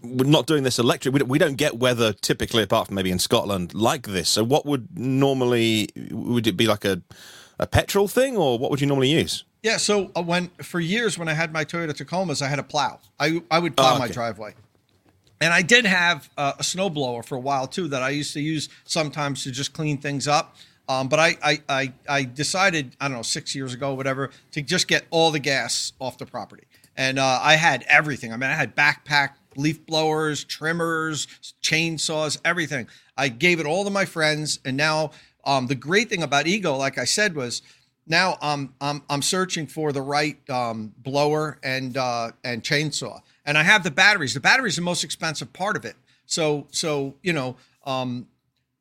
We're 0.00 0.28
not 0.28 0.46
doing 0.46 0.62
this 0.62 0.78
electric. 0.78 1.12
We 1.12 1.18
don't, 1.18 1.28
we 1.28 1.38
don't 1.40 1.56
get 1.56 1.78
weather 1.78 2.12
typically, 2.12 2.62
apart 2.62 2.86
from 2.86 2.94
maybe 2.94 3.10
in 3.10 3.18
Scotland, 3.18 3.74
like 3.74 4.06
this. 4.06 4.28
So 4.28 4.44
what 4.44 4.64
would 4.64 4.96
normally 4.96 5.88
would 6.12 6.46
it 6.46 6.56
be 6.56 6.68
like 6.68 6.84
a 6.84 7.02
a 7.58 7.66
petrol 7.66 8.06
thing, 8.06 8.36
or 8.36 8.60
what 8.60 8.70
would 8.70 8.80
you 8.80 8.86
normally 8.86 9.08
use? 9.10 9.42
Yeah. 9.62 9.76
So 9.76 10.10
uh, 10.14 10.22
when 10.22 10.48
for 10.62 10.80
years 10.80 11.18
when 11.18 11.28
I 11.28 11.34
had 11.34 11.52
my 11.52 11.64
Toyota 11.64 11.90
Tacomas, 11.92 12.42
I 12.42 12.48
had 12.48 12.58
a 12.58 12.62
plow. 12.62 13.00
I 13.18 13.42
I 13.50 13.58
would 13.58 13.76
plow 13.76 13.96
Oh, 13.96 13.98
my 13.98 14.08
driveway. 14.08 14.54
And 15.40 15.52
I 15.52 15.62
did 15.62 15.86
have 15.86 16.28
uh, 16.36 16.54
a 16.58 16.62
snowblower 16.62 17.24
for 17.24 17.36
a 17.36 17.40
while 17.40 17.66
too 17.68 17.88
that 17.88 18.02
I 18.02 18.10
used 18.10 18.32
to 18.34 18.40
use 18.40 18.68
sometimes 18.84 19.44
to 19.44 19.52
just 19.52 19.72
clean 19.72 19.98
things 19.98 20.26
up. 20.26 20.56
Um, 20.88 21.08
but 21.08 21.20
I, 21.20 21.36
I, 21.42 21.62
I, 21.68 21.92
I 22.08 22.24
decided, 22.24 22.96
I 23.00 23.08
don't 23.08 23.18
know, 23.18 23.22
six 23.22 23.54
years 23.54 23.74
ago, 23.74 23.92
whatever, 23.94 24.30
to 24.52 24.62
just 24.62 24.88
get 24.88 25.04
all 25.10 25.30
the 25.30 25.38
gas 25.38 25.92
off 26.00 26.16
the 26.18 26.24
property. 26.26 26.64
And 26.96 27.18
uh, 27.18 27.40
I 27.42 27.54
had 27.54 27.84
everything. 27.88 28.32
I 28.32 28.36
mean, 28.36 28.50
I 28.50 28.54
had 28.54 28.74
backpack, 28.74 29.32
leaf 29.54 29.84
blowers, 29.86 30.44
trimmers, 30.44 31.28
chainsaws, 31.62 32.40
everything. 32.44 32.88
I 33.16 33.28
gave 33.28 33.60
it 33.60 33.66
all 33.66 33.84
to 33.84 33.90
my 33.90 34.06
friends. 34.06 34.60
And 34.64 34.76
now 34.76 35.10
um, 35.44 35.66
the 35.66 35.74
great 35.74 36.08
thing 36.08 36.22
about 36.22 36.46
Ego, 36.46 36.74
like 36.74 36.98
I 36.98 37.04
said, 37.04 37.36
was 37.36 37.62
now 38.08 38.36
um, 38.40 38.74
I'm 38.80 39.02
I'm 39.08 39.22
searching 39.22 39.66
for 39.66 39.92
the 39.92 40.02
right 40.02 40.38
um, 40.50 40.92
blower 40.98 41.58
and 41.62 41.96
uh, 41.96 42.32
and 42.44 42.62
chainsaw, 42.62 43.20
and 43.44 43.56
I 43.58 43.62
have 43.62 43.84
the 43.84 43.90
batteries. 43.90 44.34
The 44.34 44.40
batteries 44.40 44.78
are 44.78 44.80
the 44.80 44.86
most 44.86 45.04
expensive 45.04 45.52
part 45.52 45.76
of 45.76 45.84
it. 45.84 45.96
So 46.26 46.66
so 46.70 47.14
you 47.22 47.32
know 47.32 47.56
um, 47.84 48.28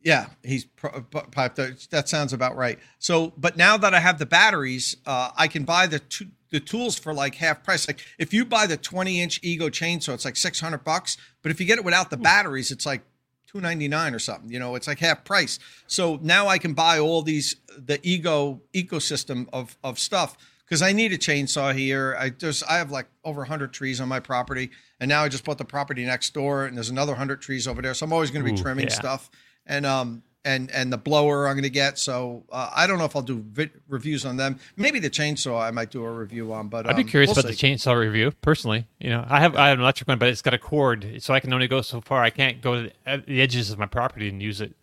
yeah, 0.02 0.28
he's. 0.44 0.68
That 0.82 1.88
that 1.92 2.10
sounds 2.10 2.34
about 2.34 2.56
right. 2.56 2.80
So, 3.00 3.34
but 3.38 3.58
now 3.58 3.78
that 3.78 3.94
I 3.94 4.00
have 4.00 4.20
the 4.20 4.26
batteries, 4.26 4.96
uh, 5.06 5.32
I 5.36 5.48
can 5.48 5.64
buy 5.64 5.88
the 5.88 6.00
two, 6.00 6.28
the 6.50 6.60
tools 6.60 6.98
for 6.98 7.14
like 7.14 7.36
half 7.36 7.64
price. 7.64 7.88
Like 7.88 8.00
if 8.18 8.34
you 8.34 8.46
buy 8.46 8.68
the 8.68 8.78
20 8.78 9.22
inch 9.22 9.40
Ego 9.44 9.70
chainsaw, 9.70 10.14
it's 10.14 10.26
like 10.26 10.36
600 10.36 10.84
bucks. 10.84 11.18
But 11.42 11.52
if 11.52 11.60
you 11.60 11.66
get 11.66 11.78
it 11.78 11.86
without 11.86 12.10
the 12.10 12.18
batteries, 12.18 12.72
it's 12.72 12.86
like 12.86 13.02
299 13.48 14.14
or 14.14 14.20
something. 14.20 14.52
You 14.52 14.60
know, 14.60 14.76
it's 14.76 14.88
like 14.88 15.00
half 15.00 15.24
price. 15.24 15.60
So 15.88 16.20
now 16.22 16.48
I 16.48 16.58
can 16.58 16.74
buy 16.74 17.00
all 17.00 17.22
these 17.22 17.56
the 17.78 18.00
Ego 18.04 18.62
ecosystem 18.74 19.48
of 19.54 19.78
of 19.84 19.98
stuff 20.00 20.38
because 20.66 20.82
I 20.82 20.92
need 20.92 21.14
a 21.14 21.18
chainsaw 21.18 21.74
here. 21.74 22.16
I 22.20 22.30
just 22.30 22.64
I 22.70 22.78
have 22.78 22.92
like 22.92 23.08
over 23.24 23.40
100 23.42 23.72
trees 23.74 24.02
on 24.02 24.10
my 24.10 24.20
property, 24.20 24.70
and 25.00 25.08
now 25.10 25.24
I 25.24 25.30
just 25.30 25.46
bought 25.46 25.58
the 25.58 25.66
property 25.66 26.06
next 26.06 26.34
door, 26.34 26.66
and 26.66 26.76
there's 26.76 26.90
another 26.90 27.14
100 27.14 27.42
trees 27.42 27.68
over 27.68 27.82
there. 27.82 27.94
So 27.94 28.06
I'm 28.06 28.14
always 28.14 28.32
going 28.32 28.46
to 28.46 28.52
be 28.52 28.58
Ooh, 28.58 28.62
trimming 28.62 28.88
yeah. 28.88 28.94
stuff, 28.94 29.30
and 29.66 29.86
um 29.86 30.24
and 30.48 30.72
and 30.72 30.92
the 30.92 30.98
blower 30.98 31.48
I'm 31.48 31.56
going 31.56 31.64
to 31.64 31.70
get. 31.70 32.00
So 32.00 32.44
uh, 32.52 32.72
I 32.74 32.88
don't 32.88 32.98
know 32.98 33.06
if 33.06 33.16
I'll 33.16 33.22
do 33.22 33.44
vid- 33.52 33.72
reviews 33.90 34.26
on 34.26 34.38
them. 34.38 34.60
Maybe 34.78 35.00
the 35.00 35.10
chainsaw 35.10 35.62
I 35.62 35.72
might 35.72 35.92
do 35.92 36.04
a 36.04 36.12
review 36.12 36.54
on, 36.54 36.70
but 36.70 36.88
I'd 36.88 36.96
be 36.96 37.04
um, 37.04 37.08
curious 37.08 37.30
we'll 37.30 37.40
about 37.40 37.54
see. 37.54 37.68
the 37.68 37.76
chainsaw 37.76 38.00
review 38.00 38.32
personally. 38.42 38.88
You 39.00 39.10
know, 39.10 39.26
I 39.28 39.42
have 39.42 39.56
I 39.56 39.68
have 39.68 39.78
an 39.78 39.84
electric 39.84 40.08
one, 40.08 40.18
but 40.18 40.30
it's 40.30 40.42
got 40.42 40.54
a 40.54 40.58
cord, 40.58 41.18
so 41.20 41.34
I 41.34 41.42
can 41.42 41.54
only 41.54 41.68
go 41.68 41.82
so 41.82 42.00
far. 42.00 42.24
I 42.24 42.30
can't 42.30 42.62
go 42.62 42.84
to 42.84 42.92
the, 43.06 43.42
edges 43.42 43.70
of 43.70 43.78
my 43.78 43.86
property 43.86 44.30
and 44.30 44.42
use 44.42 44.62
it, 44.62 44.74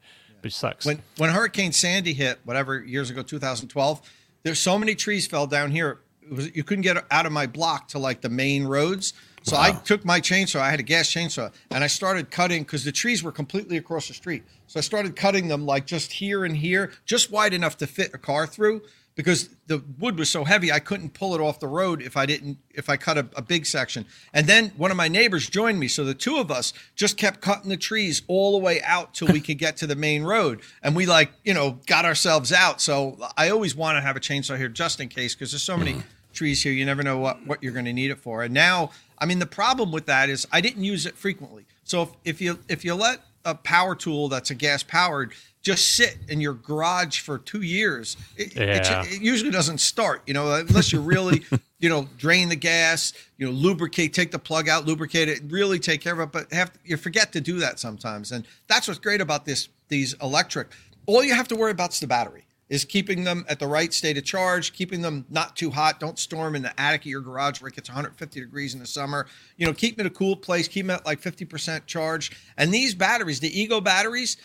which 0.43 0.55
sucks. 0.55 0.85
when 0.85 1.03
when 1.17 1.31
Hurricane 1.31 1.73
Sandy 1.73 2.13
hit, 2.13 2.41
whatever 2.45 2.83
years 2.83 3.09
ago, 3.09 3.23
2012, 3.23 4.03
there's 4.43 4.59
so 4.59 4.79
many 4.79 4.95
trees 4.95 5.27
fell 5.27 5.47
down 5.47 5.71
here. 5.71 6.01
It 6.23 6.33
was, 6.33 6.57
you 6.57 6.63
couldn't 6.63 6.83
get 6.83 7.03
out 7.11 7.27
of 7.27 7.33
my 7.33 7.47
block 7.47 7.89
to 7.89 7.99
like 7.99 8.21
the 8.21 8.29
main 8.29 8.65
roads. 8.67 9.15
So 9.45 9.59
I 9.59 9.73
took 9.73 10.07
my 10.07 10.21
chainsaw. 10.21 10.61
I 10.61 10.71
had 10.71 10.81
a 10.81 10.85
gas 10.85 11.11
chainsaw, 11.11 11.53
and 11.71 11.85
I 11.85 11.87
started 11.87 12.31
cutting 12.31 12.63
because 12.63 12.83
the 12.83 12.93
trees 12.93 13.23
were 13.23 13.31
completely 13.31 13.77
across 13.77 14.09
the 14.09 14.15
street. 14.15 14.43
So 14.67 14.79
I 14.79 14.81
started 14.81 15.17
cutting 15.17 15.49
them 15.49 15.67
like 15.67 15.87
just 15.87 16.13
here 16.13 16.45
and 16.47 16.57
here, 16.57 16.93
just 17.05 17.31
wide 17.31 17.53
enough 17.53 17.77
to 17.79 17.87
fit 17.87 18.15
a 18.15 18.19
car 18.19 18.47
through. 18.47 18.83
because 19.17 19.51
the 19.69 19.83
wood 19.99 20.19
was 20.19 20.29
so 20.29 20.45
heavy 20.45 20.73
I 20.73 20.81
couldn't 20.81 21.15
pull 21.15 21.35
it 21.35 21.41
off 21.41 21.61
the 21.61 21.69
road 21.69 22.03
if 22.03 22.17
I 22.17 22.27
didn't 22.27 22.59
if 22.71 22.89
I 22.89 22.97
cut 22.97 23.17
a, 23.17 23.27
a, 23.37 23.43
big 23.43 23.65
section. 23.65 24.07
And 24.33 24.47
then 24.47 24.73
one 24.77 24.91
of 24.91 24.97
my 24.97 25.09
neighbors 25.09 25.49
joined 25.49 25.79
me, 25.79 25.87
so 25.89 26.05
the 26.05 26.15
two 26.15 26.39
of 26.39 26.51
us 26.51 26.73
just 26.97 27.17
kept 27.17 27.41
cutting 27.41 27.71
the 27.71 27.77
trees 27.77 28.23
all 28.27 28.53
the 28.53 28.59
way 28.59 28.83
out 28.83 29.15
till 29.15 29.29
we 29.29 29.41
could 29.41 29.59
get 29.59 29.77
to 29.79 29.87
the 29.87 29.95
main 29.95 30.25
road, 30.25 30.63
and 30.83 30.97
we 30.97 31.07
like 31.07 31.33
you 31.45 31.55
know 31.55 31.79
got 31.87 32.05
ourselves 32.05 32.53
out. 32.53 32.81
So 32.81 33.17
I 33.37 33.51
always 33.51 33.77
want 33.77 33.97
to 33.97 34.01
have 34.01 34.17
a 34.17 34.21
chainsaw 34.21 34.57
here 34.57 34.69
just 34.69 35.01
in 35.01 35.09
case 35.09 35.35
because 35.35 35.53
there's 35.53 35.63
so 35.63 35.77
many. 35.77 35.95
Mm. 35.95 36.03
trees 36.33 36.65
here 36.65 36.73
you 36.73 36.85
never 36.85 37.05
know 37.05 37.19
what, 37.19 37.47
what 37.47 37.63
you're 37.63 37.73
going 37.73 37.85
to 37.85 37.93
need 37.93 38.11
it 38.11 38.19
for 38.19 38.43
and 38.43 38.53
now 38.53 38.91
i 39.19 39.27
mean 39.27 39.39
the 39.39 39.47
problem 39.47 39.93
with 39.93 40.07
that 40.07 40.29
is 40.29 40.47
i 40.53 40.61
didn't 40.61 40.85
use 40.85 41.07
it 41.07 41.17
frequently 41.17 41.65
so 41.85 42.03
if, 42.03 42.09
if 42.25 42.41
you 42.41 42.59
if 42.69 42.85
you 42.85 42.95
let 42.95 43.21
a 43.45 43.55
power 43.55 43.95
tool 43.95 44.29
that's 44.29 44.51
a 44.51 44.55
gas 44.55 44.83
powered 44.83 45.33
just 45.65 45.97
sit 45.97 46.19
in 46.29 46.41
your 46.43 46.53
garage 46.53 47.21
for 47.21 47.39
two 47.39 47.63
years, 47.63 48.19
it, 48.37 48.55
yeah. 48.55 49.01
it, 49.03 49.15
it, 49.15 49.23
usually 49.23 49.51
doesn't 49.51 49.79
start. 49.79 50.23
You 50.27 50.35
know, 50.35 50.55
unless 50.55 50.93
you 50.93 51.01
really, 51.01 51.43
you 51.81 51.89
know, 51.89 52.07
drain 52.19 52.51
the 52.51 52.57
gas, 52.57 53.15
you 53.39 53.47
know, 53.47 53.53
lubricate, 53.53 54.13
take 54.13 54.31
the 54.31 54.39
plug 54.39 54.69
out, 54.69 54.85
lubricate 54.85 55.29
it, 55.29 55.41
really 55.49 55.79
take 55.79 56.03
care 56.03 56.13
of 56.13 56.21
it. 56.21 56.33
But 56.33 56.53
have 56.53 56.73
to, 56.73 56.79
you 56.85 56.99
forget 56.99 57.33
to 57.33 57.41
do 57.41 57.59
that 57.61 57.81
sometimes, 57.81 58.31
and 58.31 58.45
that's 58.69 58.87
what's 58.87 59.01
great 59.01 59.23
about 59.23 59.47
this 59.47 59.71
these 59.89 60.15
electric. 60.23 60.69
All 61.07 61.25
you 61.25 61.35
have 61.35 61.49
to 61.49 61.57
worry 61.57 61.73
about 61.73 61.95
is 61.95 62.01
the 62.01 62.07
battery. 62.07 62.45
Is 62.75 62.85
keeping 62.85 63.23
them 63.23 63.45
at 63.49 63.61
the 63.61 63.69
right 63.69 63.95
state 63.95 64.19
of 64.19 64.25
charge, 64.25 64.73
keeping 64.73 65.01
them 65.01 65.25
not 65.31 65.55
too 65.55 65.71
hot. 65.71 66.01
Don't 66.01 66.19
store 66.19 66.47
them 66.47 66.57
in 66.57 66.63
the 66.63 66.81
attic 66.81 67.03
of 67.03 67.07
your 67.07 67.21
garage 67.21 67.63
where 67.63 67.69
it 67.69 67.77
gets 67.77 67.89
150 67.89 68.41
degrees 68.41 68.75
in 68.75 68.81
the 68.81 68.87
summer. 68.87 69.27
You 69.57 69.67
know, 69.67 69.73
keep 69.73 69.97
them 69.97 70.07
in 70.07 70.13
a 70.13 70.15
cool 70.15 70.35
place, 70.35 70.67
keep 70.67 70.85
them 70.87 70.97
at 70.97 71.07
like 71.07 71.21
50% 71.21 71.87
charge. 71.87 72.33
And 72.57 72.75
these 72.75 72.93
batteries, 72.93 73.39
the 73.39 73.61
Ego 73.61 73.81
batteries, 73.81 74.39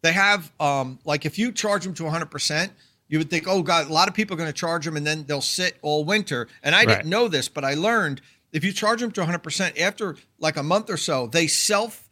they 0.00 0.12
have 0.12 0.50
um, 0.58 0.98
like 1.04 1.26
if 1.26 1.38
you 1.38 1.52
charge 1.52 1.84
them 1.84 1.92
to 1.94 2.04
100%, 2.04 2.70
you 3.08 3.18
would 3.18 3.28
think, 3.28 3.46
oh 3.46 3.62
God, 3.62 3.90
a 3.90 3.92
lot 3.92 4.08
of 4.08 4.14
people 4.14 4.34
are 4.34 4.38
going 4.38 4.48
to 4.48 4.58
charge 4.58 4.86
them 4.86 4.96
and 4.96 5.06
then 5.06 5.24
they'll 5.24 5.42
sit 5.42 5.76
all 5.82 6.04
winter. 6.04 6.48
And 6.62 6.74
I 6.74 6.78
right. 6.78 6.88
didn't 6.88 7.10
know 7.10 7.28
this, 7.28 7.48
but 7.50 7.62
I 7.62 7.74
learned 7.74 8.22
if 8.52 8.64
you 8.64 8.72
charge 8.72 9.00
them 9.00 9.10
to 9.12 9.20
100%, 9.20 9.78
after 9.78 10.16
like 10.38 10.56
a 10.56 10.62
month 10.62 10.88
or 10.88 10.96
so, 10.96 11.26
they 11.26 11.46
self 11.46 12.05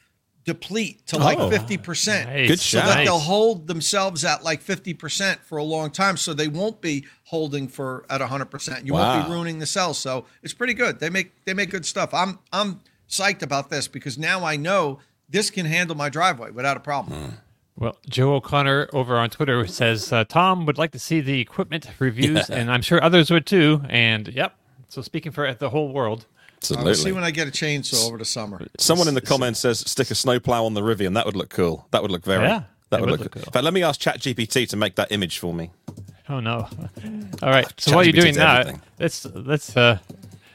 deplete 0.45 1.07
to 1.07 1.19
like 1.19 1.39
oh, 1.39 1.51
50%. 1.51 2.27
Nice. 2.27 2.49
Good 2.49 2.61
so 2.61 2.79
that 2.79 3.05
they'll 3.05 3.19
hold 3.19 3.67
themselves 3.67 4.25
at 4.25 4.45
like 4.45 4.63
50% 4.63 5.39
for 5.39 5.59
a 5.59 5.63
long 5.63 5.91
time. 5.91 6.17
So 6.17 6.35
they 6.35 6.49
won't 6.49 6.81
be 6.81 7.07
holding 7.25 7.69
for 7.69 8.05
at 8.11 8.21
100%. 8.21 8.85
You 8.85 8.93
wow. 8.93 9.15
won't 9.15 9.27
be 9.27 9.33
ruining 9.33 9.59
the 9.59 9.67
cells. 9.67 9.99
So 9.99 10.27
it's 10.43 10.55
pretty 10.55 10.75
good. 10.75 11.01
They 11.01 11.11
make 11.11 11.45
they 11.45 11.55
make 11.55 11.71
good 11.71 11.87
stuff. 11.87 12.13
I'm 12.13 12.39
I'm 12.53 12.81
psyched 13.09 13.43
about 13.43 13.71
this 13.71 13.89
because 13.89 14.19
now 14.19 14.45
I 14.45 14.57
know 14.57 15.01
this 15.29 15.51
can 15.51 15.67
handle 15.67 15.97
my 15.97 16.09
driveway 16.09 16.51
without 16.51 16.77
a 16.77 16.81
problem. 16.81 17.21
Hmm. 17.21 17.35
Well, 17.77 17.97
Joe 18.09 18.35
O'Connor 18.35 18.91
over 18.93 19.17
on 19.17 19.31
Twitter 19.31 19.67
says 19.67 20.13
uh, 20.13 20.25
Tom 20.25 20.65
would 20.67 20.79
like 20.79 20.93
to 20.93 20.99
see 21.01 21.21
the 21.21 21.41
equipment 21.41 21.91
reviews, 21.99 22.49
and 22.49 22.71
I'm 22.71 22.83
sure 22.83 23.03
others 23.03 23.33
would 23.33 23.47
too. 23.47 23.83
And 23.89 24.29
yep, 24.29 24.55
so 24.89 25.03
speaking 25.03 25.33
for 25.33 25.53
the 25.53 25.71
whole 25.71 25.93
world. 25.93 26.27
Absolutely. 26.71 26.91
I'll 26.91 26.95
see 26.97 27.13
when 27.13 27.25
I 27.25 27.31
get 27.31 27.49
a 27.49 27.51
chainsaw 27.51 28.07
over 28.07 28.19
the 28.19 28.25
summer. 28.25 28.67
Someone 28.79 29.09
in 29.09 29.15
the 29.15 29.21
comments 29.21 29.61
says 29.61 29.81
stick 29.81 30.11
a 30.11 30.15
snowplow 30.15 30.65
on 30.65 30.75
the 30.75 30.81
Rivian. 30.81 31.15
That 31.15 31.27
would 31.27 31.37
look 31.37 31.51
cool. 31.51 31.87
That 31.91 32.03
would 32.03 32.11
look 32.11 32.25
very. 32.25 32.45
Yeah, 32.45 32.65
that 32.91 33.01
would, 33.01 33.11
would, 33.11 33.21
look, 33.21 33.33
cool. 33.33 33.43
cool. 33.43 33.49
In 33.49 33.53
fact, 33.53 33.65
let 33.65 33.75
me 33.75 33.83
ask 33.83 34.01
ChatGPT 34.01 34.69
to 34.69 34.77
make 34.77 34.95
that 34.97 35.13
image 35.13 35.39
for 35.39 35.53
me. 35.53 35.71
Oh 36.29 36.41
no! 36.41 36.69
All 37.43 37.51
right. 37.51 37.67
So 37.79 37.95
while 37.95 38.05
you're 38.05 38.13
doing 38.13 38.35
that, 38.37 38.81
let's 38.99 39.27
let's 39.27 39.77
uh, 39.77 39.99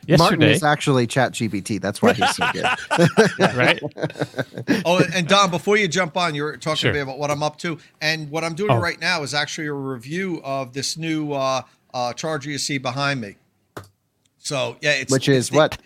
yesterday. 0.07 0.17
Martyn 0.17 0.41
is 0.43 0.63
actually 0.63 1.05
ChatGPT. 1.05 1.79
That's 1.79 2.01
why 2.01 2.13
he's 2.13 2.35
so 2.35 2.51
good. 2.51 2.65
right. 3.55 3.79
Oh, 4.85 5.01
and 5.13 5.27
Don, 5.27 5.51
before 5.51 5.77
you 5.77 5.87
jump 5.87 6.17
on, 6.17 6.33
you're 6.33 6.57
talking 6.57 6.77
sure. 6.77 6.91
to 6.91 6.97
me 6.97 7.01
about 7.01 7.19
what 7.19 7.29
I'm 7.29 7.43
up 7.43 7.57
to, 7.59 7.77
and 8.01 8.29
what 8.31 8.43
I'm 8.43 8.55
doing 8.55 8.71
oh. 8.71 8.79
right 8.79 8.99
now 8.99 9.21
is 9.21 9.33
actually 9.33 9.67
a 9.67 9.73
review 9.73 10.41
of 10.43 10.73
this 10.73 10.97
new 10.97 11.33
uh, 11.33 11.61
uh, 11.93 12.13
charger 12.13 12.49
you 12.49 12.57
see 12.57 12.79
behind 12.79 13.21
me. 13.21 13.35
So 14.39 14.77
yeah, 14.81 14.91
it's 14.91 15.11
which 15.11 15.29
is 15.29 15.37
it's 15.37 15.49
the, 15.49 15.57
what 15.57 15.77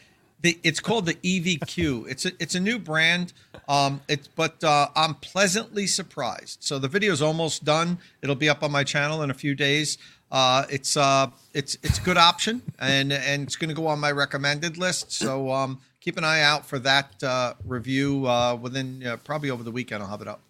the, 0.44 0.60
it's 0.62 0.82
called 0.82 1.06
the 1.06 1.16
EVQ. 1.16 2.10
It's 2.10 2.26
a 2.26 2.32
it's 2.40 2.54
a 2.54 2.60
new 2.60 2.78
brand. 2.78 3.34
Um, 3.68 4.02
it's 4.10 4.28
but 4.28 4.62
uh, 4.64 4.90
I'm 4.96 5.16
pleasantly 5.16 5.88
surprised. 5.88 6.64
So 6.64 6.78
the 6.78 6.90
video 6.90 7.14
is 7.14 7.22
almost 7.22 7.64
done. 7.64 7.98
It'll 8.22 8.36
be 8.36 8.50
up 8.50 8.62
on 8.62 8.72
my 8.72 8.84
channel 8.84 9.24
in 9.24 9.32
a 9.32 9.34
few 9.34 9.56
days. 9.56 9.98
Uh, 10.32 10.66
it's 10.70 10.98
uh, 10.98 11.28
it's 11.54 11.78
it's 11.82 11.98
a 11.98 12.02
good 12.02 12.18
option, 12.18 12.62
and 12.78 13.14
and 13.14 13.44
it's 13.44 13.56
going 13.56 13.70
to 13.70 13.76
go 13.76 13.88
on 13.88 14.00
my 14.00 14.12
recommended 14.12 14.78
list. 14.78 15.14
So 15.14 15.50
um, 15.50 15.80
keep 16.02 16.18
an 16.18 16.26
eye 16.26 16.42
out 16.42 16.66
for 16.66 16.78
that 16.80 17.24
uh, 17.24 17.54
review 17.66 18.28
uh, 18.28 18.56
within 18.56 19.06
uh, 19.08 19.18
probably 19.18 19.50
over 19.50 19.64
the 19.64 19.72
weekend. 19.72 20.04
I'll 20.04 20.10
have 20.10 20.22
it 20.22 20.28
up. 20.28 20.42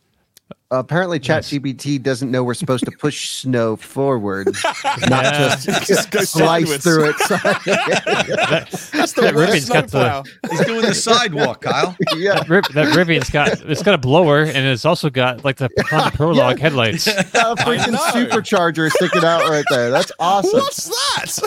Apparently, 0.71 1.19
ChatGPT 1.19 2.01
doesn't 2.01 2.31
know 2.31 2.43
we're 2.43 2.55
supposed 2.55 2.83
to 2.85 2.91
push 2.91 3.29
snow 3.41 3.75
forward, 3.75 4.47
not 5.07 5.23
yeah. 5.23 5.55
just, 5.55 6.11
just 6.11 6.31
slice 6.31 6.77
through 6.77 7.09
it. 7.09 7.15
that, 7.29 8.89
That's 8.91 9.13
the 9.13 9.31
worst 9.35 9.67
snowplow. 9.67 10.23
He's 10.49 10.65
doing 10.65 10.81
the 10.81 10.95
sidewalk, 10.95 11.61
Kyle. 11.61 11.95
Yeah, 12.17 12.35
that, 12.35 12.49
Rib, 12.49 12.65
that 12.73 12.95
Rivian's 12.95 13.29
got 13.29 13.61
it's 13.61 13.83
got 13.83 13.93
a 13.93 13.99
blower 13.99 14.43
and 14.43 14.57
it's 14.57 14.83
also 14.83 15.11
got 15.11 15.45
like 15.45 15.57
the 15.57 15.69
Honda 15.89 16.15
Prologue 16.17 16.57
yeah. 16.57 16.63
headlights. 16.63 17.05
A 17.07 17.13
freaking 17.13 17.95
supercharger 17.95 18.89
sticking 18.89 19.23
out 19.23 19.47
right 19.49 19.65
there. 19.69 19.91
That's 19.91 20.11
awesome. 20.17 20.59
What's 20.59 20.87
that? 20.87 21.39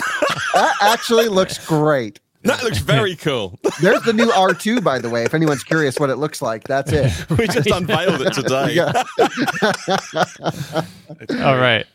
that 0.55 0.77
actually 0.81 1.29
looks 1.29 1.65
great. 1.67 2.21
That 2.47 2.63
looks 2.63 2.79
very 2.79 3.17
cool. 3.17 3.59
There's 3.81 4.03
the 4.03 4.13
new 4.13 4.27
R2, 4.27 4.83
by 4.83 4.99
the 4.99 5.11
way. 5.11 5.25
If 5.25 5.35
anyone's 5.35 5.65
curious 5.65 5.99
what 5.99 6.11
it 6.11 6.17
looks 6.17 6.41
like, 6.41 6.65
that's 6.65 6.93
it. 6.93 7.13
we 7.39 7.47
just 7.49 7.71
unveiled 7.71 8.23
it 8.23 8.33
today. 8.33 8.79
All 11.45 11.57
right. 11.57 11.87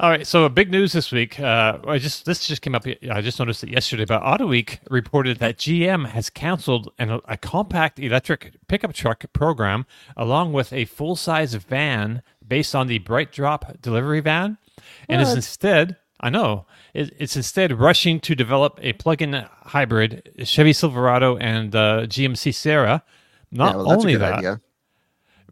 All 0.00 0.10
right, 0.10 0.26
so 0.26 0.48
big 0.48 0.70
news 0.70 0.92
this 0.92 1.12
week. 1.12 1.38
Uh, 1.38 1.78
I 1.86 1.98
just 1.98 2.24
this 2.24 2.46
just 2.46 2.60
came 2.60 2.74
up. 2.74 2.84
I 3.10 3.20
just 3.20 3.38
noticed 3.38 3.62
it 3.62 3.70
yesterday. 3.70 4.04
But 4.04 4.22
AutoWeek 4.22 4.78
reported 4.90 5.38
that 5.38 5.58
GM 5.58 6.08
has 6.08 6.28
canceled 6.28 6.92
an, 6.98 7.20
a 7.26 7.36
compact 7.36 8.00
electric 8.00 8.54
pickup 8.66 8.94
truck 8.94 9.24
program 9.32 9.86
along 10.16 10.52
with 10.52 10.72
a 10.72 10.86
full 10.86 11.14
size 11.14 11.54
van 11.54 12.22
based 12.46 12.74
on 12.74 12.88
the 12.88 12.98
BrightDrop 12.98 13.80
delivery 13.80 14.20
van, 14.20 14.58
and 15.08 15.20
what? 15.20 15.28
is 15.28 15.34
instead 15.34 15.96
I 16.22 16.30
know. 16.30 16.66
it's 16.94 17.36
instead 17.36 17.72
rushing 17.72 18.20
to 18.20 18.34
develop 18.34 18.78
a 18.80 18.92
plug-in 18.92 19.44
hybrid 19.64 20.32
Chevy 20.44 20.72
Silverado 20.72 21.36
and 21.36 21.74
uh, 21.74 22.06
GMC 22.06 22.54
Sierra. 22.54 23.02
Not 23.50 23.72
yeah, 23.72 23.76
well, 23.82 23.92
only 23.92 24.16
that, 24.16 24.34
idea. 24.34 24.60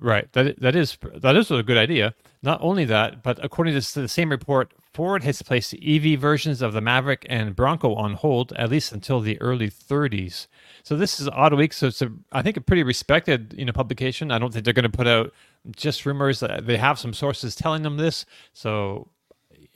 right? 0.01 0.33
That 0.33 0.61
that 0.61 0.77
is 0.77 0.97
that 1.17 1.37
is 1.37 1.51
a 1.51 1.63
good 1.63 1.77
idea. 1.77 2.15
Not 2.43 2.59
only 2.63 2.87
that, 2.87 3.23
but 3.23 3.45
according 3.45 3.79
to 3.79 4.01
the 4.01 4.09
same 4.09 4.31
report, 4.31 4.73
Ford 4.95 5.23
has 5.25 5.43
placed 5.43 5.75
EV 5.75 6.19
versions 6.19 6.63
of 6.63 6.73
the 6.73 6.81
Maverick 6.81 7.27
and 7.29 7.55
Bronco 7.55 7.95
on 7.95 8.15
hold 8.15 8.53
at 8.55 8.71
least 8.71 8.93
until 8.93 9.21
the 9.21 9.39
early 9.43 9.69
30s. 9.69 10.47
So 10.83 10.97
this 10.97 11.21
is 11.21 11.29
Auto 11.29 11.57
Week, 11.57 11.73
so 11.75 11.89
it's 11.89 12.01
a 12.01 12.11
I 12.33 12.43
think 12.43 12.57
a 12.57 12.63
pretty 12.63 12.85
respected 12.85 13.55
you 13.59 13.65
know 13.65 13.73
publication. 13.73 14.31
I 14.31 14.39
don't 14.39 14.53
think 14.53 14.65
they're 14.65 14.73
going 14.73 14.91
to 14.91 14.97
put 14.97 15.09
out 15.09 15.33
just 15.77 16.07
rumors. 16.07 16.43
They 16.63 16.77
have 16.79 16.99
some 16.99 17.13
sources 17.13 17.55
telling 17.55 17.83
them 17.83 17.97
this, 17.99 18.25
so 18.53 19.09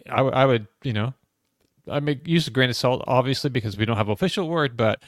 I, 0.09 0.17
w- 0.17 0.35
I 0.35 0.47
would, 0.47 0.67
you 0.83 0.93
know, 0.93 1.15
I 1.91 2.01
make 2.01 2.27
use 2.27 2.47
a 2.47 2.51
grain 2.51 2.71
of 2.71 2.77
salt, 2.77 3.05
obviously, 3.07 3.51
because 3.51 3.77
we 3.77 3.85
don't 3.85 3.97
have 3.97 4.09
official 4.09 4.49
word, 4.49 4.77
but 4.77 5.03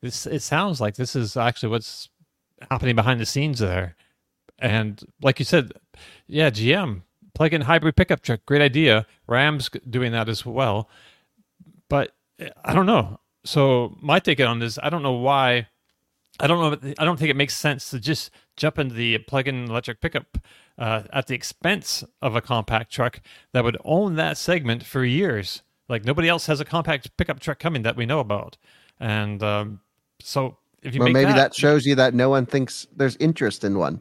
this 0.00 0.26
it 0.26 0.42
sounds 0.42 0.80
like 0.80 0.96
this 0.96 1.14
is 1.14 1.36
actually 1.36 1.68
what's 1.70 2.08
happening 2.70 2.96
behind 2.96 3.20
the 3.20 3.26
scenes 3.26 3.58
there. 3.58 3.96
And 4.58 5.02
like 5.20 5.38
you 5.38 5.44
said, 5.44 5.72
yeah, 6.26 6.50
GM 6.50 7.02
plug-in 7.34 7.62
hybrid 7.62 7.96
pickup 7.96 8.22
truck, 8.22 8.40
great 8.46 8.62
idea. 8.62 9.06
Ram's 9.26 9.70
doing 9.88 10.12
that 10.12 10.28
as 10.28 10.44
well, 10.44 10.88
but 11.88 12.12
eh, 12.38 12.50
I 12.64 12.74
don't 12.74 12.86
know. 12.86 13.20
So 13.44 13.96
my 14.00 14.18
take 14.18 14.40
on 14.40 14.58
this, 14.58 14.78
I 14.82 14.90
don't 14.90 15.02
know 15.02 15.12
why. 15.12 15.68
I 16.40 16.46
don't 16.46 16.82
know. 16.82 16.92
I 16.98 17.04
don't 17.04 17.18
think 17.18 17.30
it 17.30 17.36
makes 17.36 17.56
sense 17.56 17.90
to 17.90 18.00
just 18.00 18.30
jump 18.56 18.78
into 18.78 18.94
the 18.94 19.18
plug-in 19.18 19.64
electric 19.64 20.00
pickup 20.00 20.38
uh, 20.78 21.02
at 21.12 21.26
the 21.26 21.34
expense 21.34 22.04
of 22.20 22.34
a 22.34 22.40
compact 22.40 22.92
truck 22.92 23.20
that 23.52 23.64
would 23.64 23.76
own 23.84 24.16
that 24.16 24.38
segment 24.38 24.84
for 24.84 25.04
years. 25.04 25.62
Like 25.88 26.04
nobody 26.04 26.28
else 26.28 26.46
has 26.46 26.60
a 26.60 26.64
compact 26.64 27.16
pickup 27.16 27.40
truck 27.40 27.58
coming 27.58 27.82
that 27.82 27.96
we 27.96 28.06
know 28.06 28.20
about, 28.20 28.56
and 28.98 29.42
um, 29.42 29.80
so 30.20 30.56
if 30.82 30.94
you 30.94 31.00
well, 31.00 31.10
maybe 31.10 31.32
that, 31.32 31.36
that 31.36 31.54
shows 31.54 31.84
you 31.84 31.94
that 31.96 32.14
no 32.14 32.30
one 32.30 32.46
thinks 32.46 32.86
there's 32.96 33.16
interest 33.16 33.62
in 33.62 33.78
one, 33.78 34.00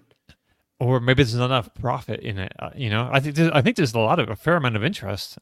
or 0.79 0.99
maybe 0.99 1.23
there's 1.23 1.35
not 1.35 1.45
enough 1.45 1.73
profit 1.73 2.21
in 2.21 2.37
it. 2.37 2.53
Uh, 2.59 2.69
you 2.75 2.89
know, 2.89 3.09
I 3.11 3.19
think 3.19 3.37
I 3.53 3.61
think 3.61 3.75
there's 3.75 3.93
a 3.93 3.99
lot 3.99 4.19
of 4.19 4.29
a 4.29 4.35
fair 4.35 4.55
amount 4.55 4.77
of 4.77 4.83
interest, 4.83 5.37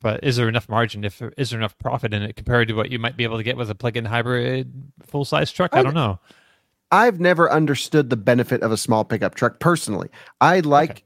but 0.00 0.22
is 0.22 0.36
there 0.36 0.48
enough 0.48 0.68
margin? 0.68 1.04
If 1.04 1.22
is 1.38 1.50
there 1.50 1.58
enough 1.58 1.78
profit 1.78 2.12
in 2.12 2.22
it 2.22 2.36
compared 2.36 2.68
to 2.68 2.74
what 2.74 2.90
you 2.90 2.98
might 2.98 3.16
be 3.16 3.24
able 3.24 3.38
to 3.38 3.42
get 3.42 3.56
with 3.56 3.70
a 3.70 3.74
plug-in 3.74 4.04
hybrid 4.04 4.92
full 5.02 5.24
size 5.24 5.50
truck? 5.50 5.74
I, 5.74 5.80
I 5.80 5.82
don't 5.82 5.94
know. 5.94 6.20
I've 6.90 7.20
never 7.20 7.50
understood 7.50 8.10
the 8.10 8.16
benefit 8.16 8.62
of 8.62 8.72
a 8.72 8.76
small 8.76 9.04
pickup 9.04 9.34
truck 9.34 9.60
personally. 9.60 10.08
I 10.40 10.60
like 10.60 10.90
okay. 10.90 11.02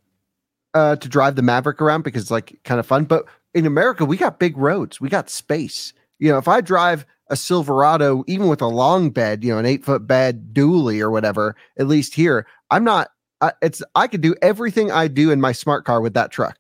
uh, 0.75 0.97
to 0.97 1.09
drive 1.09 1.37
the 1.37 1.43
Maverick 1.43 1.81
around 1.83 2.03
because 2.03 2.23
it's 2.23 2.31
like 2.31 2.59
kind 2.65 2.79
of 2.79 2.87
fun. 2.87 3.05
But 3.05 3.25
in 3.55 3.67
America, 3.67 4.05
we 4.05 4.17
got 4.17 4.39
big 4.39 4.57
roads, 4.57 5.01
we 5.01 5.09
got 5.09 5.29
space. 5.29 5.93
You 6.19 6.31
know, 6.31 6.39
if 6.39 6.47
I 6.49 6.61
drive 6.61 7.05
a 7.29 7.37
Silverado, 7.37 8.25
even 8.27 8.49
with 8.49 8.63
a 8.63 8.67
long 8.69 9.11
bed, 9.11 9.43
you 9.43 9.53
know, 9.53 9.59
an 9.59 9.67
eight 9.67 9.85
foot 9.85 10.07
bed 10.07 10.53
dually 10.53 11.01
or 11.01 11.11
whatever, 11.11 11.57
at 11.79 11.89
least 11.89 12.15
here, 12.15 12.47
I'm 12.71 12.85
not. 12.85 13.09
I, 13.41 13.53
it's 13.61 13.83
I 13.97 14.07
could 14.07 14.21
do 14.21 14.37
everything 14.41 14.93
I 14.93 15.09
do 15.09 15.33
in 15.33 15.41
my 15.41 15.51
smart 15.51 15.85
car 15.85 16.01
with 16.01 16.15
that 16.15 16.31
truck. 16.31 16.59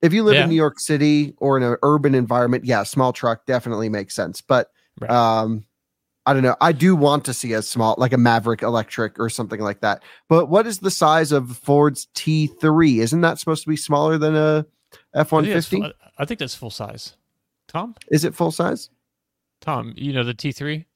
If 0.00 0.14
you 0.14 0.22
live 0.22 0.36
Yeah. 0.36 0.44
in 0.44 0.48
New 0.48 0.54
York 0.54 0.80
City 0.80 1.34
or 1.36 1.58
in 1.58 1.62
an 1.62 1.76
urban 1.82 2.14
environment, 2.14 2.64
yeah, 2.64 2.82
small 2.84 3.12
truck 3.12 3.44
definitely 3.44 3.90
makes 3.90 4.14
sense. 4.14 4.40
But 4.40 4.70
Right. 5.00 5.10
um, 5.10 5.64
I 6.26 6.34
don't 6.34 6.42
know. 6.42 6.56
I 6.60 6.72
do 6.72 6.94
want 6.94 7.24
to 7.24 7.34
see 7.34 7.54
a 7.54 7.62
small, 7.62 7.94
like 7.98 8.12
a 8.12 8.18
Maverick 8.18 8.62
electric 8.62 9.18
or 9.18 9.30
something 9.30 9.60
like 9.60 9.80
that. 9.80 10.02
But 10.28 10.46
what 10.46 10.66
is 10.66 10.78
the 10.78 10.90
size 10.90 11.32
of 11.32 11.56
Ford's 11.56 12.08
T3? 12.14 12.98
Isn't 13.00 13.22
that 13.22 13.38
supposed 13.38 13.62
to 13.64 13.68
be 13.70 13.76
smaller 13.76 14.18
than 14.18 14.36
a 14.36 14.66
F 15.14 15.32
I 15.32 15.36
one 15.36 15.44
think 15.44 15.54
that's 15.54 15.66
fifty? 15.66 15.82
full- 15.82 15.92
I 16.18 16.24
think 16.26 16.38
that's 16.40 16.54
full 16.54 16.70
size. 16.70 17.16
Tom, 17.68 17.94
Is 18.10 18.24
it 18.24 18.34
full 18.34 18.50
size? 18.50 18.90
Tom, 19.60 19.94
you 19.96 20.12
know 20.12 20.24
the 20.24 20.34
T 20.34 20.52
three. 20.52 20.86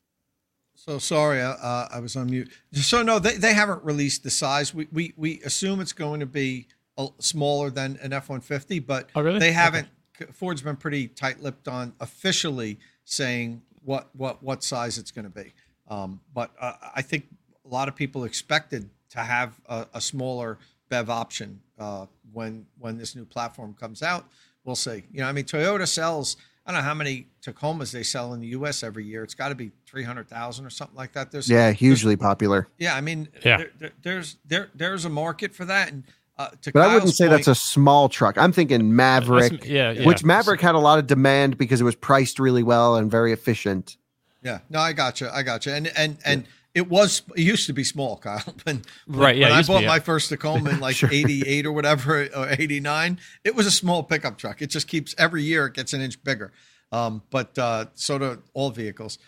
So 0.75 0.99
sorry, 0.99 1.41
uh, 1.41 1.51
uh, 1.53 1.89
I 1.93 2.01
was 2.01 2.17
on 2.17 2.27
mute. 2.27 2.51
So 2.73 3.03
no, 3.03 3.19
they, 3.19 3.37
they 3.37 3.55
haven't 3.55 3.83
released 3.85 4.25
the 4.25 4.31
size. 4.31 4.75
We, 4.75 4.89
we 4.93 5.15
we 5.17 5.41
assume 5.43 5.81
it's 5.81 5.93
going 5.93 6.21
to 6.21 6.27
be 6.27 6.67
a, 6.99 7.07
smaller 7.21 7.71
than 7.71 7.97
an 8.03 8.13
F 8.13 8.29
one 8.29 8.41
fifty, 8.41 8.79
but 8.81 9.09
Oh, 9.15 9.23
really? 9.23 9.39
they 9.39 9.53
haven't. 9.53 9.89
Ford's 10.33 10.63
been 10.63 10.77
pretty 10.77 11.09
tight 11.09 11.41
lipped 11.43 11.69
on 11.69 11.93
officially 12.01 12.79
saying 13.05 13.63
what 13.85 14.09
what 14.15 14.43
what 14.43 14.63
size 14.65 14.99
it's 14.99 15.11
going 15.11 15.25
to 15.25 15.31
be. 15.31 15.53
Um, 15.89 16.21
but 16.33 16.51
uh, 16.61 16.73
I 16.95 17.03
think 17.03 17.27
a 17.65 17.69
lot 17.69 17.89
of 17.89 17.95
people 17.97 18.25
expected 18.25 18.89
to 19.11 19.21
have 19.21 19.61
a, 19.69 19.87
a 19.95 20.01
smaller 20.01 20.59
BEV 20.89 21.11
option 21.11 21.61
uh, 21.79 22.07
when 22.33 22.67
when 22.79 22.99
this 22.99 23.15
new 23.15 23.25
platform 23.25 23.75
comes 23.79 24.03
out. 24.03 24.27
We'll 24.65 24.77
see. 24.77 25.05
You 25.13 25.21
know, 25.21 25.29
I 25.29 25.33
mean, 25.33 25.45
Toyota 25.45 25.87
sells. 25.87 26.37
I 26.67 26.73
don't 26.73 26.81
know 26.81 26.85
how 26.89 26.95
many 26.95 27.27
Tacomas 27.45 27.93
they 27.93 28.03
sell 28.03 28.33
in 28.33 28.41
the 28.41 28.47
U.S. 28.49 28.83
every 28.83 29.05
year. 29.05 29.23
It's 29.23 29.35
got 29.35 29.51
to 29.51 29.55
be 29.55 29.71
three 29.87 30.03
hundred 30.03 30.29
thousand 30.29 30.65
or 30.65 30.71
something 30.71 30.97
like 30.97 31.13
that. 31.13 31.31
There's 31.31 31.51
Yeah, 31.51 31.73
hugely 31.73 32.17
popular. 32.17 32.69
yeah, 32.79 32.97
I 32.97 33.03
mean, 33.03 33.29
Yeah. 33.45 33.59
There, 33.59 33.71
there, 33.79 33.93
there's 34.03 34.37
there 34.47 34.71
there's 34.75 35.05
a 35.05 35.11
market 35.11 35.55
for 35.55 35.67
that, 35.67 35.93
and 35.93 36.05
uh, 36.37 36.49
to 36.63 36.73
But 36.73 36.83
I 36.83 36.87
wouldn't 36.89 37.03
Kyle's 37.05 37.17
say 37.17 37.29
that's 37.29 37.47
a 37.49 37.55
small 37.55 38.09
truck. 38.09 38.37
I'm 38.39 38.53
thinking 38.53 38.95
Maverick, 38.97 39.65
yeah, 39.65 39.93
yeah. 39.93 40.05
which 40.07 40.25
Maverick 40.25 40.61
had 40.61 40.75
a 40.75 40.79
lot 40.79 40.99
of 40.99 41.07
demand 41.07 41.57
because 41.59 41.81
it 41.81 41.85
was 41.85 41.95
priced 41.95 42.39
really 42.39 42.63
well 42.63 42.97
and 42.97 43.11
very 43.11 43.33
efficient. 43.33 43.97
yeah. 44.43 44.59
No, 44.69 44.81
I 44.81 44.93
got 44.93 45.21
you, 45.21 45.29
I 45.33 45.43
got 45.43 45.67
you, 45.67 45.73
and 45.73 45.87
and 45.97 46.19
and 46.25 46.45
it 46.75 46.89
was 46.91 47.23
it 47.37 47.43
used 47.43 47.67
to 47.69 47.73
be 47.73 47.85
small, 47.85 48.17
Kyle. 48.19 48.43
When, 48.65 48.83
when- 49.07 49.19
Right, 49.21 49.37
yeah, 49.37 49.47
When 49.47 49.53
I 49.53 49.57
used 49.59 49.69
to 49.69 49.73
bought 49.75 49.79
be, 49.79 49.85
yeah. 49.85 49.91
my 49.91 50.01
first 50.01 50.29
Tacoma 50.29 50.71
in 50.71 50.81
like 50.81 51.01
'88 51.05 51.67
or 51.67 51.73
whatever, 51.73 52.27
or 52.35 52.49
'89, 52.51 53.21
it 53.45 53.55
was 53.55 53.67
a 53.67 53.71
small 53.71 54.03
pickup 54.03 54.37
truck. 54.39 54.61
It 54.61 54.71
just 54.71 54.89
keeps 54.89 55.15
every 55.17 55.45
year 55.45 55.67
it 55.67 55.75
gets 55.75 55.93
an 55.93 56.01
inch 56.01 56.23
bigger. 56.25 56.53
Um, 56.91 57.23
but 57.31 57.57
uh, 57.59 57.87
so 57.95 58.19
do 58.19 58.43
all 58.55 58.71
vehicles. 58.71 59.19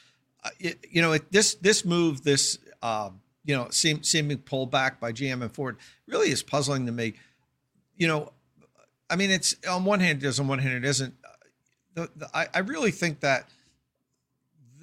Uh, 0.44 0.50
it, 0.59 0.84
you 0.90 1.02
know, 1.02 1.12
it, 1.12 1.30
this 1.32 1.54
this 1.57 1.84
move, 1.84 2.22
this 2.24 2.59
uh, 2.82 3.11
you 3.47 3.57
know, 3.57 3.68
seem, 3.70 4.03
seeming 4.03 4.38
pullback 4.38 4.99
by 5.01 5.12
GM 5.12 5.40
and 5.40 5.53
Ford 5.53 5.76
really 6.07 6.30
is 6.30 6.42
puzzling 6.42 6.84
to 6.86 6.92
me. 6.92 7.14
You 7.97 8.09
know, 8.09 8.32
I 9.09 9.16
mean, 9.16 9.30
it's 9.30 9.55
on 9.68 9.84
one 9.84 10.01
hand 10.01 10.22
it 10.22 10.26
is, 10.26 10.40
on 10.40 10.49
one 10.49 10.59
hand 10.59 10.74
it 10.74 10.84
isn't. 10.84 11.14
The, 11.94 12.11
the, 12.14 12.28
I, 12.34 12.49
I 12.53 12.59
really 12.59 12.90
think 12.90 13.20
that 13.20 13.49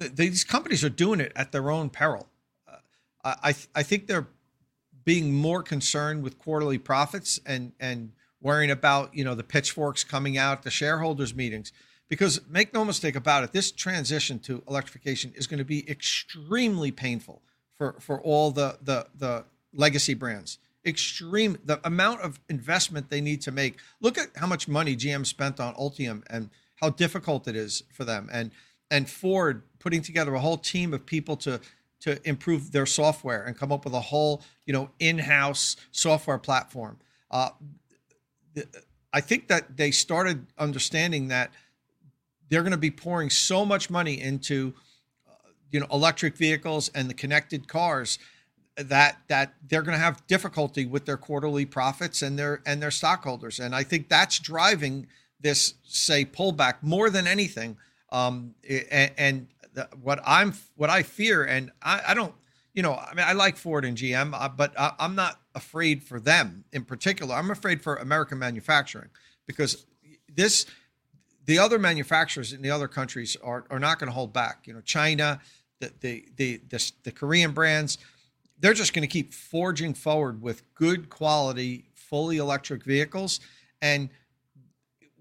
th 0.00 0.12
these 0.16 0.42
companies 0.42 0.82
are 0.82 0.94
doing 1.04 1.20
it 1.20 1.32
at 1.36 1.52
their 1.52 1.70
own 1.70 1.90
peril. 1.90 2.26
Uh, 2.66 2.76
I 3.24 3.34
I, 3.42 3.52
th- 3.52 3.68
I 3.74 3.82
think 3.82 4.06
they're 4.06 4.28
being 5.04 5.32
more 5.32 5.62
concerned 5.62 6.22
with 6.22 6.38
quarterly 6.38 6.78
profits 6.78 7.38
and 7.46 7.72
and 7.78 8.12
worrying 8.40 8.70
about 8.70 9.14
you 9.14 9.24
know 9.24 9.34
the 9.34 9.44
pitchforks 9.44 10.02
coming 10.04 10.36
out 10.38 10.62
the 10.62 10.70
shareholders 10.70 11.34
meetings 11.34 11.72
because 12.08 12.40
make 12.48 12.72
no 12.74 12.84
mistake 12.84 13.14
about 13.14 13.44
it 13.44 13.52
this 13.52 13.70
transition 13.70 14.38
to 14.38 14.62
electrification 14.68 15.32
is 15.36 15.46
going 15.46 15.58
to 15.58 15.64
be 15.64 15.88
extremely 15.88 16.90
painful 16.90 17.42
for 17.76 17.96
for 18.00 18.20
all 18.20 18.50
the 18.50 18.78
the 18.82 19.06
the 19.16 19.44
legacy 19.72 20.14
brands. 20.14 20.58
Extreme 20.86 21.58
the 21.64 21.80
amount 21.86 22.20
of 22.20 22.40
investment 22.48 23.10
they 23.10 23.20
need 23.20 23.40
to 23.42 23.50
make. 23.50 23.78
Look 24.00 24.18
at 24.18 24.28
how 24.36 24.46
much 24.46 24.68
money 24.68 24.96
gm 24.96 25.26
spent 25.26 25.60
on 25.60 25.74
ultium 25.74 26.22
and 26.28 26.50
how 26.76 26.90
difficult 26.90 27.48
it 27.48 27.56
is 27.56 27.82
for 27.92 28.04
them. 28.04 28.28
And 28.32 28.50
and 28.90 29.08
ford 29.08 29.62
putting 29.78 30.02
together 30.02 30.34
a 30.34 30.40
whole 30.40 30.58
team 30.58 30.92
of 30.92 31.06
people 31.06 31.36
to 31.38 31.60
to 32.00 32.28
improve 32.28 32.72
their 32.72 32.86
software 32.86 33.44
and 33.44 33.56
come 33.56 33.72
up 33.72 33.84
with 33.84 33.94
a 33.94 34.00
whole 34.00 34.42
you 34.66 34.72
know 34.72 34.90
in-house 34.98 35.76
software 35.90 36.38
platform. 36.38 36.98
Uh, 37.30 37.50
i 39.12 39.20
think 39.20 39.48
that 39.48 39.76
they 39.76 39.90
started 39.90 40.46
understanding 40.58 41.26
that 41.28 41.50
they're 42.48 42.62
going 42.62 42.70
to 42.70 42.76
be 42.76 42.90
pouring 42.90 43.30
so 43.30 43.64
much 43.64 43.90
money 43.90 44.20
into 44.20 44.74
you 45.74 45.80
know 45.80 45.86
electric 45.90 46.36
vehicles 46.36 46.88
and 46.94 47.10
the 47.10 47.14
connected 47.14 47.66
cars 47.66 48.20
that 48.76 49.18
that 49.26 49.54
they're 49.66 49.82
going 49.82 49.98
to 49.98 50.02
have 50.02 50.24
difficulty 50.28 50.86
with 50.86 51.04
their 51.04 51.16
quarterly 51.16 51.66
profits 51.66 52.22
and 52.22 52.38
their 52.38 52.62
and 52.64 52.80
their 52.80 52.92
stockholders. 52.92 53.58
And 53.58 53.74
i 53.74 53.82
think 53.82 54.08
that's 54.08 54.38
driving 54.38 55.08
this 55.40 55.74
say 55.82 56.24
pullback 56.24 56.74
more 56.80 57.10
than 57.10 57.26
anything. 57.26 57.76
Um 58.12 58.54
and, 58.70 59.10
and 59.18 59.46
what 60.00 60.20
i'm 60.24 60.54
what 60.76 60.88
i 60.88 61.02
fear 61.02 61.42
and 61.42 61.72
i, 61.82 62.00
I 62.08 62.14
don't 62.14 62.32
you 62.72 62.82
know 62.84 62.94
i 62.94 63.12
mean 63.12 63.26
i 63.26 63.32
like 63.32 63.56
ford 63.56 63.84
and 63.84 63.96
gm 63.96 64.32
uh, 64.32 64.48
but 64.48 64.72
I, 64.78 64.92
i'm 65.00 65.16
not 65.16 65.40
afraid 65.56 66.04
for 66.04 66.20
them 66.20 66.64
in 66.72 66.84
particular. 66.84 67.34
I'm 67.34 67.50
afraid 67.50 67.82
for 67.82 67.96
american 67.96 68.38
manufacturing 68.38 69.08
because 69.48 69.84
this 70.32 70.66
the 71.46 71.58
other 71.58 71.78
manufacturers 71.78 72.52
in 72.52 72.62
the 72.62 72.70
other 72.70 72.88
countries 72.88 73.36
are, 73.42 73.64
are 73.70 73.78
not 73.78 73.98
going 73.98 74.08
to 74.08 74.14
hold 74.14 74.32
back. 74.32 74.66
You 74.66 74.74
know, 74.74 74.80
China, 74.80 75.40
the 75.80 75.92
the 76.00 76.24
the 76.36 76.60
the, 76.68 76.92
the 77.04 77.12
Korean 77.12 77.52
brands, 77.52 77.98
they're 78.58 78.74
just 78.74 78.92
going 78.94 79.02
to 79.02 79.12
keep 79.12 79.32
forging 79.32 79.94
forward 79.94 80.42
with 80.42 80.62
good 80.74 81.10
quality, 81.10 81.86
fully 81.94 82.38
electric 82.38 82.84
vehicles, 82.84 83.40
and 83.82 84.08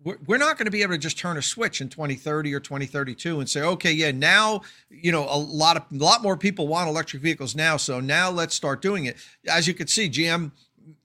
we're, 0.04 0.38
not 0.38 0.58
going 0.58 0.66
to 0.66 0.72
be 0.72 0.82
able 0.82 0.94
to 0.94 0.98
just 0.98 1.18
turn 1.18 1.38
a 1.38 1.42
switch 1.42 1.80
in 1.80 1.88
2030 1.88 2.54
or 2.54 2.60
2032 2.60 3.40
and 3.40 3.50
say, 3.50 3.62
okay, 3.62 3.92
yeah, 3.92 4.12
now 4.12 4.62
you 4.90 5.12
know 5.12 5.26
a 5.30 5.38
lot 5.38 5.78
of 5.78 5.84
a 5.92 6.04
lot 6.04 6.22
more 6.22 6.38
people 6.38 6.68
want 6.68 6.90
electric 6.90 7.22
vehicles 7.22 7.56
now, 7.56 7.78
so 7.78 8.00
now 8.00 8.30
let's 8.30 8.56
start 8.56 8.82
doing 8.82 9.06
it. 9.06 9.18
As 9.48 9.68
you 9.68 9.74
could 9.74 9.90
see, 9.90 10.10
GM 10.10 10.52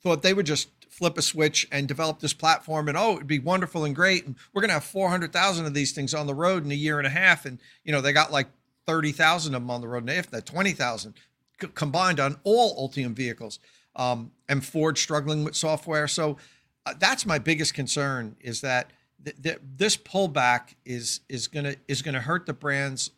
thought 0.02 0.22
they 0.22 0.34
would 0.34 0.46
just 0.46 0.68
flip 0.90 1.16
a 1.16 1.22
switch 1.22 1.68
and 1.70 1.86
develop 1.86 2.18
this 2.18 2.32
platform 2.32 2.88
and 2.88 2.98
oh 2.98 3.14
it'd 3.14 3.26
be 3.28 3.38
wonderful 3.38 3.84
and 3.84 3.94
great 3.94 4.26
and 4.26 4.34
we're 4.52 4.60
going 4.60 4.68
to 4.68 4.74
have 4.74 4.82
400,000 4.82 5.64
of 5.64 5.72
these 5.72 5.92
things 5.92 6.12
on 6.12 6.26
the 6.26 6.34
road 6.34 6.64
in 6.64 6.72
a 6.72 6.74
year 6.74 6.98
and 6.98 7.06
a 7.06 7.10
half 7.10 7.44
and 7.44 7.60
you 7.84 7.92
know 7.92 8.00
they 8.00 8.12
got 8.12 8.32
like 8.32 8.48
30,000 8.88 9.54
of 9.54 9.60
them 9.60 9.70
on 9.70 9.82
the 9.82 9.86
road 9.86 10.08
if 10.08 10.30
that 10.30 10.46
20,000 10.46 11.12
c- 11.60 11.68
combined 11.74 12.18
on 12.18 12.40
all 12.42 12.88
Ultium 12.88 13.12
vehicles 13.12 13.58
um, 13.94 14.32
and 14.48 14.64
Ford 14.64 14.96
struggling 14.96 15.44
with 15.44 15.54
software. 15.54 16.08
So 16.08 16.38
uh, 16.86 16.94
that's 16.98 17.26
my 17.26 17.38
biggest 17.38 17.74
concern 17.74 18.34
is 18.40 18.62
that 18.62 18.90
th- 19.22 19.36
th- 19.42 19.58
this 19.76 19.98
pullback 19.98 20.74
is 20.86 21.20
is 21.28 21.48
going 21.48 21.66
to 21.66 21.76
is 21.86 22.00
going 22.00 22.14
to 22.14 22.20
hurt 22.20 22.46
the 22.46 22.54
brand's 22.54 23.10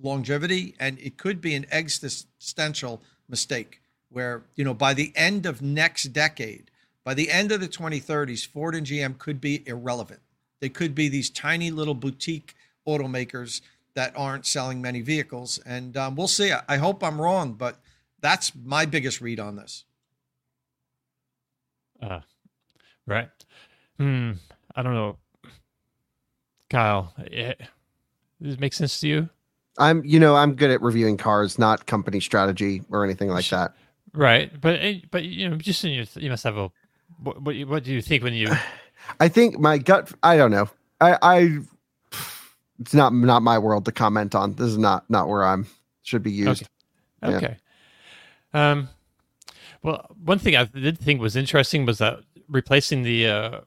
longevity 0.00 0.76
and 0.78 0.96
it 1.00 1.16
could 1.16 1.40
be 1.40 1.56
an 1.56 1.66
existential 1.72 3.02
mistake 3.28 3.80
where 4.10 4.44
you 4.54 4.62
know 4.62 4.74
by 4.74 4.94
the 4.94 5.12
end 5.16 5.44
of 5.44 5.60
next 5.60 6.04
decade 6.12 6.70
by 7.02 7.14
the 7.14 7.30
end 7.30 7.50
of 7.50 7.60
the 7.60 7.68
2030s 7.68 8.46
ford 8.46 8.76
and 8.76 8.86
gm 8.86 9.18
could 9.18 9.40
be 9.40 9.66
irrelevant. 9.66 10.20
They 10.60 10.68
could 10.68 10.94
be 10.94 11.08
these 11.08 11.30
tiny 11.30 11.70
little 11.70 11.94
boutique 11.94 12.54
automakers 12.86 13.60
that 13.96 14.12
aren't 14.16 14.46
selling 14.46 14.80
many 14.80 15.00
vehicles 15.00 15.58
and 15.66 15.96
um, 15.96 16.14
we'll 16.14 16.28
see 16.28 16.52
I, 16.52 16.62
I 16.68 16.76
hope 16.76 17.02
i'm 17.02 17.20
wrong 17.20 17.54
but 17.54 17.80
that's 18.20 18.52
my 18.54 18.86
biggest 18.86 19.20
read 19.20 19.40
on 19.40 19.56
this 19.56 19.84
Uh, 22.02 22.20
right. 23.06 23.28
Hmm. 23.98 24.32
I 24.74 24.82
don't 24.82 24.94
know. 24.94 25.16
Kyle, 26.68 27.14
it, 27.18 27.60
does 28.42 28.54
it 28.54 28.60
make 28.60 28.74
sense 28.74 29.00
to 29.00 29.08
you? 29.08 29.28
I'm, 29.78 30.04
you 30.04 30.20
know, 30.20 30.36
I'm 30.36 30.54
good 30.54 30.70
at 30.70 30.82
reviewing 30.82 31.16
cars, 31.16 31.58
not 31.58 31.86
company 31.86 32.20
strategy 32.20 32.82
or 32.90 33.04
anything 33.04 33.28
like 33.30 33.48
that. 33.48 33.74
Right. 34.12 34.50
But 34.60 34.80
eh, 34.80 35.00
but 35.10 35.24
you 35.24 35.48
know, 35.48 35.56
just 35.56 35.84
in 35.84 35.92
your, 35.92 36.04
you 36.16 36.30
must 36.30 36.44
have 36.44 36.56
a. 36.56 36.70
What 37.22 37.40
what, 37.42 37.56
what 37.68 37.84
do 37.84 37.92
you 37.92 38.02
think 38.02 38.22
when 38.22 38.34
you? 38.34 38.50
I 39.20 39.28
think 39.28 39.58
my 39.58 39.78
gut. 39.78 40.12
I 40.22 40.36
don't 40.36 40.50
know. 40.50 40.68
I, 41.00 41.18
I, 41.22 41.58
it's 42.80 42.94
not 42.94 43.12
not 43.14 43.42
my 43.42 43.58
world 43.58 43.84
to 43.86 43.92
comment 43.92 44.34
on. 44.34 44.54
This 44.54 44.68
is 44.68 44.78
not 44.78 45.08
not 45.10 45.28
where 45.28 45.44
I'm 45.44 45.66
should 46.02 46.22
be 46.22 46.32
used. 46.32 46.68
Okay. 47.22 47.30
Yeah. 47.30 47.36
Okay. 47.36 47.56
Um. 48.52 48.88
Well, 49.82 50.06
one 50.22 50.38
thing 50.38 50.56
I 50.56 50.64
did 50.64 50.98
think 50.98 51.20
was 51.20 51.36
interesting 51.36 51.86
was 51.86 51.98
that 51.98 52.20
replacing 52.48 53.02
the 53.02 53.26
uh, 53.28 53.60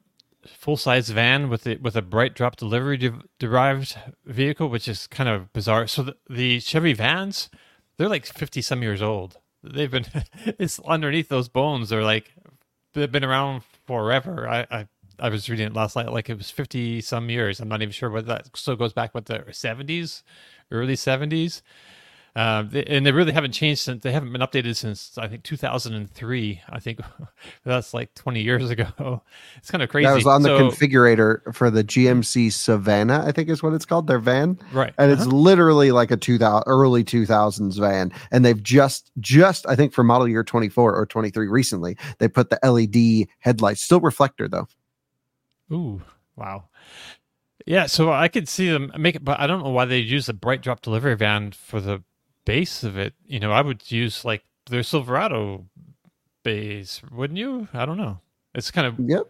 full 0.46 0.78
size 0.78 1.10
van 1.10 1.50
with 1.50 1.68
it 1.68 1.82
with 1.82 1.96
a 1.96 2.02
BrightDrop 2.02 2.56
delivery 2.56 2.98
de- 2.98 3.22
derived 3.38 3.98
vehicle, 4.26 4.70
which 4.70 4.88
is 4.88 5.08
kind 5.08 5.30
of 5.30 5.52
bizarre. 5.54 5.88
So 5.88 6.04
the, 6.04 6.18
the 6.30 6.60
Chevy 6.60 6.94
vans, 6.94 7.50
they're 7.98 8.10
like 8.10 8.26
fifty 8.26 8.62
some 8.62 8.82
years 8.82 9.02
old. 9.02 9.38
They've 9.64 9.92
been 9.92 10.06
it's 10.46 10.80
underneath 10.80 11.30
those 11.30 11.50
bones. 11.50 11.90
They're 11.90 12.04
like 12.04 12.34
they've 12.94 13.12
been 13.12 13.26
around 13.26 13.64
forever. 13.86 14.48
I, 14.48 14.68
I 14.70 14.88
I 15.22 15.30
was 15.30 15.50
reading 15.50 15.68
it 15.68 15.74
last 15.74 15.96
night, 15.96 16.12
like 16.12 16.30
it 16.30 16.38
was 16.38 16.50
fifty 16.52 17.02
some 17.02 17.30
years. 17.30 17.60
I'm 17.60 17.68
not 17.70 17.82
even 17.82 17.92
sure 17.92 18.10
what 18.10 18.26
that 18.28 18.56
still 18.56 18.76
goes 18.76 18.94
back. 18.94 19.14
What 19.14 19.26
the 19.26 19.44
seventies, 19.52 20.24
early 20.72 20.96
seventies. 20.96 21.62
Uh, 22.36 22.62
they, 22.62 22.84
and 22.86 23.06
they 23.06 23.12
really 23.12 23.32
haven't 23.34 23.52
changed 23.52 23.82
since 23.82 24.04
they 24.04 24.12
haven't 24.12 24.32
been 24.32 24.40
updated 24.40 24.76
since 24.76 25.18
I 25.18 25.28
think 25.28 25.44
2003. 25.44 26.62
I 26.70 26.80
think 26.80 27.00
that's 27.66 27.92
like 27.94 28.14
20 28.14 28.42
years 28.42 28.70
ago. 28.70 28.86
It's 29.58 29.72
kind 29.72 29.82
of 29.84 29.90
crazy. 29.90 30.08
That 30.08 30.14
was 30.14 30.28
on 30.28 30.44
the 30.44 30.50
So- 30.50 30.70
configurator 30.70 31.54
for 31.54 31.70
the 31.72 31.84
GMC 31.84 32.48
Savana, 32.48 33.26
I 33.26 33.32
think 33.32 33.50
is 33.50 33.62
what 33.64 33.74
it's 33.74 33.84
called, 33.86 34.06
their 34.08 34.20
van. 34.20 34.58
right? 34.72 34.94
And 35.00 35.12
it's 35.12 35.24
Uh-huh. 35.24 35.36
literally 35.36 35.92
like 35.92 36.12
a 36.12 36.18
2000 36.18 36.64
early 36.68 37.04
2000s 37.04 37.78
van. 37.80 38.12
And 38.32 38.46
they've 38.46 38.62
just, 38.62 39.12
just, 39.20 39.68
I 39.68 39.76
think 39.76 39.92
for 39.92 40.04
model 40.04 40.28
year 40.28 40.44
24 40.44 40.96
or 40.96 41.06
23 41.08 41.48
recently, 41.48 41.98
they 42.20 42.28
put 42.30 42.52
the 42.52 42.60
LED 42.64 43.28
headlights, 43.40 43.82
still 43.82 44.00
reflector 44.02 44.48
though. 44.48 44.68
Ooh, 45.72 46.02
wow. 46.36 46.66
Yeah, 47.66 47.86
so 47.86 48.12
I 48.12 48.28
could 48.28 48.48
see 48.48 48.70
them 48.70 48.92
make 48.98 49.16
it, 49.16 49.24
but 49.24 49.40
I 49.40 49.48
don't 49.48 49.64
know 49.64 49.70
why 49.70 49.86
they 49.86 50.00
use 50.00 50.30
a 50.30 50.34
BrightDrop 50.34 50.82
delivery 50.82 51.16
van 51.16 51.52
for 51.52 51.80
the 51.80 52.04
base 52.46 52.84
of 52.84 52.98
it. 52.98 53.14
You 53.26 53.40
know, 53.40 53.52
I 53.52 53.62
would 53.62 53.92
use 53.92 54.26
like 54.26 54.44
their 54.70 54.84
Silverado 54.84 55.66
base, 56.44 57.02
wouldn't 57.12 57.38
you? 57.38 57.68
I 57.74 57.86
don't 57.86 57.98
know. 57.98 58.20
It's 58.56 58.72
kind 58.72 58.88
of 58.88 58.96
Yep. 58.98 59.28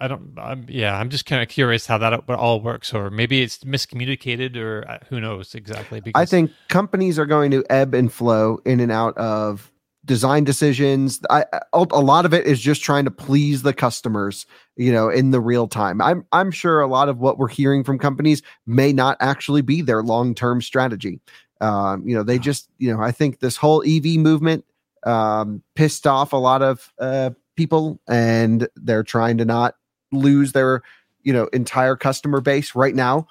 I 0.00 0.08
don't. 0.08 0.32
I'm, 0.38 0.64
yeah, 0.68 0.98
I'm 0.98 1.10
just 1.10 1.26
kind 1.26 1.42
of 1.42 1.48
curious 1.48 1.86
how 1.86 1.98
that 1.98 2.14
all 2.30 2.60
works, 2.60 2.94
or 2.94 3.10
maybe 3.10 3.42
it's 3.42 3.58
miscommunicated, 3.58 4.56
or 4.56 4.88
uh, 4.88 4.98
who 5.10 5.20
knows 5.20 5.54
exactly. 5.54 6.00
Because 6.00 6.20
I 6.20 6.24
think 6.24 6.50
companies 6.68 7.18
are 7.18 7.26
going 7.26 7.50
to 7.50 7.64
ebb 7.68 7.94
and 7.94 8.10
flow 8.10 8.58
in 8.64 8.80
and 8.80 8.90
out 8.90 9.16
of 9.18 9.70
design 10.06 10.44
decisions. 10.44 11.20
I, 11.28 11.44
a 11.72 12.00
lot 12.00 12.24
of 12.24 12.32
it 12.32 12.46
is 12.46 12.60
just 12.60 12.82
trying 12.82 13.04
to 13.04 13.10
please 13.10 13.62
the 13.62 13.74
customers, 13.74 14.46
you 14.76 14.92
know, 14.92 15.10
in 15.10 15.32
the 15.32 15.40
real 15.40 15.68
time. 15.68 16.00
I'm 16.00 16.24
I'm 16.32 16.50
sure 16.50 16.80
a 16.80 16.86
lot 16.86 17.08
of 17.08 17.18
what 17.18 17.38
we're 17.38 17.48
hearing 17.48 17.84
from 17.84 17.98
companies 17.98 18.42
may 18.66 18.92
not 18.92 19.16
actually 19.20 19.62
be 19.62 19.82
their 19.82 20.02
long 20.02 20.34
term 20.34 20.62
strategy. 20.62 21.20
Um, 21.60 22.06
you 22.06 22.14
know, 22.14 22.22
they 22.22 22.38
just, 22.38 22.70
you 22.78 22.94
know, 22.94 23.02
I 23.02 23.12
think 23.12 23.40
this 23.40 23.56
whole 23.56 23.82
EV 23.86 24.16
movement 24.16 24.64
um, 25.04 25.62
pissed 25.74 26.06
off 26.06 26.32
a 26.32 26.36
lot 26.36 26.62
of 26.62 26.92
uh, 26.98 27.30
people, 27.56 28.00
and 28.08 28.68
they're 28.76 29.02
trying 29.02 29.38
to 29.38 29.44
not 29.44 29.76
lose 30.12 30.52
their, 30.52 30.82
you 31.22 31.32
know, 31.32 31.46
entire 31.48 31.96
customer 31.96 32.40
base 32.40 32.74
right 32.74 32.94
now. 32.94 33.26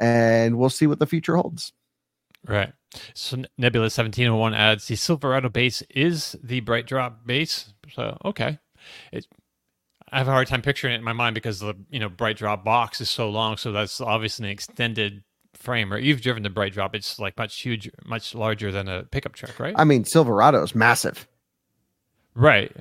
And 0.00 0.58
we'll 0.58 0.70
see 0.70 0.86
what 0.86 0.98
the 0.98 1.06
future 1.06 1.36
holds. 1.36 1.72
Right. 2.46 2.72
So 3.14 3.36
Nebula 3.58 3.84
1701 3.84 4.54
adds 4.54 4.86
the 4.86 4.96
Silverado 4.96 5.48
base 5.48 5.82
is 5.90 6.36
the 6.42 6.60
BrightDrop 6.62 7.26
base. 7.26 7.72
So 7.94 8.16
okay, 8.24 8.58
it. 9.12 9.26
I 10.10 10.16
have 10.16 10.28
a 10.28 10.30
hard 10.32 10.46
time 10.48 10.62
picturing 10.62 10.94
it 10.94 10.98
in 10.98 11.04
my 11.04 11.12
mind 11.12 11.34
because 11.34 11.60
the 11.60 11.74
you 11.90 12.00
know 12.00 12.08
BrightDrop 12.08 12.64
box 12.64 13.00
is 13.00 13.10
so 13.10 13.28
long. 13.28 13.56
So 13.58 13.72
that's 13.72 14.00
obviously 14.00 14.46
an 14.46 14.52
extended 14.52 15.22
frame. 15.54 15.92
Or 15.92 15.98
you've 15.98 16.22
driven 16.22 16.42
the 16.42 16.48
BrightDrop; 16.50 16.94
it's 16.94 17.18
like 17.18 17.36
much 17.36 17.60
huge, 17.60 17.90
much 18.06 18.34
larger 18.34 18.72
than 18.72 18.88
a 18.88 19.02
pickup 19.02 19.34
truck, 19.34 19.60
right? 19.60 19.74
I 19.76 19.84
mean, 19.84 20.04
Silverado 20.04 20.62
is 20.62 20.74
massive. 20.74 21.28
right. 22.34 22.74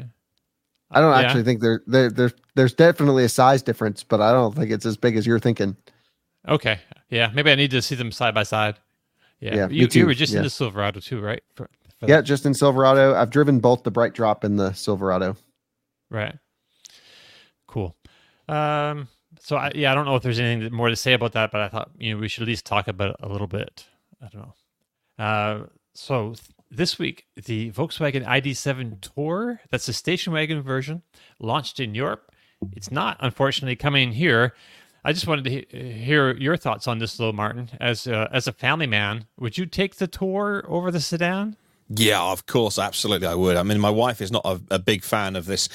I 0.89 1.01
don't 1.01 1.11
Yeah. 1.11 1.19
actually 1.27 1.43
think 1.43 1.59
there, 1.59 1.81
there, 1.85 2.09
there, 2.09 2.31
there's 2.55 2.73
definitely 2.73 3.25
a 3.25 3.29
size 3.29 3.61
difference, 3.61 4.03
but 4.03 4.21
I 4.21 4.31
don't 4.31 4.55
think 4.55 4.71
it's 4.71 4.85
as 4.85 4.95
big 4.95 5.17
as 5.17 5.27
you're 5.27 5.37
thinking. 5.37 5.75
Okay. 6.47 6.79
Yeah. 7.09 7.29
Maybe 7.33 7.51
I 7.51 7.55
need 7.55 7.71
to 7.71 7.81
see 7.81 7.95
them 7.95 8.09
side 8.13 8.33
by 8.33 8.43
side. 8.43 8.79
Yeah. 9.39 9.55
Yeah, 9.55 9.67
you, 9.69 9.87
you 9.91 10.05
were 10.05 10.13
just 10.13 10.33
Yeah. 10.33 10.39
in 10.39 10.43
the 10.43 10.49
Silverado 10.49 10.99
too, 10.99 11.19
right? 11.21 11.43
For- 11.55 11.69
for 11.99 12.07
Yeah, 12.07 12.17
that. 12.17 12.23
just 12.23 12.45
in 12.45 12.53
Silverado. 12.53 13.15
I've 13.15 13.29
driven 13.29 13.59
both 13.59 13.83
the 13.83 13.91
BrightDrop 13.91 14.43
and 14.43 14.59
the 14.59 14.73
Silverado. 14.73 15.35
Right. 16.09 16.35
Cool. 17.67 17.95
Um, 18.47 19.07
so 19.39 19.57
I, 19.57 19.71
yeah, 19.75 19.91
I 19.91 19.95
don't 19.95 20.05
know 20.05 20.15
if 20.15 20.23
there's 20.23 20.39
anything 20.39 20.73
more 20.73 20.89
to 20.89 20.95
say 20.95 21.13
about 21.13 21.33
that, 21.33 21.51
but 21.51 21.61
I 21.61 21.69
thought 21.69 21.91
you 21.97 22.13
know 22.13 22.19
we 22.19 22.27
should 22.27 22.43
at 22.43 22.47
least 22.47 22.65
talk 22.65 22.87
about 22.87 23.11
it 23.11 23.15
a 23.19 23.27
little 23.29 23.47
bit. 23.47 23.85
I 24.21 24.27
don't 24.29 24.41
know. 24.41 25.23
Uh, 25.23 25.65
so 25.93 26.29
th- 26.33 26.39
this 26.69 26.97
week, 26.99 27.25
the 27.35 27.71
Volkswagen 27.71 28.25
ID7 28.25 29.01
Tour, 29.15 29.59
that's 29.69 29.85
the 29.85 29.93
station 29.93 30.33
wagon 30.33 30.61
version, 30.61 31.01
launched 31.39 31.79
in 31.79 31.93
Europe. 31.95 32.31
It's 32.75 32.91
not, 32.91 33.17
unfortunately, 33.19 33.75
coming 33.75 34.11
here. 34.13 34.53
I 35.07 35.13
just 35.13 35.25
wanted 35.25 35.45
to 35.45 35.49
he- 35.49 35.93
hear 36.03 36.35
your 36.35 36.57
thoughts 36.57 36.85
on 36.85 36.99
this, 36.99 37.15
though, 37.15 37.31
Martyn. 37.31 37.69
As 37.79 38.07
uh, 38.07 38.27
as 38.29 38.45
a 38.45 38.51
family 38.51 38.87
man, 38.87 39.25
would 39.39 39.57
you 39.57 39.65
take 39.65 39.95
the 39.95 40.07
Tour 40.07 40.65
over 40.67 40.91
the 40.91 40.99
sedan? 40.99 41.55
Yeah, 41.89 42.21
of 42.21 42.45
course, 42.45 42.77
absolutely, 42.77 43.25
I 43.25 43.33
would. 43.33 43.55
I 43.55 43.63
mean, 43.63 43.79
my 43.79 43.89
wife 43.89 44.19
is 44.19 44.29
not 44.29 44.41
a, 44.43 44.59
a 44.71 44.79
big 44.79 45.05
fan 45.05 45.37
of 45.37 45.45
this 45.45 45.67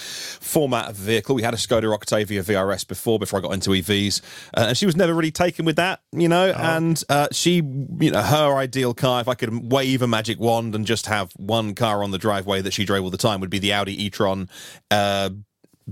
format 0.42 0.90
of 0.90 0.96
vehicle. 0.96 1.34
We 1.34 1.40
had 1.40 1.54
a 1.54 1.56
Skoda 1.56 1.90
Octavia 1.94 2.42
VRS 2.42 2.86
before, 2.86 3.18
before 3.18 3.38
I 3.38 3.42
got 3.42 3.54
into 3.54 3.70
EVs, 3.70 4.20
uh, 4.54 4.66
and 4.68 4.76
she 4.76 4.84
was 4.84 4.94
never 4.94 5.14
really 5.14 5.30
taken 5.30 5.64
with 5.64 5.76
that, 5.76 6.02
you 6.12 6.28
know. 6.28 6.52
And 6.52 7.02
uh, 7.09 7.28
she, 7.32 7.62
you 8.00 8.10
know, 8.10 8.20
her 8.20 8.56
ideal 8.56 8.92
car, 8.92 9.22
if 9.22 9.28
I 9.28 9.34
could 9.34 9.72
wave 9.72 10.02
a 10.02 10.06
magic 10.06 10.38
wand 10.38 10.74
and 10.74 10.84
just 10.84 11.06
have 11.06 11.32
one 11.36 11.74
car 11.74 12.04
on 12.04 12.10
the 12.10 12.18
driveway 12.18 12.60
that 12.60 12.74
she 12.74 12.84
drove 12.84 13.04
all 13.04 13.10
the 13.10 13.16
time, 13.16 13.40
would 13.40 13.48
be 13.48 13.59
the 13.59 13.72
Audi 13.72 14.04
e-tron. 14.04 14.50
Uh, 14.90 15.30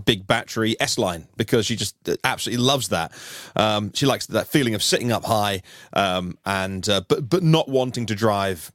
big 0.05 0.27
battery 0.27 0.77
S 0.81 0.99
line 0.99 1.27
because 1.37 1.67
she 1.67 1.77
just 1.77 1.97
absolutely 2.25 2.65
loves 2.65 2.89
that. 2.89 3.13
Um, 3.57 3.93
she 3.95 4.07
likes 4.07 4.27
that 4.27 4.47
feeling 4.47 4.75
of 4.75 4.83
sitting 4.83 5.13
up 5.13 5.25
high 5.25 5.63
um, 5.93 6.39
and 6.45 6.89
uh, 6.89 7.03
but 7.09 7.29
but 7.29 7.43
not 7.43 7.69
wanting 7.69 8.07
to 8.07 8.15
drive 8.15 8.73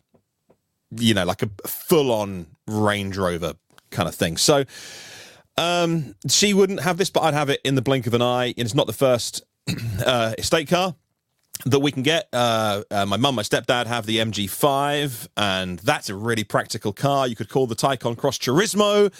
you 0.99 1.13
know, 1.13 1.25
like 1.25 1.41
a 1.41 1.49
full 1.67 2.11
on 2.11 2.47
Range 2.67 3.15
Rover 3.15 3.53
kind 3.91 4.07
of 4.07 4.15
thing. 4.15 4.37
So 4.37 4.65
um, 5.57 6.15
she 6.27 6.53
wouldn't 6.53 6.81
have 6.81 6.97
this, 6.97 7.09
but 7.09 7.21
I'd 7.21 7.33
have 7.33 7.49
it 7.49 7.61
in 7.63 7.75
the 7.75 7.81
blink 7.81 8.07
of 8.07 8.13
an 8.13 8.21
eye. 8.21 8.47
And 8.47 8.59
it's 8.59 8.75
not 8.75 8.87
the 8.87 8.93
first 8.93 9.43
uh, 10.05 10.33
estate 10.37 10.67
car 10.67 10.95
that 11.65 11.79
we 11.79 11.91
can 11.91 12.03
get. 12.03 12.27
Uh, 12.33 12.83
uh, 12.91 13.05
my 13.05 13.17
mum, 13.17 13.35
my 13.35 13.41
stepdad 13.41 13.87
have 13.87 14.05
the 14.05 14.17
MG5, 14.17 15.27
and 15.37 15.79
that's 15.79 16.09
a 16.09 16.15
really 16.15 16.43
practical 16.43 16.91
car. 16.91 17.27
You 17.27 17.35
could 17.35 17.49
call 17.49 17.67
the 17.67 17.75
Taycan 17.75 18.17
Cross 18.17 18.39
Turismo. 18.39 19.11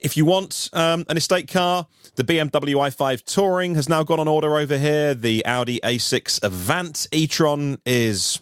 If 0.00 0.16
you 0.16 0.24
want 0.24 0.70
um, 0.72 1.04
an 1.08 1.16
estate 1.16 1.48
car, 1.48 1.86
the 2.16 2.24
BMW 2.24 2.74
i5 2.74 3.24
Touring 3.24 3.74
has 3.74 3.88
now 3.88 4.02
gone 4.02 4.20
on 4.20 4.28
order 4.28 4.56
over 4.56 4.78
here. 4.78 5.14
The 5.14 5.44
Audi 5.44 5.80
A6 5.80 6.42
Avant 6.42 7.06
e-tron 7.12 7.78
is 7.84 8.40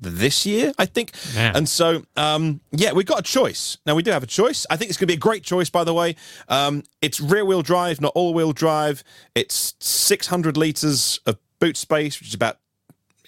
this 0.00 0.46
year, 0.46 0.72
I 0.78 0.86
think. 0.86 1.12
And 1.54 1.68
so, 1.68 2.02
um, 2.16 2.60
yeah, 2.72 2.92
we've 2.92 3.06
got 3.06 3.20
a 3.20 3.22
choice. 3.22 3.76
Now, 3.86 3.94
we 3.94 4.02
do 4.02 4.10
have 4.10 4.22
a 4.22 4.26
choice. 4.26 4.66
I 4.70 4.76
think 4.76 4.88
it's 4.88 4.98
going 4.98 5.08
to 5.08 5.12
be 5.12 5.18
a 5.18 5.20
great 5.20 5.42
choice, 5.42 5.68
by 5.68 5.84
the 5.84 5.94
way. 5.94 6.16
Um, 6.48 6.82
it's 7.02 7.20
rear 7.20 7.44
wheel 7.44 7.62
drive, 7.62 8.00
not 8.00 8.12
all 8.14 8.32
wheel 8.32 8.52
drive. 8.52 9.04
It's 9.34 9.74
600 9.80 10.56
litres 10.56 11.20
of 11.26 11.36
boot 11.58 11.76
space, 11.76 12.18
which 12.18 12.28
is 12.28 12.34
about, 12.34 12.58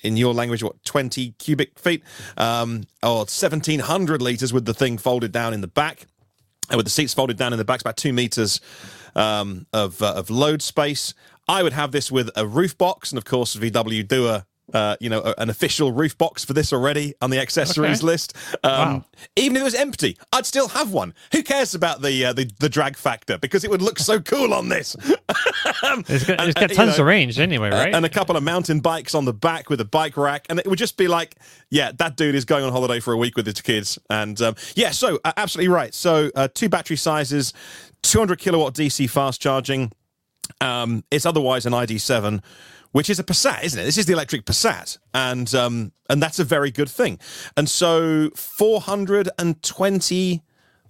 in 0.03 0.17
your 0.17 0.33
language, 0.33 0.63
what, 0.63 0.83
20 0.85 1.33
cubic 1.33 1.79
feet? 1.79 2.03
Um, 2.37 2.85
or 3.03 3.19
1700 3.19 4.23
litres 4.23 4.53
with 4.53 4.65
the 4.65 4.75
thing 4.75 4.97
folded 4.99 5.33
down 5.33 5.53
in 5.53 5.61
the 5.61 5.69
back. 5.69 6.07
And 6.73 6.79
with 6.79 6.87
the 6.87 6.91
seats 6.91 7.13
folded 7.13 7.37
down 7.37 7.53
in 7.53 7.59
the 7.59 7.67
back, 7.67 7.77
it's 7.77 7.83
about 7.83 7.99
two 7.99 8.15
meters 8.15 8.59
um, 9.15 9.67
of 9.75 10.01
uh, 10.01 10.15
of 10.15 10.31
load 10.31 10.63
space. 10.63 11.13
I 11.47 11.63
would 11.63 11.75
have 11.75 11.93
this 11.93 12.11
with 12.11 12.31
a 12.35 12.47
roof 12.47 12.79
box, 12.79 13.13
and 13.13 13.19
of 13.19 13.27
course, 13.27 13.55
VW 13.55 14.09
do 14.09 14.27
a 14.29 14.47
uh, 14.73 14.97
you 15.01 15.11
know 15.11 15.21
a- 15.21 15.35
an 15.39 15.51
official 15.51 15.93
roof 15.93 16.17
box 16.17 16.45
for 16.45 16.53
this 16.53 16.73
already 16.73 17.15
on 17.21 17.31
the 17.31 17.39
accessories 17.41 17.99
Okay. 17.99 18.07
list. 18.07 18.35
Um, 18.65 18.73
Wow. 18.73 19.05
Even 19.37 19.57
if 19.57 19.61
it 19.63 19.65
was 19.65 19.75
empty, 19.75 20.17
I'd 20.33 20.47
still 20.47 20.69
have 20.69 20.93
one. 20.93 21.15
Who 21.33 21.43
cares 21.43 21.75
about 21.75 22.03
the 22.03 22.25
uh, 22.27 22.33
the, 22.33 22.51
the 22.59 22.69
drag 22.69 22.97
factor? 22.97 23.39
Because 23.39 23.65
it 23.65 23.71
would 23.71 23.83
look 23.83 23.99
so 23.99 24.21
cool 24.21 24.53
on 24.55 24.69
this. 24.69 24.97
It's 26.09 26.25
got, 26.25 26.41
And, 26.41 26.49
it's 26.49 26.57
uh, 26.57 26.61
got 26.61 26.71
you 26.71 26.77
tons 26.77 26.97
know, 26.99 27.03
of 27.03 27.07
range 27.07 27.39
anyway, 27.39 27.71
right? 27.71 27.95
and 27.95 28.05
a 28.05 28.09
couple 28.09 28.37
of 28.37 28.43
mountain 28.43 28.81
bikes 28.81 29.15
on 29.15 29.25
the 29.25 29.33
back 29.33 29.69
with 29.71 29.81
a 29.81 29.85
bike 29.85 30.17
rack, 30.17 30.47
and 30.49 30.59
it 30.59 30.67
would 30.67 30.79
just 30.79 30.97
be 30.97 31.07
like, 31.09 31.37
yeah, 31.71 31.93
that 31.99 32.17
dude 32.17 32.35
is 32.35 32.45
going 32.45 32.65
on 32.65 32.73
holiday 32.73 33.01
for 33.01 33.13
a 33.13 33.17
week 33.17 33.37
with 33.37 33.47
his 33.47 33.61
kids, 33.61 33.99
and 34.11 34.41
um, 34.41 34.55
yeah, 34.75 34.91
so 34.91 35.19
uh, 35.25 35.33
absolutely 35.37 35.69
right. 35.69 35.93
So 35.95 36.31
uh, 36.35 36.49
two 36.53 36.69
battery 36.69 36.97
sizes, 36.97 37.53
200 38.03 38.39
kilowatt 38.39 38.75
DC 38.75 39.09
fast 39.11 39.41
charging. 39.41 39.93
Um, 40.61 41.05
it's 41.11 41.27
otherwise 41.27 41.67
an 41.67 41.73
ID7, 41.73 42.43
which 42.93 43.11
is 43.11 43.19
a 43.19 43.25
Passat, 43.25 43.65
isn't 43.65 43.81
it? 43.81 43.85
This 43.85 43.99
is 43.99 44.07
the 44.07 44.13
electric 44.13 44.45
Passat, 44.45 44.99
and 45.13 45.53
um, 45.55 45.91
and 46.09 46.23
that's 46.23 46.39
a 46.39 46.45
very 46.45 46.71
good 46.71 46.89
thing. 46.89 47.19
And 47.57 47.69
so 47.69 48.31
420 48.37 50.43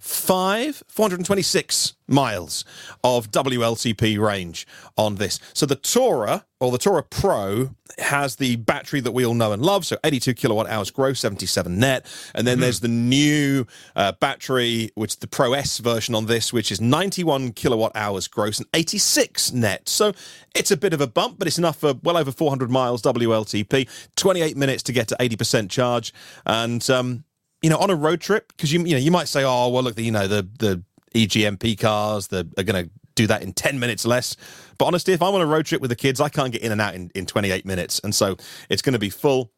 five, 0.03 0.83
426 0.89 1.93
miles 2.07 2.65
of 3.05 3.31
WLTP 3.31 4.19
range 4.19 4.67
on 4.97 5.15
this. 5.15 5.39
So 5.53 5.65
the 5.65 5.77
Tourer 5.77 6.43
or 6.59 6.71
the 6.73 6.77
Tourer 6.77 7.09
Pro 7.09 7.73
has 7.99 8.35
the 8.35 8.57
battery 8.57 8.99
that 8.99 9.13
we 9.13 9.25
all 9.25 9.33
know 9.33 9.53
and 9.53 9.61
love. 9.61 9.85
So 9.85 9.95
82 10.03 10.33
kilowatt 10.33 10.67
hours 10.67 10.91
gross, 10.91 11.21
77 11.21 11.79
net. 11.79 12.05
And 12.35 12.45
then 12.45 12.59
there's 12.59 12.81
the 12.81 12.89
new 12.89 13.65
uh, 13.95 14.11
battery, 14.11 14.91
which 14.95 15.11
is 15.11 15.15
the 15.15 15.27
Pro 15.27 15.53
S 15.53 15.77
version 15.77 16.15
on 16.15 16.25
this, 16.25 16.51
which 16.51 16.69
is 16.69 16.81
91 16.81 17.53
kilowatt 17.53 17.93
hours 17.95 18.27
gross 18.27 18.59
and 18.59 18.67
86 18.73 19.53
net. 19.53 19.87
So 19.87 20.11
it's 20.53 20.69
a 20.69 20.77
bit 20.77 20.91
of 20.91 20.99
a 20.99 21.07
bump, 21.07 21.39
but 21.39 21.47
it's 21.47 21.57
enough 21.57 21.77
for 21.77 21.93
well 22.03 22.17
over 22.17 22.31
400 22.31 22.69
miles 22.69 23.01
WLTP, 23.03 23.87
28 24.17 24.57
minutes 24.57 24.83
to 24.83 24.91
get 24.91 25.07
to 25.07 25.15
80% 25.17 25.69
charge. 25.69 26.13
And, 26.45 26.87
um, 26.89 27.23
you 27.63 27.69
know, 27.69 27.77
on 27.77 27.89
a 27.89 27.95
road 27.95 28.21
trip, 28.21 28.49
because 28.49 28.71
you 28.71 28.81
you 28.81 28.91
know 28.91 28.99
you 28.99 29.09
might 29.09 29.27
say, 29.27 29.43
oh 29.43 29.69
well, 29.69 29.81
look, 29.81 29.95
the, 29.95 30.03
you 30.03 30.11
know 30.11 30.27
the 30.27 30.47
the 30.59 30.83
EGMP 31.15 31.79
cars, 31.79 32.27
they 32.27 32.39
are 32.39 32.63
going 32.63 32.85
to 32.85 32.91
do 33.15 33.25
that 33.27 33.41
in 33.41 33.53
ten 33.53 33.79
minutes 33.79 34.05
less. 34.05 34.35
But 34.77 34.85
honestly, 34.85 35.13
if 35.13 35.21
I'm 35.21 35.33
on 35.33 35.41
a 35.41 35.45
road 35.45 35.65
trip 35.65 35.81
with 35.81 35.89
the 35.89 35.95
kids, 35.95 36.19
I 36.19 36.29
can't 36.29 36.51
get 36.51 36.61
in 36.61 36.71
and 36.73 36.81
out 36.81 36.93
in, 36.93 37.09
in 37.15 37.25
28 37.25 37.65
minutes, 37.65 38.01
and 38.03 38.13
so 38.13 38.35
it's 38.69 38.81
going 38.81 38.93
to 38.93 38.99
be 38.99 39.09
full. 39.09 39.52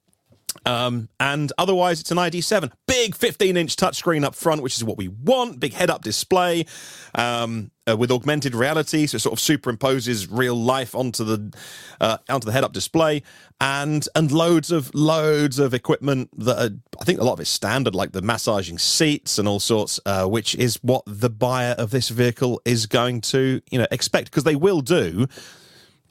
Um, 0.66 1.10
and 1.20 1.52
otherwise, 1.58 2.00
it's 2.00 2.12
an 2.12 2.18
ID7. 2.18 2.72
Big 2.88 3.16
15 3.16 3.58
inch 3.58 3.76
touchscreen 3.76 4.24
up 4.24 4.36
front, 4.36 4.62
which 4.62 4.76
is 4.76 4.84
what 4.84 4.98
we 4.98 5.08
want. 5.08 5.60
Big 5.60 5.74
head 5.74 5.90
up 5.90 6.02
display 6.02 6.66
um, 7.14 7.72
uh, 7.88 7.96
with 7.96 8.12
augmented 8.12 8.56
reality, 8.56 9.06
so 9.06 9.18
it 9.18 9.20
sort 9.20 9.34
of 9.34 9.40
superimposes 9.40 10.28
real 10.30 10.56
life 10.56 10.96
onto 10.96 11.24
the 11.24 11.56
uh, 12.02 12.18
onto 12.30 12.46
the 12.46 12.52
head 12.52 12.64
up 12.64 12.74
display, 12.74 13.22
and 13.62 14.08
and 14.16 14.32
loads 14.32 14.72
of 14.72 14.94
loads 14.96 15.60
of 15.60 15.74
equipment 15.74 16.30
that 16.38 16.58
are, 16.60 16.76
I 17.00 17.04
think 17.04 17.20
a 17.20 17.24
lot 17.24 17.34
of 17.34 17.40
it's 17.40 17.50
standard, 17.50 17.94
like 17.94 18.12
the 18.12 18.22
massaging 18.22 18.80
seats 18.80 19.38
and 19.38 19.48
all 19.48 19.60
sorts, 19.60 20.00
uh, 20.06 20.26
which 20.26 20.56
is 20.56 20.80
what 20.82 21.04
the 21.06 21.30
buyer 21.30 21.76
of 21.78 21.92
this 21.92 22.10
vehicle 22.10 22.62
is 22.66 22.86
going 22.86 23.22
to 23.22 23.62
you 23.70 23.80
know 23.80 23.88
expect 23.92 24.32
because 24.32 24.44
they 24.44 24.56
will 24.56 24.82
do. 24.82 25.28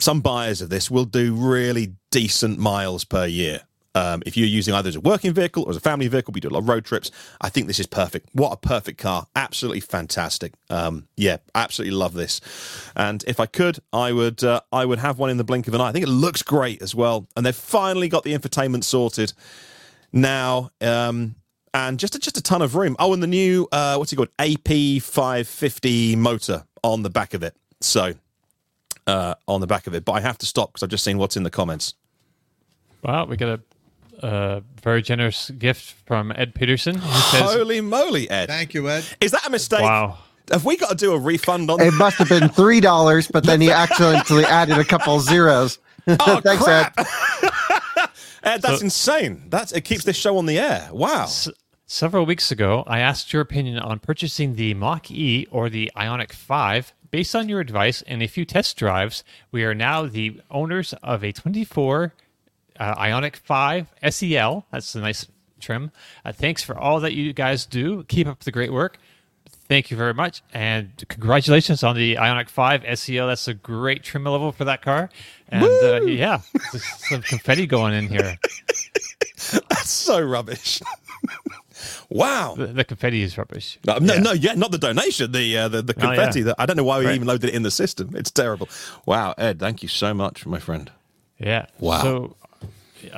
Some 0.00 0.20
buyers 0.20 0.60
of 0.60 0.70
this 0.70 0.90
will 0.90 1.04
do 1.04 1.34
really 1.34 1.94
decent 2.10 2.58
miles 2.58 3.04
per 3.04 3.26
year. 3.26 3.62
Um, 3.94 4.22
if 4.26 4.36
you're 4.36 4.48
using 4.48 4.74
either 4.74 4.88
as 4.88 4.96
a 4.96 5.00
working 5.00 5.32
vehicle 5.32 5.64
or 5.64 5.70
as 5.70 5.76
a 5.76 5.80
family 5.80 6.08
vehicle, 6.08 6.32
we 6.32 6.40
do 6.40 6.48
a 6.48 6.50
lot 6.50 6.60
of 6.60 6.68
road 6.68 6.84
trips. 6.84 7.10
I 7.40 7.48
think 7.48 7.68
this 7.68 7.78
is 7.78 7.86
perfect. 7.86 8.28
What 8.32 8.52
a 8.52 8.56
perfect 8.56 8.98
car! 8.98 9.26
Absolutely 9.36 9.80
fantastic. 9.80 10.54
Um, 10.68 11.06
yeah, 11.16 11.36
absolutely 11.54 11.96
love 11.96 12.14
this. 12.14 12.40
And 12.96 13.22
if 13.26 13.38
I 13.38 13.46
could, 13.46 13.78
I 13.92 14.12
would 14.12 14.42
uh, 14.42 14.60
I 14.72 14.84
would 14.84 14.98
have 14.98 15.18
one 15.18 15.30
in 15.30 15.36
the 15.36 15.44
blink 15.44 15.68
of 15.68 15.74
an 15.74 15.80
eye. 15.80 15.88
I 15.88 15.92
think 15.92 16.04
it 16.04 16.10
looks 16.10 16.42
great 16.42 16.82
as 16.82 16.94
well. 16.94 17.28
And 17.36 17.46
they've 17.46 17.54
finally 17.54 18.08
got 18.08 18.24
the 18.24 18.34
infotainment 18.34 18.84
sorted 18.84 19.32
now. 20.12 20.70
Um, 20.80 21.36
and 21.72 21.98
just 21.98 22.14
a, 22.14 22.20
just 22.20 22.36
a 22.36 22.42
ton 22.42 22.62
of 22.62 22.76
room. 22.76 22.94
Oh, 22.98 23.12
and 23.12 23.22
the 23.22 23.26
new 23.26 23.68
uh, 23.72 23.96
what's 23.96 24.12
it 24.12 24.16
called? 24.16 24.30
AP 24.38 25.02
five 25.02 25.48
fifty 25.48 26.16
motor 26.16 26.64
on 26.82 27.02
the 27.02 27.10
back 27.10 27.34
of 27.34 27.42
it. 27.42 27.56
So 27.80 28.14
uh, 29.06 29.34
on 29.46 29.60
the 29.60 29.66
back 29.66 29.86
of 29.86 29.94
it. 29.94 30.04
But 30.04 30.12
I 30.12 30.20
have 30.20 30.38
to 30.38 30.46
stop 30.46 30.72
because 30.72 30.82
I've 30.82 30.90
just 30.90 31.04
seen 31.04 31.18
what's 31.18 31.36
in 31.36 31.42
the 31.42 31.50
comments. 31.50 31.94
Wow, 33.02 33.26
we 33.26 33.36
got 33.36 33.60
a 34.22 34.26
a 34.26 34.62
very 34.82 35.02
generous 35.02 35.50
gift 35.50 35.94
from 36.06 36.32
Ed 36.36 36.54
Peterson. 36.54 36.96
Who 36.96 37.18
says, 37.30 37.40
Holy 37.40 37.80
moly, 37.80 38.28
Ed! 38.30 38.46
Thank 38.46 38.74
you, 38.74 38.88
Ed. 38.88 39.04
Is 39.20 39.30
that 39.32 39.46
a 39.46 39.50
mistake? 39.50 39.80
wow. 39.82 40.18
Have 40.50 40.64
we 40.66 40.76
got 40.76 40.90
to 40.90 40.94
do 40.94 41.12
a 41.14 41.18
refund 41.18 41.70
on? 41.70 41.80
It 41.80 41.94
must 41.94 42.16
have 42.18 42.28
been 42.28 42.48
three 42.50 42.80
dollars, 42.80 43.28
but 43.28 43.44
then 43.44 43.60
he 43.62 43.70
accidentally 43.70 44.44
added 44.44 44.76
a 44.78 44.84
couple 44.84 45.18
zeros. 45.20 45.78
Oh, 46.06 46.40
Thanks, 46.44 46.62
crap. 46.62 46.94
Ed. 46.98 47.06
Ed, 48.42 48.60
that's 48.62 48.78
So- 48.80 48.84
insane. 48.84 49.44
That's 49.48 49.72
it 49.72 49.82
keeps 49.82 50.04
this 50.04 50.16
show 50.16 50.36
on 50.36 50.44
the 50.46 50.58
air. 50.58 50.88
Wow. 50.92 51.22
S- 51.24 51.48
several 51.86 52.26
weeks 52.26 52.50
ago, 52.50 52.84
I 52.86 52.98
asked 53.00 53.32
your 53.32 53.40
opinion 53.40 53.78
on 53.78 53.98
purchasing 54.00 54.56
the 54.56 54.74
Mach 54.74 55.10
E 55.10 55.46
or 55.50 55.70
the 55.70 55.90
Ioniq 55.96 56.32
5. 56.32 56.92
Based 57.10 57.34
on 57.36 57.48
your 57.48 57.60
advice 57.60 58.02
and 58.08 58.22
a 58.22 58.26
few 58.26 58.44
test 58.44 58.76
drives, 58.76 59.22
we 59.52 59.64
are 59.64 59.74
now 59.74 60.04
the 60.04 60.40
owners 60.50 60.92
of 61.02 61.22
a 61.24 61.30
24 61.32 62.12
uh, 62.78 62.94
Ioniq 62.96 63.36
5 63.36 63.86
SEL. 64.10 64.66
That's 64.70 64.94
a 64.94 65.00
nice 65.00 65.26
trim. 65.60 65.90
Uh, 66.24 66.32
thanks 66.32 66.62
for 66.62 66.76
all 66.78 67.00
that 67.00 67.12
you 67.14 67.32
guys 67.32 67.66
do. 67.66 68.04
Keep 68.04 68.26
up 68.26 68.40
the 68.44 68.52
great 68.52 68.72
work. 68.72 68.98
Thank 69.66 69.90
you 69.90 69.96
very 69.96 70.12
much. 70.12 70.42
And 70.52 70.90
congratulations 71.08 71.82
on 71.82 71.96
the 71.96 72.16
Ioniq 72.16 72.48
5 72.50 72.98
SEL. 72.98 73.26
That's 73.28 73.48
a 73.48 73.54
great 73.54 74.02
trim 74.02 74.24
level 74.24 74.52
for 74.52 74.64
that 74.66 74.82
car. 74.82 75.08
And 75.48 75.64
uh, 75.64 76.02
yeah, 76.02 76.40
some 76.98 77.22
confetti 77.22 77.66
going 77.66 77.94
in 77.94 78.08
here. 78.08 78.38
That's 79.70 79.90
so 79.90 80.20
rubbish. 80.20 80.80
wow. 82.10 82.54
The, 82.56 82.66
the 82.68 82.84
confetti 82.84 83.22
is 83.22 83.36
rubbish. 83.38 83.78
No, 83.86 83.98
no, 83.98 84.14
Yeah. 84.14 84.20
no, 84.20 84.32
yeah, 84.32 84.54
not 84.54 84.70
the 84.70 84.78
donation, 84.78 85.32
the 85.32 85.56
uh, 85.58 85.68
the, 85.68 85.82
the 85.82 85.94
Oh, 85.96 86.10
yeah. 86.10 86.16
confetti. 86.16 86.42
That 86.42 86.56
I 86.58 86.66
don't 86.66 86.76
know 86.76 86.84
why 86.84 86.98
we 86.98 87.06
Right. 87.06 87.14
even 87.14 87.26
loaded 87.26 87.50
it 87.50 87.54
in 87.54 87.62
the 87.62 87.70
system. 87.70 88.10
It's 88.14 88.30
terrible. 88.30 88.68
Wow, 89.06 89.34
Ed, 89.38 89.58
thank 89.60 89.82
you 89.82 89.88
so 89.88 90.14
much, 90.14 90.46
my 90.46 90.58
friend. 90.58 90.90
Yeah. 91.38 91.66
Wow. 91.78 92.02
So, 92.02 92.36
uh, 92.42 92.43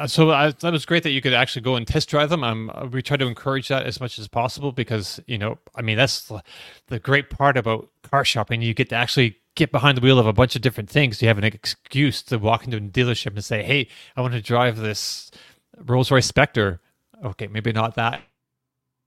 so 0.07 0.31
I, 0.31 0.51
that 0.51 0.73
was 0.73 0.87
great 0.87 1.03
that 1.03 1.11
you 1.11 1.21
could 1.21 1.35
actually 1.35 1.63
go 1.63 1.77
and 1.77 1.87
test 1.87 2.09
drive 2.09 2.31
them. 2.31 2.45
Um, 2.45 2.71
uh, 2.75 2.87
we 2.87 3.03
try 3.03 3.17
to 3.17 3.27
encourage 3.27 3.69
that 3.69 3.87
as 3.87 4.01
much 4.01 4.19
as 4.19 4.29
possible 4.29 4.73
because 4.73 5.21
you 5.27 5.39
know, 5.39 5.59
I 5.75 5.83
mean, 5.83 5.97
that's 5.97 6.29
the, 6.29 6.43
the 6.89 6.99
great 6.99 7.31
part 7.31 7.57
about 7.57 7.89
car 8.03 8.25
shopping. 8.25 8.63
You 8.63 8.75
get 8.75 8.89
to 8.91 8.97
actually 8.97 9.37
get 9.55 9.73
behind 9.73 9.97
the 9.97 10.03
wheel 10.03 10.19
of 10.19 10.27
a 10.27 10.33
bunch 10.33 10.57
of 10.57 10.63
different 10.63 10.91
things. 10.91 11.21
You 11.21 11.29
have 11.29 11.39
an 11.39 11.45
excuse 11.45 12.23
to 12.25 12.39
walk 12.39 12.65
into 12.65 12.77
a 12.77 12.81
dealership 12.81 13.35
and 13.35 13.45
say, 13.45 13.63
"Hey, 13.63 13.89
I 14.17 14.21
want 14.21 14.35
to 14.35 14.43
drive 14.43 14.77
this 14.77 15.31
Rolls 15.79 16.11
Royce 16.11 16.27
Spectre." 16.27 16.81
Okay, 17.25 17.47
maybe 17.47 17.73
not 17.73 17.95
that. 17.97 18.23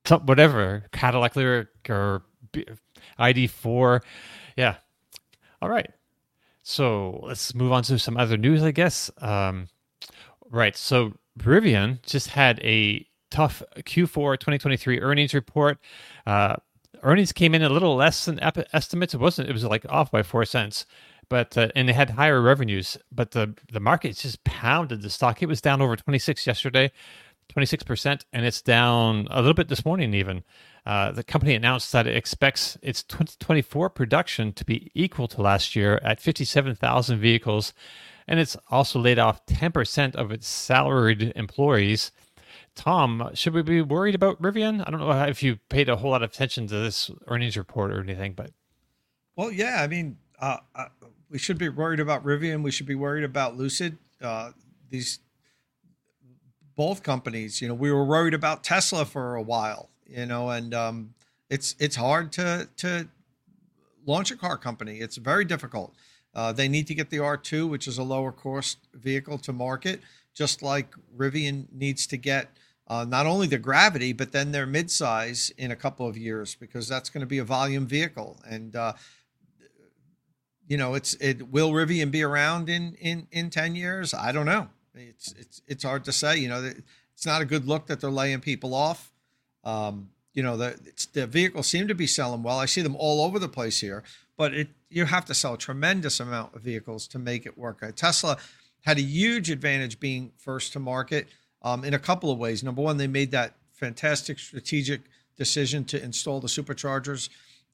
Some, 0.06 0.26
whatever 0.26 0.86
Cadillac 0.92 1.34
Lyriq 1.34 1.68
or 1.90 2.24
ID4. 3.20 4.02
Yeah. 4.56 4.76
All 5.62 5.70
right. 5.70 5.90
So 6.64 7.22
let's 7.24 7.56
move 7.56 7.72
on 7.72 7.84
to 7.84 7.98
some 7.98 8.18
other 8.18 8.38
news, 8.38 8.64
I 8.64 8.72
guess. 8.72 9.10
Um, 9.20 9.68
right. 10.50 10.76
So 10.76 11.14
Rivian 11.40 12.02
just 12.04 12.30
had 12.30 12.60
a 12.62 13.06
tough 13.32 13.62
Q4 13.78 14.40
2023 14.40 15.02
earnings 15.02 15.34
report. 15.34 15.78
Uh, 16.26 16.56
earnings 17.04 17.32
came 17.32 17.56
in 17.56 17.62
a 17.62 17.70
little 17.70 17.96
less 17.96 18.26
than 18.26 18.40
ep- 18.42 18.68
estimates. 18.74 19.14
It 19.14 19.20
wasn't. 19.20 19.50
It 19.50 19.54
was 19.54 19.64
like 19.64 19.86
off 19.90 20.12
by 20.12 20.24
four 20.24 20.46
cents. 20.46 20.86
But 21.30 21.56
uh, 21.58 21.70
and 21.76 21.88
they 21.88 21.94
had 21.94 22.12
higher 22.12 22.42
revenues, 22.42 22.98
but 23.12 23.32
the 23.32 23.54
the 23.72 23.80
market 23.80 24.18
just 24.18 24.44
pounded 24.44 25.04
the 25.04 25.12
stock. 25.12 25.44
It 25.44 25.46
was 25.46 25.62
down 25.62 25.80
over 25.80 25.96
26 25.96 26.48
yesterday, 26.48 26.92
26 27.50 27.84
percent, 27.84 28.26
and 28.34 28.46
it's 28.48 28.64
down 28.64 29.28
a 29.30 29.38
little 29.40 29.54
bit 29.54 29.68
this 29.68 29.86
morning. 29.86 30.16
Even 30.16 30.44
uh, 30.88 31.12
the 31.12 31.24
company 31.24 31.54
announced 31.54 31.92
that 31.92 32.08
it 32.08 32.16
expects 32.16 32.80
its 32.82 33.04
2024 33.04 33.92
production 33.92 34.52
to 34.54 34.66
be 34.66 34.90
equal 34.96 35.28
to 35.28 35.42
last 35.42 35.76
year 35.76 36.00
at 36.04 36.20
57,000 36.20 37.20
vehicles, 37.20 37.74
and 38.30 38.40
it's 38.40 38.56
also 38.70 39.00
laid 39.00 39.20
off 39.20 39.46
10 39.48 39.74
percent 39.74 40.16
of 40.16 40.32
its 40.32 40.48
salaried 40.48 41.34
employees. 41.36 42.12
Tom, 42.76 43.32
should 43.34 43.54
we 43.54 43.64
be 43.64 43.82
worried 43.82 44.16
about 44.16 44.42
Rivian? 44.42 44.82
I 44.88 44.92
don't 44.92 45.02
know 45.02 45.12
if 45.24 45.44
you 45.44 45.58
paid 45.68 45.90
a 45.90 45.98
whole 45.98 46.12
lot 46.12 46.24
of 46.24 46.30
attention 46.30 46.68
to 46.68 46.76
this 46.76 47.12
earnings 47.28 47.58
report 47.58 47.92
or 47.92 48.00
anything, 48.00 48.34
but 48.34 48.52
Well, 49.36 49.52
yeah, 49.52 49.82
I 49.82 49.88
mean, 49.88 50.18
uh, 50.40 50.58
uh, 50.76 50.86
we 51.30 51.40
should 51.40 51.58
be 51.58 51.68
worried 51.68 52.00
about 52.00 52.24
Rivian. 52.24 52.64
We 52.64 52.72
should 52.72 52.86
be 52.86 52.96
worried 52.96 53.24
about 53.24 53.58
Lucid. 53.58 53.98
Uh, 54.22 54.52
these 54.90 55.20
both 56.76 57.02
companies. 57.04 57.62
You 57.62 57.68
know, 57.68 57.74
we 57.74 57.92
were 57.92 58.06
worried 58.06 58.36
about 58.36 58.64
Tesla 58.64 59.06
for 59.06 59.36
a 59.36 59.42
while. 59.42 59.90
You 60.06 60.28
know, 60.28 60.50
and 60.50 60.74
um, 60.74 61.14
it's 61.50 61.76
it's 61.80 61.96
hard 61.96 62.32
to 62.34 62.70
to 62.78 63.10
launch 64.06 64.30
a 64.30 64.38
car 64.38 64.58
company. 64.58 65.00
It's 65.00 65.18
very 65.18 65.46
difficult. 65.46 65.96
Uh, 66.40 66.54
they 66.54 66.70
need 66.70 66.88
to 66.88 66.96
get 66.96 67.10
the 67.10 67.18
R2, 67.18 67.70
which 67.70 67.86
is 67.86 67.98
a 67.98 68.04
lower 68.04 68.32
cost 68.32 68.78
vehicle, 68.94 69.38
to 69.40 69.52
market, 69.52 70.00
just 70.34 70.62
like 70.62 70.96
Rivian 71.18 71.66
needs 71.70 72.08
to 72.08 72.16
get 72.16 72.48
uh, 72.88 73.04
not 73.04 73.26
only 73.26 73.46
the 73.46 73.58
Gravity, 73.58 74.14
but 74.14 74.32
then 74.32 74.54
their 74.54 74.66
midsize 74.66 75.52
in 75.58 75.72
a 75.72 75.76
couple 75.76 76.08
of 76.08 76.16
years, 76.16 76.56
because 76.56 76.88
that's 76.88 77.10
going 77.10 77.20
to 77.20 77.28
be 77.28 77.40
a 77.40 77.44
volume 77.44 77.86
vehicle. 77.86 78.40
And 78.50 78.74
uh, 78.74 78.94
you 80.66 80.78
know, 80.78 80.94
it's 80.94 81.14
it 81.16 81.50
will 81.52 81.72
Rivian 81.72 82.10
be 82.10 82.24
around 82.24 82.70
in 82.70 82.94
in 83.02 83.28
in 83.34 83.50
ten 83.50 83.76
years? 83.76 84.14
I 84.14 84.32
don't 84.32 84.46
know. 84.46 84.70
It's 84.96 85.34
it's 85.34 85.62
it's 85.68 85.84
hard 85.84 86.06
to 86.06 86.14
say. 86.14 86.38
You 86.38 86.48
know, 86.48 86.72
it's 87.14 87.26
not 87.26 87.42
a 87.42 87.46
good 87.46 87.68
look 87.68 87.88
that 87.88 88.00
they're 88.00 88.10
laying 88.10 88.40
people 88.40 88.74
off. 88.74 89.12
Um, 89.66 90.12
you 90.34 90.42
know, 90.42 90.56
the 90.56 90.80
the 91.12 91.28
vehicles 91.28 91.68
seem 91.68 91.90
to 91.90 91.96
be 91.96 92.08
selling 92.08 92.44
well. 92.44 92.60
I 92.60 92.66
see 92.66 92.82
them 92.82 92.96
all 92.96 93.26
over 93.26 93.40
the 93.40 93.50
place 93.50 93.82
here, 93.82 94.06
but 94.40 94.54
it 94.54 94.70
you 94.90 95.04
have 95.04 95.26
to 95.26 95.34
sell 95.34 95.56
a 95.56 95.58
tremendous 95.58 96.20
amount 96.22 96.56
of 96.56 96.62
vehicles 96.62 97.08
to 97.10 97.20
make 97.20 97.46
it 97.46 97.58
work. 97.58 97.84
Uh, 97.84 97.92
Tesla 97.94 98.38
had 98.82 98.98
a 98.98 99.02
huge 99.02 99.52
advantage 99.52 100.00
being 100.00 100.32
first 100.38 100.72
to 100.74 100.80
market 100.80 101.28
um, 101.62 101.84
in 101.84 101.94
a 101.94 102.00
couple 102.00 102.32
of 102.32 102.40
ways. 102.40 102.64
Number 102.64 102.82
one, 102.82 102.96
they 102.96 103.06
made 103.06 103.32
that 103.32 103.56
fantastic 103.74 104.40
strategic 104.40 105.02
decision 105.36 105.84
to 105.86 106.02
install 106.02 106.40
the 106.40 106.48
superchargers 106.48 107.30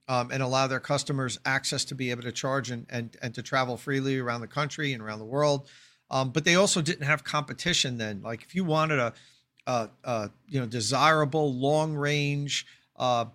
um, 0.09 0.31
and 0.31 0.41
allow 0.41 0.65
their 0.65 0.79
customers 0.79 1.39
access 1.45 1.85
to 1.85 1.95
be 1.95 2.09
able 2.09 2.23
to 2.23 2.31
charge 2.31 2.71
and, 2.71 2.87
and, 2.89 3.15
and 3.21 3.35
to 3.35 3.43
travel 3.43 3.77
freely 3.77 4.17
around 4.17 4.41
the 4.41 4.47
country 4.47 4.91
and 4.91 5.03
around 5.03 5.19
the 5.19 5.25
world. 5.25 5.69
Um, 6.09 6.31
but 6.31 6.45
they 6.45 6.55
also 6.55 6.81
didn't 6.81 7.05
have 7.05 7.23
competition 7.23 7.99
then. 7.99 8.23
Like 8.23 8.41
if 8.41 8.55
you 8.55 8.63
wanted 8.63 8.97
a, 8.97 9.13
a, 9.67 9.89
a 10.03 10.31
you 10.49 10.59
know 10.59 10.65
desirable 10.65 11.53
long 11.53 11.93
range 11.95 12.65
uh, 12.97 13.25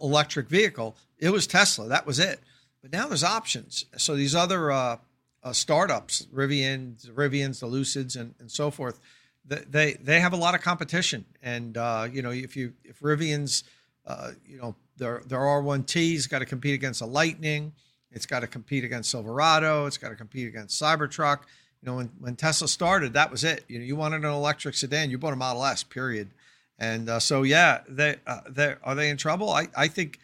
electric 0.00 0.48
vehicle, 0.48 0.96
it 1.18 1.30
was 1.30 1.46
Tesla. 1.46 1.88
That 1.88 2.06
was 2.06 2.18
it. 2.18 2.40
But 2.82 2.92
now 2.92 3.08
there's 3.08 3.24
options. 3.24 3.84
So 3.96 4.14
these 4.14 4.34
other 4.34 4.70
uh, 4.70 4.98
uh, 5.42 5.52
startups, 5.52 6.26
Rivian, 6.34 7.04
Rivians, 7.10 7.60
the 7.60 7.66
Lucids, 7.66 8.16
and, 8.16 8.34
and 8.38 8.50
so 8.50 8.70
forth, 8.70 9.00
they 9.44 9.94
they 9.94 10.20
have 10.20 10.32
a 10.32 10.36
lot 10.36 10.54
of 10.54 10.60
competition. 10.60 11.24
And 11.42 11.76
uh, 11.76 12.08
you 12.10 12.22
know 12.22 12.30
if 12.30 12.56
you 12.56 12.72
if 12.84 13.00
Rivian's 13.00 13.64
uh, 14.06 14.32
you 14.46 14.58
know 14.58 14.74
their 14.96 15.22
their 15.26 15.38
R1T's 15.38 16.26
got 16.26 16.40
to 16.40 16.46
compete 16.46 16.74
against 16.74 17.00
a 17.00 17.06
Lightning. 17.06 17.72
It's 18.10 18.26
got 18.26 18.40
to 18.40 18.46
compete 18.46 18.84
against 18.84 19.10
Silverado. 19.10 19.86
It's 19.86 19.98
got 19.98 20.08
to 20.08 20.16
compete 20.16 20.48
against 20.48 20.80
Cybertruck. 20.80 21.40
You 21.82 21.90
know, 21.90 21.96
when, 21.96 22.10
when 22.18 22.36
Tesla 22.36 22.66
started, 22.66 23.12
that 23.12 23.30
was 23.30 23.44
it. 23.44 23.64
You 23.68 23.78
know, 23.78 23.84
you 23.84 23.94
wanted 23.94 24.24
an 24.24 24.32
electric 24.32 24.74
sedan, 24.74 25.10
you 25.10 25.18
bought 25.18 25.32
a 25.32 25.36
Model 25.36 25.64
S. 25.64 25.82
Period. 25.82 26.30
And 26.78 27.08
uh, 27.08 27.20
so, 27.20 27.42
yeah, 27.42 27.80
they 27.88 28.16
uh, 28.26 28.40
they 28.48 28.74
are 28.82 28.94
they 28.94 29.10
in 29.10 29.16
trouble? 29.16 29.50
I 29.50 29.68
I 29.76 29.88
think, 29.88 30.18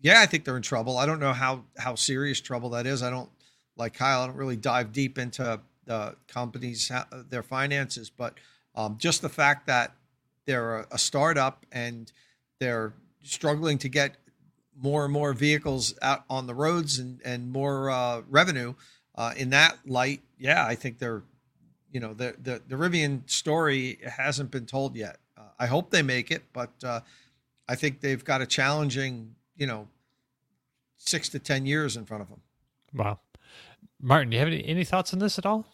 yeah, 0.00 0.20
I 0.22 0.26
think 0.26 0.44
they're 0.44 0.56
in 0.56 0.62
trouble. 0.62 0.98
I 0.98 1.06
don't 1.06 1.20
know 1.20 1.32
how 1.32 1.64
how 1.76 1.94
serious 1.94 2.40
trouble 2.40 2.70
that 2.70 2.86
is. 2.86 3.02
I 3.02 3.10
don't 3.10 3.30
like 3.76 3.94
Kyle. 3.94 4.22
I 4.22 4.26
don't 4.26 4.36
really 4.36 4.56
dive 4.56 4.92
deep 4.92 5.18
into 5.18 5.60
the 5.84 6.16
companies 6.26 6.90
their 7.30 7.42
finances, 7.42 8.10
but 8.10 8.34
Um, 8.74 8.96
just 8.96 9.22
the 9.22 9.28
fact 9.28 9.66
that 9.66 9.96
they're 10.46 10.80
a, 10.80 10.86
a 10.92 10.98
startup 10.98 11.66
and 11.72 12.12
they're 12.60 12.92
struggling 13.22 13.78
to 13.78 13.88
get 13.88 14.16
more 14.76 15.04
and 15.04 15.12
more 15.12 15.32
vehicles 15.34 15.94
out 16.00 16.22
on 16.28 16.46
the 16.46 16.54
roads 16.54 16.98
and 17.00 17.20
and 17.24 17.50
more 17.50 17.90
uh, 17.90 18.22
revenue 18.30 18.74
uh, 19.16 19.32
in 19.36 19.50
that 19.50 19.78
light. 19.84 20.20
Yeah, 20.38 20.64
I 20.72 20.76
think 20.76 20.98
they're, 20.98 21.22
you 21.90 22.00
know, 22.00 22.14
the 22.14 22.36
the 22.40 22.62
the 22.68 22.76
Rivian 22.76 23.28
story 23.28 23.98
hasn't 24.04 24.50
been 24.50 24.66
told 24.66 24.94
yet. 24.94 25.18
I 25.58 25.66
hope 25.66 25.90
they 25.90 26.02
make 26.02 26.30
it, 26.30 26.44
but 26.52 26.72
uh, 26.84 27.00
I 27.68 27.74
think 27.74 28.00
they've 28.00 28.24
got 28.24 28.40
a 28.40 28.46
challenging, 28.46 29.34
you 29.56 29.66
know, 29.66 29.88
six 30.96 31.28
to 31.30 31.38
ten 31.38 31.66
years 31.66 31.96
in 31.96 32.04
front 32.04 32.22
of 32.22 32.28
them. 32.28 32.40
Wow, 32.94 33.18
Martyn, 34.00 34.30
do 34.30 34.36
you 34.36 34.40
have 34.40 34.48
any, 34.48 34.64
any 34.66 34.84
thoughts 34.84 35.12
on 35.12 35.18
this 35.18 35.38
at 35.38 35.46
all? 35.46 35.66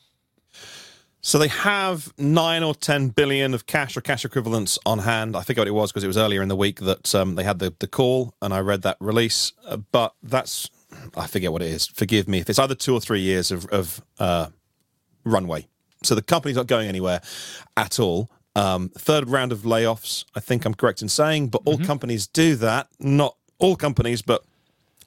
So 1.20 1.39
they 1.39 1.48
have 1.48 2.12
nine 2.19 2.62
or 2.62 2.74
ten 2.74 3.09
billion 3.09 3.55
of 3.55 3.66
cash 3.66 3.97
or 3.97 4.02
cash 4.02 4.27
equivalents 4.27 4.78
on 4.85 4.98
hand. 4.98 5.35
I 5.35 5.43
forget 5.43 5.62
what 5.62 5.69
it 5.69 5.70
was 5.70 5.90
because 5.90 6.05
it 6.05 6.06
was 6.06 6.19
earlier 6.19 6.43
in 6.43 6.48
the 6.48 6.56
week 6.56 6.81
that 6.81 7.15
um, 7.15 7.35
they 7.35 7.44
had 7.44 7.61
the, 7.61 7.73
the 7.78 7.86
call 7.86 8.35
and 8.43 8.52
I 8.52 8.61
read 8.61 8.82
that 8.82 8.98
release. 9.01 9.52
Uh, 9.66 9.78
but 9.78 10.15
that's 10.23 10.69
I 11.16 11.27
forget 11.27 11.51
what 11.51 11.62
it 11.62 11.69
is. 11.69 11.86
Forgive 11.86 12.28
me 12.28 12.40
if 12.40 12.51
it's 12.51 12.59
either 12.59 12.74
two 12.74 12.93
or 12.93 13.01
three 13.01 13.20
years 13.20 13.51
of, 13.51 13.65
of 13.66 14.02
uh, 14.19 14.48
runway. 15.24 15.66
So 16.02 16.15
the 16.15 16.20
company's 16.20 16.56
not 16.56 16.66
going 16.66 16.89
anywhere 16.89 17.23
at 17.74 17.98
all. 17.98 18.31
Um, 18.56 18.90
third 18.90 19.28
round 19.28 19.52
of 19.52 19.60
layoffs, 19.60 20.24
I 20.35 20.40
think 20.40 20.64
I'm 20.64 20.74
correct 20.74 21.02
in 21.02 21.09
saying, 21.09 21.48
but 21.48 21.62
all 21.64 21.78
companies 21.78 22.26
do 22.26 22.55
that. 22.56 22.89
Not 23.01 23.36
all 23.59 23.74
companies, 23.76 24.22
but 24.22 24.44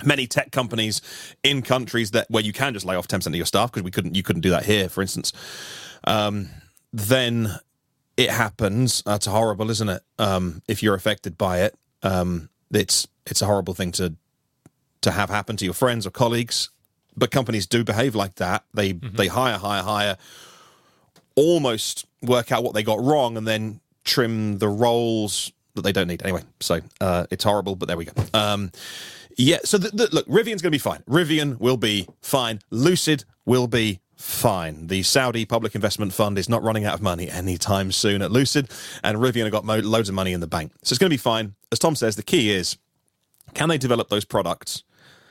many 0.04 0.28
tech 0.28 0.52
companies 0.52 1.02
in 1.44 1.62
countries 1.62 2.12
that 2.12 2.30
where 2.30 2.44
you 2.44 2.54
can 2.54 2.74
just 2.74 2.86
lay 2.86 2.96
off 2.96 3.08
10% 3.08 3.26
of 3.28 3.36
your 3.36 3.46
staff 3.46 3.72
because 3.72 3.84
we 3.84 3.92
couldn't 3.92 4.16
you 4.16 4.22
couldn't 4.22 4.42
do 4.42 4.50
that 4.52 4.66
here 4.66 4.90
for 4.90 5.02
instance. 5.02 5.34
Um, 6.04 6.50
then 6.94 7.56
it 8.16 8.30
happens. 8.30 9.02
That's 9.06 9.26
horrible 9.26 9.72
isn't 9.72 9.90
it? 9.90 10.04
Um, 10.20 10.62
if 10.68 10.84
you're 10.84 10.96
affected 10.96 11.38
by 11.38 11.62
it 11.62 11.76
um, 12.04 12.50
it's 12.72 13.08
it's 13.26 13.42
a 13.42 13.46
horrible 13.46 13.74
thing 13.74 13.92
to 13.94 14.16
to 15.02 15.12
have 15.12 15.30
happen 15.30 15.58
to 15.58 15.66
your 15.66 15.74
friends 15.74 16.06
or 16.06 16.12
colleagues. 16.12 16.70
But 17.16 17.32
companies 17.32 17.66
do 17.66 17.84
behave 17.84 18.14
like 18.14 18.36
that. 18.36 18.64
They 18.74 18.94
they 18.94 19.28
hire 19.28 19.58
hire 19.58 19.84
hire 19.84 20.18
almost 21.38 22.06
work 22.22 22.52
out 22.52 22.64
what 22.64 22.74
they 22.74 22.84
got 22.84 23.02
wrong 23.02 23.38
and 23.38 23.48
then 23.48 23.80
trim 24.04 24.58
the 24.58 24.68
roles 24.68 25.54
that 25.76 25.84
they 25.84 25.94
don't 25.94 26.08
need 26.08 26.22
anyway 26.24 26.42
so 26.60 26.82
uh, 27.00 27.26
it's 27.32 27.46
horrible 27.46 27.76
but 27.76 27.88
there 27.88 27.96
we 27.96 28.06
go 28.06 28.12
um, 28.34 28.72
yeah, 29.38 29.60
so 29.64 29.78
the, 29.78 29.90
the, 29.90 30.10
look, 30.12 30.28
Rivian's 30.28 30.64
going 30.64 30.72
to 30.72 30.72
be 30.72 30.80
fine. 30.80 31.04
Rivian 31.08 31.60
will 31.60 31.78
be 31.78 32.08
fine. 32.22 32.60
Lucid 32.72 33.24
will 33.46 33.68
be 33.68 34.00
fine. 34.16 34.88
The 34.88 35.04
Saudi 35.04 35.46
Public 35.46 35.76
Investment 35.76 36.12
Fund 36.12 36.40
is 36.40 36.50
not 36.50 36.64
running 36.64 36.86
out 36.86 36.96
of 36.96 37.04
money 37.04 37.30
anytime 37.30 37.92
soon 37.92 38.24
at 38.24 38.32
Lucid, 38.32 38.70
and 39.04 39.20
Rivian 39.20 39.44
have 39.44 39.52
got 39.52 39.64
mo- 39.64 39.78
loads 39.78 40.10
of 40.10 40.16
money 40.16 40.34
in 40.34 40.40
the 40.40 40.48
bank. 40.48 40.72
So 40.82 40.94
it's 40.94 40.98
going 40.98 41.10
to 41.10 41.14
be 41.14 41.18
fine. 41.18 41.54
As 41.72 41.78
Tom 41.78 41.96
says, 41.96 42.16
the 42.16 42.24
key 42.24 42.50
is 42.50 42.78
can 43.54 43.70
they 43.70 43.78
develop 43.78 44.10
those 44.10 44.26
products? 44.26 44.84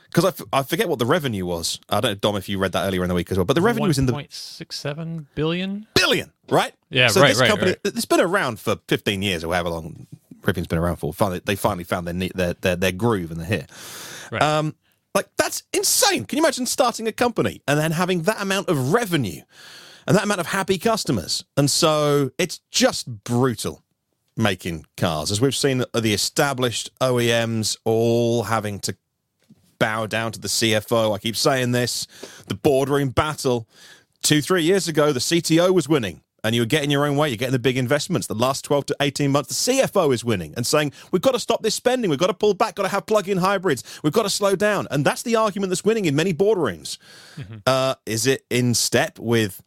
Because 0.05 0.23
I, 0.23 0.29
f- 0.29 0.41
I 0.53 0.63
forget 0.63 0.87
what 0.87 0.99
the 0.99 1.05
revenue 1.05 1.45
was. 1.45 1.81
I 1.89 1.99
don't 1.99 2.11
know, 2.11 2.15
Dom, 2.15 2.37
if 2.37 2.47
you 2.47 2.59
read 2.59 2.71
that 2.71 2.87
earlier 2.87 3.03
in 3.03 3.09
the 3.09 3.15
week 3.15 3.29
as 3.29 3.37
well, 3.37 3.43
but 3.43 3.55
the 3.55 3.61
revenue 3.61 3.87
was 3.87 3.99
in 3.99 4.05
the 4.05 4.13
1.67 4.13 5.25
billion. 5.35 5.85
Right? 6.49 6.73
Yeah, 6.89 7.07
so 7.07 7.21
right, 7.21 7.29
this 7.29 7.39
right, 7.39 7.49
company, 7.49 7.71
right. 7.71 7.79
It's 7.95 8.05
been 8.05 8.21
around 8.21 8.59
for 8.59 8.77
15 8.87 9.21
years 9.21 9.43
or 9.43 9.53
however 9.53 9.69
long 9.69 10.07
Rivian's 10.41 10.67
been 10.67 10.79
around 10.79 10.97
for. 10.97 11.13
Finally, 11.13 11.41
they 11.45 11.55
finally 11.55 11.83
found 11.83 12.07
their, 12.07 12.29
their 12.33 12.53
their 12.53 12.75
their 12.75 12.91
groove 12.91 13.31
and 13.31 13.39
they're 13.39 13.47
here. 13.47 13.67
Right. 14.31 14.41
Um, 14.41 14.75
like 15.13 15.29
that's 15.37 15.63
insane. 15.73 16.25
Can 16.25 16.37
you 16.37 16.43
imagine 16.43 16.65
starting 16.65 17.07
a 17.07 17.11
company 17.11 17.61
and 17.67 17.79
then 17.79 17.91
having 17.91 18.23
that 18.23 18.41
amount 18.41 18.69
of 18.69 18.93
revenue 18.93 19.41
and 20.05 20.15
that 20.15 20.23
amount 20.23 20.39
of 20.39 20.47
happy 20.47 20.77
customers? 20.77 21.43
And 21.57 21.69
so 21.69 22.31
it's 22.37 22.59
just 22.71 23.23
brutal 23.23 23.83
making 24.37 24.85
cars, 24.95 25.31
as 25.31 25.41
we've 25.41 25.55
seen 25.55 25.83
the 25.93 26.13
established 26.13 26.91
OEMs 26.99 27.77
all 27.83 28.43
having 28.43 28.79
to 28.81 28.95
bow 29.79 30.05
down 30.05 30.31
to 30.31 30.39
the 30.39 30.47
CFO. 30.47 31.15
I 31.15 31.19
keep 31.19 31.35
saying 31.35 31.71
this. 31.71 32.07
The 32.47 32.55
boardroom 32.55 33.09
battle. 33.09 33.67
Two, 34.27 34.41
three 34.41 34.63
years 34.63 34.89
ago, 34.89 35.13
the 35.13 35.21
CTO 35.21 35.73
was 35.73 35.87
winning. 35.87 36.19
And 36.43 36.53
you 36.53 36.61
were 36.61 36.65
getting 36.65 36.91
your 36.91 37.05
own 37.05 37.15
way. 37.15 37.29
You're 37.29 37.37
getting 37.37 37.53
the 37.53 37.59
big 37.59 37.77
investments. 37.77 38.27
The 38.27 38.35
last 38.35 38.65
12 38.65 38.87
to 38.87 38.95
18 38.99 39.31
months, 39.31 39.65
the 39.65 39.71
CFO 39.71 40.13
is 40.13 40.25
winning 40.25 40.53
and 40.57 40.67
saying, 40.67 40.91
we've 41.11 41.21
got 41.21 41.31
to 41.31 41.39
stop 41.39 41.63
this 41.63 41.75
spending. 41.75 42.09
We've 42.09 42.19
got 42.19 42.27
to 42.27 42.33
pull 42.33 42.53
back, 42.53 42.75
got 42.75 42.83
to 42.83 42.89
have 42.89 43.05
plug 43.05 43.29
in 43.29 43.37
hybrids. 43.37 43.85
We've 44.03 44.11
got 44.11 44.23
to 44.23 44.29
slow 44.29 44.57
down. 44.57 44.85
And 44.91 45.05
that's 45.05 45.23
the 45.23 45.37
argument 45.37 45.69
that's 45.69 45.85
winning 45.85 46.03
in 46.03 46.15
many 46.17 46.33
boardrooms. 46.33 46.97
Uh, 47.65 47.95
is 48.05 48.27
it 48.27 48.43
in 48.49 48.73
step 48.73 49.17
with 49.17 49.63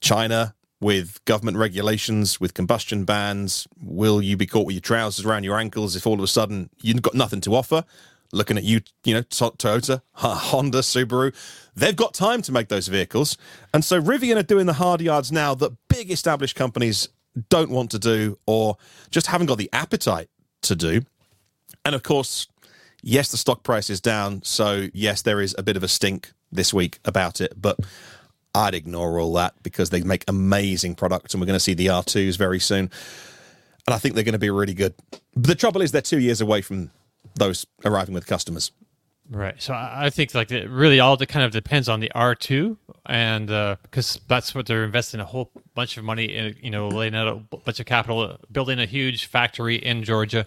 China, 0.00 0.54
with 0.80 1.22
government 1.26 1.58
regulations, 1.58 2.40
with 2.40 2.54
combustion 2.54 3.04
bans? 3.04 3.68
Will 3.78 4.22
you 4.22 4.38
be 4.38 4.46
caught 4.46 4.64
with 4.64 4.74
your 4.74 4.80
trousers 4.80 5.26
around 5.26 5.44
your 5.44 5.58
ankles 5.58 5.96
if 5.96 6.06
all 6.06 6.14
of 6.14 6.20
a 6.20 6.28
sudden 6.28 6.70
you've 6.80 7.02
got 7.02 7.12
nothing 7.12 7.42
to 7.42 7.54
offer? 7.54 7.84
Looking 8.32 8.56
at 8.56 8.64
you, 8.64 8.80
you 9.04 9.12
know, 9.12 9.22
Toyota, 9.22 10.00
Honda, 10.12 10.78
Subaru, 10.78 11.34
they've 11.80 11.96
got 11.96 12.14
time 12.14 12.42
to 12.42 12.52
make 12.52 12.68
those 12.68 12.88
vehicles. 12.88 13.36
And 13.74 13.84
so 13.84 14.00
Rivian 14.00 14.36
are 14.36 14.42
doing 14.42 14.66
the 14.66 14.74
hard 14.74 15.00
yards 15.00 15.32
now 15.32 15.54
that 15.56 15.72
big 15.88 16.10
established 16.10 16.56
companies 16.56 17.08
don't 17.48 17.70
want 17.70 17.90
to 17.92 17.98
do 17.98 18.38
or 18.46 18.76
just 19.10 19.28
haven't 19.28 19.46
got 19.46 19.58
the 19.58 19.70
appetite 19.72 20.28
to 20.62 20.76
do. 20.76 21.02
And 21.84 21.94
of 21.94 22.02
course, 22.02 22.48
yes, 23.02 23.30
the 23.30 23.36
stock 23.36 23.62
price 23.62 23.88
is 23.88 24.00
down. 24.00 24.42
So, 24.42 24.88
yes, 24.92 25.22
there 25.22 25.40
is 25.40 25.54
a 25.58 25.62
bit 25.62 25.76
of 25.76 25.82
a 25.82 25.88
stink 25.88 26.32
this 26.52 26.74
week 26.74 26.98
about 27.04 27.40
it. 27.40 27.54
But 27.56 27.78
I'd 28.54 28.74
ignore 28.74 29.18
all 29.18 29.32
that 29.34 29.54
because 29.62 29.90
they 29.90 30.02
make 30.02 30.24
amazing 30.28 30.96
products 30.96 31.32
and 31.32 31.40
we're 31.40 31.46
going 31.46 31.56
to 31.56 31.60
see 31.60 31.74
the 31.74 31.86
R2s 31.86 32.36
very 32.36 32.60
soon. 32.60 32.90
And 33.86 33.94
I 33.94 33.98
think 33.98 34.14
they're 34.14 34.24
going 34.24 34.32
to 34.32 34.38
be 34.38 34.50
really 34.50 34.74
good. 34.74 34.94
But 35.10 35.46
the 35.46 35.54
trouble 35.54 35.80
is, 35.80 35.92
they're 35.92 36.02
two 36.02 36.18
years 36.18 36.40
away 36.40 36.60
from 36.60 36.90
those 37.36 37.64
arriving 37.84 38.14
with 38.14 38.26
customers. 38.26 38.72
Right. 39.32 39.62
So 39.62 39.72
I 39.74 40.10
think 40.10 40.34
like 40.34 40.50
it 40.50 40.68
really 40.68 40.98
all 40.98 41.16
de- 41.16 41.24
kind 41.24 41.44
of 41.44 41.52
depends 41.52 41.88
on 41.88 42.00
the 42.00 42.10
R 42.12 42.34
two, 42.34 42.78
and 43.06 43.46
because 43.46 44.20
that's 44.26 44.56
what 44.56 44.66
they're 44.66 44.82
investing 44.82 45.20
a 45.20 45.24
whole 45.24 45.52
bunch 45.74 45.96
of 45.96 46.02
money 46.02 46.24
in, 46.24 46.56
you 46.60 46.70
know, 46.70 46.88
laying 46.88 47.14
out 47.14 47.28
a 47.28 47.56
bunch 47.58 47.78
of 47.78 47.86
capital, 47.86 48.20
uh, 48.22 48.36
building 48.50 48.80
a 48.80 48.86
huge 48.86 49.26
factory 49.26 49.76
in 49.76 50.02
Georgia. 50.02 50.46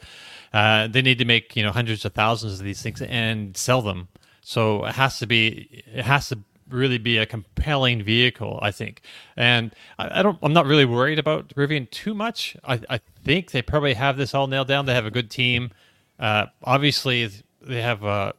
Uh, 0.52 0.88
they 0.88 1.02
need 1.02 1.18
to 1.20 1.26
make 1.26 1.56
you 1.56 1.64
know 1.64 1.72
hundreds 1.72 2.04
of 2.04 2.14
thousands 2.14 2.60
of 2.60 2.66
these 2.66 2.82
things 2.82 3.02
and 3.02 3.56
sell 3.56 3.82
them. 3.82 4.10
So 4.42 4.84
it 4.84 4.96
has 4.96 5.18
to 5.20 5.28
be 5.28 5.84
it 5.94 6.04
has 6.04 6.28
to 6.30 6.40
really 6.70 6.98
be 6.98 7.18
a 7.18 7.26
compelling 7.26 8.04
vehicle, 8.04 8.60
I 8.62 8.72
think. 8.72 9.02
And 9.38 9.74
I, 9.98 10.20
I 10.20 10.24
don't 10.24 10.38
I'm 10.44 10.52
not 10.52 10.66
really 10.66 10.86
worried 10.86 11.20
about 11.20 11.56
Rivian 11.56 11.90
too 11.90 12.14
much. 12.14 12.58
I, 12.66 12.82
I 12.90 13.00
think 13.24 13.52
they 13.52 13.62
probably 13.62 13.94
have 13.94 14.18
this 14.18 14.36
all 14.36 14.48
nailed 14.48 14.68
down. 14.68 14.88
They 14.88 14.94
have 14.94 15.06
a 15.06 15.12
good 15.12 15.32
team. 15.32 15.72
Uh, 16.20 16.48
obviously, 16.64 17.30
they 17.62 17.82
have 17.82 18.04
uh, 18.04 18.34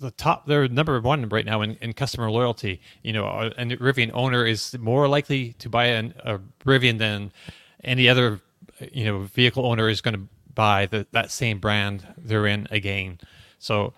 the 0.00 0.10
top. 0.10 0.46
They're 0.46 0.68
number 0.68 1.00
one 1.00 1.28
right 1.28 1.44
now 1.44 1.62
in, 1.62 1.76
in 1.80 1.92
customer 1.92 2.30
loyalty. 2.30 2.80
You 3.02 3.12
know, 3.12 3.26
uh, 3.26 3.50
and 3.56 3.70
Rivian 3.72 4.10
owner 4.14 4.44
is 4.44 4.76
more 4.78 5.06
likely 5.08 5.52
to 5.54 5.68
buy 5.68 5.86
an, 5.86 6.14
a 6.24 6.40
Rivian 6.64 6.98
than 6.98 7.32
any 7.84 8.08
other 8.08 8.40
you 8.92 9.04
know 9.04 9.20
vehicle 9.20 9.66
owner 9.66 9.88
is 9.88 10.00
going 10.00 10.14
to 10.14 10.28
buy 10.54 10.86
the, 10.86 11.06
that 11.12 11.30
same 11.30 11.58
brand 11.58 12.06
they're 12.18 12.46
in 12.46 12.66
again. 12.70 13.18
So 13.58 13.92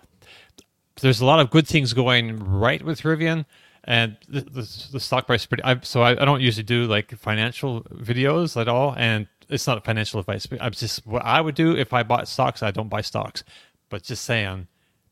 there's 1.01 1.21
a 1.21 1.25
lot 1.25 1.39
of 1.39 1.49
good 1.49 1.67
things 1.67 1.93
going 1.93 2.37
right 2.37 2.83
with 2.83 3.01
Rivian, 3.01 3.45
and 3.83 4.17
the, 4.29 4.41
the, 4.41 4.87
the 4.91 4.99
stock 4.99 5.27
price 5.27 5.41
is 5.41 5.47
pretty. 5.47 5.63
I, 5.63 5.79
so 5.81 6.01
I, 6.01 6.11
I 6.11 6.25
don't 6.25 6.41
usually 6.41 6.63
do 6.63 6.85
like 6.85 7.11
financial 7.17 7.81
videos 7.83 8.59
at 8.59 8.67
all, 8.67 8.93
and 8.97 9.27
it's 9.49 9.67
not 9.67 9.83
financial 9.83 10.19
advice. 10.19 10.45
But 10.45 10.61
I'm 10.61 10.71
just 10.71 11.05
what 11.07 11.23
I 11.23 11.41
would 11.41 11.55
do 11.55 11.75
if 11.75 11.93
I 11.93 12.03
bought 12.03 12.27
stocks. 12.27 12.61
I 12.61 12.71
don't 12.71 12.89
buy 12.89 13.01
stocks, 13.01 13.43
but 13.89 14.03
just 14.03 14.23
saying, 14.23 14.67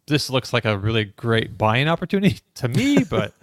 this 0.08 0.30
looks 0.30 0.54
like 0.54 0.66
a 0.66 0.78
really 0.78 1.06
great 1.06 1.58
buying 1.58 1.88
opportunity 1.88 2.40
to 2.56 2.68
me. 2.68 3.04
But 3.04 3.34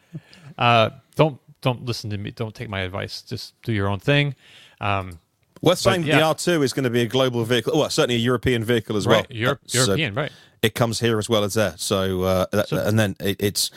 uh, 0.57 0.91
don't 1.17 1.39
don't 1.61 1.85
listen 1.85 2.11
to 2.11 2.19
me. 2.19 2.31
Don't 2.31 2.55
take 2.55 2.69
my 2.69 2.81
advice. 2.81 3.23
Just 3.23 3.61
do 3.63 3.73
your 3.73 3.89
own 3.89 3.99
thing. 3.99 4.35
Um, 4.81 5.19
Worth 5.61 5.79
saying 5.79 6.05
yeah. 6.05 6.19
the 6.19 6.23
R2 6.23 6.63
is 6.63 6.73
going 6.73 6.85
to 6.85 6.91
be 6.91 7.03
a 7.03 7.07
global 7.07 7.45
vehicle. 7.45 7.77
Well, 7.77 7.91
certainly 7.91 8.15
a 8.15 8.19
European 8.19 8.63
vehicle 8.63 8.97
as 8.97 9.09
well. 9.09 9.25
Europe, 9.29 9.61
So 9.67 9.79
European, 9.79 10.15
right? 10.15 10.31
It 10.63 10.77
comes 10.77 11.01
here 11.01 11.19
as 11.19 11.29
well 11.29 11.43
as 11.43 11.55
there. 11.55 11.75
So, 11.77 12.23
uh, 12.23 12.47
that, 12.53 12.71
and 12.71 12.97
then 12.97 13.17
it, 13.19 13.37
it's 13.41 13.71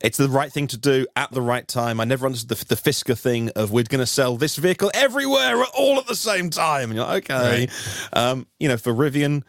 it's 0.00 0.18
the 0.18 0.28
right 0.28 0.52
thing 0.52 0.66
to 0.68 0.76
do 0.76 1.06
at 1.16 1.30
the 1.32 1.40
right 1.40 1.66
time. 1.66 2.00
I 2.00 2.04
never 2.04 2.26
understood 2.26 2.56
the, 2.56 2.64
the 2.66 2.74
Fisker 2.74 3.18
thing 3.18 3.50
of 3.56 3.72
we're 3.72 3.84
going 3.84 4.00
to 4.00 4.06
sell 4.06 4.36
this 4.36 4.56
vehicle 4.56 4.90
everywhere 4.94 5.64
all 5.74 5.98
at 5.98 6.06
the 6.06 6.14
same 6.14 6.50
time. 6.50 6.90
And 6.90 6.94
you're 6.96 7.06
like, 7.06 7.30
okay, 7.30 7.68
um, 8.12 8.46
you 8.60 8.68
know, 8.68 8.76
for 8.76 8.92
Rivian 8.92 9.42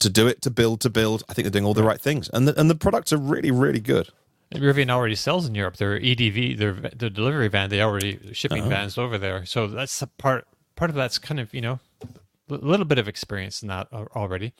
to 0.00 0.08
do 0.10 0.26
it, 0.28 0.42
to 0.42 0.50
build, 0.50 0.80
to 0.82 0.90
build, 0.90 1.24
I 1.28 1.34
think 1.34 1.44
they're 1.44 1.50
doing 1.50 1.64
all 1.64 1.74
the 1.74 1.82
right 1.82 2.00
things, 2.00 2.28
and 2.30 2.46
the, 2.48 2.58
and 2.60 2.70
the 2.70 2.74
products 2.74 3.12
are 3.12 3.16
really, 3.18 3.50
really 3.50 3.80
good. 3.80 4.08
Rivian 4.52 4.90
already 4.90 5.14
sells 5.14 5.46
in 5.46 5.54
Europe. 5.54 5.76
Their 5.76 5.98
EDV, 6.00 6.56
their 6.56 6.72
their 6.72 7.10
delivery 7.10 7.48
van, 7.48 7.68
they 7.68 7.82
already 7.82 8.18
shipping 8.32 8.60
Uh-huh. 8.62 8.70
vans 8.70 8.96
over 8.96 9.18
there. 9.18 9.44
So 9.44 9.66
that's 9.66 10.00
a 10.00 10.06
part 10.06 10.46
part 10.74 10.88
of 10.90 10.96
that's 10.96 11.18
kind 11.18 11.38
of 11.38 11.52
you 11.52 11.60
know 11.60 11.80
a 12.48 12.54
little 12.54 12.86
bit 12.86 12.98
of 12.98 13.08
experience 13.08 13.60
in 13.62 13.68
that 13.68 13.88
already. 13.92 14.54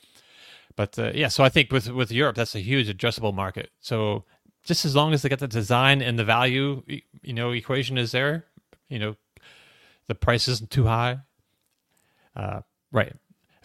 But 0.75 0.99
uh, 0.99 1.11
yeah, 1.15 1.27
so 1.29 1.43
I 1.43 1.49
think 1.49 1.71
with 1.71 1.89
with 1.89 2.11
Europe, 2.11 2.35
that's 2.35 2.53
a 2.53 2.59
huge 2.59 2.87
addressable 2.87 3.33
market. 3.33 3.71
So 3.79 4.25
just 4.63 4.85
as 4.85 4.95
long 4.95 5.11
as 5.13 5.23
they 5.23 5.29
get 5.29 5.39
the 5.39 5.47
design 5.47 6.03
and 6.03 6.19
the 6.19 6.23
value, 6.25 6.83
you 7.23 7.33
know, 7.33 7.49
equation 7.51 7.97
is 7.97 8.11
there, 8.11 8.45
you 8.89 8.99
know, 8.99 9.15
the 10.07 10.13
price 10.15 10.47
isn't 10.47 10.69
too 10.69 10.85
high. 10.85 11.19
Uh, 12.35 12.61
right, 12.91 13.13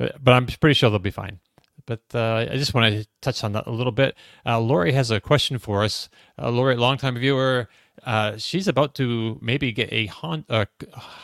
Uh, 0.00 0.08
but 0.22 0.32
I'm 0.32 0.46
pretty 0.46 0.74
sure 0.74 0.88
they'll 0.88 0.98
be 0.98 1.10
fine. 1.10 1.38
But 1.86 2.02
uh, 2.14 2.46
I 2.50 2.56
just 2.56 2.72
want 2.74 2.92
to 2.94 3.06
touch 3.20 3.44
on 3.44 3.52
that 3.52 3.66
a 3.66 3.70
little 3.70 3.92
bit. 3.92 4.16
Uh, 4.46 4.58
Lori 4.60 4.92
has 4.92 5.10
a 5.10 5.20
question 5.20 5.58
for 5.58 5.84
us. 5.84 6.08
Uh, 6.40 6.50
Lori, 6.50 6.76
longtime 6.76 7.16
viewer, 7.18 7.68
uh, 8.04 8.36
she's 8.36 8.66
about 8.66 8.94
to 8.96 9.38
maybe 9.40 9.70
get 9.72 9.92
a 9.92 10.06
Hon- 10.06 10.46
uh, 10.48 10.64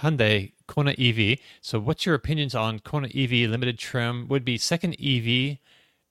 Hyundai 0.03 0.53
Kona 0.66 0.95
EV. 0.99 1.39
So, 1.61 1.78
what's 1.81 2.07
your 2.07 2.15
opinions 2.15 2.55
on 2.55 2.78
Kona 2.81 3.09
EV 3.15 3.49
limited 3.49 3.78
trim? 3.78 4.28
Would 4.28 4.45
be 4.45 4.59
second 4.59 4.95
EV 4.95 5.59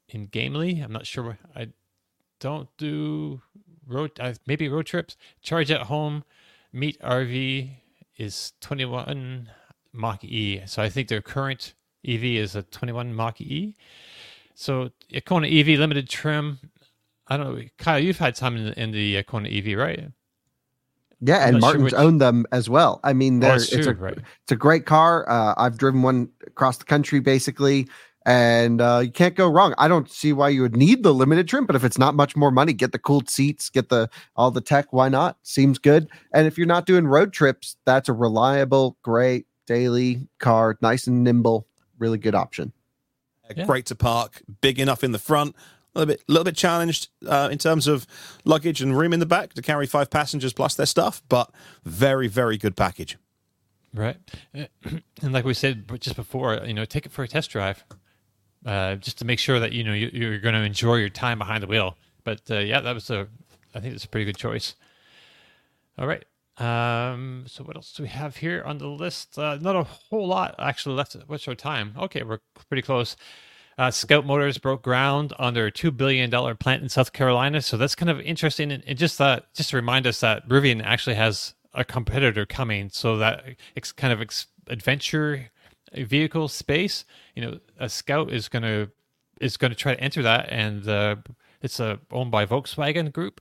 in 0.09 0.25
Gamely. 0.31 0.79
I'm 0.81 0.91
not 0.91 1.05
sure. 1.05 1.37
I 1.55 1.69
don't 2.39 2.69
do 2.77 3.41
road, 3.87 4.11
uh, 4.19 4.33
maybe 4.45 4.67
road 4.67 4.85
trips. 4.85 5.15
Charge 5.41 5.71
at 5.71 5.83
home. 5.83 6.23
Meet 6.71 6.99
RV 7.01 7.69
is 8.17 8.53
21 8.61 9.49
Mach 9.93 10.23
E. 10.23 10.61
So 10.65 10.83
I 10.83 10.89
think 10.89 11.07
their 11.07 11.21
current 11.21 11.73
EV 12.05 12.23
is 12.23 12.55
a 12.55 12.63
21 12.63 13.13
Mach 13.13 13.41
E. 13.41 13.75
So 14.59 14.89
Kona 15.25 15.47
EV 15.47 15.79
limited 15.79 16.09
trim. 16.09 16.59
I 17.29 17.37
don't 17.37 17.55
know, 17.55 17.63
Kyle. 17.77 17.97
You've 17.97 18.17
had 18.17 18.35
time 18.35 18.57
in 18.57 18.65
the, 18.65 18.81
in 18.81 18.91
the 18.91 19.23
Kona 19.23 19.47
EV, 19.47 19.77
right? 19.77 20.09
Yeah, 21.21 21.37
I'm 21.37 21.55
and 21.55 21.61
not 21.61 21.75
sure 21.75 21.97
owned 21.97 22.19
them 22.19 22.45
as 22.51 22.69
well. 22.69 22.99
I 23.05 23.13
mean, 23.13 23.37
Oh, 23.37 23.47
they're, 23.47 23.55
it's 23.55 23.69
true, 23.69 23.87
a 23.87 23.93
right? 23.93 24.17
it's 24.17 24.51
a 24.51 24.57
great 24.57 24.85
car. 24.85 25.29
Uh, 25.29 25.53
I've 25.57 25.77
driven 25.77 26.01
one 26.01 26.27
across 26.45 26.77
the 26.77 26.83
country, 26.83 27.21
basically, 27.21 27.87
and 28.25 28.81
uh, 28.81 28.99
you 29.01 29.11
can't 29.11 29.35
go 29.35 29.49
wrong. 29.49 29.73
I 29.77 29.87
don't 29.87 30.11
see 30.11 30.33
why 30.33 30.49
you 30.49 30.61
would 30.61 30.75
need 30.75 31.03
the 31.03 31.13
limited 31.13 31.47
trim, 31.47 31.65
but 31.65 31.77
if 31.77 31.85
it's 31.85 31.97
not 31.97 32.13
much 32.13 32.35
more 32.35 32.51
money, 32.51 32.73
get 32.73 32.91
the 32.91 32.99
cooled 32.99 33.29
seats, 33.29 33.69
get 33.69 33.87
the 33.87 34.09
all 34.35 34.51
the 34.51 34.59
tech. 34.59 34.91
Why 34.91 35.07
not? 35.07 35.37
Seems 35.43 35.79
good. 35.79 36.09
And 36.33 36.47
if 36.47 36.57
you're 36.57 36.67
not 36.67 36.85
doing 36.85 37.07
road 37.07 37.31
trips, 37.31 37.77
that's 37.85 38.09
a 38.09 38.13
reliable, 38.13 38.97
great 39.03 39.45
daily 39.67 40.27
car, 40.39 40.77
nice 40.81 41.07
and 41.07 41.23
nimble. 41.23 41.65
Really 41.97 42.17
good 42.17 42.35
option. 42.35 42.73
Yeah. 43.55 43.65
Great 43.65 43.85
to 43.87 43.95
park, 43.95 44.41
big 44.61 44.79
enough 44.79 45.03
in 45.03 45.11
the 45.11 45.19
front. 45.19 45.55
A 45.95 45.99
little 45.99 46.13
bit, 46.13 46.23
little 46.27 46.43
bit 46.43 46.55
challenged 46.55 47.07
uh, 47.27 47.49
in 47.51 47.57
terms 47.57 47.87
of 47.87 48.05
luggage 48.45 48.79
and 48.81 48.95
room 48.95 49.11
in 49.11 49.19
the 49.19 49.25
back 49.25 49.53
to 49.53 49.61
carry 49.61 49.87
five 49.87 50.11
passengers 50.11 50.53
plus 50.53 50.75
their 50.75 50.85
stuff, 50.85 51.23
but 51.29 51.51
very, 51.83 52.27
very 52.27 52.57
good 52.57 52.75
package. 52.75 53.17
Right. 53.93 54.17
And 55.21 55.33
like 55.33 55.43
we 55.43 55.53
said 55.53 55.85
just 55.99 56.15
before, 56.15 56.61
you 56.65 56.73
know, 56.73 56.85
take 56.85 57.05
it 57.05 57.11
for 57.11 57.23
a 57.23 57.27
test 57.27 57.49
drive, 57.49 57.83
uh, 58.65 58.95
just 58.95 59.17
to 59.17 59.25
make 59.25 59.39
sure 59.39 59.59
that 59.59 59.73
you 59.73 59.83
know 59.83 59.91
you, 59.91 60.09
you're 60.13 60.39
going 60.39 60.55
to 60.55 60.61
enjoy 60.61 60.95
your 60.95 61.09
time 61.09 61.39
behind 61.39 61.61
the 61.61 61.67
wheel. 61.67 61.97
But 62.23 62.41
uh, 62.49 62.59
yeah, 62.59 62.79
that 62.79 62.93
was 62.93 63.09
a, 63.09 63.27
I 63.75 63.79
think 63.81 63.95
it's 63.95 64.05
a 64.05 64.07
pretty 64.07 64.25
good 64.25 64.37
choice. 64.37 64.75
All 65.97 66.07
right. 66.07 66.23
Um, 66.59 67.45
so 67.47 67.63
what 67.63 67.77
else 67.77 67.93
do 67.93 68.03
we 68.03 68.09
have 68.09 68.37
here 68.37 68.63
on 68.65 68.77
the 68.77 68.87
list? 68.87 69.39
Uh, 69.39 69.57
not 69.61 69.75
a 69.75 69.83
whole 69.83 70.27
lot 70.27 70.55
actually 70.59 70.95
left. 70.95 71.15
What's 71.27 71.47
our 71.47 71.55
time? 71.55 71.93
Okay, 71.97 72.23
we're 72.23 72.39
pretty 72.67 72.81
close. 72.81 73.15
Uh, 73.77 73.89
Scout 73.89 74.25
Motors 74.25 74.57
broke 74.57 74.81
ground 74.81 75.33
on 75.39 75.53
their 75.53 75.71
two 75.71 75.89
billion 75.89 76.29
dollar 76.29 76.53
plant 76.53 76.83
in 76.83 76.89
South 76.89 77.13
Carolina, 77.13 77.61
so 77.61 77.77
that's 77.77 77.95
kind 77.95 78.09
of 78.09 78.19
interesting. 78.19 78.73
And, 78.73 78.83
just 78.97 79.21
uh, 79.21 79.39
just 79.55 79.69
to 79.69 79.77
remind 79.77 80.05
us 80.05 80.19
that 80.19 80.47
Rivian 80.49 80.83
actually 80.83 81.15
has 81.15 81.53
a 81.73 81.85
competitor 81.85 82.45
coming, 82.45 82.89
so 82.89 83.15
that 83.17 83.45
it's 83.75 83.93
kind 83.93 84.11
of 84.11 84.19
ex- 84.19 84.47
adventure 84.67 85.49
vehicle 85.93 86.49
space. 86.49 87.05
You 87.35 87.41
know, 87.43 87.59
a 87.79 87.87
Scout 87.87 88.33
is 88.33 88.49
gonna 88.49 88.89
is 89.39 89.55
going 89.55 89.71
to 89.71 89.77
try 89.77 89.95
to 89.95 90.01
enter 90.01 90.21
that, 90.23 90.49
and 90.49 90.85
uh, 90.85 91.15
it's 91.61 91.79
uh, 91.79 91.97
owned 92.11 92.31
by 92.31 92.45
Volkswagen 92.45 93.13
Group. 93.13 93.39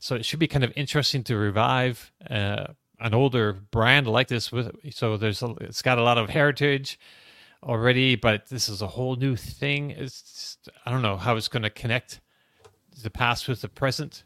So 0.00 0.16
it 0.16 0.24
should 0.24 0.38
be 0.38 0.48
kind 0.48 0.64
of 0.64 0.72
interesting 0.76 1.22
to 1.24 1.36
revive 1.36 2.10
uh, 2.28 2.68
an 2.98 3.14
older 3.14 3.52
brand 3.52 4.06
like 4.06 4.28
this. 4.28 4.50
With 4.50 4.74
so 4.92 5.16
there's 5.16 5.42
a, 5.42 5.54
it's 5.60 5.82
got 5.82 5.98
a 5.98 6.02
lot 6.02 6.18
of 6.18 6.30
heritage 6.30 6.98
already, 7.62 8.16
but 8.16 8.48
this 8.48 8.68
is 8.68 8.80
a 8.82 8.86
whole 8.88 9.16
new 9.16 9.36
thing. 9.36 9.90
It's 9.90 10.22
just, 10.22 10.68
I 10.86 10.90
don't 10.90 11.02
know 11.02 11.16
how 11.18 11.36
it's 11.36 11.48
going 11.48 11.62
to 11.62 11.70
connect 11.70 12.20
the 13.02 13.10
past 13.10 13.46
with 13.46 13.60
the 13.60 13.68
present. 13.68 14.24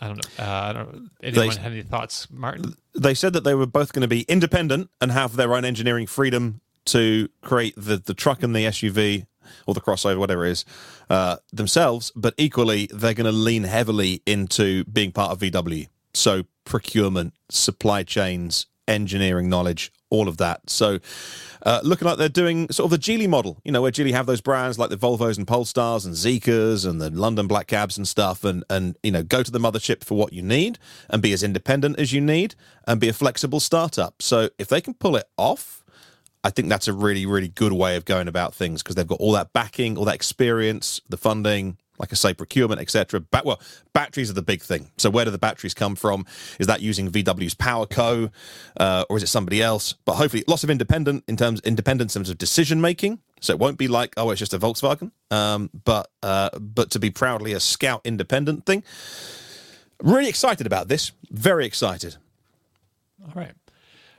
I 0.00 0.08
don't 0.08 0.16
know. 0.16 0.44
Uh, 0.44 0.50
I 0.50 0.72
don't. 0.72 0.92
know. 0.94 1.08
Anyone 1.22 1.48
They- 1.50 1.60
have 1.62 1.72
any 1.72 1.82
thoughts, 1.82 2.28
Martyn? 2.30 2.74
They 2.94 3.14
said 3.14 3.32
that 3.34 3.44
they 3.44 3.54
were 3.54 3.66
both 3.66 3.92
going 3.92 4.02
to 4.02 4.08
be 4.08 4.22
independent 4.22 4.90
and 5.00 5.12
have 5.12 5.36
their 5.36 5.54
own 5.54 5.64
engineering 5.64 6.06
freedom 6.06 6.60
to 6.86 7.28
create 7.42 7.74
the, 7.76 7.96
the 7.96 8.14
truck 8.14 8.42
and 8.42 8.54
the 8.54 8.64
SUV 8.66 9.26
or 9.66 9.74
the 9.74 9.80
crossover, 9.80 10.18
whatever 10.18 10.46
it 10.46 10.52
is, 10.52 10.64
uh, 11.10 11.36
themselves. 11.52 12.12
But 12.14 12.34
equally, 12.36 12.88
they're 12.92 13.14
going 13.14 13.26
to 13.26 13.32
lean 13.32 13.64
heavily 13.64 14.22
into 14.26 14.84
being 14.84 15.12
part 15.12 15.32
of 15.32 15.38
VW. 15.40 15.88
So 16.14 16.44
procurement, 16.64 17.34
supply 17.50 18.02
chains, 18.02 18.66
engineering 18.86 19.48
knowledge, 19.48 19.92
all 20.10 20.28
of 20.28 20.36
that. 20.36 20.68
So 20.70 20.98
uh, 21.64 21.80
looking 21.82 22.06
like 22.06 22.18
they're 22.18 22.28
doing 22.28 22.68
sort 22.70 22.86
of 22.86 22.90
the 22.90 22.98
Geely 22.98 23.28
model, 23.28 23.60
you 23.64 23.72
know, 23.72 23.82
where 23.82 23.90
Geely 23.90 24.12
have 24.12 24.26
those 24.26 24.40
brands 24.40 24.78
like 24.78 24.90
the 24.90 24.96
Volvos 24.96 25.38
and 25.38 25.46
Polestars 25.46 26.04
and 26.06 26.14
Zeekrs 26.14 26.88
and 26.88 27.00
the 27.00 27.10
London 27.10 27.46
Black 27.46 27.66
Cabs 27.66 27.96
and 27.96 28.06
stuff, 28.06 28.44
and 28.44 28.64
and 28.70 28.96
you 29.02 29.10
know, 29.10 29.22
go 29.22 29.42
to 29.42 29.50
the 29.50 29.58
mothership 29.58 30.04
for 30.04 30.16
what 30.16 30.32
you 30.32 30.42
need 30.42 30.78
and 31.10 31.22
be 31.22 31.32
as 31.32 31.42
independent 31.42 31.98
as 31.98 32.12
you 32.12 32.20
need 32.20 32.54
and 32.86 33.00
be 33.00 33.08
a 33.08 33.12
flexible 33.12 33.60
startup. 33.60 34.22
So 34.22 34.50
if 34.58 34.68
they 34.68 34.80
can 34.80 34.94
pull 34.94 35.16
it 35.16 35.26
off. 35.36 35.80
I 36.44 36.50
think 36.50 36.68
that's 36.68 36.86
a 36.88 36.92
really, 36.92 37.24
really 37.24 37.48
good 37.48 37.72
way 37.72 37.96
of 37.96 38.04
going 38.04 38.28
about 38.28 38.54
things 38.54 38.82
because 38.82 38.94
they've 38.96 39.06
got 39.06 39.18
all 39.18 39.32
that 39.32 39.54
backing, 39.54 39.96
all 39.96 40.04
that 40.04 40.14
experience, 40.14 41.00
the 41.08 41.16
funding, 41.16 41.78
like 41.98 42.12
I 42.12 42.16
say, 42.16 42.34
procurement, 42.34 42.82
etc. 42.82 43.20
Ba- 43.20 43.42
well, 43.44 43.60
batteries 43.94 44.30
are 44.30 44.34
the 44.34 44.42
big 44.42 44.60
thing. 44.60 44.90
So 44.98 45.08
where 45.08 45.24
do 45.24 45.30
the 45.30 45.38
batteries 45.38 45.72
come 45.72 45.96
from? 45.96 46.26
Is 46.58 46.66
that 46.66 46.82
using 46.82 47.10
VW's 47.10 47.54
PowerCo, 47.54 48.30
uh, 48.76 49.04
or 49.08 49.16
is 49.16 49.22
it 49.22 49.28
somebody 49.28 49.62
else? 49.62 49.94
But 50.04 50.16
hopefully, 50.16 50.44
lots 50.46 50.64
of 50.64 50.70
independent 50.70 51.24
in 51.26 51.36
terms 51.38 51.60
independence 51.60 52.14
in 52.14 52.20
terms 52.20 52.30
of 52.30 52.36
decision 52.36 52.80
making. 52.80 53.20
So 53.40 53.52
it 53.52 53.58
won't 53.58 53.78
be 53.78 53.88
like 53.88 54.12
oh, 54.18 54.30
it's 54.30 54.38
just 54.38 54.52
a 54.54 54.58
Volkswagen, 54.58 55.12
um, 55.30 55.70
but 55.84 56.10
uh, 56.22 56.50
but 56.58 56.90
to 56.90 56.98
be 56.98 57.10
proudly 57.10 57.54
a 57.54 57.60
Scout 57.60 58.02
independent 58.04 58.66
thing. 58.66 58.84
Really 60.02 60.28
excited 60.28 60.66
about 60.66 60.88
this. 60.88 61.12
Very 61.30 61.64
excited. 61.64 62.16
All 63.24 63.32
right. 63.34 63.54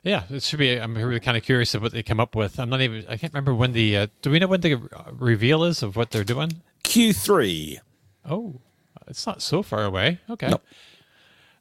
Yeah, 0.05 0.23
it 0.29 0.43
should 0.43 0.59
be. 0.59 0.79
I'm 0.79 0.95
really 0.95 1.19
kind 1.19 1.35
of 1.35 1.41
curious 1.41 1.73
of 1.73 1.81
what 1.81 1.91
they 1.91 2.03
come 2.03 2.19
up 2.19 2.35
with. 2.35 2.59
I'm 2.59 2.69
not 2.69 2.79
even. 2.79 3.03
I 3.09 3.17
can't 3.17 3.33
remember 3.33 3.55
when 3.55 3.71
the. 3.73 3.97
Uh, 3.97 4.07
do 4.21 4.29
we 4.29 4.37
know 4.37 4.45
when 4.45 4.61
the 4.61 4.75
uh, 4.75 5.11
reveal 5.11 5.63
is 5.63 5.81
of 5.81 5.95
what 5.95 6.11
they're 6.11 6.23
doing? 6.23 6.61
Q3. 6.83 7.79
Oh, 8.29 8.61
it's 9.07 9.25
not 9.25 9.41
so 9.41 9.63
far 9.63 9.83
away. 9.83 10.19
Okay. 10.29 10.49
Nope. 10.49 10.63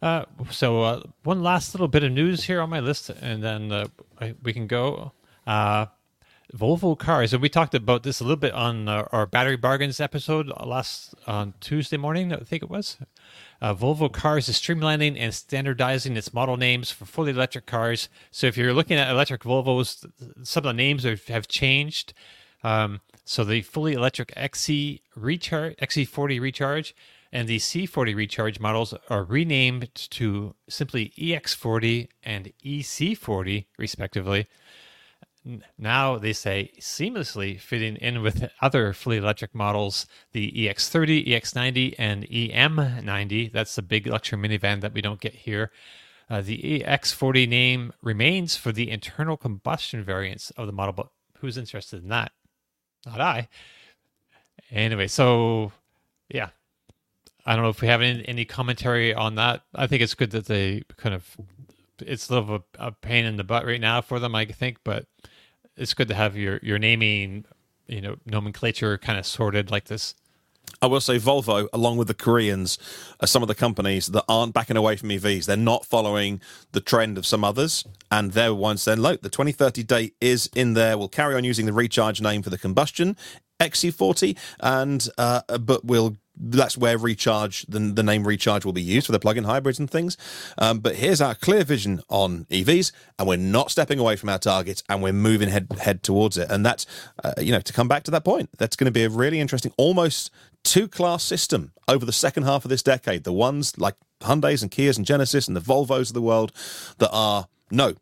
Uh, 0.03 0.27
so 0.51 0.83
uh, 0.83 1.03
one 1.23 1.43
last 1.43 1.73
little 1.73 1.89
bit 1.89 2.05
of 2.05 2.13
news 2.13 2.45
here 2.45 2.61
on 2.61 2.69
my 2.69 2.81
list, 2.81 3.09
and 3.09 3.43
then 3.43 3.73
uh, 3.73 3.87
I, 4.21 4.35
we 4.43 4.53
can 4.53 4.67
go. 4.67 5.13
Uh, 5.47 5.87
Volvo 6.55 6.97
cars, 6.97 7.33
and 7.33 7.43
we 7.43 7.49
talked 7.49 7.75
about 7.75 8.05
this 8.05 8.21
a 8.21 8.25
little 8.25 8.37
bit 8.37 8.53
on 8.53 8.89
uh, 8.89 9.09
our 9.11 9.27
battery 9.27 9.57
bargains 9.57 9.99
episode 9.99 10.53
last 10.65 11.15
on 11.27 11.55
Tuesday 11.59 11.97
morning. 11.97 12.33
I 12.33 12.39
think 12.39 12.63
it 12.63 12.71
was. 12.71 12.97
Uh, 13.61 13.75
Volvo 13.75 14.13
Cars 14.13 14.49
is 14.49 14.57
streamlining 14.57 15.17
and 15.19 15.35
standardizing 15.35 16.17
its 16.17 16.33
model 16.33 16.57
names 16.57 16.93
for 16.93 17.07
fully 17.07 17.33
electric 17.33 17.67
cars. 17.67 18.09
So 18.31 18.47
if 18.47 18.57
you're 18.57 18.73
looking 18.73 18.99
at 18.99 19.11
electric 19.11 19.43
Volvos, 19.43 20.07
some 20.45 20.61
of 20.61 20.65
the 20.65 20.73
names 20.75 21.05
are, 21.05 21.19
have 21.29 21.49
changed. 21.49 22.15
Um, 22.63 23.01
so 23.25 23.43
the 23.43 23.63
fully 23.63 23.95
electric 23.95 24.33
XC 24.37 25.03
recharge, 25.17 25.77
XC40 25.77 26.41
recharge, 26.41 26.95
and 27.33 27.49
the 27.49 27.59
C40 27.59 28.15
recharge 28.15 28.61
models 28.61 28.95
are 29.11 29.25
renamed 29.25 29.93
to 29.95 30.55
simply 30.69 31.13
EX40 31.19 32.09
and 32.23 32.53
EC40 32.65 33.67
respectively. 33.77 34.47
Now 35.79 36.17
they 36.17 36.33
say 36.33 36.73
seamlessly 36.81 37.61
fitting 37.61 37.97
in 37.97 38.23
with 38.23 38.51
other 38.63 38.93
fully 38.93 39.19
electric 39.19 39.55
models, 39.55 40.07
the 40.33 40.63
E 40.63 40.69
EX30, 40.69 41.29
EX90, 41.29 41.95
and 41.99 42.25
EM90. 42.29 43.53
That's 43.53 43.75
the 43.75 43.83
big 43.83 44.07
luxury 44.07 44.39
minivan 44.39 44.81
that 44.81 44.95
we 44.95 45.03
don't 45.03 45.21
get 45.21 45.35
here. 45.35 45.71
Uh, 46.31 46.41
the 46.41 46.81
EX40 46.81 47.47
name 47.47 47.93
remains 48.01 48.57
for 48.57 48.73
the 48.73 48.91
internal 48.91 49.37
combustion 49.37 50.03
variants 50.03 50.51
of 50.53 50.67
the 50.67 50.73
model, 50.73 50.95
but 50.95 51.09
who's 51.39 51.59
interested 51.59 52.03
in 52.03 52.09
that? 52.09 52.33
Not 53.05 53.21
I. 53.21 53.49
Anyway, 54.71 55.09
so 55.09 55.73
yeah, 56.31 56.49
I 57.45 57.55
don't 57.55 57.65
know 57.65 57.71
if 57.71 57.83
we 57.83 57.89
have 57.89 58.01
any, 58.01 58.27
any 58.27 58.45
commentary 58.47 59.13
on 59.13 59.35
that. 59.35 59.63
I 59.75 59.87
think 59.87 60.03
it's 60.03 60.15
good 60.15 60.31
that 60.31 60.47
they 60.47 60.83
kind 60.97 61.15
of 61.15 61.37
it's 62.01 62.29
a 62.29 62.35
little 62.35 62.55
of 62.55 62.63
a, 62.79 62.87
a 62.87 62.93
pain 62.93 63.25
in 63.25 63.37
the 63.37 63.45
butt 63.45 63.67
right 63.67 63.81
now 63.81 64.01
for 64.01 64.19
them, 64.19 64.35
I 64.35 64.47
think, 64.47 64.79
but 64.85 65.07
it's 65.77 65.95
good 65.95 66.09
to 66.09 66.15
have 66.15 66.37
your 66.37 66.59
your 66.63 66.79
naming, 66.79 67.45
you 67.87 68.01
know, 68.01 68.17
nomenclature 68.27 68.99
kind 68.99 69.19
of 69.19 69.27
sorted 69.27 69.71
like 69.71 69.85
this. 69.85 70.15
I 70.81 70.87
will 70.87 71.01
say 71.01 71.19
Volvo, 71.19 71.69
along 71.73 71.99
with 71.99 72.09
the 72.09 72.15
Koreans, 72.15 72.79
are 73.21 73.27
some 73.27 73.43
of 73.43 73.49
the 73.49 73.55
companies 73.55 74.09
that 74.09 74.25
aren't 74.29 74.55
backing 74.55 74.77
away 74.77 74.97
from 74.97 75.11
EVs. 75.11 75.47
They're 75.47 75.57
not 75.57 75.85
following 75.85 76.41
the 76.73 76.81
trend 76.81 77.17
of 77.17 77.27
some 77.27 77.45
others, 77.45 77.85
and 78.11 78.33
they're 78.33 78.55
ones 78.55 78.83
saying, 78.83 79.01
look, 79.01 79.23
the 79.23 79.29
2030 79.29 79.83
date 79.83 80.15
is 80.21 80.51
in 80.55 80.75
there. 80.75 80.99
We'll 80.99 81.09
carry 81.09 81.37
on 81.37 81.45
using 81.45 81.67
the 81.67 81.73
recharge 81.73 82.21
name 82.21 82.43
for 82.43 82.51
the 82.51 82.59
combustion 82.59 83.17
XC40, 83.61 84.37
and 84.61 85.09
uh, 85.17 85.43
but 85.59 85.85
we'll 85.85 86.17
that's 86.37 86.77
where 86.77 86.99
recharge 86.99 87.65
the, 87.67 87.79
the 87.79 88.03
name 88.03 88.27
recharge 88.27 88.65
will 88.65 88.73
be 88.73 88.83
used 88.83 89.07
for 89.07 89.13
the 89.13 89.21
plug-in 89.21 89.45
hybrids 89.45 89.79
and 89.79 89.91
things. 89.91 90.17
Um, 90.59 90.81
but 90.81 90.97
here's 90.97 91.21
our 91.21 91.35
clear 91.35 91.65
vision 91.65 92.01
on 92.09 92.45
evs 92.47 92.93
and 93.19 93.29
we're 93.29 93.37
not 93.37 93.71
stepping 93.71 93.99
away 93.99 94.17
from 94.17 94.29
our 94.29 94.39
targets 94.39 94.83
and 94.89 95.03
we're 95.03 95.13
moving 95.13 95.49
head 95.49 95.69
head 95.81 96.03
towards 96.03 96.37
it. 96.37 96.51
And 96.51 96.65
that's 96.65 96.87
uh, 97.23 97.35
you 97.39 97.53
know 97.53 97.61
to 97.61 97.73
come 97.73 97.89
back 97.89 98.03
to 98.05 98.11
that 98.11 98.25
point 98.25 98.51
that's 98.59 98.77
going 98.77 98.87
to 98.87 98.93
be 98.93 99.05
a 99.05 99.09
really 99.09 99.41
interesting 99.41 99.73
almost 99.77 100.31
two 100.63 100.89
class 100.89 101.23
system 101.23 101.73
over 101.87 102.05
the 102.05 102.13
second 102.13 102.45
half 102.45 102.65
of 102.65 102.69
this 102.69 102.83
decade. 102.83 103.25
The 103.25 103.33
ones 103.33 103.79
like 103.79 103.95
hyundais 104.21 104.63
and 104.63 104.71
kias 104.71 104.97
and 104.97 105.07
genesis 105.07 105.47
and 105.47 105.57
the 105.57 105.61
volvos 105.61 106.09
of 106.09 106.15
the 106.15 106.23
world 106.23 106.53
that 106.99 107.11
are 107.11 107.47
no 107.71 107.95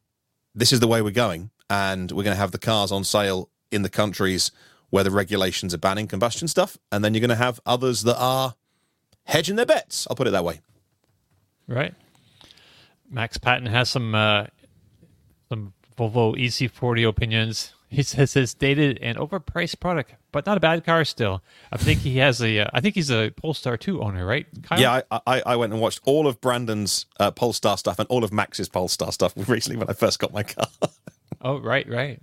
this 0.54 0.72
is 0.72 0.80
the 0.80 0.88
way 0.88 1.02
we're 1.02 1.10
going 1.10 1.50
and 1.68 2.12
we're 2.12 2.22
going 2.22 2.34
to 2.34 2.40
have 2.40 2.52
the 2.52 2.58
cars 2.58 2.92
on 2.92 3.04
sale 3.04 3.48
in 3.70 3.82
the 3.82 3.88
countries 3.88 4.52
where 4.92 5.02
the 5.02 5.10
regulations 5.10 5.72
are 5.72 5.78
banning 5.78 6.06
combustion 6.06 6.46
stuff, 6.46 6.76
and 6.92 7.02
then 7.02 7.14
you're 7.14 7.20
going 7.20 7.30
to 7.30 7.34
have 7.34 7.58
others 7.64 8.02
that 8.02 8.16
are 8.18 8.54
hedging 9.24 9.56
their 9.56 9.64
bets. 9.64 10.06
I'll 10.10 10.16
put 10.16 10.26
it 10.26 10.32
that 10.32 10.44
way. 10.44 10.60
Right. 11.66 11.94
Max 13.08 13.38
Patton 13.38 13.64
has 13.64 13.88
some 13.88 14.14
uh, 14.14 14.48
some 15.48 15.72
Volvo 15.96 16.36
EC40 16.36 17.08
opinions. 17.08 17.72
He 17.88 18.02
says 18.02 18.36
it's 18.36 18.52
dated 18.52 18.98
and 19.00 19.16
overpriced 19.16 19.80
product, 19.80 20.14
but 20.30 20.44
not 20.44 20.58
a 20.58 20.60
bad 20.60 20.84
car 20.84 21.06
still. 21.06 21.42
I 21.72 21.78
think 21.78 22.00
he 22.00 22.18
has 22.18 22.42
a. 22.42 22.60
Uh, 22.60 22.70
I 22.74 22.82
think 22.82 22.94
he's 22.94 23.10
a 23.10 23.30
Polestar 23.30 23.78
2 23.78 24.02
owner, 24.02 24.26
right? 24.26 24.46
Kyle? 24.62 24.78
Yeah, 24.78 25.00
I, 25.10 25.20
I, 25.26 25.42
I, 25.46 25.56
went 25.56 25.72
and 25.72 25.80
watched 25.80 26.00
all 26.04 26.26
of 26.26 26.38
Brandon's 26.42 27.06
uh, 27.18 27.30
Polestar 27.30 27.78
stuff 27.78 27.98
and 27.98 28.06
all 28.10 28.24
of 28.24 28.32
Max's 28.32 28.68
Polestar 28.68 29.10
stuff 29.10 29.32
recently 29.48 29.78
when 29.78 29.88
I 29.88 29.94
first 29.94 30.18
got 30.18 30.34
my 30.34 30.42
car. 30.42 30.66
oh, 31.40 31.60
right, 31.60 31.88
right. 31.88 32.20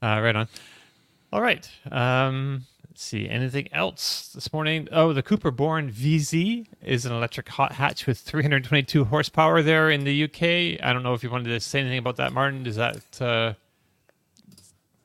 Uh, 0.00 0.20
right 0.22 0.36
on. 0.36 0.48
All 1.32 1.40
right. 1.40 1.68
Um, 1.90 2.66
let's 2.88 3.02
see. 3.02 3.28
Anything 3.28 3.68
else 3.72 4.32
this 4.34 4.52
morning? 4.52 4.88
Oh, 4.90 5.12
the 5.12 5.22
Cupra 5.22 5.54
Born 5.54 5.90
VZ 5.90 6.66
is 6.84 7.06
an 7.06 7.12
electric 7.12 7.48
hot 7.48 7.72
hatch 7.72 8.06
with 8.06 8.18
322 8.18 9.04
horsepower 9.04 9.62
there 9.62 9.90
in 9.90 10.04
the 10.04 10.24
UK. 10.24 10.84
I 10.84 10.92
don't 10.92 11.04
know 11.04 11.14
if 11.14 11.22
you 11.22 11.30
wanted 11.30 11.50
to 11.50 11.60
say 11.60 11.80
anything 11.80 11.98
about 11.98 12.16
that, 12.16 12.32
Martyn. 12.32 12.64
Does 12.64 12.76
that 12.76 13.22
uh, 13.22 13.54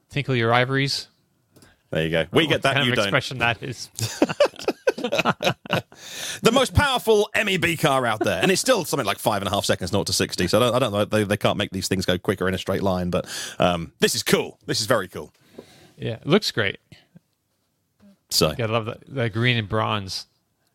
tinkle 0.10 0.36
your 0.36 0.52
ivories? 0.52 1.08
There 1.92 2.04
you 2.04 2.10
go. 2.10 2.26
We 2.32 2.48
get 2.48 2.64
that. 2.64 2.74
Kind 2.74 2.88
you 2.88 2.94
of 2.94 2.98
don't. 2.98 3.06
expression 3.06 3.38
that 3.38 3.62
is. 3.62 3.90
the 4.98 6.52
most 6.52 6.74
powerful 6.74 7.30
MEB 7.36 7.78
car 7.80 8.06
out 8.08 8.20
there, 8.22 8.42
and 8.42 8.52
it's 8.52 8.60
still 8.60 8.84
something 8.84 9.06
like 9.06 9.20
five 9.20 9.42
and 9.44 9.48
a 9.48 9.52
half 9.52 9.64
seconds, 9.66 9.94
not 9.94 10.08
to 10.08 10.14
sixty. 10.14 10.48
So 10.48 10.58
I 10.58 10.62
don't, 10.62 10.76
I 10.76 10.80
don't 10.80 10.92
know. 10.92 11.06
They, 11.06 11.24
they 11.24 11.38
can't 11.38 11.58
make 11.58 11.70
these 11.70 11.88
things 11.88 12.06
go 12.06 12.18
quicker 12.18 12.48
in 12.48 12.56
a 12.56 12.58
straight 12.58 12.82
line, 12.82 13.12
but 13.12 13.28
um, 13.60 13.94
this 14.00 14.16
is 14.16 14.24
cool. 14.24 14.58
This 14.66 14.82
is 14.82 14.88
very 14.88 15.08
cool. 15.08 15.32
Yeah, 15.98 16.14
it 16.14 16.28
looks 16.28 16.52
great. 16.52 16.80
So 18.30 18.54
I 18.58 18.66
love 18.66 18.86
that, 18.86 19.04
that 19.08 19.34
green 19.34 19.58
and 19.58 19.70
bronze. 19.70 20.26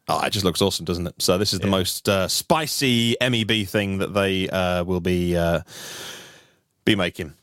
Oh, 0.09 0.21
it 0.23 0.31
just 0.31 0.45
looks 0.45 0.63
awesome, 0.63 0.85
doesn't 0.85 1.07
it? 1.07 1.15
So 1.19 1.39
this 1.39 1.53
is 1.53 1.61
the 1.61 1.69
most 1.69 2.09
uh, 2.09 2.27
spicy 2.27 3.17
MEB 3.21 3.67
thing 3.67 3.99
that 3.99 4.15
they 4.15 4.49
uh, 4.49 4.83
will 4.85 5.01
be 5.01 5.37
uh, 5.37 5.61
be 6.85 6.97
making. 6.97 7.35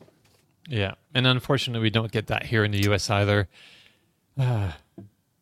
Yeah, 0.68 0.94
and 1.14 1.26
unfortunately, 1.26 1.82
we 1.82 1.90
don't 1.90 2.12
get 2.12 2.26
that 2.26 2.44
here 2.44 2.64
in 2.64 2.72
the 2.72 2.82
U.S. 2.84 3.08
either. 3.08 3.48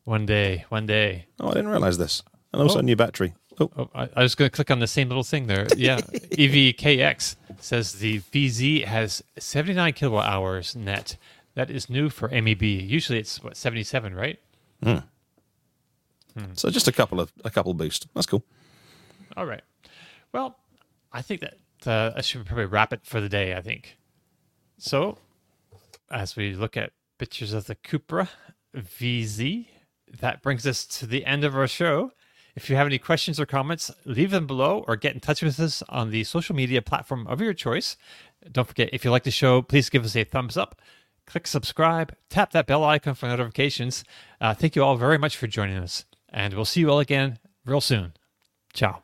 one 0.05 0.25
day, 0.25 0.65
one 0.69 0.85
day. 0.85 1.25
Oh, 1.39 1.49
I 1.49 1.53
didn't 1.53 1.67
realize 1.67 1.97
this. 1.97 2.23
And 2.53 2.61
also 2.61 2.77
oh. 2.77 2.79
a 2.79 2.83
new 2.83 2.95
battery. 2.95 3.33
Oh, 3.59 3.69
oh 3.75 3.89
I, 3.93 4.09
I, 4.15 4.21
was 4.23 4.35
going 4.35 4.49
to 4.49 4.55
click 4.55 4.71
on 4.71 4.79
the 4.79 4.87
same 4.87 5.09
little 5.09 5.23
thing 5.23 5.47
there. 5.47 5.67
Yeah, 5.75 5.97
EVKX 5.99 7.35
says 7.59 7.93
the 7.93 8.19
VZ 8.21 8.85
has 8.85 9.23
79 9.37 9.93
kilowatt 9.93 10.27
hours 10.27 10.75
net 10.75 11.17
that 11.57 11.71
is 11.71 11.89
new 11.89 12.07
for 12.09 12.29
MEB. 12.29 12.61
Usually 12.61 13.17
it's 13.17 13.43
what 13.43 13.57
77, 13.57 14.13
right? 14.13 14.39
Hmm. 14.83 14.97
Hmm. 16.37 16.53
So 16.53 16.69
just 16.69 16.87
a 16.87 16.91
couple 16.91 17.19
of 17.19 17.33
a 17.43 17.49
couple 17.49 17.73
boost. 17.73 18.07
That's 18.13 18.27
cool. 18.27 18.43
All 19.35 19.47
right. 19.47 19.63
Well, 20.31 20.59
I 21.11 21.23
think 21.23 21.41
that 21.41 21.55
uh, 21.87 22.15
I 22.15 22.21
should 22.21 22.45
probably 22.45 22.65
wrap 22.65 22.93
it 22.93 23.01
for 23.03 23.19
the 23.19 23.27
day. 23.27 23.55
I 23.55 23.61
think. 23.61 23.97
So, 24.77 25.17
as 26.11 26.35
we 26.35 26.53
look 26.53 26.77
at 26.77 26.91
pictures 27.17 27.53
of 27.53 27.65
the 27.65 27.73
Cupra 27.73 28.29
VZ, 28.75 29.65
that 30.19 30.43
brings 30.43 30.67
us 30.67 30.85
to 30.85 31.07
the 31.07 31.25
end 31.25 31.43
of 31.43 31.55
our 31.55 31.67
show. 31.67 32.11
If 32.55 32.69
you 32.69 32.75
have 32.75 32.85
any 32.85 32.99
questions 32.99 33.39
or 33.39 33.47
comments, 33.47 33.89
leave 34.05 34.29
them 34.29 34.45
below 34.45 34.85
or 34.87 34.95
get 34.95 35.15
in 35.15 35.19
touch 35.21 35.41
with 35.41 35.59
us 35.59 35.81
on 35.89 36.11
the 36.11 36.23
social 36.23 36.55
media 36.55 36.83
platform 36.83 37.25
of 37.25 37.41
your 37.41 37.53
choice. 37.53 37.97
Don't 38.51 38.67
forget, 38.67 38.89
if 38.93 39.03
you 39.03 39.09
like 39.09 39.23
the 39.23 39.31
show, 39.31 39.63
please 39.63 39.89
give 39.89 40.05
us 40.05 40.15
a 40.15 40.23
thumbs 40.23 40.57
up 40.57 40.81
click 41.27 41.45
subscribe, 41.45 42.15
tap 42.29 42.51
that 42.51 42.65
bell 42.65 42.83
icon 42.83 43.13
for 43.13 43.27
notifications. 43.27 44.03
Uh, 44.41 44.53
thank 44.53 44.75
you 44.75 44.83
all 44.83 44.95
very 44.95 45.19
much 45.19 45.37
for 45.37 45.45
joining 45.45 45.77
us, 45.77 46.05
and 46.29 46.55
we'll 46.55 46.65
see 46.65 46.79
you 46.79 46.89
all 46.89 46.99
again 46.99 47.37
real 47.65 47.81
soon. 47.81 48.13
Ciao. 48.73 48.95